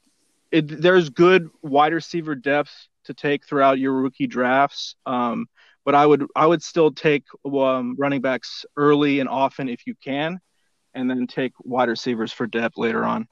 it, 0.52 0.81
there's 0.81 1.10
good 1.10 1.49
wide 1.61 1.94
receiver 1.94 2.36
depth 2.36 2.72
to 3.06 3.14
take 3.14 3.45
throughout 3.45 3.80
your 3.80 3.94
rookie 3.94 4.27
drafts. 4.27 4.95
Um, 5.06 5.48
but 5.85 5.95
I 5.95 6.06
would 6.06 6.26
I 6.35 6.45
would 6.45 6.64
still 6.64 6.91
take 6.91 7.23
um, 7.45 7.95
running 7.97 8.22
backs 8.22 8.65
early 8.77 9.19
and 9.19 9.30
often 9.30 9.69
if 9.69 9.85
you 9.88 9.95
can, 10.03 10.39
and 10.93 11.10
then 11.10 11.27
take 11.27 11.53
wide 11.60 11.89
receivers 11.89 12.31
for 12.31 12.47
depth 12.47 12.77
later 12.77 13.03
on. 13.03 13.27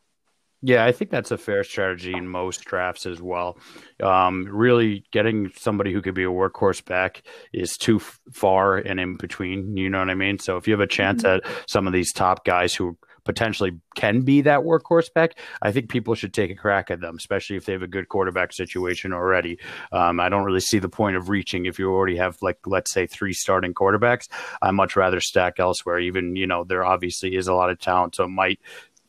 Yeah, 0.64 0.84
I 0.86 0.92
think 0.92 1.12
that's 1.12 1.30
a 1.30 1.38
fair 1.38 1.64
strategy 1.64 2.14
in 2.14 2.28
most 2.28 2.66
drafts 2.66 3.06
as 3.06 3.22
well. 3.22 3.60
Um, 4.02 4.48
really, 4.50 5.06
getting 5.12 5.52
somebody 5.56 5.94
who 5.94 6.02
could 6.02 6.16
be 6.16 6.24
a 6.24 6.32
workhorse 6.32 6.84
back 6.84 7.22
is 7.54 7.78
too 7.78 7.98
f- 7.98 8.20
far 8.34 8.78
and 8.78 9.00
in 9.00 9.18
between. 9.18 9.78
You 9.78 9.92
know 9.92 10.00
what 10.00 10.10
I 10.10 10.16
mean? 10.16 10.40
So 10.40 10.58
if 10.58 10.68
you 10.68 10.74
have 10.74 10.82
a 10.82 10.88
chance 10.88 11.24
at 11.24 11.44
some 11.70 11.86
of 11.86 11.94
these 11.94 12.12
top 12.12 12.44
guys 12.44 12.74
who 12.74 12.98
potentially 13.28 13.80
can 13.96 14.22
be 14.22 14.42
that 14.42 14.62
workhorse 14.62 15.14
back, 15.14 15.38
I 15.62 15.72
think 15.72 15.90
people 15.90 16.16
should 16.16 16.34
take 16.34 16.50
a 16.50 16.56
crack 16.56 16.90
at 16.90 17.00
them, 17.00 17.16
especially 17.18 17.58
if 17.58 17.66
they 17.66 17.74
have 17.74 17.84
a 17.84 17.88
good 17.88 18.10
quarterback 18.10 18.54
situation 18.54 19.14
already. 19.14 19.60
Um, 19.92 20.20
I 20.20 20.30
don't 20.30 20.44
really 20.44 20.62
see 20.62 20.80
the 20.80 20.90
point 20.90 21.16
of 21.16 21.30
reaching 21.30 21.68
if 21.68 21.78
you 21.78 21.92
already 21.92 22.18
have, 22.18 22.38
like, 22.42 22.58
let's 22.66 22.92
say, 22.92 23.06
three 23.06 23.34
starting 23.34 23.76
quarterbacks. 23.76 24.28
I 24.62 24.72
much 24.72 24.96
rather 24.96 25.20
stack 25.20 25.60
elsewhere. 25.60 26.00
Even 26.00 26.36
you 26.36 26.48
know, 26.48 26.64
there 26.64 26.84
obviously 26.84 27.36
is 27.36 27.48
a 27.48 27.54
lot 27.54 27.70
of 27.70 27.78
talent, 27.78 28.16
so 28.16 28.24
it 28.24 28.30
might 28.30 28.60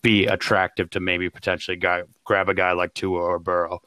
be 0.03 0.27
attractive 0.27 0.91
to 0.91 1.01
maybe 1.01 1.31
potentially 1.31 1.77
guy, 1.77 2.03
grab 2.25 2.49
a 2.49 2.55
guy 2.55 2.73
like 2.73 2.93
Tua 2.95 3.21
or 3.21 3.39
Burrow. 3.39 3.81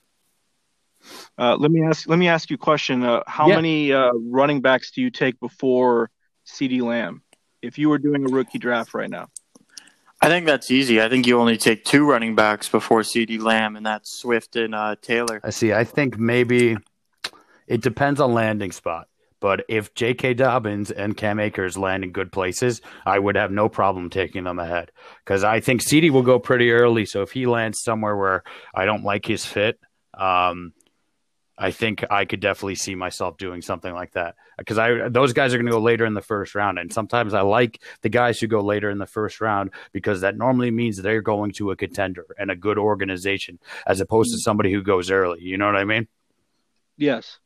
Uh, 1.37 1.55
let 1.55 1.71
me 1.71 1.83
ask 1.83 2.07
let 2.07 2.19
me 2.19 2.27
ask 2.27 2.49
you 2.49 2.55
a 2.55 2.57
question. 2.57 3.03
Uh, 3.03 3.23
how 3.27 3.47
Yeah. 3.47 3.55
many 3.55 3.91
uh, 3.93 4.11
running 4.13 4.61
backs 4.61 4.91
do 4.91 5.01
you 5.01 5.09
take 5.09 5.39
before 5.39 6.09
CeeDee 6.45 6.81
Lamb? 6.81 7.23
If 7.61 7.77
you 7.77 7.89
were 7.89 7.97
doing 7.97 8.25
a 8.25 8.29
rookie 8.29 8.59
draft 8.59 8.93
right 8.93 9.09
now, 9.09 9.29
I 10.21 10.29
think 10.29 10.45
that's 10.45 10.69
easy. 10.69 11.01
I 11.01 11.09
think 11.09 11.25
you 11.25 11.39
only 11.39 11.57
take 11.57 11.83
two 11.83 12.07
running 12.07 12.35
backs 12.35 12.69
before 12.69 13.01
CeeDee 13.01 13.41
Lamb, 13.41 13.75
and 13.75 13.85
that's 13.85 14.13
Swift 14.13 14.55
and 14.55 14.75
uh, 14.75 14.95
Taylor. 15.01 15.41
I 15.43 15.49
see. 15.49 15.73
I 15.73 15.83
think 15.83 16.19
maybe 16.19 16.77
it 17.67 17.81
depends 17.81 18.19
on 18.21 18.33
landing 18.33 18.71
spot. 18.71 19.07
But 19.39 19.65
if 19.67 19.95
J.K. 19.95 20.35
Dobbins 20.35 20.91
and 20.91 21.17
Cam 21.17 21.39
Akers 21.39 21.75
land 21.75 22.03
in 22.03 22.11
good 22.11 22.31
places, 22.31 22.79
I 23.07 23.17
would 23.17 23.35
have 23.35 23.51
no 23.51 23.69
problem 23.69 24.11
taking 24.11 24.43
them 24.43 24.59
ahead 24.59 24.91
because 25.25 25.43
I 25.43 25.59
think 25.59 25.81
CeeDee 25.81 26.11
will 26.11 26.21
go 26.21 26.37
pretty 26.37 26.71
early. 26.71 27.05
So 27.07 27.23
if 27.23 27.31
he 27.31 27.47
lands 27.47 27.81
somewhere 27.81 28.15
where 28.15 28.43
I 28.75 28.85
don't 28.85 29.03
like 29.03 29.25
his 29.25 29.43
fit, 29.43 29.79
um, 30.13 30.73
I 31.61 31.69
think 31.71 32.03
I 32.09 32.25
could 32.25 32.39
definitely 32.39 32.75
see 32.75 32.95
myself 32.95 33.37
doing 33.37 33.61
something 33.61 33.93
like 33.93 34.13
that 34.13 34.35
because 34.57 34.79
I 34.79 35.09
those 35.09 35.31
guys 35.31 35.53
are 35.53 35.57
going 35.57 35.67
to 35.67 35.71
go 35.71 35.79
later 35.79 36.05
in 36.05 36.15
the 36.15 36.21
first 36.21 36.55
round, 36.55 36.79
and 36.79 36.91
sometimes 36.91 37.35
I 37.35 37.41
like 37.41 37.81
the 38.01 38.09
guys 38.09 38.39
who 38.39 38.47
go 38.47 38.61
later 38.61 38.89
in 38.89 38.97
the 38.97 39.05
first 39.05 39.39
round 39.41 39.69
because 39.91 40.21
that 40.21 40.35
normally 40.35 40.71
means 40.71 40.97
they're 40.97 41.21
going 41.21 41.51
to 41.53 41.69
a 41.69 41.75
contender 41.75 42.25
and 42.39 42.49
a 42.49 42.55
good 42.55 42.79
organization 42.79 43.59
as 43.85 44.01
opposed 44.01 44.31
to 44.31 44.39
somebody 44.39 44.73
who 44.73 44.81
goes 44.81 45.11
early. 45.11 45.41
You 45.41 45.59
know 45.59 45.67
what 45.67 45.75
I 45.75 45.85
mean? 45.85 46.07
yes. 46.97 47.37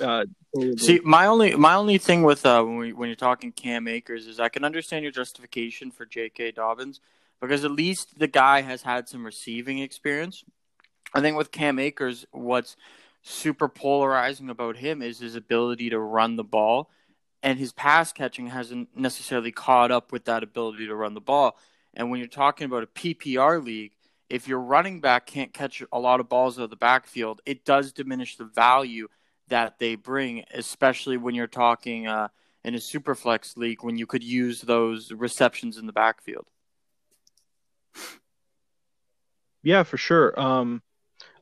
Uh, 0.00 0.26
totally. 0.54 0.76
See, 0.76 1.00
my 1.02 1.26
only 1.26 1.56
my 1.56 1.74
only 1.74 1.98
thing 1.98 2.22
with 2.22 2.46
uh, 2.46 2.62
when 2.62 2.76
we, 2.76 2.92
when 2.92 3.08
you're 3.08 3.16
talking 3.16 3.50
Cam 3.50 3.88
Akers 3.88 4.28
is 4.28 4.38
I 4.38 4.48
can 4.48 4.64
understand 4.64 5.02
your 5.02 5.12
justification 5.12 5.90
for 5.90 6.06
J.K. 6.06 6.52
Dobbins 6.52 7.00
because 7.40 7.64
at 7.64 7.72
least 7.72 8.18
the 8.18 8.28
guy 8.28 8.60
has 8.60 8.82
had 8.82 9.08
some 9.08 9.26
receiving 9.26 9.80
experience. 9.80 10.44
I 11.12 11.20
think 11.20 11.36
with 11.36 11.50
Cam 11.50 11.78
Akers, 11.78 12.26
what's 12.30 12.76
super 13.22 13.68
polarizing 13.68 14.50
about 14.50 14.76
him 14.76 15.02
is 15.02 15.18
his 15.18 15.34
ability 15.34 15.90
to 15.90 15.98
run 15.98 16.36
the 16.36 16.44
ball, 16.44 16.90
and 17.42 17.58
his 17.58 17.72
pass 17.72 18.12
catching 18.12 18.48
hasn't 18.48 18.88
necessarily 18.96 19.52
caught 19.52 19.90
up 19.90 20.12
with 20.12 20.24
that 20.26 20.42
ability 20.42 20.86
to 20.86 20.94
run 20.94 21.14
the 21.14 21.20
ball. 21.20 21.56
And 21.94 22.10
when 22.10 22.18
you're 22.18 22.28
talking 22.28 22.66
about 22.66 22.82
a 22.82 22.86
PPR 22.86 23.64
league, 23.64 23.92
if 24.28 24.46
your 24.46 24.60
running 24.60 25.00
back 25.00 25.26
can't 25.26 25.52
catch 25.52 25.82
a 25.92 25.98
lot 25.98 26.20
of 26.20 26.28
balls 26.28 26.58
out 26.58 26.64
of 26.64 26.70
the 26.70 26.76
backfield, 26.76 27.40
it 27.44 27.64
does 27.64 27.92
diminish 27.92 28.36
the 28.36 28.44
value 28.44 29.08
that 29.48 29.78
they 29.78 29.96
bring, 29.96 30.44
especially 30.54 31.16
when 31.16 31.34
you're 31.34 31.48
talking 31.48 32.06
uh, 32.06 32.28
in 32.64 32.74
a 32.74 32.78
superflex 32.78 33.56
league 33.56 33.82
when 33.82 33.98
you 33.98 34.06
could 34.06 34.22
use 34.22 34.60
those 34.60 35.12
receptions 35.12 35.76
in 35.76 35.86
the 35.86 35.92
backfield. 35.92 36.46
Yeah, 39.62 39.82
for 39.82 39.96
sure. 39.96 40.38
Um, 40.40 40.82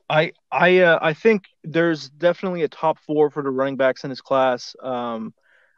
I 0.09 0.31
I 0.51 0.79
uh, 0.79 0.99
I 1.01 1.13
think 1.13 1.43
there's 1.63 2.09
definitely 2.09 2.63
a 2.63 2.67
top 2.67 2.97
four 2.99 3.29
for 3.29 3.43
the 3.43 3.49
running 3.51 3.77
backs 3.77 4.03
in 4.03 4.09
this 4.09 4.21
class. 4.21 4.75
Um, 4.81 5.33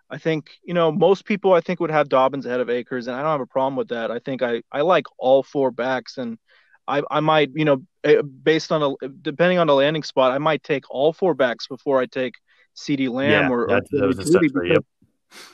I 0.10 0.18
think 0.18 0.50
you 0.64 0.74
know 0.74 0.92
most 0.92 1.26
people 1.26 1.54
I 1.54 1.62
think 1.62 1.80
would 1.80 1.92
have 1.92 2.10
Dobbins 2.10 2.46
ahead 2.46 2.60
of 2.62 2.70
Akers, 2.70 3.08
and 3.08 3.16
I 3.16 3.22
don't 3.22 3.32
have 3.32 3.42
a 3.42 3.46
problem 3.46 3.76
with 3.76 3.90
that. 3.90 4.12
I 4.12 4.20
think 4.20 4.42
I 4.42 4.62
I 4.72 4.82
like 4.82 5.06
all 5.18 5.44
four 5.44 5.72
backs, 5.72 6.18
and 6.18 6.38
I 6.88 7.02
I 7.12 7.20
might 7.20 7.52
you 7.54 7.66
know 7.66 7.84
eh, 8.04 8.22
based 8.22 8.72
on 8.72 8.82
a 9.02 9.08
depending 9.22 9.58
on 9.60 9.68
the 9.68 9.76
landing 9.76 10.04
spot, 10.04 10.32
I 10.32 10.38
might 10.38 10.64
take 10.64 10.84
all 10.90 11.12
four 11.14 11.34
backs 11.34 11.68
before 11.68 12.00
I 12.00 12.06
take 12.06 12.36
CeeDee 12.78 13.10
Lamb 13.10 13.30
Yeah, 13.30 13.50
or, 13.50 13.64
or 13.64 13.68
that- 13.68 13.84
that 13.92 14.08
was 14.08 14.18
Jeudy 14.18 14.22
essentially- 14.46 14.48
because, 14.70 14.70
yep. 14.70 14.86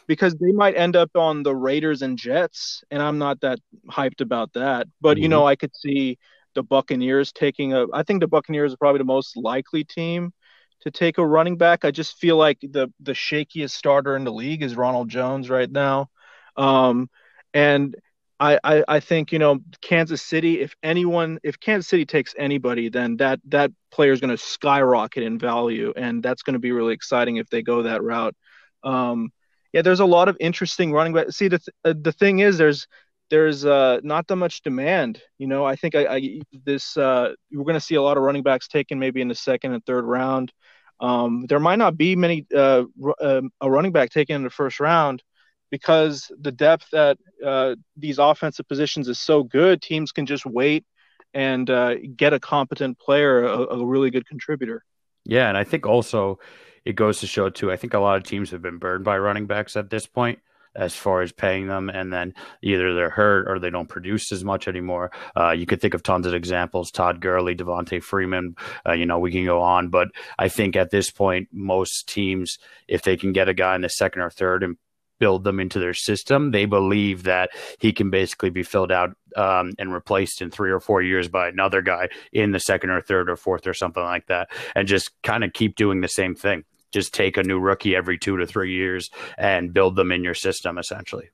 because 0.06 0.36
they 0.36 0.52
might 0.52 0.78
end 0.78 0.96
up 0.96 1.10
on 1.16 1.42
the 1.42 1.56
Raiders 1.56 2.04
and 2.04 2.16
Jets, 2.18 2.84
and 2.92 3.02
I'm 3.02 3.18
not 3.18 3.42
that 3.42 3.58
hyped 3.90 4.22
about 4.22 4.54
that. 4.54 4.86
But 5.02 5.18
you 5.18 5.26
Mhm. 5.28 5.32
know, 5.32 5.48
I 5.48 5.56
could 5.56 5.76
see 5.76 6.20
the 6.58 6.64
Buccaneers 6.64 7.32
taking 7.32 7.74
a. 7.74 7.86
I 7.94 8.02
think 8.02 8.20
the 8.20 8.28
Buccaneers 8.28 8.74
are 8.74 8.78
probably 8.78 8.98
the 8.98 9.06
most 9.06 9.38
likely 9.38 9.84
team 9.84 10.34
to 10.82 10.92
take 10.92 11.20
a 11.20 11.26
running 11.26 11.56
back. 11.56 11.86
I 11.86 11.92
just 11.92 12.18
feel 12.18 12.36
like 12.36 12.58
the 12.62 12.92
the 13.00 13.14
shakiest 13.14 13.72
starter 13.72 14.16
in 14.16 14.24
the 14.24 14.34
league 14.34 14.64
is 14.64 14.76
Ronald 14.76 15.08
Jones 15.08 15.52
right 15.52 15.70
now, 15.70 16.10
um, 16.58 17.10
and 17.54 17.96
I, 18.40 18.60
I 18.64 18.84
I 18.88 19.00
think 19.00 19.32
you 19.32 19.38
know 19.38 19.60
Kansas 19.82 20.24
City. 20.24 20.60
If 20.60 20.76
anyone, 20.82 21.40
if 21.44 21.60
Kansas 21.60 21.88
City 21.88 22.06
takes 22.06 22.34
anybody, 22.38 22.90
then 22.90 23.18
that 23.18 23.40
that 23.50 23.72
player 23.92 24.12
is 24.12 24.20
going 24.20 24.36
to 24.36 24.44
skyrocket 24.44 25.22
in 25.22 25.38
value, 25.38 25.94
and 25.96 26.24
that's 26.24 26.42
going 26.42 26.56
to 26.56 26.60
be 26.60 26.72
really 26.72 26.96
exciting 26.96 27.38
if 27.38 27.50
they 27.50 27.62
go 27.62 27.84
that 27.84 28.02
route. 28.02 28.36
Um, 28.84 29.30
yeah, 29.74 29.84
there's 29.84 30.00
a 30.00 30.06
lot 30.06 30.28
of 30.28 30.38
interesting 30.40 30.92
running 30.92 31.14
back. 31.14 31.30
See, 31.30 31.50
the 31.50 31.60
th- 31.60 31.98
the 32.02 32.12
thing 32.12 32.40
is, 32.40 32.58
there's 32.58 32.88
there's 33.30 33.66
uh, 33.66 34.00
not 34.04 34.28
that 34.28 34.36
much 34.36 34.62
demand. 34.62 35.22
You 35.38 35.48
know, 35.48 35.66
I 35.66 35.76
think 35.76 35.96
I, 35.96 36.06
I 36.08 36.42
this 36.66 36.98
uh, 36.98 37.34
we're 37.52 37.64
going 37.64 37.74
to 37.76 37.82
see 37.82 37.96
a 37.96 38.02
lot 38.02 38.18
of 38.18 38.24
running 38.24 38.44
backs 38.44 38.68
taken 38.68 39.00
maybe 39.00 39.22
in 39.22 39.28
the 39.28 39.36
second 39.36 39.74
and 39.74 39.86
third 39.86 40.06
round. 40.06 40.52
Um, 41.00 41.46
there 41.48 41.60
might 41.60 41.76
not 41.78 41.98
be 41.98 42.16
many 42.16 42.46
uh, 42.56 42.84
um, 43.22 43.52
a 43.62 43.70
running 43.70 43.92
back 43.92 44.10
taken 44.10 44.36
in 44.38 44.44
the 44.44 44.50
first 44.50 44.80
round 44.80 45.22
because 45.70 46.32
the 46.40 46.52
depth 46.52 46.94
at 46.94 47.18
uh, 47.46 47.76
these 47.96 48.18
offensive 48.18 48.68
positions 48.68 49.08
is 49.08 49.20
so 49.20 49.44
good. 49.44 49.82
Teams 49.82 50.12
can 50.12 50.26
just 50.26 50.46
wait 50.46 50.86
and 51.34 51.70
uh, 51.70 51.96
get 52.16 52.34
a 52.34 52.40
competent 52.40 52.98
player, 52.98 53.44
a, 53.44 53.76
a 53.76 53.86
really 53.86 54.10
good 54.10 54.28
contributor. 54.28 54.84
Yeah, 55.26 55.50
and 55.50 55.58
I 55.58 55.66
think 55.66 55.86
also 55.86 56.40
it 56.86 56.96
goes 56.96 57.20
to 57.20 57.28
show 57.28 57.50
too. 57.50 57.72
I 57.72 57.76
think 57.76 57.94
a 57.94 58.00
lot 58.00 58.18
of 58.18 58.24
teams 58.24 58.52
have 58.52 58.62
been 58.62 58.78
burned 58.78 59.04
by 59.04 59.18
running 59.18 59.46
backs 59.46 59.76
at 59.76 59.90
this 59.90 60.08
point, 60.08 60.40
as 60.78 60.96
far 60.96 61.22
as 61.22 61.32
paying 61.32 61.68
them, 61.68 61.90
and 61.90 62.14
then 62.14 62.34
either 62.62 62.94
they're 62.94 63.10
hurt 63.10 63.50
or 63.50 63.60
they 63.60 63.70
don't 63.70 63.90
produce 63.90 64.32
as 64.32 64.44
much 64.44 64.68
anymore. 64.68 65.12
Uh, 65.36 65.52
you 65.52 65.66
could 65.66 65.82
think 65.82 65.94
of 65.94 66.04
tons 66.04 66.26
of 66.26 66.34
examples: 66.34 66.92
Todd 66.92 67.20
Gurley, 67.20 67.56
Devonta 67.56 68.02
Freeman. 68.02 68.56
Uh, 68.88 68.94
you 68.94 69.06
know, 69.06 69.20
we 69.20 69.32
can 69.32 69.46
go 69.46 69.62
on, 69.62 69.90
but 69.90 70.10
I 70.38 70.50
think 70.50 70.76
at 70.76 70.92
this 70.92 71.12
point, 71.12 71.50
most 71.52 72.08
teams, 72.08 72.58
if 72.88 73.02
they 73.02 73.18
can 73.18 73.34
get 73.34 73.50
a 73.50 73.54
guy 73.54 73.76
in 73.76 73.82
the 73.82 73.90
second 73.90 74.22
or 74.22 74.30
third 74.30 74.64
and 74.64 74.78
build 75.20 75.44
them 75.44 75.60
into 75.60 75.80
their 75.80 75.94
system. 75.94 76.52
They 76.52 76.66
believe 76.66 77.24
that 77.24 77.50
he 77.80 77.92
can 77.92 78.10
basically 78.10 78.50
be 78.50 78.64
filled 78.64 78.92
out 78.92 79.16
um, 79.36 79.74
and 79.78 79.94
replaced 79.94 80.42
in 80.42 80.52
three 80.52 80.72
or 80.72 80.80
four 80.80 81.02
years 81.02 81.28
by 81.28 81.48
another 81.48 81.82
guy 81.82 82.10
in 82.32 82.52
the 82.52 82.60
second 82.60 82.92
or 82.92 83.02
third 83.02 83.30
or 83.30 83.36
fourth 83.36 83.68
or 83.68 83.74
something 83.74 84.04
like 84.04 84.28
that, 84.28 84.50
and 84.76 84.88
just 84.88 85.12
kind 85.24 85.44
of 85.44 85.54
keep 85.54 85.76
doing 85.76 86.02
the 86.02 86.08
same 86.08 86.36
thing. 86.36 86.64
Just 86.94 87.14
take 87.14 87.38
a 87.38 87.44
new 87.44 87.60
rookie 87.60 87.96
every 87.96 88.18
two 88.18 88.38
to 88.38 88.48
three 88.48 88.74
years 88.74 89.10
and 89.38 89.74
build 89.74 89.96
them 89.96 90.12
in 90.12 90.24
your 90.24 90.34
system, 90.34 90.78
essentially. 90.78 91.30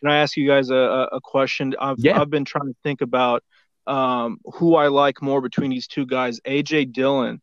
Can 0.00 0.10
I 0.10 0.18
ask 0.18 0.36
you 0.36 0.48
guys 0.48 0.70
a, 0.70 1.08
a 1.12 1.20
question? 1.22 1.74
I've, 1.80 1.96
yeah. 1.98 2.20
I've 2.20 2.30
been 2.30 2.44
trying 2.44 2.66
to 2.66 2.76
think 2.82 3.02
about 3.02 3.44
um, 3.86 4.38
who 4.54 4.74
I 4.74 4.88
like 4.88 5.22
more 5.22 5.40
between 5.40 5.70
these 5.70 5.86
two 5.86 6.06
guys, 6.06 6.40
AJ 6.40 6.92
Dillon 6.92 7.40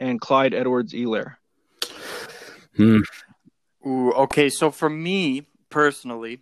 and 0.00 0.20
Clyde 0.20 0.54
Edwards 0.54 0.92
Helaire. 0.92 1.36
Hmm. 2.76 3.00
Ooh, 3.86 4.12
okay. 4.12 4.48
So 4.50 4.70
for 4.70 4.90
me 4.90 5.46
personally, 5.70 6.40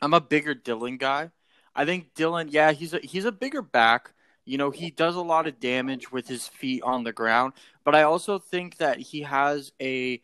I'm 0.00 0.14
a 0.14 0.20
bigger 0.20 0.54
Dillon 0.54 0.96
guy. 0.96 1.30
I 1.74 1.84
think 1.84 2.14
Dillon, 2.14 2.48
yeah, 2.50 2.72
he's 2.72 2.92
a 2.92 2.98
he's 2.98 3.24
a 3.24 3.32
bigger 3.32 3.62
back. 3.62 4.12
You 4.44 4.58
know, 4.58 4.70
he 4.70 4.90
does 4.90 5.14
a 5.14 5.22
lot 5.22 5.46
of 5.46 5.60
damage 5.60 6.10
with 6.10 6.26
his 6.26 6.48
feet 6.48 6.82
on 6.82 7.04
the 7.04 7.12
ground, 7.12 7.52
but 7.84 7.94
I 7.94 8.02
also 8.02 8.38
think 8.38 8.78
that 8.78 8.98
he 8.98 9.22
has 9.22 9.72
a 9.80 10.20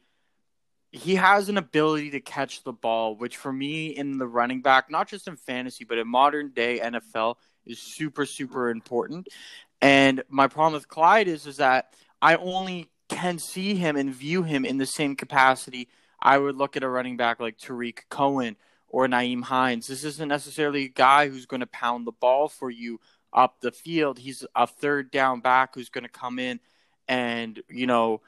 he 0.91 1.17
has 1.17 1.51
an 1.51 1.59
ability 1.59 2.11
to 2.13 2.21
catch 2.21 2.65
the 2.65 2.73
ball, 2.73 3.15
which 3.15 3.37
for 3.37 3.53
me 3.53 3.89
in 3.89 4.17
the 4.17 4.27
running 4.27 4.63
back, 4.63 4.91
not 4.91 5.07
just 5.07 5.29
in 5.29 5.37
fantasy, 5.37 5.85
but 5.85 5.99
in 5.99 6.09
modern 6.09 6.51
day 6.51 6.81
NFL, 6.83 7.35
is 7.67 7.79
super, 7.79 8.25
super 8.25 8.71
important. 8.71 9.29
And 9.83 10.23
my 10.31 10.49
problem 10.49 10.73
with 10.73 10.89
Clyde 10.89 11.29
is 11.29 11.47
is 11.47 11.59
that 11.59 11.93
I 12.23 12.37
only 12.37 12.89
can 13.09 13.39
see 13.39 13.75
him 13.75 13.97
and 13.97 14.15
view 14.15 14.43
him 14.43 14.65
in 14.65 14.79
the 14.79 14.87
same 14.87 15.15
capacity 15.15 15.89
I 16.21 16.39
would 16.39 16.57
look 16.57 16.77
at 16.77 16.83
a 16.83 16.89
running 16.89 17.17
back 17.17 17.41
like 17.41 17.59
Tarik 17.59 18.07
Cohen 18.09 18.57
or 18.89 19.07
Nyheim 19.07 19.43
Hines. 19.43 19.87
This 19.87 20.05
isn't 20.05 20.29
necessarily 20.29 20.85
a 20.85 20.89
guy 20.89 21.29
who's 21.29 21.47
going 21.47 21.61
to 21.61 21.67
pound 21.67 22.07
the 22.07 22.13
ball 22.13 22.49
for 22.49 22.71
you 22.71 23.01
up 23.33 23.61
the 23.61 23.71
field. 23.71 24.19
He's 24.19 24.45
a 24.55 24.67
third 24.67 25.11
down 25.11 25.41
back 25.41 25.75
who's 25.75 25.91
going 25.91 26.05
to 26.05 26.11
come 26.11 26.39
in 26.39 26.61
and, 27.09 27.61
you 27.69 27.87
know, 27.87 28.21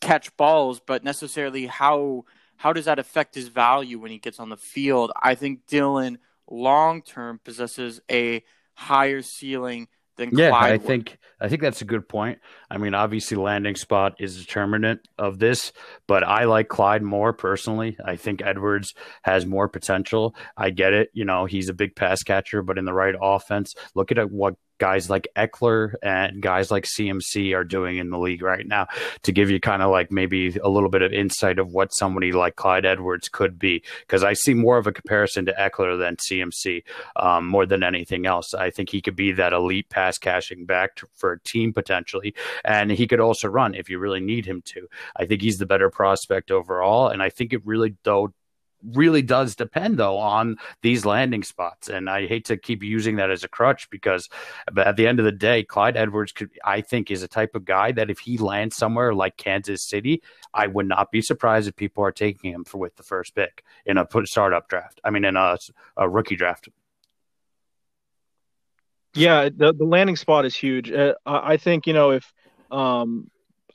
catch 0.00 0.36
balls, 0.36 0.80
but 0.84 1.04
necessarily 1.04 1.66
how 1.66 2.24
how 2.56 2.72
does 2.72 2.84
that 2.84 2.98
affect 2.98 3.34
his 3.34 3.48
value 3.48 3.98
when 3.98 4.10
he 4.10 4.18
gets 4.18 4.38
on 4.38 4.48
the 4.48 4.56
field? 4.56 5.10
I 5.20 5.34
think 5.34 5.66
Dillon 5.66 6.18
long 6.48 7.02
term 7.02 7.40
possesses 7.42 8.00
a 8.10 8.42
higher 8.74 9.22
ceiling 9.22 9.88
than 10.16 10.30
yeah, 10.32 10.50
Clyde 10.50 10.72
I 10.72 10.78
think 10.78 11.18
I 11.40 11.48
think 11.48 11.62
that's 11.62 11.82
a 11.82 11.86
good 11.86 12.08
point. 12.08 12.38
I 12.70 12.78
mean, 12.78 12.94
obviously, 12.94 13.36
landing 13.36 13.74
spot 13.74 14.14
is 14.20 14.38
determinant 14.38 15.08
of 15.18 15.38
this, 15.38 15.72
but 16.06 16.22
I 16.22 16.44
like 16.44 16.68
Clyde 16.68 17.02
more 17.02 17.32
personally. 17.32 17.96
I 18.04 18.16
think 18.16 18.42
Edwards 18.42 18.94
has 19.22 19.44
more 19.44 19.68
potential. 19.68 20.36
I 20.56 20.70
get 20.70 20.92
it. 20.92 21.10
You 21.12 21.24
know, 21.24 21.46
he's 21.46 21.68
a 21.68 21.74
big 21.74 21.96
pass 21.96 22.22
catcher, 22.22 22.62
but 22.62 22.78
in 22.78 22.84
the 22.84 22.92
right 22.92 23.14
offense, 23.20 23.74
look 23.94 24.12
at 24.12 24.30
what 24.30 24.54
guys 24.82 25.08
like 25.08 25.28
Ekeler 25.36 25.94
and 26.02 26.42
guys 26.42 26.72
like 26.72 26.86
CMC 26.86 27.54
are 27.54 27.62
doing 27.62 27.98
in 27.98 28.10
the 28.10 28.18
league 28.18 28.42
right 28.42 28.66
now 28.66 28.88
to 29.22 29.30
give 29.30 29.48
you 29.48 29.60
kind 29.60 29.80
of 29.80 29.92
like 29.92 30.10
maybe 30.10 30.56
a 30.56 30.68
little 30.68 30.88
bit 30.88 31.02
of 31.02 31.12
insight 31.12 31.60
of 31.60 31.68
what 31.68 31.94
somebody 31.94 32.32
like 32.32 32.56
Clyde 32.56 32.84
Edwards 32.84 33.28
could 33.28 33.60
be. 33.60 33.84
Because 34.00 34.24
I 34.24 34.32
see 34.32 34.54
more 34.54 34.78
of 34.78 34.88
a 34.88 34.92
comparison 34.92 35.46
to 35.46 35.52
Ekeler 35.52 35.96
than 35.96 36.16
CMC 36.16 36.82
um, 37.14 37.46
more 37.46 37.64
than 37.64 37.84
anything 37.84 38.26
else. 38.26 38.54
I 38.54 38.70
think 38.70 38.88
he 38.88 39.00
could 39.00 39.14
be 39.14 39.30
that 39.30 39.52
elite 39.52 39.88
pass 39.88 40.18
catching 40.18 40.66
back 40.66 40.96
to, 40.96 41.06
for 41.14 41.34
a 41.34 41.40
team 41.42 41.72
potentially. 41.72 42.34
And 42.64 42.90
he 42.90 43.06
could 43.06 43.20
also 43.20 43.46
run 43.46 43.76
if 43.76 43.88
you 43.88 44.00
really 44.00 44.18
need 44.18 44.46
him 44.46 44.62
to. 44.62 44.88
I 45.14 45.26
think 45.26 45.42
he's 45.42 45.58
the 45.58 45.66
better 45.66 45.90
prospect 45.90 46.50
overall. 46.50 47.06
And 47.06 47.22
I 47.22 47.30
think 47.30 47.52
it 47.52 47.64
really, 47.64 47.94
though, 48.02 48.34
really 48.84 49.22
does 49.22 49.54
depend 49.54 49.98
though 49.98 50.18
on 50.18 50.56
these 50.82 51.04
landing 51.04 51.42
spots. 51.42 51.88
And 51.88 52.08
i 52.08 52.26
hate 52.26 52.44
to 52.46 52.56
keep 52.56 52.82
using 52.82 53.16
that 53.16 53.30
as 53.30 53.44
a 53.44 53.48
crutch 53.48 53.88
because 53.90 54.28
at 54.76 54.96
the 54.96 55.06
end 55.06 55.18
of 55.18 55.24
the 55.24 55.32
day 55.32 55.62
clyde 55.62 55.96
edwards 55.96 56.32
could 56.32 56.50
i 56.64 56.80
think 56.80 57.10
is 57.10 57.22
a 57.22 57.28
type 57.28 57.54
of 57.54 57.64
guy 57.64 57.92
that 57.92 58.10
if 58.10 58.18
he 58.20 58.38
lands 58.38 58.76
somewhere 58.76 59.14
like 59.14 59.36
kansas 59.36 59.82
city 59.82 60.22
i 60.54 60.66
would 60.66 60.86
not 60.86 61.10
be 61.10 61.20
surprised 61.20 61.68
if 61.68 61.76
people 61.76 62.04
are 62.04 62.12
taking 62.12 62.52
him 62.52 62.64
for 62.64 62.78
with 62.78 62.96
the 62.96 63.02
first 63.02 63.34
pick 63.34 63.64
in 63.86 63.98
a 63.98 64.06
startup 64.24 64.68
draft. 64.68 65.00
I 65.04 65.10
mean 65.10 65.24
in 65.24 65.36
a, 65.36 65.58
a 65.96 66.08
rookie 66.08 66.36
draft. 66.36 66.68
Yeah 69.14 69.48
the, 69.54 69.72
the 69.72 69.84
landing 69.84 70.16
spot 70.16 70.44
is 70.44 70.54
huge. 70.54 70.90
Uh, 70.90 71.14
i 71.26 71.56
think 71.56 71.86
you 71.86 71.92
know 71.92 72.10
if 72.10 72.32
um 72.70 73.30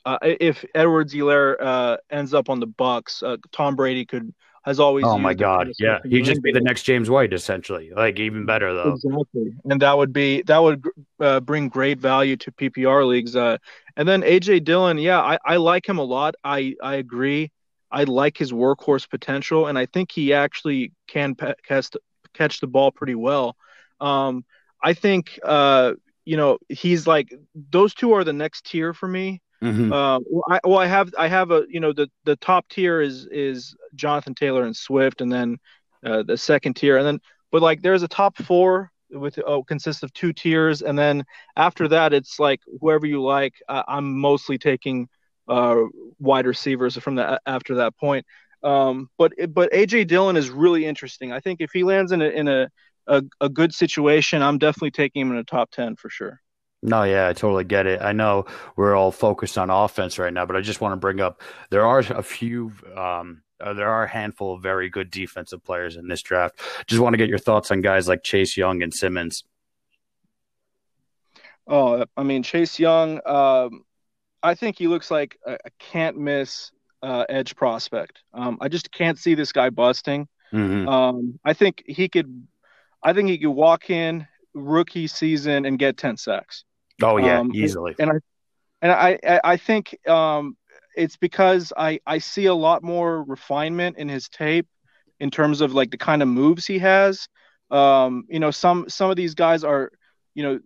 uh, 0.06 0.18
if 0.22 0.64
Edwards 0.74 1.12
Helaire 1.12 1.56
uh, 1.60 1.96
ends 2.08 2.32
up 2.32 2.48
on 2.48 2.60
the 2.60 2.66
bucks 2.66 3.22
uh, 3.22 3.36
Tom 3.52 3.76
Brady 3.76 4.06
could 4.06 4.32
has 4.68 4.78
always. 4.78 5.04
Oh 5.04 5.18
my 5.18 5.34
God! 5.34 5.72
Yeah, 5.78 5.98
he'd 6.04 6.24
just 6.24 6.42
be 6.42 6.52
the 6.52 6.60
next 6.60 6.82
James 6.82 7.10
White, 7.10 7.32
essentially. 7.32 7.90
Like 7.90 8.20
even 8.20 8.46
better 8.46 8.72
though. 8.74 8.92
Exactly, 8.92 9.54
and 9.64 9.82
that 9.82 9.96
would 9.96 10.12
be 10.12 10.42
that 10.42 10.58
would 10.58 10.84
uh, 11.20 11.40
bring 11.40 11.68
great 11.68 11.98
value 11.98 12.36
to 12.36 12.52
PPR 12.52 13.06
leagues. 13.06 13.34
Uh, 13.34 13.56
and 13.96 14.06
then 14.06 14.22
AJ 14.22 14.64
Dillon, 14.64 14.98
yeah, 14.98 15.20
I, 15.20 15.38
I 15.44 15.56
like 15.56 15.88
him 15.88 15.98
a 15.98 16.04
lot. 16.04 16.34
I 16.44 16.74
I 16.82 16.96
agree. 16.96 17.50
I 17.90 18.04
like 18.04 18.36
his 18.36 18.52
workhorse 18.52 19.08
potential, 19.08 19.66
and 19.66 19.78
I 19.78 19.86
think 19.86 20.12
he 20.12 20.34
actually 20.34 20.92
can 21.08 21.34
pe- 21.34 21.54
catch 21.66 21.90
catch 22.34 22.60
the 22.60 22.66
ball 22.66 22.92
pretty 22.92 23.14
well. 23.14 23.56
Um, 24.00 24.44
I 24.84 24.92
think 24.92 25.38
uh, 25.42 25.94
you 26.24 26.36
know 26.36 26.58
he's 26.68 27.06
like 27.06 27.32
those 27.54 27.94
two 27.94 28.12
are 28.12 28.24
the 28.24 28.32
next 28.34 28.66
tier 28.66 28.92
for 28.92 29.08
me. 29.08 29.40
Mm-hmm. 29.62 29.92
Uh, 29.92 30.20
well, 30.30 30.44
I, 30.48 30.60
well, 30.64 30.78
I 30.78 30.86
have 30.86 31.12
I 31.18 31.28
have 31.28 31.50
a 31.50 31.64
you 31.68 31.80
know 31.80 31.92
the 31.92 32.08
the 32.24 32.36
top 32.36 32.68
tier 32.68 33.00
is 33.00 33.26
is 33.30 33.74
Jonathan 33.94 34.34
Taylor 34.34 34.64
and 34.64 34.76
Swift, 34.76 35.20
and 35.20 35.32
then 35.32 35.58
uh, 36.04 36.22
the 36.22 36.36
second 36.36 36.74
tier, 36.74 36.96
and 36.96 37.06
then 37.06 37.20
but 37.50 37.62
like 37.62 37.82
there's 37.82 38.02
a 38.02 38.08
top 38.08 38.36
four 38.36 38.92
with 39.10 39.38
oh 39.44 39.64
consists 39.64 40.02
of 40.02 40.12
two 40.12 40.32
tiers, 40.32 40.82
and 40.82 40.96
then 40.96 41.24
after 41.56 41.88
that 41.88 42.12
it's 42.12 42.38
like 42.38 42.60
whoever 42.80 43.06
you 43.06 43.22
like. 43.22 43.54
Uh, 43.68 43.82
I'm 43.88 44.18
mostly 44.18 44.58
taking 44.58 45.08
uh, 45.48 45.76
wide 46.20 46.46
receivers 46.46 46.96
from 46.98 47.16
the 47.16 47.40
after 47.46 47.76
that 47.76 47.96
point. 47.96 48.26
Um, 48.62 49.08
but 49.18 49.32
but 49.52 49.72
AJ 49.72 50.06
Dillon 50.08 50.36
is 50.36 50.50
really 50.50 50.84
interesting. 50.84 51.32
I 51.32 51.40
think 51.40 51.60
if 51.60 51.70
he 51.72 51.84
lands 51.84 52.12
in 52.12 52.22
a 52.22 52.28
in 52.28 52.48
a, 52.48 52.68
a, 53.06 53.22
a 53.40 53.48
good 53.48 53.74
situation, 53.74 54.42
I'm 54.42 54.58
definitely 54.58 54.90
taking 54.92 55.22
him 55.22 55.32
in 55.32 55.38
a 55.38 55.44
top 55.44 55.70
ten 55.70 55.96
for 55.96 56.10
sure. 56.10 56.40
No, 56.82 57.02
yeah, 57.02 57.28
I 57.28 57.32
totally 57.32 57.64
get 57.64 57.86
it. 57.86 58.00
I 58.00 58.12
know 58.12 58.46
we're 58.76 58.94
all 58.94 59.10
focused 59.10 59.58
on 59.58 59.68
offense 59.68 60.18
right 60.18 60.32
now, 60.32 60.46
but 60.46 60.54
I 60.54 60.60
just 60.60 60.80
want 60.80 60.92
to 60.92 60.96
bring 60.96 61.20
up 61.20 61.42
there 61.70 61.84
are 61.84 61.98
a 61.98 62.22
few, 62.22 62.72
um, 62.96 63.42
uh, 63.60 63.74
there 63.74 63.88
are 63.88 64.04
a 64.04 64.08
handful 64.08 64.54
of 64.54 64.62
very 64.62 64.88
good 64.88 65.10
defensive 65.10 65.64
players 65.64 65.96
in 65.96 66.06
this 66.06 66.22
draft. 66.22 66.60
Just 66.86 67.02
want 67.02 67.14
to 67.14 67.18
get 67.18 67.28
your 67.28 67.38
thoughts 67.38 67.72
on 67.72 67.80
guys 67.80 68.06
like 68.06 68.22
Chase 68.22 68.56
Young 68.56 68.82
and 68.82 68.94
Simmons. 68.94 69.42
Oh, 71.66 72.04
I 72.16 72.22
mean 72.22 72.44
Chase 72.44 72.78
Young. 72.78 73.20
Um, 73.26 73.84
I 74.42 74.54
think 74.54 74.78
he 74.78 74.86
looks 74.86 75.10
like 75.10 75.36
a, 75.44 75.58
can't 75.78 76.16
miss 76.16 76.70
uh, 77.02 77.24
edge 77.28 77.56
prospect. 77.56 78.20
Um, 78.32 78.58
I 78.60 78.68
just 78.68 78.92
can't 78.92 79.18
see 79.18 79.34
this 79.34 79.52
guy 79.52 79.70
busting. 79.70 80.28
Mm-hmm. 80.52 80.88
Um, 80.88 81.40
I 81.44 81.52
think 81.52 81.82
he 81.86 82.08
could. 82.08 82.46
I 83.02 83.12
think 83.12 83.28
he 83.28 83.38
could 83.38 83.50
walk 83.50 83.90
in 83.90 84.26
rookie 84.54 85.08
season 85.08 85.66
and 85.66 85.78
get 85.78 85.96
ten 85.96 86.16
sacks. 86.16 86.64
Oh 87.02 87.16
yeah, 87.16 87.40
um, 87.40 87.52
easily. 87.54 87.94
And, 87.98 88.10
and 88.82 88.92
I 88.92 89.18
and 89.20 89.30
I 89.32 89.40
I 89.44 89.56
think 89.56 89.96
um, 90.08 90.56
it's 90.96 91.16
because 91.16 91.72
I 91.76 92.00
I 92.06 92.18
see 92.18 92.46
a 92.46 92.54
lot 92.54 92.82
more 92.82 93.22
refinement 93.24 93.98
in 93.98 94.08
his 94.08 94.28
tape 94.28 94.66
in 95.20 95.30
terms 95.30 95.60
of 95.60 95.74
like 95.74 95.90
the 95.90 95.98
kind 95.98 96.22
of 96.22 96.28
moves 96.28 96.66
he 96.66 96.78
has. 96.78 97.28
Um, 97.70 98.24
you 98.28 98.40
know, 98.40 98.50
some 98.50 98.88
some 98.88 99.10
of 99.10 99.16
these 99.16 99.34
guys 99.34 99.64
are, 99.64 99.90
you 100.34 100.42
know, 100.42 100.60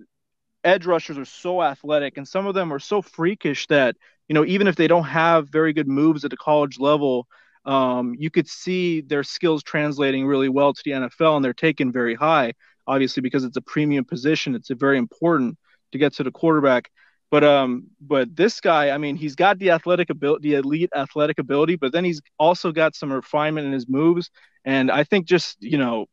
edge 0.64 0.86
rushers 0.86 1.18
are 1.18 1.24
so 1.24 1.62
athletic, 1.62 2.16
and 2.16 2.26
some 2.26 2.46
of 2.46 2.54
them 2.54 2.72
are 2.72 2.78
so 2.78 3.02
freakish 3.02 3.66
that 3.68 3.96
you 4.28 4.34
know 4.34 4.44
even 4.44 4.66
if 4.66 4.76
they 4.76 4.88
don't 4.88 5.04
have 5.04 5.48
very 5.48 5.72
good 5.72 5.88
moves 5.88 6.24
at 6.24 6.30
the 6.30 6.36
college 6.36 6.78
level, 6.78 7.26
um, 7.64 8.14
you 8.18 8.30
could 8.30 8.48
see 8.48 9.00
their 9.00 9.24
skills 9.24 9.62
translating 9.62 10.26
really 10.26 10.48
well 10.48 10.72
to 10.72 10.82
the 10.84 10.92
NFL, 10.92 11.36
and 11.36 11.44
they're 11.44 11.52
taken 11.52 11.92
very 11.92 12.14
high. 12.14 12.52
Obviously, 12.86 13.20
because 13.20 13.44
it's 13.44 13.56
a 13.56 13.62
premium 13.62 14.04
position, 14.04 14.54
it's 14.54 14.70
a 14.70 14.74
very 14.74 14.98
important 14.98 15.56
to 15.92 15.98
get 15.98 16.14
to 16.14 16.24
the 16.24 16.32
quarterback. 16.32 16.90
But 17.30 17.44
um, 17.44 17.84
but 17.98 18.36
this 18.36 18.60
guy, 18.60 18.90
I 18.90 18.98
mean, 18.98 19.16
he's 19.16 19.34
got 19.34 19.58
the 19.58 19.70
athletic 19.70 20.10
ability, 20.10 20.50
the 20.50 20.56
elite 20.56 20.90
athletic 20.94 21.38
ability, 21.38 21.76
but 21.76 21.92
then 21.92 22.04
he's 22.04 22.20
also 22.38 22.72
got 22.72 22.94
some 22.94 23.10
refinement 23.10 23.66
in 23.66 23.72
his 23.72 23.88
moves. 23.88 24.30
And 24.66 24.90
I 24.90 25.04
think 25.04 25.26
just 25.26 25.56
you 25.62 25.78
know, 25.78 26.06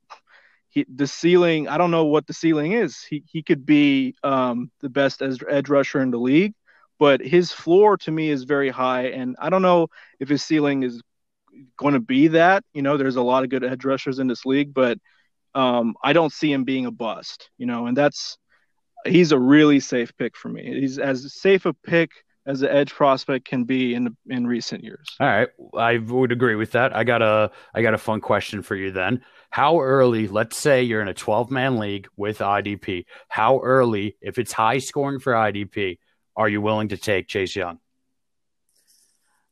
he, 0.69 0.85
the 0.93 1.07
ceiling. 1.07 1.67
I 1.67 1.77
don't 1.77 1.91
know 1.91 2.05
what 2.05 2.25
the 2.25 2.33
ceiling 2.33 2.71
is. 2.71 3.01
He 3.01 3.23
he 3.27 3.43
could 3.43 3.65
be 3.65 4.15
um, 4.23 4.71
the 4.79 4.89
best 4.89 5.21
as 5.21 5.39
edge 5.49 5.67
rusher 5.67 6.01
in 6.01 6.11
the 6.11 6.17
league, 6.17 6.53
but 6.99 7.19
his 7.21 7.51
floor 7.51 7.97
to 7.97 8.11
me 8.11 8.29
is 8.29 8.43
very 8.43 8.69
high, 8.69 9.07
and 9.07 9.35
I 9.39 9.49
don't 9.49 9.61
know 9.61 9.87
if 10.21 10.29
his 10.29 10.43
ceiling 10.43 10.83
is 10.83 11.01
going 11.75 11.95
to 11.95 11.99
be 11.99 12.29
that. 12.29 12.63
You 12.73 12.81
know, 12.81 12.95
there's 12.95 13.17
a 13.17 13.21
lot 13.21 13.43
of 13.43 13.49
good 13.49 13.65
edge 13.65 13.83
rushers 13.83 14.19
in 14.19 14.27
this 14.27 14.45
league, 14.45 14.73
but 14.73 14.97
um, 15.53 15.95
I 16.03 16.13
don't 16.13 16.31
see 16.31 16.51
him 16.51 16.63
being 16.63 16.85
a 16.85 16.91
bust. 16.91 17.49
You 17.57 17.65
know, 17.65 17.87
and 17.87 17.97
that's 17.97 18.37
he's 19.05 19.31
a 19.31 19.39
really 19.39 19.79
safe 19.79 20.15
pick 20.17 20.35
for 20.35 20.49
me. 20.49 20.79
He's 20.79 20.99
as 20.99 21.33
safe 21.33 21.65
a 21.65 21.73
pick 21.73 22.11
as 22.45 22.61
an 22.63 22.69
edge 22.69 22.93
prospect 22.93 23.45
can 23.45 23.63
be 23.63 23.93
in 23.93 24.15
in 24.27 24.47
recent 24.47 24.83
years. 24.83 25.07
All 25.19 25.27
right, 25.27 25.49
I 25.77 25.97
would 25.97 26.31
agree 26.31 26.55
with 26.55 26.71
that. 26.71 26.95
I 26.95 27.03
got 27.03 27.21
a 27.21 27.51
I 27.73 27.81
got 27.81 27.93
a 27.93 27.97
fun 27.97 28.21
question 28.21 28.63
for 28.63 28.75
you 28.75 28.91
then. 28.91 29.21
How 29.51 29.81
early, 29.81 30.27
let's 30.27 30.57
say 30.57 30.83
you're 30.83 31.01
in 31.01 31.07
a 31.07 31.13
12 31.13 31.51
man 31.51 31.77
league 31.77 32.07
with 32.17 32.39
IDP, 32.39 33.05
how 33.27 33.59
early, 33.61 34.17
if 34.21 34.37
it's 34.37 34.51
high 34.51 34.77
scoring 34.79 35.19
for 35.19 35.33
IDP, 35.33 35.97
are 36.35 36.49
you 36.49 36.61
willing 36.61 36.89
to 36.89 36.97
take 36.97 37.27
Chase 37.27 37.55
Young? 37.55 37.79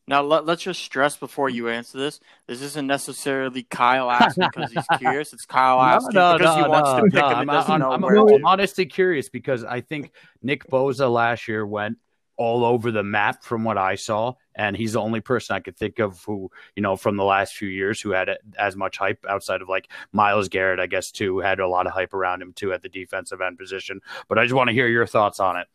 Now 0.08 0.22
let, 0.22 0.48
us 0.48 0.62
just 0.62 0.82
stress 0.82 1.18
before 1.18 1.50
you 1.50 1.68
answer 1.68 1.98
this. 1.98 2.22
This 2.48 2.62
isn't 2.62 2.88
necessarily 2.88 3.64
Kyle 3.64 4.10
asking 4.10 4.48
because 4.56 4.72
he's 4.72 4.98
curious. 4.98 5.34
It's 5.34 5.46
Kyle 5.46 5.82
asking 5.82 6.14
no, 6.14 6.38
because 6.38 6.56
no, 6.56 6.64
he 6.64 6.70
wants 6.70 6.90
to 6.92 7.02
pick 7.04 7.26
him 7.26 7.50
I'm, 7.50 7.80
know 7.80 7.92
I'm, 7.92 8.04
I'm 8.06 8.46
honestly 8.46 8.86
curious 8.86 9.28
because 9.28 9.66
I 9.66 9.82
think 9.82 10.12
Nick 10.42 10.66
Bosa 10.70 11.12
last 11.12 11.50
year 11.50 11.66
went 11.66 11.98
all 12.38 12.64
over 12.64 12.92
the 12.92 13.04
map 13.04 13.44
from 13.44 13.64
what 13.64 13.78
I 13.78 13.96
saw, 13.96 14.34
and 14.56 14.78
he's 14.78 14.94
the 14.94 15.02
only 15.02 15.20
person 15.20 15.56
I 15.56 15.60
could 15.60 15.76
think 15.76 16.00
of 16.00 16.24
who 16.24 16.52
you 16.76 16.84
know 16.84 16.96
from 16.96 17.18
the 17.18 17.24
last 17.24 17.56
few 17.56 17.68
years 17.68 18.00
who 18.00 18.12
had 18.12 18.30
as 18.58 18.76
much 18.76 18.98
hype 18.98 19.26
outside 19.28 19.62
of 19.62 19.68
like 19.68 19.90
Myles 20.14 20.48
Garrett, 20.48 20.80
I 20.80 20.88
guess 20.88 21.12
too, 21.12 21.40
had 21.40 21.60
a 21.60 21.68
lot 21.68 21.88
of 21.88 21.94
hype 21.94 22.14
around 22.14 22.42
him 22.42 22.54
too 22.54 22.72
at 22.72 22.82
the 22.82 22.90
defensive 22.90 23.42
end 23.42 23.58
position. 23.58 24.00
But 24.30 24.40
I 24.40 24.46
just 24.46 24.56
want 24.56 24.70
to 24.70 24.74
hear 24.74 24.88
your 24.88 25.08
thoughts 25.08 25.40
on 25.40 25.58
it. 25.58 25.68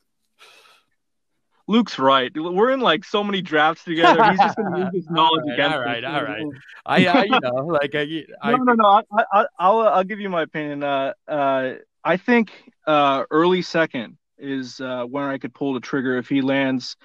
Luke's 1.68 1.98
right. 1.98 2.30
We're 2.34 2.70
in 2.70 2.80
like 2.80 3.04
so 3.04 3.22
many 3.22 3.40
drafts 3.40 3.84
together. 3.84 4.22
He's 4.30 4.38
just 4.38 4.56
going 4.56 4.72
to 4.72 4.78
use 4.80 5.04
his 5.04 5.06
knowledge 5.10 5.42
all 5.42 5.48
right, 5.48 5.54
against 5.54 5.74
All 5.74 5.82
right, 5.82 6.04
all 6.04 6.24
right. 6.24 6.46
I, 6.84 7.06
I, 7.06 7.24
you 7.24 7.40
know, 7.40 7.66
like 7.66 7.94
I, 7.94 8.24
I 8.42 8.50
no, 8.52 8.58
no, 8.58 8.72
no. 8.74 8.84
I, 8.86 9.24
I, 9.32 9.46
I'll, 9.58 9.80
I'll 9.80 10.04
give 10.04 10.20
you 10.20 10.28
my 10.28 10.42
opinion. 10.42 10.82
Uh, 10.82 11.12
uh, 11.28 11.74
I 12.04 12.16
think 12.16 12.50
uh, 12.86 13.24
early 13.30 13.62
second 13.62 14.18
is 14.38 14.80
uh, 14.80 15.04
where 15.04 15.28
I 15.28 15.38
could 15.38 15.54
pull 15.54 15.74
the 15.74 15.80
trigger 15.80 16.18
if 16.18 16.28
he 16.28 16.40
lands. 16.40 16.96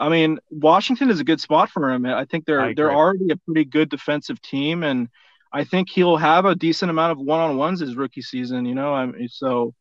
I 0.00 0.08
mean, 0.08 0.38
Washington 0.50 1.10
is 1.10 1.20
a 1.20 1.24
good 1.24 1.40
spot 1.40 1.70
for 1.70 1.90
him. 1.90 2.06
I 2.06 2.24
think 2.24 2.44
they're 2.44 2.74
they're 2.74 2.92
already 2.92 3.30
a 3.30 3.36
pretty 3.36 3.64
good 3.64 3.88
defensive 3.88 4.40
team, 4.42 4.82
and 4.82 5.08
I 5.52 5.64
think 5.64 5.88
he'll 5.88 6.16
have 6.16 6.44
a 6.44 6.54
decent 6.54 6.90
amount 6.90 7.12
of 7.12 7.18
one 7.18 7.40
on 7.40 7.56
ones 7.56 7.80
his 7.80 7.96
rookie 7.96 8.22
season. 8.22 8.64
You 8.64 8.74
know, 8.74 8.92
I 8.92 9.06
mean, 9.06 9.28
so 9.28 9.74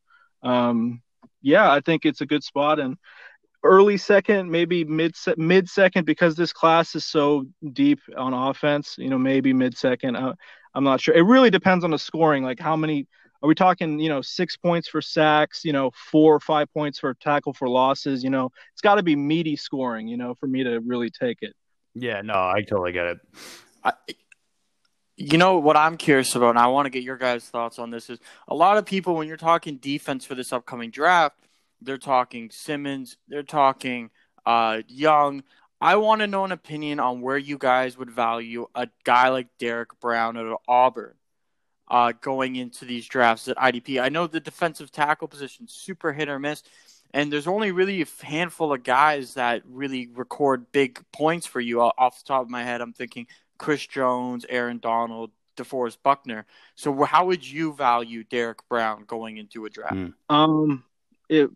um, 0.43 1.01
yeah, 1.41 1.71
I 1.71 1.79
think 1.79 2.05
it's 2.05 2.21
a 2.21 2.25
good 2.25 2.43
spot 2.43 2.79
and 2.79 2.97
early 3.65 3.97
second, 3.97 4.49
maybe 4.49 4.83
mid 4.83 5.15
mid 5.37 5.69
second 5.69 6.05
because 6.05 6.35
this 6.35 6.53
class 6.53 6.95
is 6.95 7.05
so 7.05 7.45
deep 7.73 7.99
on 8.15 8.33
offense. 8.33 8.95
You 8.97 9.09
know, 9.09 9.17
maybe 9.17 9.53
mid 9.53 9.77
second. 9.77 10.15
Uh, 10.15 10.33
I'm 10.73 10.83
not 10.83 11.01
sure. 11.01 11.15
It 11.15 11.23
really 11.23 11.49
depends 11.49 11.83
on 11.83 11.91
the 11.91 11.99
scoring. 11.99 12.43
Like 12.43 12.59
how 12.59 12.75
many 12.75 13.07
are 13.41 13.47
we 13.47 13.55
talking? 13.55 13.99
You 13.99 14.09
know, 14.09 14.21
six 14.21 14.55
points 14.55 14.87
for 14.87 15.01
sacks. 15.01 15.65
You 15.65 15.73
know, 15.73 15.91
four 16.11 16.35
or 16.35 16.39
five 16.39 16.71
points 16.73 16.99
for 16.99 17.13
tackle 17.15 17.53
for 17.53 17.67
losses. 17.67 18.23
You 18.23 18.29
know, 18.29 18.51
it's 18.73 18.81
got 18.81 18.95
to 18.95 19.03
be 19.03 19.15
meaty 19.15 19.55
scoring. 19.55 20.07
You 20.07 20.17
know, 20.17 20.35
for 20.35 20.47
me 20.47 20.63
to 20.63 20.79
really 20.79 21.09
take 21.09 21.39
it. 21.41 21.53
Yeah, 21.93 22.21
no, 22.21 22.33
I 22.33 22.61
totally 22.61 22.91
get 22.91 23.07
it. 23.07 23.17
I, 23.83 23.93
you 25.17 25.37
know 25.37 25.59
what 25.59 25.77
I'm 25.77 25.95
curious 25.95 26.35
about, 26.35 26.49
and 26.51 26.59
I 26.59 26.67
want 26.67 26.87
to 26.87 26.89
get 26.89 27.03
your 27.03 27.17
guys' 27.17 27.45
thoughts 27.45 27.79
on 27.79 27.89
this. 27.89 28.09
Is 28.09 28.19
a 28.47 28.55
lot 28.55 28.77
of 28.77 28.85
people 28.85 29.15
when 29.15 29.27
you're 29.27 29.37
talking 29.37 29.77
defense 29.77 30.25
for 30.25 30.35
this 30.35 30.51
upcoming 30.51 30.91
draft 30.91 31.44
they're 31.85 31.97
talking 31.97 32.49
Simmons. 32.49 33.17
They're 33.27 33.43
talking 33.43 34.09
uh, 34.45 34.81
Young. 34.87 35.43
I 35.81 35.97
want 35.97 36.21
to 36.21 36.27
know 36.27 36.45
an 36.45 36.51
opinion 36.51 36.99
on 36.99 37.21
where 37.21 37.37
you 37.37 37.57
guys 37.57 37.97
would 37.97 38.09
value 38.09 38.67
a 38.75 38.87
guy 39.03 39.29
like 39.29 39.47
Derrick 39.59 39.99
Brown 39.99 40.37
at 40.37 40.57
Auburn 40.67 41.15
uh, 41.87 42.13
going 42.21 42.55
into 42.55 42.85
these 42.85 43.05
drafts 43.07 43.47
at 43.47 43.57
IDP. 43.57 44.01
I 44.01 44.09
know 44.09 44.27
the 44.27 44.39
defensive 44.39 44.91
tackle 44.91 45.27
position 45.27 45.67
super 45.67 46.13
hit 46.13 46.29
or 46.29 46.39
miss, 46.39 46.63
and 47.13 47.31
there's 47.31 47.47
only 47.47 47.71
really 47.71 48.01
a 48.01 48.25
handful 48.25 48.73
of 48.73 48.83
guys 48.83 49.35
that 49.35 49.61
really 49.65 50.07
record 50.07 50.71
big 50.71 51.03
points 51.11 51.45
for 51.45 51.59
you. 51.59 51.81
Off 51.81 52.19
the 52.19 52.27
top 52.27 52.41
of 52.41 52.49
my 52.49 52.63
head, 52.63 52.81
I'm 52.81 52.93
thinking 52.93 53.27
Chris 53.57 53.85
Jones, 53.85 54.45
Aaron 54.49 54.79
Donald, 54.79 55.31
DeForest 55.55 55.97
Buckner. 56.03 56.45
So, 56.75 57.03
how 57.03 57.25
would 57.25 57.47
you 57.47 57.73
value 57.73 58.23
Derrick 58.23 58.67
Brown 58.69 59.03
going 59.05 59.37
into 59.37 59.65
a 59.65 59.69
draft? 59.69 59.95
Mm. 59.95 60.13
Um, 60.29 60.83
it, 61.29 61.49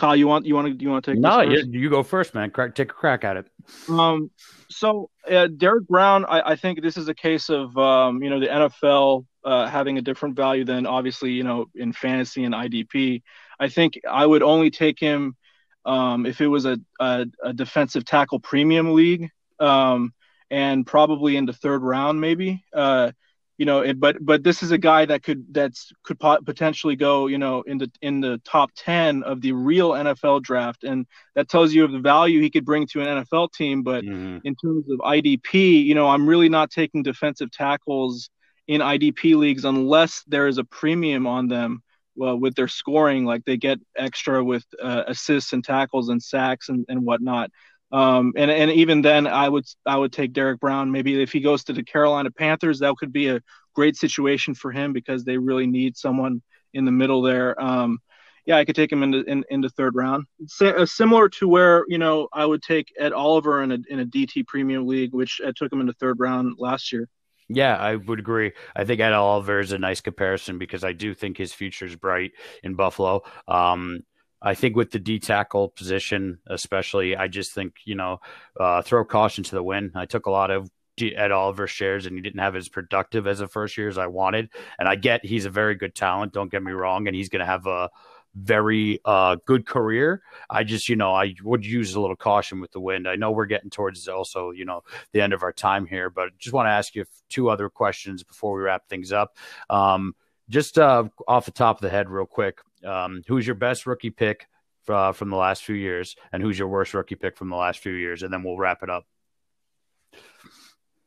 Kyle, 0.00 0.16
you 0.16 0.26
want 0.26 0.46
you 0.46 0.54
want 0.54 0.78
to 0.78 0.82
you 0.82 0.90
want 0.90 1.04
to 1.04 1.12
take 1.12 1.20
no? 1.20 1.42
You, 1.42 1.62
you, 1.68 1.90
go 1.90 2.02
first, 2.02 2.34
man. 2.34 2.50
Crack, 2.50 2.74
take 2.74 2.90
a 2.90 2.94
crack 2.94 3.22
at 3.22 3.36
it. 3.36 3.46
Um, 3.86 4.30
so 4.70 5.10
uh, 5.30 5.48
Derrick 5.48 5.86
Brown, 5.88 6.24
I, 6.24 6.52
I, 6.52 6.56
think 6.56 6.80
this 6.80 6.96
is 6.96 7.08
a 7.08 7.14
case 7.14 7.50
of 7.50 7.76
um, 7.76 8.22
you 8.22 8.30
know 8.30 8.40
the 8.40 8.46
NFL 8.46 9.26
uh, 9.44 9.66
having 9.66 9.98
a 9.98 10.02
different 10.02 10.36
value 10.36 10.64
than 10.64 10.86
obviously 10.86 11.32
you 11.32 11.42
know 11.42 11.66
in 11.74 11.92
fantasy 11.92 12.44
and 12.44 12.54
IDP. 12.54 13.22
I 13.58 13.68
think 13.68 14.00
I 14.10 14.24
would 14.24 14.42
only 14.42 14.70
take 14.70 14.98
him 14.98 15.36
um, 15.84 16.24
if 16.24 16.40
it 16.40 16.46
was 16.46 16.64
a, 16.64 16.78
a, 16.98 17.26
a 17.44 17.52
defensive 17.52 18.06
tackle 18.06 18.40
premium 18.40 18.94
league, 18.94 19.28
um, 19.58 20.14
and 20.50 20.86
probably 20.86 21.36
in 21.36 21.44
the 21.44 21.52
third 21.52 21.82
round 21.82 22.22
maybe. 22.22 22.64
Uh, 22.72 23.12
you 23.60 23.66
know, 23.66 23.80
it, 23.80 24.00
but 24.00 24.16
but 24.24 24.42
this 24.42 24.62
is 24.62 24.70
a 24.70 24.78
guy 24.78 25.04
that 25.04 25.22
could 25.22 25.44
that's 25.52 25.92
could 26.02 26.18
potentially 26.18 26.96
go, 26.96 27.26
you 27.26 27.36
know, 27.36 27.60
in 27.60 27.76
the 27.76 27.90
in 28.00 28.22
the 28.22 28.40
top 28.42 28.70
ten 28.74 29.22
of 29.22 29.42
the 29.42 29.52
real 29.52 29.90
NFL 29.90 30.42
draft, 30.42 30.82
and 30.82 31.04
that 31.34 31.50
tells 31.50 31.74
you 31.74 31.84
of 31.84 31.92
the 31.92 31.98
value 31.98 32.40
he 32.40 32.48
could 32.48 32.64
bring 32.64 32.86
to 32.86 33.02
an 33.02 33.22
NFL 33.22 33.52
team. 33.52 33.82
But 33.82 34.02
mm-hmm. 34.02 34.38
in 34.44 34.54
terms 34.54 34.90
of 34.90 35.00
IDP, 35.00 35.84
you 35.84 35.94
know, 35.94 36.08
I'm 36.08 36.26
really 36.26 36.48
not 36.48 36.70
taking 36.70 37.02
defensive 37.02 37.50
tackles 37.50 38.30
in 38.66 38.80
IDP 38.80 39.36
leagues 39.36 39.66
unless 39.66 40.24
there 40.26 40.46
is 40.46 40.56
a 40.56 40.64
premium 40.64 41.26
on 41.26 41.48
them. 41.48 41.82
Well, 42.16 42.38
with 42.38 42.54
their 42.54 42.66
scoring, 42.66 43.26
like 43.26 43.44
they 43.44 43.58
get 43.58 43.78
extra 43.94 44.42
with 44.42 44.64
uh, 44.82 45.02
assists 45.06 45.52
and 45.52 45.62
tackles 45.62 46.08
and 46.08 46.22
sacks 46.22 46.70
and, 46.70 46.86
and 46.88 47.04
whatnot. 47.04 47.50
Um, 47.92 48.32
and 48.36 48.50
and 48.50 48.70
even 48.70 49.02
then, 49.02 49.26
I 49.26 49.48
would 49.48 49.64
I 49.84 49.96
would 49.96 50.12
take 50.12 50.32
Derrick 50.32 50.60
Brown. 50.60 50.90
Maybe 50.90 51.20
if 51.20 51.32
he 51.32 51.40
goes 51.40 51.64
to 51.64 51.72
the 51.72 51.82
Carolina 51.82 52.30
Panthers, 52.30 52.78
that 52.80 52.94
could 52.98 53.12
be 53.12 53.28
a 53.28 53.40
great 53.74 53.96
situation 53.96 54.54
for 54.54 54.70
him 54.70 54.92
because 54.92 55.24
they 55.24 55.38
really 55.38 55.66
need 55.66 55.96
someone 55.96 56.42
in 56.72 56.84
the 56.84 56.92
middle 56.92 57.22
there. 57.22 57.60
Um, 57.60 57.98
yeah, 58.46 58.56
I 58.56 58.64
could 58.64 58.76
take 58.76 58.90
him 58.90 59.02
into 59.02 59.22
in, 59.24 59.44
into 59.50 59.68
third 59.68 59.94
round. 59.94 60.26
Uh, 60.60 60.86
similar 60.86 61.28
to 61.30 61.48
where 61.48 61.84
you 61.88 61.98
know 61.98 62.28
I 62.32 62.46
would 62.46 62.62
take 62.62 62.92
Ed 62.98 63.12
Oliver 63.12 63.62
in 63.62 63.72
a 63.72 63.78
in 63.88 64.00
a 64.00 64.06
DT 64.06 64.46
Premium 64.46 64.86
League, 64.86 65.12
which 65.12 65.40
I 65.44 65.52
took 65.54 65.72
him 65.72 65.80
in 65.80 65.86
the 65.86 65.92
third 65.94 66.20
round 66.20 66.56
last 66.58 66.92
year. 66.92 67.08
Yeah, 67.52 67.76
I 67.76 67.96
would 67.96 68.20
agree. 68.20 68.52
I 68.76 68.84
think 68.84 69.00
Ed 69.00 69.12
Oliver 69.12 69.58
is 69.58 69.72
a 69.72 69.78
nice 69.78 70.00
comparison 70.00 70.58
because 70.58 70.84
I 70.84 70.92
do 70.92 71.14
think 71.14 71.36
his 71.36 71.52
future 71.52 71.84
is 71.84 71.96
bright 71.96 72.30
in 72.62 72.76
Buffalo. 72.76 73.22
Um, 73.48 74.04
I 74.42 74.54
think 74.54 74.76
with 74.76 74.90
the 74.90 74.98
D 74.98 75.18
tackle 75.18 75.68
position, 75.68 76.38
especially, 76.46 77.16
I 77.16 77.28
just 77.28 77.52
think 77.52 77.74
you 77.84 77.94
know 77.94 78.20
uh, 78.58 78.82
throw 78.82 79.04
caution 79.04 79.44
to 79.44 79.54
the 79.54 79.62
wind. 79.62 79.92
I 79.94 80.06
took 80.06 80.26
a 80.26 80.30
lot 80.30 80.50
of 80.50 80.70
Ed 81.00 81.30
Oliver 81.30 81.66
shares, 81.66 82.06
and 82.06 82.16
he 82.16 82.22
didn't 82.22 82.40
have 82.40 82.56
as 82.56 82.68
productive 82.68 83.26
as 83.26 83.40
a 83.40 83.48
first 83.48 83.76
year 83.76 83.88
as 83.88 83.98
I 83.98 84.06
wanted. 84.06 84.50
And 84.78 84.88
I 84.88 84.96
get 84.96 85.24
he's 85.24 85.46
a 85.46 85.50
very 85.50 85.74
good 85.74 85.94
talent. 85.94 86.32
Don't 86.32 86.50
get 86.50 86.62
me 86.62 86.72
wrong, 86.72 87.06
and 87.06 87.16
he's 87.16 87.28
going 87.28 87.40
to 87.40 87.46
have 87.46 87.66
a 87.66 87.90
very 88.34 89.00
uh, 89.04 89.36
good 89.44 89.66
career. 89.66 90.22
I 90.48 90.64
just, 90.64 90.88
you 90.88 90.96
know, 90.96 91.12
I 91.12 91.34
would 91.42 91.64
use 91.64 91.94
a 91.94 92.00
little 92.00 92.16
caution 92.16 92.60
with 92.60 92.70
the 92.72 92.80
wind. 92.80 93.08
I 93.08 93.16
know 93.16 93.32
we're 93.32 93.46
getting 93.46 93.70
towards 93.70 94.06
also, 94.08 94.50
you 94.50 94.64
know, 94.64 94.82
the 95.12 95.20
end 95.20 95.32
of 95.32 95.42
our 95.42 95.52
time 95.52 95.86
here, 95.86 96.10
but 96.10 96.38
just 96.38 96.52
want 96.52 96.66
to 96.66 96.70
ask 96.70 96.94
you 96.94 97.04
two 97.28 97.50
other 97.50 97.68
questions 97.68 98.22
before 98.22 98.56
we 98.56 98.62
wrap 98.62 98.88
things 98.88 99.12
up. 99.12 99.36
Um, 99.68 100.14
just 100.48 100.78
uh, 100.78 101.04
off 101.28 101.44
the 101.44 101.52
top 101.52 101.76
of 101.76 101.82
the 101.82 101.90
head, 101.90 102.08
real 102.08 102.26
quick, 102.26 102.60
um, 102.84 103.22
who's 103.26 103.46
your 103.46 103.56
best 103.56 103.86
rookie 103.86 104.10
pick 104.10 104.46
uh, 104.88 105.12
from 105.12 105.30
the 105.30 105.36
last 105.36 105.64
few 105.64 105.74
years, 105.74 106.16
and 106.32 106.42
who's 106.42 106.58
your 106.58 106.68
worst 106.68 106.94
rookie 106.94 107.14
pick 107.14 107.36
from 107.36 107.48
the 107.48 107.56
last 107.56 107.80
few 107.80 107.92
years, 107.92 108.22
and 108.22 108.32
then 108.32 108.42
we'll 108.42 108.56
wrap 108.56 108.82
it 108.82 108.90
up. 108.90 109.04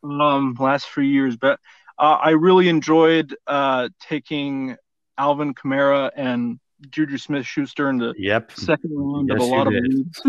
Um, 0.04 0.56
last 0.60 0.88
few 0.88 1.04
years, 1.04 1.38
but 1.38 1.60
uh, 1.98 2.18
I 2.22 2.32
really 2.32 2.70
enjoyed 2.70 3.36
uh, 3.48 3.90
taking 4.02 4.76
Alvin 5.18 5.54
Kamara 5.54 6.12
and 6.16 6.60
Juju 6.90 7.18
Smith 7.18 7.46
Schuster 7.46 7.90
in 7.90 7.98
the 7.98 8.14
yep. 8.18 8.52
second 8.52 8.92
round 8.94 9.30
yes, 9.30 9.42
of 9.42 9.48
a 9.48 9.52
lot 9.52 9.68
of 9.68 9.74
leagues. 9.74 10.22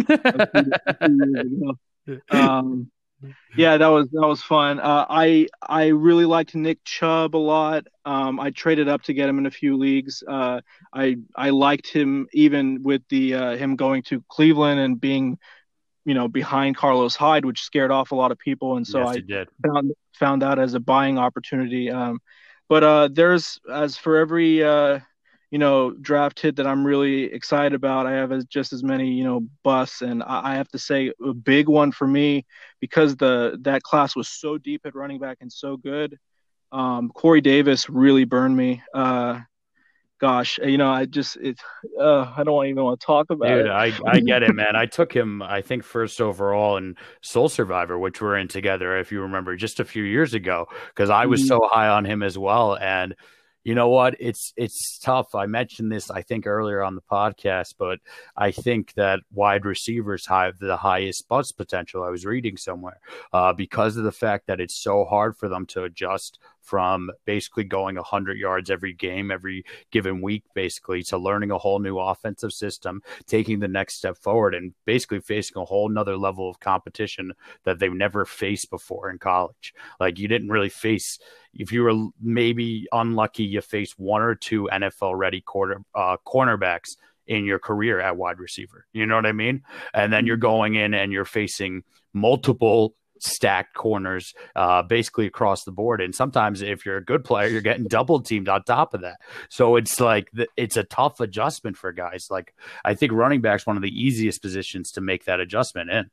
um, 2.31 2.91
yeah, 3.57 3.77
that 3.77 3.87
was 3.87 4.09
that 4.11 4.27
was 4.27 4.43
fun. 4.43 4.81
Uh, 4.81 5.07
I 5.09 5.47
I 5.63 5.89
really 5.89 6.25
liked 6.25 6.55
Nick 6.55 6.83
Chubb 6.85 7.37
a 7.37 7.39
lot. 7.39 7.87
Um, 8.05 8.41
I 8.41 8.51
traded 8.51 8.89
up 8.89 9.03
to 9.03 9.15
get 9.15 9.29
him 9.29 9.39
in 9.39 9.47
a 9.47 9.51
few 9.51 9.77
leagues. 9.77 10.23
Uh, 10.27 10.61
I 10.93 11.17
I 11.37 11.51
liked 11.51 11.89
him 11.89 12.27
even 12.33 12.83
with 12.83 13.03
the 13.09 13.35
uh, 13.35 13.57
him 13.57 13.77
going 13.77 14.03
to 14.05 14.23
Cleveland 14.29 14.81
and 14.81 15.01
being, 15.01 15.39
you 16.05 16.15
know, 16.15 16.29
behind 16.29 16.77
Carlos 16.77 17.17
Hyde, 17.17 17.45
which 17.45 17.63
scared 17.63 17.91
off 17.91 18.11
a 18.11 18.17
lot 18.17 18.33
of 18.33 18.39
people. 18.39 18.77
And 18.77 18.87
so 18.87 19.01
yes, 19.01 19.19
I 19.19 19.23
found 19.69 19.93
found 20.15 20.43
that 20.43 20.59
as 20.59 20.75
a 20.75 20.81
buying 20.81 21.19
opportunity. 21.19 21.91
Um, 21.91 22.21
but 22.69 22.83
uh, 22.85 23.09
there's 23.13 23.61
as 23.71 23.97
for 23.97 24.17
every 24.17 24.63
uh, 24.65 25.01
you 25.51 25.59
know, 25.59 25.93
draft 25.93 26.41
hit 26.41 26.57
that 26.57 26.67
I'm 26.67 26.85
really 26.85 27.25
excited 27.25 27.75
about. 27.75 28.07
I 28.07 28.13
have 28.13 28.33
as, 28.33 28.45
just 28.45 28.73
as 28.73 28.83
many, 28.83 29.11
you 29.13 29.25
know, 29.25 29.47
busts, 29.63 30.03
and 30.03 30.23
I, 30.23 30.53
I, 30.53 30.55
have 30.57 30.69
to 30.69 30.79
say 30.79 31.13
a 31.25 31.33
big 31.33 31.69
one 31.69 31.93
for 31.93 32.07
me 32.07 32.45
because 32.81 33.17
the 33.17 33.59
that 33.63 33.83
class 33.83 34.17
was 34.17 34.29
so 34.29 34.59
deep 34.59 34.83
at 34.85 34.95
running 34.95 35.19
back 35.19 35.39
and 35.41 35.53
so 35.53 35.77
good. 35.77 36.19
Um, 36.73 37.11
Corey 37.11 37.41
Davis 37.41 37.89
really 37.89 38.25
burned 38.25 38.57
me. 38.57 38.83
Uh, 38.93 39.41
gosh, 40.21 40.59
you 40.63 40.79
know, 40.79 40.91
I 40.91 41.05
just 41.05 41.37
it's 41.41 41.63
uh, 42.01 42.33
I 42.37 42.45
don't 42.45 42.67
even 42.67 42.83
want 42.83 42.99
to 42.99 43.07
talk 43.07 43.31
about 43.31 43.49
Dude, 43.49 43.67
it. 43.67 43.71
I, 43.71 43.93
I 44.07 44.21
get 44.21 44.43
it, 44.43 44.55
man. 44.55 44.75
I 44.75 44.87
took 44.87 45.15
him, 45.15 45.43
I 45.43 45.61
think, 45.61 45.85
first 45.85 46.21
overall 46.21 46.77
in 46.79 46.97
Soul 47.21 47.49
Survivor, 47.49 47.99
which 47.99 48.21
we're 48.21 48.39
in 48.39 48.49
together, 48.49 48.99
if 48.99 49.13
you 49.13 49.21
remember, 49.21 49.55
just 49.55 49.81
a 49.81 49.85
few 49.85 50.03
years 50.03 50.35
ago, 50.35 50.67
because 50.89 51.11
I 51.11 51.27
was 51.27 51.43
Mhm. 51.43 51.49
so 51.49 51.69
high 51.71 51.89
on 51.89 52.05
him 52.05 52.23
as 52.23 52.39
well. 52.39 52.77
And 52.77 53.15
you 53.65 53.75
know 53.75 53.89
what? 53.89 54.15
It's 54.21 54.53
it's 54.57 54.99
tough. 54.99 55.35
I 55.35 55.47
mentioned 55.47 55.91
this, 55.91 56.11
I 56.11 56.21
think, 56.21 56.47
earlier 56.47 56.83
on 56.83 56.95
the 56.95 57.01
podcast, 57.01 57.75
but 57.79 57.99
I 58.37 58.51
think 58.51 58.93
that 58.95 59.21
wide 59.33 59.65
receivers 59.65 60.27
have 60.27 60.59
the 60.59 60.77
highest 60.77 61.29
bust 61.29 61.57
potential. 61.57 62.05
I 62.05 62.11
was 62.11 62.27
reading 62.27 62.59
somewhere 62.59 63.01
uh, 63.33 63.55
because 63.55 63.97
of 63.97 64.05
the 64.05 64.13
fact 64.13 64.47
that 64.47 64.61
it's 64.61 64.77
so 64.77 65.07
hard 65.07 65.39
for 65.39 65.49
them 65.49 65.65
to 65.67 65.85
adjust 65.85 66.39
from 66.65 67.11
basically 67.27 67.65
going 67.65 67.97
100 67.97 68.39
yards 68.39 68.71
every 68.71 68.93
game, 68.93 69.31
every 69.31 69.65
given 69.91 70.21
week, 70.21 70.43
basically, 70.55 71.03
to 71.05 71.19
learning 71.19 71.51
a 71.51 71.59
whole 71.59 71.79
new 71.79 71.99
offensive 71.99 72.53
system, 72.53 73.03
taking 73.27 73.61
the 73.61 73.69
next 73.69 73.95
step 73.95 74.17
forward, 74.17 74.55
and 74.55 74.73
basically 74.87 75.21
facing 75.21 75.61
a 75.61 75.65
whole 75.65 75.89
nother 75.89 76.17
level 76.17 76.49
of 76.49 76.59
competition 76.61 77.33
that 77.65 77.79
they've 77.79 77.93
never 77.93 78.25
faced 78.25 78.71
before 78.71 79.11
in 79.11 79.19
college. 79.19 79.75
Like, 80.01 80.19
you 80.19 80.27
didn't 80.27 80.49
really 80.49 80.71
face, 80.71 81.19
if 81.53 81.71
you 81.71 81.83
were 81.83 82.09
maybe 82.21 82.87
unlucky, 82.91 83.45
you 83.45 83.61
faced 83.61 83.99
one 83.99 84.23
or 84.23 84.35
two 84.35 84.69
NFL 84.73 85.17
ready 85.17 85.41
quarter 85.41 85.83
uh, 85.95 86.17
cornerbacks 86.27 86.97
in 87.27 87.45
your 87.45 87.59
career 87.59 88.01
at 88.01 88.17
wide 88.17 88.39
receiver. 88.39 88.87
You 88.93 89.07
know 89.07 89.17
what 89.17 89.27
I 89.27 89.33
mean? 89.33 89.63
And 89.93 90.13
then 90.13 90.27
you're 90.27 90.37
going 90.37 90.75
in 90.75 90.95
and 90.95 91.13
you're 91.13 91.25
facing 91.25 91.85
multiple 92.13 92.95
stacked 93.25 93.75
corners 93.75 94.35
uh, 94.55 94.83
basically 94.83 95.27
across 95.27 95.65
the 95.65 95.73
board. 95.73 96.01
And 96.01 96.15
sometimes 96.15 96.63
if 96.63 96.85
you're 96.85 96.97
a 96.97 97.05
good 97.05 97.25
player, 97.25 97.49
you're 97.49 97.61
getting 97.61 97.85
double 97.85 98.21
teamed 98.21 98.49
on 98.49 98.63
top 98.65 98.95
of 98.95 99.03
that. 99.03 99.21
So 99.49 99.77
it's 99.77 100.01
like 100.01 100.31
it's 100.57 100.77
a 100.77 100.85
tough 100.85 101.21
adjustment 101.21 101.77
for 101.77 101.93
guys. 101.93 102.29
Like 102.31 102.55
I 102.85 102.95
think 102.95 103.13
running 103.13 103.41
back's 103.41 103.67
one 103.67 103.77
of 103.77 103.83
the 103.83 103.89
easiest 103.89 104.43
positions 104.43 104.93
to 104.93 105.01
make 105.01 105.25
that 105.25 105.41
adjustment 105.41 105.91
in. 105.91 106.11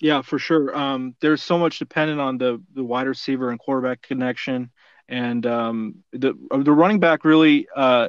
Yeah, 0.00 0.22
for 0.22 0.38
sure. 0.38 0.76
Um, 0.76 1.14
there's 1.20 1.42
so 1.42 1.56
much 1.56 1.78
dependent 1.78 2.20
on 2.20 2.38
the 2.38 2.60
the 2.74 2.84
wide 2.84 3.06
receiver 3.06 3.50
and 3.50 3.58
quarterback 3.58 4.02
connection, 4.02 4.70
and 5.08 5.46
um, 5.46 5.96
the 6.12 6.34
the 6.50 6.72
running 6.72 6.98
back 6.98 7.24
really 7.24 7.68
uh, 7.74 8.08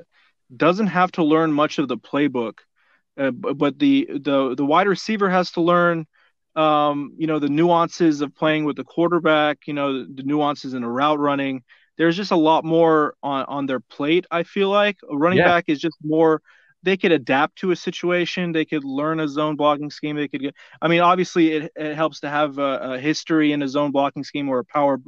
doesn't 0.55 0.87
have 0.87 1.11
to 1.13 1.23
learn 1.23 1.53
much 1.53 1.77
of 1.77 1.87
the 1.87 1.97
playbook, 1.97 2.59
uh, 3.17 3.31
but 3.31 3.77
the 3.77 4.07
the 4.09 4.55
the 4.55 4.65
wide 4.65 4.87
receiver 4.87 5.29
has 5.29 5.51
to 5.51 5.61
learn, 5.61 6.07
um, 6.55 7.13
you 7.17 7.27
know, 7.27 7.39
the 7.39 7.49
nuances 7.49 8.21
of 8.21 8.35
playing 8.35 8.65
with 8.65 8.75
the 8.77 8.83
quarterback. 8.83 9.59
You 9.67 9.73
know, 9.73 10.05
the, 10.05 10.13
the 10.15 10.23
nuances 10.23 10.73
in 10.73 10.83
a 10.83 10.89
route 10.89 11.19
running. 11.19 11.63
There's 11.97 12.17
just 12.17 12.31
a 12.31 12.35
lot 12.37 12.65
more 12.65 13.15
on 13.23 13.45
on 13.45 13.65
their 13.65 13.79
plate. 13.79 14.25
I 14.31 14.43
feel 14.43 14.69
like 14.69 14.97
a 15.09 15.17
running 15.17 15.41
Yeah. 15.41 15.43
back 15.43 15.65
is 15.67 15.79
just 15.79 15.97
more. 16.03 16.41
They 16.83 16.97
could 16.97 17.11
adapt 17.11 17.57
to 17.59 17.71
a 17.71 17.75
situation. 17.75 18.51
They 18.51 18.65
could 18.65 18.83
learn 18.83 19.19
a 19.19 19.27
zone 19.27 19.55
blocking 19.55 19.89
scheme. 19.89 20.15
They 20.17 20.27
could 20.27 20.41
get 20.41 20.55
I 20.81 20.87
mean, 20.87 21.01
obviously, 21.01 21.51
it, 21.53 21.71
it 21.75 21.95
helps 21.95 22.19
to 22.21 22.29
have 22.29 22.57
a, 22.59 22.93
a 22.93 22.99
history 22.99 23.51
in 23.53 23.61
a 23.63 23.67
zone 23.67 23.91
blocking 23.91 24.23
scheme 24.23 24.49
or 24.49 24.59
a 24.59 24.65
power 24.65 24.99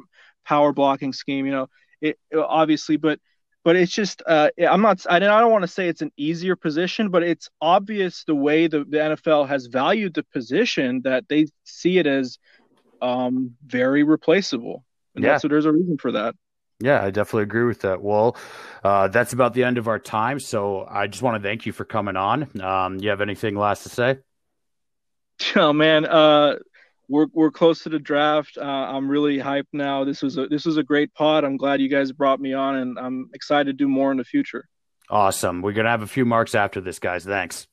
power 0.46 0.74
blocking 0.74 1.14
scheme. 1.14 1.46
You 1.46 1.52
know, 1.52 1.68
it 2.02 2.18
obviously, 2.36 2.98
but 2.98 3.20
but 3.68 3.76
it's 3.76 3.92
just 3.92 4.24
uh, 4.26 4.50
I'm 4.66 4.82
not 4.82 5.06
I 5.10 5.20
don't, 5.20 5.52
want 5.52 5.64
to 5.64 5.68
say 5.68 5.90
it's 5.90 6.02
an 6.02 6.14
easier 6.16 6.56
position, 6.56 7.10
but 7.10 7.22
it's 7.22 7.50
obvious 7.60 8.24
the 8.24 8.34
way 8.34 8.68
the, 8.68 8.86
the 8.86 8.98
NFL 8.98 9.46
has 9.50 9.66
valued 9.66 10.14
the 10.14 10.24
position 10.24 11.02
that 11.04 11.28
they 11.28 11.48
see 11.66 11.98
it 11.98 12.08
as 12.08 12.40
um, 13.02 13.58
very 13.66 14.04
replaceable, 14.04 14.86
and 15.16 15.26
Yeah. 15.26 15.32
that's 15.32 15.42
so 15.42 15.50
there's 15.50 15.66
a 15.66 15.74
reason 15.74 15.98
for 15.98 16.14
that. 16.14 16.34
Yeah, 16.80 17.04
I 17.04 17.12
definitely 17.12 17.44
agree 17.44 17.66
with 17.66 17.82
that. 17.82 18.02
Well, 18.02 18.38
uh, 18.86 19.10
that's 19.10 19.34
about 19.34 19.54
the 19.54 19.66
end 19.66 19.78
of 19.78 19.90
our 19.90 20.00
time. 20.00 20.40
So 20.40 20.88
I 20.90 21.08
just 21.08 21.22
want 21.22 21.36
to 21.36 21.46
thank 21.46 21.66
you 21.66 21.74
for 21.74 21.84
coming 21.84 22.16
on. 22.16 22.62
Um, 22.62 23.00
you 23.00 23.10
have 23.10 23.20
anything 23.20 23.58
last 23.58 23.84
to 23.84 23.90
say? 23.90 24.20
Oh 25.58 25.74
man, 25.74 26.06
uh, 26.06 26.56
we're 27.10 27.28
we're 27.34 27.52
close 27.52 27.84
to 27.84 27.90
the 27.90 28.00
draft. 28.00 28.58
Uh, 28.58 28.64
I'm 28.64 29.10
really 29.10 29.38
hyped 29.38 29.74
now. 29.74 30.04
This 30.04 30.22
was 30.22 30.38
a 30.38 30.48
this 30.48 30.66
was 30.66 30.78
a 30.78 30.84
great 30.84 31.14
pod. 31.14 31.44
I'm 31.44 31.58
glad 31.58 31.82
you 31.82 31.90
guys 31.90 32.12
brought 32.12 32.40
me 32.40 32.54
on, 32.54 32.76
and 32.76 33.00
I'm 33.00 33.30
excited 33.34 33.66
to 33.66 33.74
do 33.74 33.88
more 33.88 34.12
in 34.12 34.18
the 34.18 34.24
future. 34.24 34.68
Awesome. 35.10 35.62
We're 35.62 35.72
going 35.72 35.86
to 35.86 35.92
have 35.92 36.02
a 36.02 36.08
few 36.08 36.26
marks 36.26 36.54
after 36.54 36.82
this, 36.82 37.00
guys. 37.00 37.24
Thanks. 37.24 37.68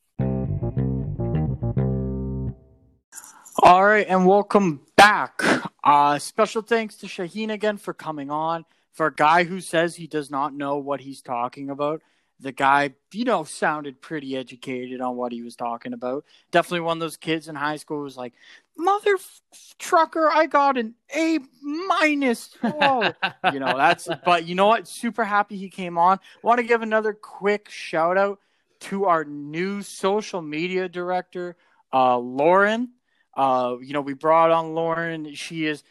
All 3.63 3.85
right, 3.85 4.07
and 4.09 4.27
welcome 4.27 4.83
back. 4.97 5.41
Uh, 5.83 6.19
special 6.19 6.63
thanks 6.63 6.97
to 6.97 7.07
Shaheen 7.07 7.53
again 7.53 7.77
for 7.77 7.93
coming 7.93 8.31
on. 8.31 8.65
For 8.93 9.07
a 9.07 9.15
guy 9.15 9.45
who 9.45 9.61
says 9.61 9.97
he 9.97 10.07
does 10.07 10.31
not 10.31 10.55
know 10.55 10.77
what 10.77 11.01
he's 11.01 11.21
talking 11.21 11.71
about, 11.71 12.01
the 12.45 12.53
guy, 12.53 12.91
you 13.13 13.25
know, 13.25 13.43
sounded 13.43 14.03
pretty 14.03 14.37
educated 14.37 15.01
on 15.01 15.17
what 15.17 15.33
he 15.33 15.41
was 15.41 15.57
talking 15.57 15.95
about. 15.95 16.27
Definitely 16.51 16.81
one 16.81 16.99
of 16.99 17.01
those 17.01 17.17
kids 17.17 17.49
in 17.49 17.55
high 17.55 17.77
school 17.77 17.97
who 17.97 18.03
was 18.05 18.19
like, 18.19 18.35
"Mother 18.77 19.15
f- 19.15 19.41
trucker, 19.79 20.31
I 20.31 20.47
got 20.47 20.77
an 20.77 20.95
A 21.17 21.39
minus." 21.63 22.55
Whoa, 22.61 23.13
you 23.53 23.61
know 23.61 23.77
that's. 23.79 24.09
But 24.27 24.45
you 24.45 24.55
know 24.55 24.67
what? 24.67 24.87
Super 24.87 25.25
happy 25.25 25.57
he 25.57 25.71
came 25.71 25.97
on. 25.97 26.21
Want 26.43 26.59
to 26.59 26.65
give 26.65 26.83
another 26.83 27.15
quick 27.15 27.71
shout 27.71 28.19
out 28.19 28.41
to 28.81 29.07
our 29.07 29.25
new 29.25 29.81
social 29.81 30.43
media 30.43 30.87
director, 30.87 31.57
uh, 31.95 32.19
Lauren. 32.19 32.91
Uh, 33.35 33.77
you 33.83 33.95
know, 33.95 34.03
we 34.03 34.13
brought 34.13 34.51
on 34.51 34.75
Lauren. 34.75 35.35
She 35.35 35.65
is 35.65 35.83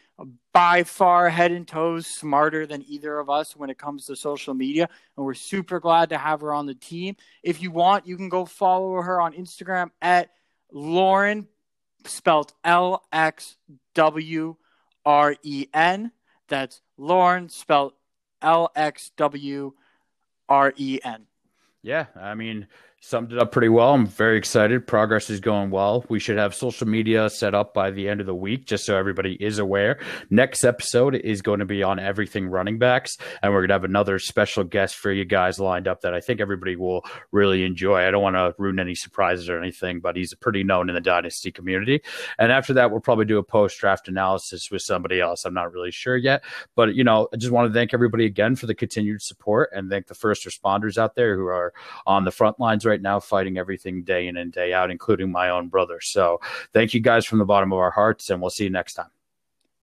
by 0.52 0.84
far 0.84 1.28
head 1.28 1.50
and 1.50 1.66
toes 1.66 2.06
smarter 2.06 2.66
than 2.66 2.84
either 2.86 3.18
of 3.18 3.28
us 3.28 3.56
when 3.56 3.70
it 3.70 3.78
comes 3.78 4.06
to 4.06 4.16
social 4.16 4.54
media, 4.54 4.88
and 5.16 5.26
we're 5.26 5.34
super 5.34 5.80
glad 5.80 6.10
to 6.10 6.18
have 6.18 6.40
her 6.40 6.52
on 6.52 6.66
the 6.66 6.74
team. 6.74 7.16
If 7.42 7.60
you 7.60 7.70
want, 7.70 8.06
you 8.06 8.16
can 8.16 8.28
go 8.28 8.44
follow 8.44 9.00
her 9.02 9.20
on 9.20 9.32
Instagram 9.32 9.90
at 10.00 10.30
Lauren, 10.72 11.48
spelled 12.04 12.52
L 12.64 13.04
X 13.12 13.56
W 13.94 14.56
R 15.04 15.36
E 15.42 15.66
N. 15.74 16.12
That's 16.48 16.80
Lauren, 16.96 17.48
spelled 17.48 17.94
L 18.40 18.70
X 18.76 19.10
W 19.16 19.72
R 20.48 20.72
E 20.76 21.00
N. 21.02 21.26
Yeah, 21.82 22.06
I 22.16 22.34
mean, 22.34 22.68
summed 23.06 23.34
it 23.34 23.38
up 23.38 23.52
pretty 23.52 23.68
well. 23.68 23.92
I'm 23.92 24.06
very 24.06 24.38
excited. 24.38 24.86
Progress 24.86 25.28
is 25.28 25.38
going 25.38 25.68
well. 25.70 26.06
We 26.08 26.18
should 26.18 26.38
have 26.38 26.54
social 26.54 26.88
media 26.88 27.28
set 27.28 27.54
up 27.54 27.74
by 27.74 27.90
the 27.90 28.08
end 28.08 28.20
of 28.20 28.26
the 28.26 28.34
week, 28.34 28.64
just 28.64 28.86
so 28.86 28.96
everybody 28.96 29.36
is 29.40 29.58
aware. 29.58 30.00
Next 30.30 30.64
episode 30.64 31.14
is 31.14 31.42
going 31.42 31.58
to 31.58 31.66
be 31.66 31.82
on 31.82 31.98
everything 31.98 32.48
running 32.48 32.78
backs, 32.78 33.18
and 33.42 33.52
we're 33.52 33.60
going 33.60 33.68
to 33.68 33.74
have 33.74 33.84
another 33.84 34.18
special 34.18 34.64
guest 34.64 34.96
for 34.96 35.12
you 35.12 35.26
guys 35.26 35.60
lined 35.60 35.86
up 35.86 36.00
that 36.00 36.14
I 36.14 36.20
think 36.20 36.40
everybody 36.40 36.76
will 36.76 37.04
really 37.30 37.62
enjoy. 37.64 38.06
I 38.06 38.10
don't 38.10 38.22
want 38.22 38.36
to 38.36 38.54
ruin 38.56 38.78
any 38.78 38.94
surprises 38.94 39.50
or 39.50 39.58
anything, 39.58 40.00
but 40.00 40.16
he's 40.16 40.32
pretty 40.36 40.64
known 40.64 40.88
in 40.88 40.94
the 40.94 41.02
Dynasty 41.02 41.52
community. 41.52 42.00
And 42.38 42.50
after 42.50 42.72
that, 42.72 42.90
we'll 42.90 43.00
probably 43.00 43.26
do 43.26 43.36
a 43.36 43.42
post 43.42 43.78
draft 43.78 44.08
analysis 44.08 44.70
with 44.70 44.80
somebody 44.80 45.20
else. 45.20 45.44
I'm 45.44 45.52
not 45.52 45.74
really 45.74 45.90
sure 45.90 46.16
yet, 46.16 46.42
but 46.74 46.94
you 46.94 47.04
know, 47.04 47.28
I 47.34 47.36
just 47.36 47.52
want 47.52 47.68
to 47.68 47.74
thank 47.74 47.92
everybody 47.92 48.24
again 48.24 48.56
for 48.56 48.64
the 48.64 48.74
continued 48.74 49.20
support 49.20 49.68
and 49.74 49.90
thank 49.90 50.06
the 50.06 50.14
first 50.14 50.46
responders 50.46 50.96
out 50.96 51.16
there 51.16 51.36
who 51.36 51.48
are 51.48 51.74
on 52.06 52.24
the 52.24 52.32
front 52.32 52.58
lines 52.58 52.86
right 52.94 53.02
now, 53.02 53.18
fighting 53.18 53.58
everything 53.58 54.04
day 54.04 54.28
in 54.28 54.36
and 54.36 54.52
day 54.52 54.72
out, 54.72 54.90
including 54.90 55.30
my 55.30 55.50
own 55.50 55.68
brother. 55.68 56.00
So 56.00 56.40
thank 56.72 56.94
you 56.94 57.00
guys 57.00 57.26
from 57.26 57.38
the 57.38 57.44
bottom 57.44 57.72
of 57.72 57.78
our 57.78 57.90
hearts, 57.90 58.30
and 58.30 58.40
we'll 58.40 58.50
see 58.50 58.64
you 58.64 58.70
next 58.70 58.94
time. 58.94 59.13